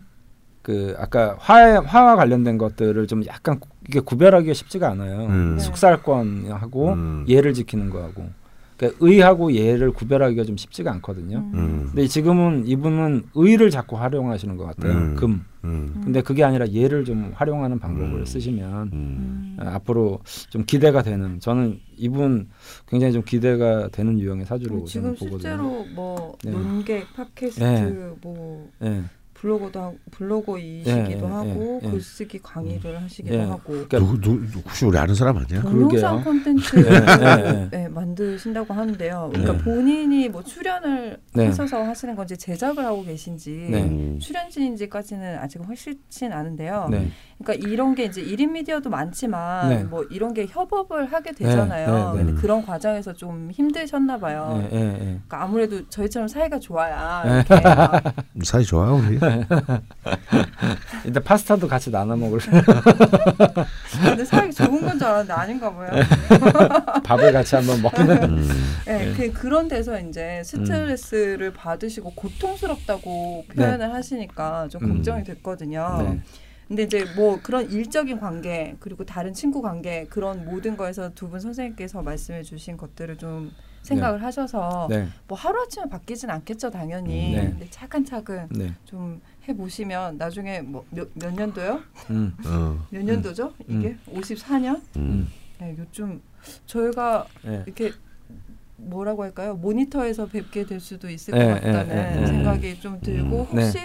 그 0.61 0.95
아까 0.97 1.35
화 1.39 1.79
화와 1.81 2.15
관련된 2.15 2.57
것들을 2.57 3.05
좀 3.07 3.25
약간 3.27 3.59
구- 3.59 3.69
이게 3.87 3.99
구별하기가 3.99 4.53
쉽지가 4.53 4.89
않아요. 4.91 5.25
음. 5.27 5.55
네. 5.57 5.63
숙살권하고 5.63 6.93
음. 6.93 7.25
예를 7.27 7.53
지키는 7.53 7.89
거하고 7.91 8.29
그러니까 8.77 9.05
의하고 9.05 9.53
예를 9.53 9.91
구별하기가 9.91 10.43
좀 10.43 10.57
쉽지가 10.57 10.91
않거든요. 10.93 11.37
음. 11.53 11.87
근데 11.87 12.07
지금은 12.07 12.67
이분은 12.67 13.23
의를 13.35 13.69
자꾸 13.69 13.97
활용하시는 13.97 14.57
것 14.57 14.65
같아요. 14.65 14.91
음. 14.93 15.15
금. 15.15 15.45
음. 15.63 16.01
근데 16.03 16.21
그게 16.21 16.43
아니라 16.43 16.67
예를 16.67 17.05
좀 17.05 17.31
활용하는 17.33 17.79
방법을 17.79 18.19
음. 18.19 18.25
쓰시면 18.25 18.89
음. 18.93 19.57
어, 19.59 19.63
앞으로 19.69 20.19
좀 20.49 20.65
기대가 20.65 21.01
되는 21.01 21.39
저는 21.39 21.79
이분 21.97 22.49
굉장히 22.87 23.13
좀 23.13 23.23
기대가 23.23 23.87
되는 23.87 24.19
유형의 24.19 24.45
사주로 24.45 24.83
어, 24.83 24.85
지금 24.85 25.15
저는 25.15 25.15
보거든요. 25.15 25.39
실제로 25.39 25.85
뭐 25.95 26.37
네. 26.43 26.51
논객, 26.51 27.13
팟캐스트, 27.15 27.63
네. 27.63 28.13
뭐 28.21 28.69
예. 28.83 29.03
블로그도 29.35 29.79
하고 29.79 29.97
블로거이시기도 30.11 30.91
예, 30.91 31.11
예, 31.11 31.17
하고 31.17 31.79
예, 31.83 31.87
예. 31.87 31.91
글쓰기 31.91 32.39
강의를 32.41 33.01
하시기도 33.01 33.35
예. 33.35 33.41
하고 33.41 33.85
그러니까 33.87 33.99
누구 33.99 34.21
누 34.21 34.59
혹시 34.59 34.85
우리 34.85 34.97
아는 34.97 35.13
사람 35.13 35.37
아니야? 35.37 35.61
동영상 35.61 36.23
그러게요. 36.23 36.23
콘텐츠 36.23 36.77
예, 36.77 37.49
예, 37.49 37.69
네, 37.69 37.87
만드신다고 37.89 38.73
하는데요. 38.73 39.29
그러니까 39.33 39.57
네. 39.57 39.63
본인이 39.63 40.29
뭐 40.29 40.41
출연을 40.41 41.19
네. 41.33 41.47
하셔서 41.47 41.83
하시는 41.83 42.15
건지 42.15 42.37
제작을 42.37 42.83
하고 42.85 43.03
계신지 43.03 43.67
네. 43.69 43.83
음. 43.83 44.19
출연진인지까지는 44.19 45.37
아직 45.39 45.61
확실치 45.61 46.25
않은데요. 46.25 46.89
네. 47.37 47.43
그러니까 47.45 47.67
이런 47.69 47.95
게 47.95 48.05
이제 48.05 48.21
1인 48.23 48.51
미디어도 48.51 48.89
많지만 48.89 49.69
네. 49.69 49.83
뭐 49.83 50.03
이런 50.09 50.33
게 50.33 50.45
협업을 50.49 51.11
하게 51.11 51.33
되잖아요. 51.33 51.87
네, 51.87 51.93
네, 51.93 52.17
네. 52.17 52.25
근데 52.25 52.41
그런 52.41 52.65
과정에서 52.65 53.13
좀 53.13 53.51
힘드셨나 53.51 54.17
봐요. 54.19 54.65
예, 54.71 54.75
예, 54.77 54.81
예. 54.93 54.97
그러니까 54.99 55.43
아무래도 55.43 55.87
저희처럼 55.89 56.27
사이가 56.29 56.59
좋아야 56.59 57.23
네. 57.25 57.43
이렇게 57.47 57.61
막 57.61 58.03
사이 58.43 58.63
좋아 58.63 58.91
우리. 58.93 59.19
일단 61.05 61.23
파스타도 61.23 61.67
같이 61.67 61.91
나눠 61.91 62.15
먹을 62.15 62.39
근데 62.39 64.25
사이 64.25 64.51
좋은 64.51 64.81
건 64.81 64.95
줄 64.97 65.03
알았는데 65.07 65.33
아닌가 65.33 65.73
봐요. 65.73 65.91
밥을 67.03 67.33
같이 67.33 67.55
한번 67.55 67.81
먹는 67.81 68.23
음. 68.23 68.47
네, 68.85 69.05
네. 69.05 69.13
그 69.13 69.31
그런 69.33 69.67
데서 69.67 69.99
이제 69.99 70.41
스트레스를 70.45 71.51
받으시고 71.51 72.11
고통스럽다고 72.15 73.45
표현을 73.53 73.93
하시니까 73.93 74.69
좀 74.69 74.83
음. 74.85 74.93
걱정이 74.95 75.23
됐거든요. 75.25 76.17
네. 76.67 76.67
근데 76.67 76.83
이제 76.83 77.05
뭐 77.15 77.39
그런 77.41 77.69
일적인 77.69 78.19
관계 78.19 78.75
그리고 78.79 79.05
다른 79.05 79.33
친구 79.33 79.61
관계 79.61 80.05
그런 80.09 80.45
모든 80.45 80.75
거에서 80.77 81.09
두 81.13 81.25
분 81.29 81.39
선생님께서 81.39 82.01
말씀해 82.01 82.43
주신 82.43 82.77
것들을 82.77 83.17
좀 83.17 83.51
생각을 83.83 84.23
하셔서 84.23 84.87
네. 84.89 85.07
뭐 85.27 85.37
하루아침에 85.37 85.87
바뀌진 85.89 86.29
않겠죠 86.31 86.69
당연히 86.71 87.35
네. 87.35 87.49
근데 87.51 87.67
차근차근 87.69 88.47
네. 88.51 88.73
좀 88.85 89.21
해보시면 89.47 90.17
나중에 90.17 90.61
뭐 90.61 90.83
몇 90.91 91.09
몇 91.13 91.33
년도요? 91.33 91.81
음. 92.09 92.35
어. 92.45 92.87
몇 92.89 93.03
년도죠? 93.03 93.53
이게 93.67 93.95
54년? 94.11 94.81
음. 94.97 95.27
네, 95.59 95.75
요즘 95.77 96.21
저희가 96.65 97.27
예. 97.45 97.63
이렇게 97.65 97.91
뭐라고 98.77 99.23
할까요? 99.23 99.55
모니터에서 99.55 100.25
뵙게 100.27 100.65
될 100.65 100.79
수도 100.79 101.09
있을 101.09 101.33
예, 101.37 101.45
것 101.45 101.53
같다는 101.55 102.27
생각이 102.27 102.79
좀 102.79 102.99
들고 102.99 103.47
음. 103.51 103.57
혹시 103.59 103.77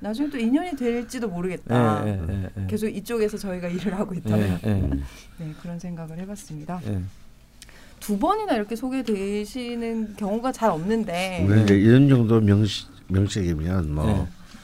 나중에 0.00 0.30
또 0.30 0.38
인연이 0.38 0.76
될지도 0.76 1.28
모르겠다. 1.28 2.06
예, 2.06 2.10
예, 2.10 2.32
예, 2.32 2.50
예. 2.56 2.66
계속 2.68 2.86
이쪽에서 2.88 3.36
저희가 3.36 3.68
일을 3.68 3.98
하고 3.98 4.14
예, 4.14 4.18
있다면 4.18 4.60
예, 4.64 4.74
네, 5.44 5.54
그런 5.60 5.78
생각을 5.78 6.18
해봤습니다. 6.18 6.80
예. 6.86 7.00
두 7.98 8.16
번이나 8.18 8.54
이렇게 8.54 8.76
소개되시는 8.76 10.14
경우가 10.16 10.52
잘 10.52 10.70
없는데 10.70 11.46
이제 11.64 11.74
이런 11.74 12.08
정도 12.08 12.40
명식 12.40 12.88
명식이면 13.08 13.92
뭐 13.92 14.06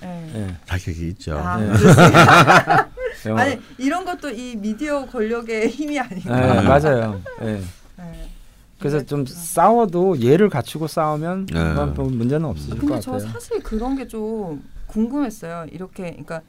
네. 0.00 0.06
네. 0.06 0.32
예. 0.36 0.56
자격이 0.66 1.08
있죠. 1.08 1.36
아, 1.38 1.58
네. 1.58 1.72
아니 3.36 3.58
이런 3.78 4.04
것도 4.04 4.30
이 4.30 4.54
미디어 4.56 5.04
권력의 5.06 5.68
힘이 5.68 5.96
예, 5.96 6.00
아닌가. 6.00 6.62
맞아요. 6.62 7.20
예. 7.42 7.60
네. 7.98 8.30
그래서 8.78 9.04
좀 9.04 9.24
싸워도 9.26 10.20
예를 10.20 10.48
갖추고 10.50 10.86
싸우면 10.86 11.46
네. 11.46 11.72
뭐 11.72 11.86
문제는 12.04 12.44
없으실 12.46 12.74
것 12.74 12.80
근데 12.86 13.00
저 13.00 13.12
같아요. 13.12 13.30
사실 13.30 13.60
그런 13.62 13.96
게 13.96 14.06
좀 14.06 14.62
궁금했어요. 14.94 15.66
이렇게 15.72 16.10
그러니까 16.10 16.40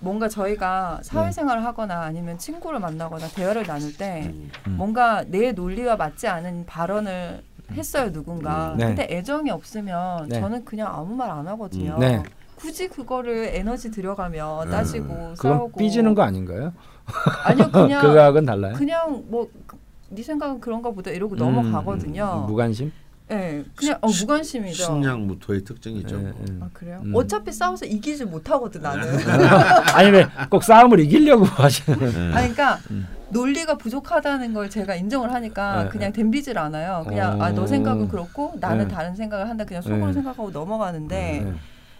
뭔가 0.00 0.28
저희가 0.28 1.00
사회생활을 1.02 1.64
하거나 1.64 2.00
아니면 2.00 2.38
친구를 2.38 2.80
만나거나 2.80 3.28
대화를 3.28 3.64
나눌 3.64 3.94
때 3.96 4.32
음. 4.34 4.50
뭔가 4.76 5.22
내 5.28 5.52
논리와 5.52 5.96
맞지 5.96 6.26
않은 6.26 6.66
발언을 6.66 7.42
했어요 7.72 8.10
누군가. 8.10 8.72
음. 8.72 8.78
네. 8.78 8.86
근데 8.86 9.06
애정이 9.10 9.50
없으면 9.50 10.28
네. 10.28 10.40
저는 10.40 10.64
그냥 10.64 10.88
아무 10.92 11.14
말 11.14 11.30
안 11.30 11.46
하거든요. 11.48 11.98
네. 11.98 12.22
굳이 12.56 12.88
그거를 12.88 13.50
에너지 13.54 13.90
들여가며 13.90 14.64
음. 14.64 14.70
따지고 14.70 15.08
그건 15.08 15.36
싸우고 15.36 15.78
삐지는 15.78 16.14
거 16.14 16.22
아닌가요? 16.22 16.72
아니요 17.44 17.70
그냥 17.72 18.00
그거하고는 18.02 18.46
달라요. 18.46 18.74
그냥 18.74 19.22
뭐 19.28 19.48
네 20.14 20.22
생각은 20.22 20.60
그런가 20.60 20.90
보다 20.90 21.10
이러고 21.10 21.36
음, 21.36 21.38
넘어가거든요. 21.38 22.44
음, 22.44 22.46
무관심? 22.46 22.92
네, 23.32 23.64
그냥 23.74 23.98
어, 24.00 24.08
무관심이죠. 24.08 24.84
신양 24.84 25.26
무토의 25.26 25.64
특징이죠. 25.64 26.16
예, 26.16 26.20
뭐. 26.20 26.44
예. 26.48 26.54
아 26.60 26.68
그래요? 26.72 27.00
음. 27.04 27.12
어차피 27.14 27.52
싸워서 27.52 27.86
이기지 27.86 28.24
못하거든 28.26 28.82
나는. 28.82 29.02
아니 29.94 30.10
왜 30.10 30.26
꼭 30.50 30.62
싸움을 30.62 31.00
이기려고 31.00 31.44
하시는? 31.62 31.98
예. 32.00 32.06
아니 32.34 32.52
그러니까 32.52 32.78
음. 32.90 33.06
논리가 33.30 33.76
부족하다는 33.78 34.52
걸 34.52 34.68
제가 34.68 34.94
인정을 34.94 35.32
하니까 35.32 35.84
네, 35.84 35.88
그냥 35.88 36.12
덤비질 36.12 36.58
않아요. 36.58 37.04
그냥 37.08 37.40
어. 37.40 37.44
아너 37.44 37.66
생각은 37.66 38.08
그렇고 38.08 38.52
나는 38.60 38.88
네. 38.88 38.94
다른 38.94 39.14
생각을 39.16 39.48
한다. 39.48 39.64
그냥 39.64 39.82
속으로 39.82 40.06
네. 40.06 40.12
생각하고 40.12 40.50
넘어가는데 40.50 41.42
네. 41.44 41.52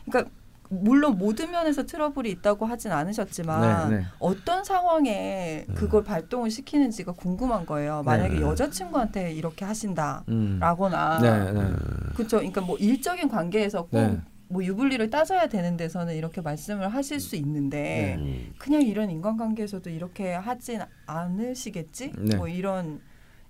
그러니까 0.04 0.30
물론 0.72 1.18
모든 1.18 1.50
면에서 1.50 1.84
트러블이 1.84 2.30
있다고 2.30 2.64
하진 2.64 2.92
않으셨지만 2.92 3.90
네, 3.90 3.96
네. 3.96 4.04
어떤 4.18 4.64
상황에 4.64 5.66
그걸 5.74 6.02
발동을 6.02 6.50
시키는지가 6.50 7.12
궁금한 7.12 7.66
거예요. 7.66 8.02
만약에 8.04 8.36
네. 8.36 8.40
여자친구한테 8.40 9.32
이렇게 9.32 9.66
하신다라거나 9.66 10.24
음. 10.28 11.22
네, 11.22 11.52
네. 11.52 11.70
그렇죠. 12.14 12.38
그러니까 12.38 12.62
뭐 12.62 12.78
일적인 12.78 13.28
관계에서 13.28 13.82
꼭 13.82 13.98
네. 13.98 14.18
뭐 14.48 14.64
유불리를 14.64 15.10
따져야 15.10 15.46
되는 15.48 15.76
데서는 15.76 16.14
이렇게 16.14 16.40
말씀을 16.40 16.88
하실 16.88 17.20
수 17.20 17.36
있는데 17.36 18.16
음. 18.18 18.52
그냥 18.58 18.80
이런 18.82 19.10
인간관계에서도 19.10 19.90
이렇게 19.90 20.32
하진 20.32 20.80
않으시겠지? 21.06 22.12
네. 22.18 22.36
뭐 22.36 22.48
이런 22.48 23.00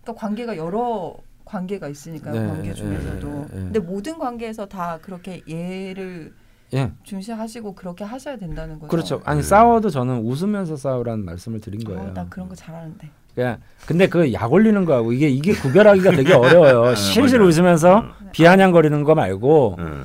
그러니까 0.03 0.21
관계가 0.21 0.57
여러 0.57 1.17
관계가 1.45 1.89
있으니까요. 1.89 2.35
네, 2.35 2.49
관계 2.49 2.75
중에서도. 2.75 3.29
네, 3.29 3.35
네, 3.35 3.47
네. 3.47 3.47
근데 3.49 3.79
모든 3.79 4.19
관계에서 4.19 4.67
다 4.67 4.99
그렇게 5.03 5.43
예를 5.47 6.33
예. 6.75 6.91
중시하시고 7.03 7.75
그렇게 7.75 8.05
하셔야 8.05 8.37
된다는 8.37 8.77
거죠. 8.79 8.89
그렇죠. 8.89 9.21
아니 9.25 9.41
네. 9.41 9.47
싸워도 9.47 9.91
저는 9.91 10.21
웃으면서 10.21 10.77
싸우라는 10.77 11.25
말씀을 11.25 11.61
드린 11.61 11.81
어, 11.87 11.91
거예요. 11.91 12.13
나 12.15 12.27
그런 12.29 12.49
거 12.49 12.55
잘하는데. 12.55 13.09
그냥 13.35 13.59
근데 13.87 14.09
그 14.09 14.33
약 14.33 14.53
올리는 14.53 14.85
거하고 14.85 15.13
이게 15.13 15.29
이게 15.29 15.53
구별하기가 15.55 16.11
되게 16.13 16.35
어려워요. 16.35 16.95
실실 16.95 17.39
맞아요. 17.39 17.49
웃으면서 17.49 18.01
네. 18.23 18.29
비아냥거리는 18.33 19.05
거 19.05 19.15
말고 19.15 19.77
음. 19.79 20.05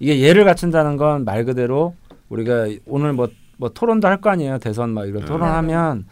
이게 0.00 0.20
예를 0.20 0.44
갖춘다는 0.44 0.96
건 0.96 1.24
말 1.24 1.44
그대로 1.44 1.94
우리가 2.28 2.68
오늘 2.86 3.12
뭐, 3.12 3.28
뭐 3.56 3.68
토론도 3.70 4.06
할 4.06 4.20
거 4.20 4.30
아니에요. 4.30 4.58
대선 4.58 4.90
막 4.90 5.06
이런 5.06 5.20
네. 5.20 5.26
토론하면 5.26 6.06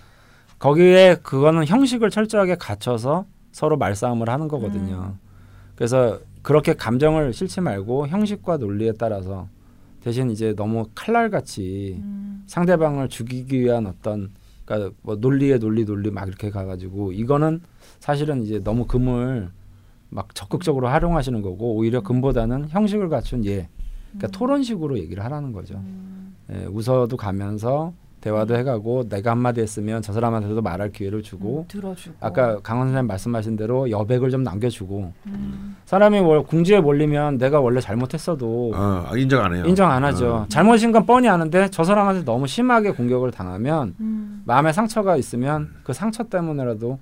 거기에 0.58 1.16
그거는 1.22 1.66
형식을 1.66 2.10
철저하게 2.10 2.56
갖춰서 2.56 3.26
서로 3.52 3.76
말싸움을 3.76 4.28
하는 4.28 4.48
거거든요. 4.48 5.14
그래서 5.76 6.18
그렇게 6.42 6.74
감정을 6.74 7.32
실지 7.32 7.60
말고 7.60 8.08
형식과 8.08 8.56
논리에 8.56 8.92
따라서 8.98 9.48
대신 10.06 10.30
이제 10.30 10.54
너무 10.54 10.86
칼날같이 10.94 11.96
음. 11.98 12.44
상대방을 12.46 13.08
죽이기 13.08 13.58
위한 13.58 13.88
어떤 13.88 14.30
그러니까 14.64 14.94
뭐 15.02 15.16
논리에 15.16 15.58
논리 15.58 15.84
논리 15.84 16.12
막 16.12 16.28
이렇게 16.28 16.48
가가지고 16.48 17.10
이거는 17.10 17.60
사실은 17.98 18.44
이제 18.44 18.60
너무 18.62 18.86
금을 18.86 19.50
막 20.10 20.32
적극적으로 20.32 20.86
활용하시는 20.86 21.42
거고 21.42 21.74
오히려 21.74 22.02
금보다는 22.02 22.68
형식을 22.68 23.08
갖춘 23.08 23.44
예 23.46 23.68
그러니까 24.12 24.38
토론식으로 24.38 24.96
얘기를 25.00 25.24
하라는 25.24 25.50
거죠. 25.50 25.74
음. 25.74 26.36
예, 26.52 26.66
웃어도 26.66 27.16
가면서 27.16 27.92
대화도 28.26 28.56
해가고 28.56 29.08
내가 29.08 29.30
한마디 29.30 29.60
했으면 29.60 30.02
저 30.02 30.12
사람한테도 30.12 30.60
말할 30.60 30.90
기회를 30.90 31.22
주고 31.22 31.60
음, 31.60 31.64
들어주고. 31.68 32.16
아까 32.18 32.58
강원 32.60 32.88
선생님 32.88 33.06
말씀하신 33.06 33.56
대로 33.56 33.88
여백을 33.88 34.30
좀 34.30 34.42
남겨주고 34.42 35.12
음. 35.26 35.76
사람이 35.84 36.20
뭘 36.20 36.42
궁지에 36.42 36.80
몰리면 36.80 37.38
내가 37.38 37.60
원래 37.60 37.80
잘못했어도 37.80 38.72
어, 38.74 39.10
인정 39.16 39.44
안 39.44 39.54
해요. 39.54 39.64
인정 39.66 39.90
안 39.90 40.02
하죠. 40.04 40.34
어. 40.34 40.46
잘못인 40.48 40.90
건 40.90 41.06
뻔히 41.06 41.28
아는데 41.28 41.68
저 41.70 41.84
사람한테 41.84 42.24
너무 42.24 42.48
심하게 42.48 42.90
공격을 42.90 43.30
당하면 43.30 43.94
음. 44.00 44.42
마음에 44.44 44.72
상처가 44.72 45.16
있으면 45.16 45.70
그 45.84 45.92
상처 45.92 46.24
때문에라도 46.24 46.98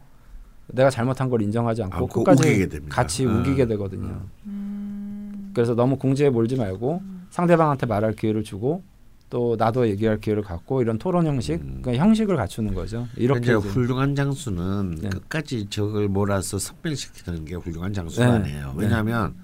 내가 0.66 0.90
잘못한 0.90 1.30
걸 1.30 1.40
인정하지 1.40 1.84
않고 1.84 1.96
않고 1.96 2.24
끝까지 2.24 2.48
우기게 2.48 2.68
됩니다. 2.68 2.94
같이 2.94 3.24
어. 3.26 3.30
우기게 3.30 3.66
되거든요. 3.66 4.20
음. 4.46 5.52
그래서 5.54 5.74
너무 5.74 5.96
궁지에 5.96 6.28
몰지 6.28 6.56
말고 6.56 7.00
상대방한테 7.30 7.86
말할 7.86 8.12
기회를 8.12 8.44
주고 8.44 8.82
또 9.30 9.56
나도 9.58 9.88
얘기할 9.88 10.20
기회를 10.20 10.42
갖고 10.42 10.82
이런 10.82 10.98
토론 10.98 11.26
형식, 11.26 11.54
음. 11.54 11.80
그러니까 11.82 12.04
형식을 12.04 12.36
갖추는 12.36 12.74
거죠. 12.74 13.08
이렇게 13.16 13.40
이제 13.40 13.56
이제 13.56 13.68
훌륭한 13.68 14.14
장수는 14.14 14.98
네. 15.00 15.08
끝까지 15.08 15.66
적을 15.70 16.08
몰아서 16.08 16.58
섬멸시키는 16.58 17.44
게 17.44 17.54
훌륭한 17.56 17.92
장수가 17.92 18.26
네. 18.26 18.32
아니에요. 18.32 18.74
네. 18.76 18.84
왜냐하면 18.84 19.34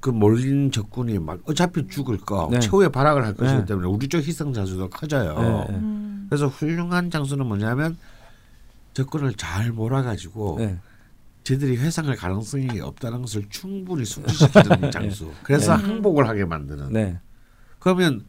그 0.00 0.10
몰린 0.10 0.70
적군이 0.70 1.18
막 1.18 1.40
어차피 1.46 1.86
죽을 1.88 2.18
거 2.18 2.48
네. 2.50 2.58
최후의 2.60 2.90
발악을 2.90 3.24
할 3.24 3.34
것이기 3.34 3.60
네. 3.60 3.64
때문에 3.66 3.86
우리 3.86 4.08
쪽 4.08 4.18
희생 4.18 4.52
장수도 4.52 4.90
커져요. 4.90 5.66
음. 5.70 6.26
그래서 6.28 6.48
훌륭한 6.48 7.10
장수는 7.10 7.46
뭐냐면 7.46 7.96
적군을 8.94 9.34
잘 9.34 9.70
몰아가지고 9.72 10.56
네. 10.58 10.78
저들이 11.44 11.76
회상할 11.76 12.16
가능성이 12.16 12.80
없다는 12.80 13.20
것을 13.20 13.44
충분히 13.50 14.04
숙지시키는 14.04 14.90
장수. 14.92 15.30
그래서 15.42 15.76
네. 15.76 15.84
항복을 15.84 16.26
하게 16.26 16.44
만드는. 16.46 16.92
네, 16.92 17.18
그러면 17.78 18.24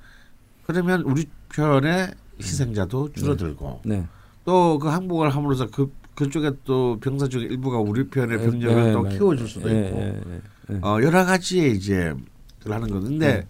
그러면 0.66 1.02
우리 1.02 1.26
편의 1.50 2.14
희생자도 2.40 3.14
줄어들고 3.14 3.82
네, 3.86 4.06
또그 4.46 4.88
항복을 4.88 5.30
함으로써 5.30 5.68
그 5.68 5.92
그쪽에 6.16 6.52
또 6.64 6.98
병사 7.00 7.28
중에 7.28 7.44
일부가 7.44 7.78
우리 7.80 8.08
편의 8.08 8.38
네, 8.40 8.46
병력을 8.46 8.84
네, 8.86 8.92
또 8.94 9.04
네. 9.04 9.18
키워줄 9.18 9.48
수도 9.48 9.68
네, 9.70 9.88
있고 9.88 10.00
네, 10.00 10.22
네, 10.26 10.42
네. 10.68 10.80
어, 10.82 11.02
여러 11.02 11.26
가지 11.26 11.72
이제 11.72 12.14
하는 12.66 12.90
건데 12.90 13.18
네. 13.42 13.48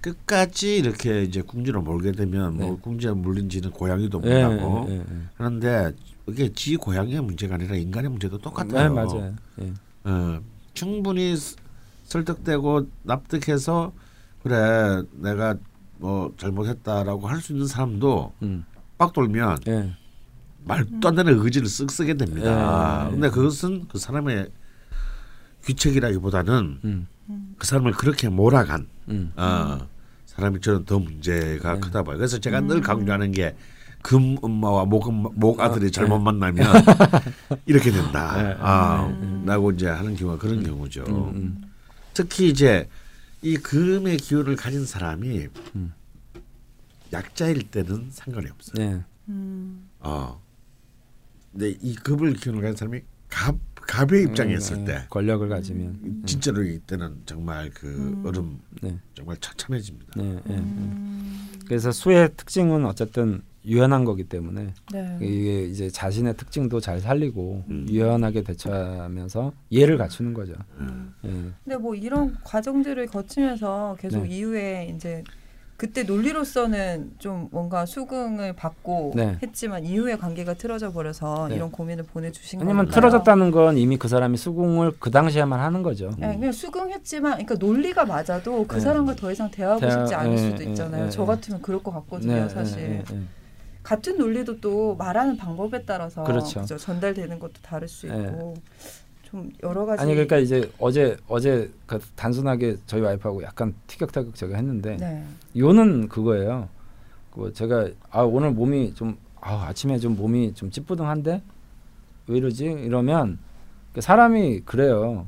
끝까지 0.00 0.76
이렇게 0.76 1.22
이제 1.22 1.42
궁지로 1.42 1.82
몰게 1.82 2.12
되면 2.12 2.56
뭐 2.56 2.66
네. 2.72 2.78
궁지에 2.80 3.12
물린 3.12 3.48
지는 3.48 3.70
고양이도 3.70 4.20
네, 4.20 4.44
못하고 4.44 4.86
네, 4.88 4.98
네, 4.98 5.04
네. 5.08 5.16
그런데 5.36 5.92
이게 6.28 6.52
지 6.52 6.76
고양이의 6.76 7.22
문제가 7.22 7.54
아니라 7.54 7.76
인간의 7.76 8.10
문제도 8.10 8.36
똑같아요. 8.38 8.88
네, 8.88 8.88
맞아요. 8.88 9.34
예. 9.62 9.72
어, 10.04 10.40
충분히 10.74 11.36
스- 11.36 11.56
설득되고 12.04 12.86
납득해서 13.04 13.92
그래 14.42 15.02
내가 15.12 15.56
뭐 15.98 16.32
잘못했다라고 16.36 17.28
할 17.28 17.40
수 17.40 17.52
있는 17.52 17.66
사람도 17.66 18.32
음, 18.42 18.64
빡 18.96 19.12
돌면 19.12 19.58
예, 19.68 19.92
말도 20.64 21.08
안 21.08 21.14
되는 21.14 21.38
의지를 21.38 21.66
쓱 21.68 21.90
쓰게 21.90 22.14
됩니다. 22.14 23.04
예, 23.04 23.06
예, 23.06 23.10
근데 23.10 23.30
그것은 23.30 23.86
그 23.88 23.98
사람의 23.98 24.48
귀책이라기보다는 25.66 26.78
음, 26.84 27.06
그 27.58 27.66
사람을 27.66 27.92
그렇게 27.92 28.28
몰아간 28.28 28.86
음, 29.08 29.32
어, 29.36 29.86
사람이 30.26 30.60
저는 30.60 30.84
더 30.84 30.98
문제가 30.98 31.74
네. 31.74 31.80
크다 31.80 32.02
봐요. 32.02 32.16
그래서 32.16 32.38
제가 32.38 32.60
늘 32.60 32.80
강조하는 32.80 33.32
게 33.32 33.54
금 34.02 34.36
엄마와 34.40 34.84
목, 34.84 35.08
엄마, 35.08 35.28
목 35.34 35.60
아들이 35.60 35.90
잘못 35.90 36.18
만나면 36.20 36.64
이렇게 37.66 37.90
된다. 37.90 38.40
네. 38.42 38.56
아, 38.60 39.08
네. 39.20 39.42
라고 39.44 39.72
이제 39.72 39.88
하는 39.88 40.14
경우가 40.14 40.38
그런 40.38 40.62
경우죠. 40.62 41.02
음, 41.08 41.14
음. 41.34 41.62
특히 42.14 42.48
이제 42.48 42.88
이 43.42 43.56
금의 43.56 44.16
기호를 44.16 44.56
가진 44.56 44.84
사람이 44.84 45.48
음. 45.76 45.92
약자일 47.12 47.70
때는 47.70 48.08
상관이 48.10 48.48
없어요. 48.50 48.86
네, 48.86 49.04
음. 49.28 49.88
어. 50.00 50.42
근데 51.52 51.70
이 51.80 51.94
금을 51.94 52.34
기호를 52.34 52.62
가진 52.62 52.76
사람이 52.76 53.00
갑 53.28 53.56
갑의 53.88 54.24
입장에 54.24 54.52
음, 54.52 54.58
있을 54.58 54.80
예, 54.80 54.84
때 54.84 55.06
권력을 55.08 55.48
가지면 55.48 56.22
진짜로 56.26 56.62
이때는 56.62 57.22
정말 57.24 57.70
그 57.70 57.86
음. 57.88 58.22
얼음 58.26 58.60
네, 58.82 58.98
정말 59.14 59.38
처참해집니다. 59.38 60.12
네, 60.14 60.42
예, 60.46 60.52
예. 60.52 60.58
음. 60.58 61.48
그래서 61.66 61.90
수의 61.90 62.28
특징은 62.36 62.84
어쨌든 62.84 63.42
유연한 63.68 64.04
거기 64.06 64.24
때문에 64.24 64.72
네. 64.92 65.18
이게 65.20 65.64
이제 65.66 65.90
자신의 65.90 66.36
특징도 66.38 66.80
잘 66.80 67.00
살리고 67.00 67.64
음. 67.68 67.86
유연하게 67.88 68.42
대처하면서 68.42 69.52
예를 69.70 69.98
갖추는 69.98 70.32
거죠. 70.32 70.54
음. 70.80 71.14
예. 71.24 71.28
근데 71.64 71.76
뭐 71.76 71.94
이런 71.94 72.34
과정들을 72.44 73.06
거치면서 73.08 73.96
계속 74.00 74.22
네. 74.22 74.28
이후에 74.36 74.92
이제 74.94 75.22
그때 75.76 76.02
논리로서는 76.02 77.12
좀 77.18 77.48
뭔가 77.52 77.86
수긍을 77.86 78.54
받고 78.54 79.12
네. 79.14 79.36
했지만 79.42 79.84
이후에 79.84 80.16
관계가 80.16 80.54
틀어져 80.54 80.90
버려서 80.90 81.46
네. 81.48 81.54
이런 81.56 81.70
고민을 81.70 82.02
보내주신 82.04 82.58
왜냐면 82.60 82.86
거니까요. 82.86 82.94
틀어졌다는 83.00 83.50
건 83.52 83.76
이미 83.78 83.96
그 83.96 84.08
사람이 84.08 84.38
수긍을 84.38 84.92
그 84.98 85.10
당시에만 85.12 85.60
하는 85.60 85.82
거죠. 85.84 86.10
네, 86.18 86.34
그냥 86.34 86.50
수긍했지만, 86.50 87.32
그러니까 87.44 87.54
논리가 87.64 88.06
맞아도 88.06 88.66
그 88.66 88.74
네. 88.76 88.80
사람과 88.80 89.14
더 89.14 89.30
이상 89.30 89.48
대화하고 89.52 89.80
대화- 89.80 89.90
싶지 90.00 90.14
않을 90.16 90.32
예, 90.32 90.36
수도 90.38 90.64
예, 90.64 90.68
있잖아요. 90.70 91.06
예, 91.06 91.10
저 91.10 91.22
예. 91.22 91.26
같으면 91.26 91.62
그럴 91.62 91.80
것 91.80 91.92
같거든요, 91.92 92.32
네, 92.34 92.48
사실. 92.48 93.04
같은 93.88 94.18
논리도 94.18 94.60
또 94.60 94.94
말하는 94.96 95.38
방법에 95.38 95.82
따라서 95.86 96.22
그렇죠. 96.22 96.60
그죠? 96.60 96.76
전달되는 96.76 97.38
것도 97.38 97.54
다를 97.62 97.88
수 97.88 98.06
예. 98.06 98.12
있고 98.12 98.52
좀 99.22 99.50
여러 99.62 99.86
가지. 99.86 100.02
아니 100.02 100.12
그러니까 100.12 100.36
이제 100.36 100.70
어제 100.78 101.16
어제 101.26 101.70
그 101.86 101.98
단순하게 102.14 102.76
저희 102.84 103.00
와이프하고 103.00 103.42
약간 103.42 103.74
티격태격 103.86 104.34
제가 104.34 104.56
했는데 104.56 104.98
네. 104.98 105.24
요는 105.56 106.08
그거예요. 106.08 106.68
그 107.30 107.50
제가 107.54 107.88
아 108.10 108.20
오늘 108.20 108.50
몸이 108.50 108.92
좀 108.92 109.16
아, 109.40 109.64
아침에 109.68 109.98
좀 109.98 110.16
몸이 110.16 110.52
좀 110.52 110.70
찌뿌둥한데 110.70 111.42
왜 112.26 112.36
이러지? 112.36 112.64
이러면 112.66 113.38
그 113.94 114.02
사람이 114.02 114.64
그래요. 114.66 115.26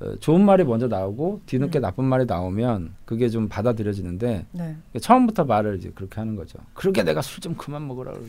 어, 0.00 0.14
좋은 0.20 0.44
말이 0.44 0.62
먼저 0.64 0.86
나오고 0.86 1.40
뒤늦게 1.46 1.78
음. 1.78 1.82
나쁜 1.82 2.04
말이 2.04 2.24
나오면 2.26 2.94
그게 3.04 3.28
좀 3.28 3.48
받아들여지는데 3.48 4.46
네. 4.52 4.76
처음부터 5.00 5.44
말을 5.44 5.78
이제 5.78 5.90
그렇게 5.94 6.20
하는 6.20 6.36
거죠. 6.36 6.58
그렇게 6.74 7.02
내가 7.02 7.22
술 7.22 7.40
좀 7.40 7.54
그만 7.56 7.86
먹으라 7.88 8.12
그러고. 8.12 8.26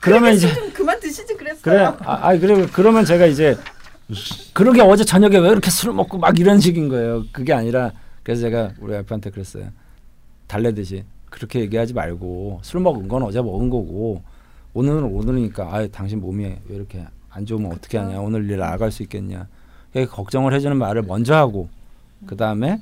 그러면 0.00 0.34
이제 0.34 0.52
좀 0.52 0.72
그만 0.72 0.98
드시지 0.98 1.36
그랬어요. 1.36 1.60
그래 1.62 1.84
아, 1.84 2.28
아 2.28 2.36
그리고 2.36 2.66
그러면 2.72 3.04
제가 3.04 3.26
이제 3.26 3.56
그러게 4.52 4.80
어제 4.82 5.04
저녁에 5.04 5.38
왜 5.38 5.48
이렇게 5.48 5.70
술을 5.70 5.94
먹고 5.94 6.18
막 6.18 6.38
이런 6.38 6.58
식인 6.60 6.88
거예요. 6.88 7.24
그게 7.32 7.52
아니라 7.52 7.92
그래서 8.22 8.42
제가 8.42 8.72
우리 8.80 8.92
와이프한테 8.94 9.30
그랬어요. 9.30 9.68
달래듯이 10.48 11.04
그렇게 11.30 11.60
얘기하지 11.60 11.94
말고 11.94 12.60
술 12.62 12.80
먹은 12.80 13.08
건 13.08 13.22
어제 13.22 13.40
먹은 13.40 13.70
거고 13.70 14.22
오늘은 14.74 15.04
오늘이니까 15.04 15.74
아 15.74 15.86
당신 15.86 16.20
몸이 16.20 16.44
왜 16.44 16.76
이렇게 16.76 17.06
안 17.30 17.46
좋으면 17.46 17.72
어떻게 17.72 17.96
하냐 17.98 18.20
오늘 18.20 18.48
일 18.50 18.58
나갈 18.58 18.90
수 18.90 19.02
있겠냐 19.04 19.46
걱정을 19.94 20.52
해주는 20.54 20.76
말을 20.76 21.02
먼저 21.02 21.34
하고 21.34 21.68
그 22.26 22.36
다음에 22.36 22.80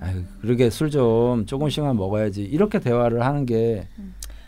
아유 0.00 0.22
그러게 0.42 0.68
술 0.70 0.90
좀 0.90 1.46
조금씩만 1.46 1.96
먹어야지 1.96 2.42
이렇게 2.42 2.78
대화를 2.80 3.24
하는 3.24 3.46
게 3.46 3.88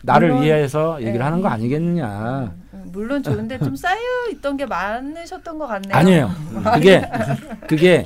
나를 0.03 0.29
물론, 0.29 0.43
위해서 0.43 0.97
얘기를 1.01 1.17
네. 1.19 1.23
하는 1.23 1.41
거 1.41 1.49
아니겠느냐 1.49 2.53
음, 2.73 2.89
물론 2.93 3.21
좋은데 3.23 3.57
좀 3.59 3.75
쌓여 3.75 3.97
있던 4.31 4.55
게 4.57 4.65
많으셨던 4.65 5.57
것 5.57 5.67
같네요. 5.67 5.95
아니에요 5.97 6.31
그게 6.75 7.09
그게 7.67 8.05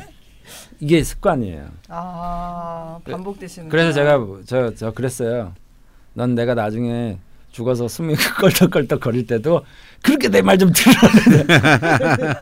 이게 0.80 1.04
습관이에요 1.04 1.66
아 1.90 2.98
반복되시는. 3.06 3.70
그래서 3.70 3.92
제가 3.92 4.20
저, 4.46 4.74
저 4.74 4.92
그랬어요 4.92 5.54
넌 6.14 6.34
내가 6.36 6.54
나중에 6.56 7.20
죽어서 7.52 7.88
숨이 7.88 8.16
껄떡껄떡 8.40 9.00
거릴 9.02 9.28
때도 9.28 9.64
그렇게 10.02 10.30
내 10.30 10.42
말 10.42 10.58
좀 10.58 10.72
들어 10.74 10.92
아, 10.98 12.42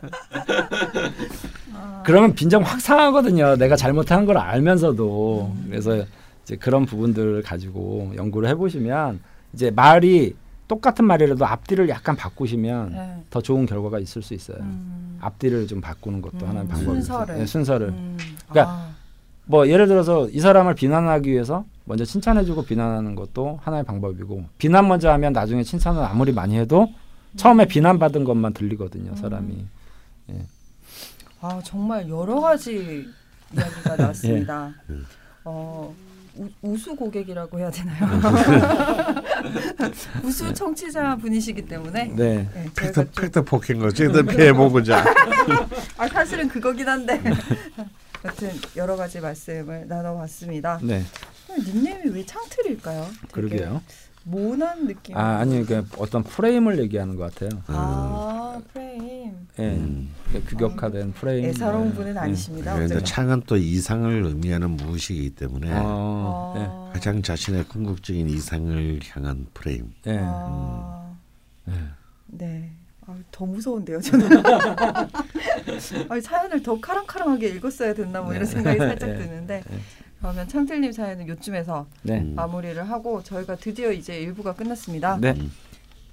그러면 2.04 2.34
빈정 2.34 2.62
확 2.62 2.80
상하거든요. 2.80 3.56
내가 3.56 3.76
잘못한 3.76 4.24
걸 4.26 4.38
알면서도 4.38 5.56
그래서 5.68 6.04
이제 6.44 6.56
그런 6.56 6.86
부분들을 6.86 7.42
가지고 7.42 8.12
연구를 8.16 8.48
해보시면 8.50 9.20
이제 9.52 9.70
말이 9.70 10.34
똑같은 10.68 11.04
말이라도 11.04 11.44
앞뒤를 11.44 11.88
약간 11.88 12.16
바꾸시면 12.16 12.92
네. 12.92 13.22
더 13.30 13.40
좋은 13.42 13.66
결과가 13.66 13.98
있을 13.98 14.22
수 14.22 14.32
있어요. 14.32 14.58
음. 14.60 15.18
앞뒤를 15.20 15.66
좀 15.66 15.80
바꾸는 15.80 16.22
것도 16.22 16.38
음, 16.42 16.48
하나의 16.48 16.68
방법이에요. 16.68 16.94
순서를. 17.02 17.38
네, 17.38 17.46
순서를. 17.46 17.88
음. 17.88 18.16
그러니까 18.48 18.72
아, 18.72 18.88
뭐 19.44 19.68
예를 19.68 19.86
들어서 19.86 20.28
이 20.30 20.40
사람을 20.40 20.74
비난하기 20.74 21.30
위해서 21.30 21.64
먼저 21.84 22.04
칭찬해주고 22.04 22.64
비난하는 22.64 23.14
것도 23.14 23.60
하나의 23.62 23.84
방법이고 23.84 24.44
비난 24.56 24.88
먼저 24.88 25.10
하면 25.10 25.32
나중에 25.32 25.62
칭찬을 25.62 26.02
아무리 26.02 26.32
많이 26.32 26.56
해도 26.56 26.88
처음에 27.36 27.66
비난받은 27.66 28.24
것만 28.24 28.54
들리거든요. 28.54 29.14
사람이. 29.16 29.66
아 31.42 31.60
정말 31.64 32.08
여러 32.08 32.40
가지 32.40 33.08
이야기가 33.52 33.96
나왔습니다. 33.98 34.72
어 35.44 35.92
우, 36.36 36.48
우수 36.62 36.94
고객이라고 36.94 37.58
해야 37.58 37.70
되나요? 37.70 38.08
우수 40.22 40.54
청취자 40.54 41.16
분이시기 41.16 41.66
때문에 41.66 42.04
네. 42.14 42.48
네, 42.54 42.70
팩트 42.76 43.10
팩트 43.10 43.42
폭행 43.42 43.80
거지. 43.80 44.06
너 44.06 44.22
피해 44.22 44.52
보고자. 44.52 45.04
아 45.98 46.08
사실은 46.08 46.48
그거긴 46.48 46.88
한데 46.88 47.20
여튼 48.24 48.50
여러 48.76 48.94
가지 48.96 49.20
말씀을 49.20 49.86
나눠봤습니다. 49.88 50.78
네. 50.82 51.02
닉네임이 51.58 52.10
왜 52.14 52.24
창틀일까요? 52.24 53.08
그러게요. 53.32 53.82
모난 54.24 54.86
느낌. 54.86 55.16
아 55.16 55.38
아니 55.38 55.64
그 55.64 55.86
어떤 55.98 56.22
프레임을 56.22 56.78
얘기하는 56.80 57.16
것 57.16 57.34
같아요. 57.34 57.60
아, 57.66 58.60
프레임. 58.72 59.32
예, 59.58 59.62
음. 59.62 60.10
규격화된 60.48 61.12
프레임. 61.12 61.44
예사로운 61.46 61.90
예, 61.90 61.94
분은 61.94 62.14
예. 62.14 62.18
아니십니다. 62.18 62.74
그런데 62.74 62.94
어쨌든. 62.96 63.04
창은 63.04 63.42
또 63.46 63.56
이상을 63.56 64.24
의미하는 64.24 64.70
무엇이기 64.70 65.30
때문에 65.34 65.70
어, 65.74 66.54
예. 66.56 66.60
아. 66.62 66.90
가장 66.94 67.22
자신의 67.22 67.64
궁극적인 67.64 68.28
이상을 68.28 69.00
향한 69.10 69.46
프레임. 69.54 69.92
예. 70.06 70.20
아. 70.22 71.14
예. 71.68 71.72
네. 72.26 72.72
아, 73.04 73.16
더 73.32 73.44
무서운데요, 73.44 74.00
저는. 74.00 74.28
아, 76.08 76.20
사연을 76.22 76.62
더 76.62 76.80
카랑카랑하게 76.80 77.48
읽었어야 77.48 77.94
됐나 77.94 78.22
뭐 78.22 78.32
이런 78.32 78.46
생각이 78.46 78.78
살짝 78.78 79.10
네. 79.10 79.16
드는데 79.18 79.62
네. 79.68 79.78
그러면 80.22 80.46
창틀님 80.46 80.92
사연은 80.92 81.26
요쯤에서 81.26 81.84
네. 82.02 82.20
음. 82.20 82.34
마무리를 82.36 82.80
하고 82.88 83.22
저희가 83.24 83.56
드디어 83.56 83.90
이제 83.90 84.20
일부가 84.20 84.54
끝났습니다. 84.54 85.18
네. 85.20 85.34
음. 85.36 85.52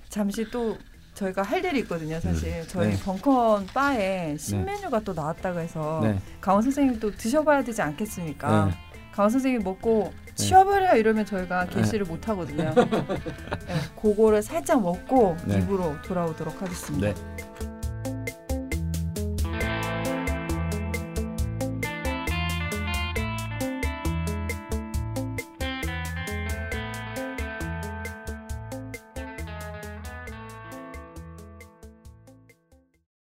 잠시 0.10 0.50
또 0.50 0.76
저희가 1.14 1.44
할 1.44 1.64
일이 1.64 1.80
있거든요, 1.82 2.20
사실. 2.20 2.68
저희 2.68 2.90
네. 2.90 3.00
벙컨 3.04 3.68
바에 3.68 4.36
신메뉴가 4.36 5.02
또 5.02 5.14
나왔다고 5.14 5.60
해서 5.60 6.00
네. 6.02 6.20
강원 6.42 6.64
선생님 6.64 7.00
또 7.00 7.12
드셔봐야 7.12 7.64
되지 7.64 7.84
않겠습니까? 7.84 8.66
네. 8.66 8.72
강원 9.12 9.30
선생님 9.30 9.64
먹고 9.64 10.12
치워버려 10.34 10.98
이러면 10.98 11.26
저희가 11.26 11.68
게시를 11.68 12.08
못 12.08 12.28
하거든요. 12.30 12.74
네, 12.74 13.76
그거를 14.02 14.42
살짝 14.42 14.82
먹고 14.82 15.38
네. 15.46 15.60
입으로 15.60 16.02
돌아오도록 16.02 16.60
하겠습니다. 16.60 17.14
네. 17.14 17.69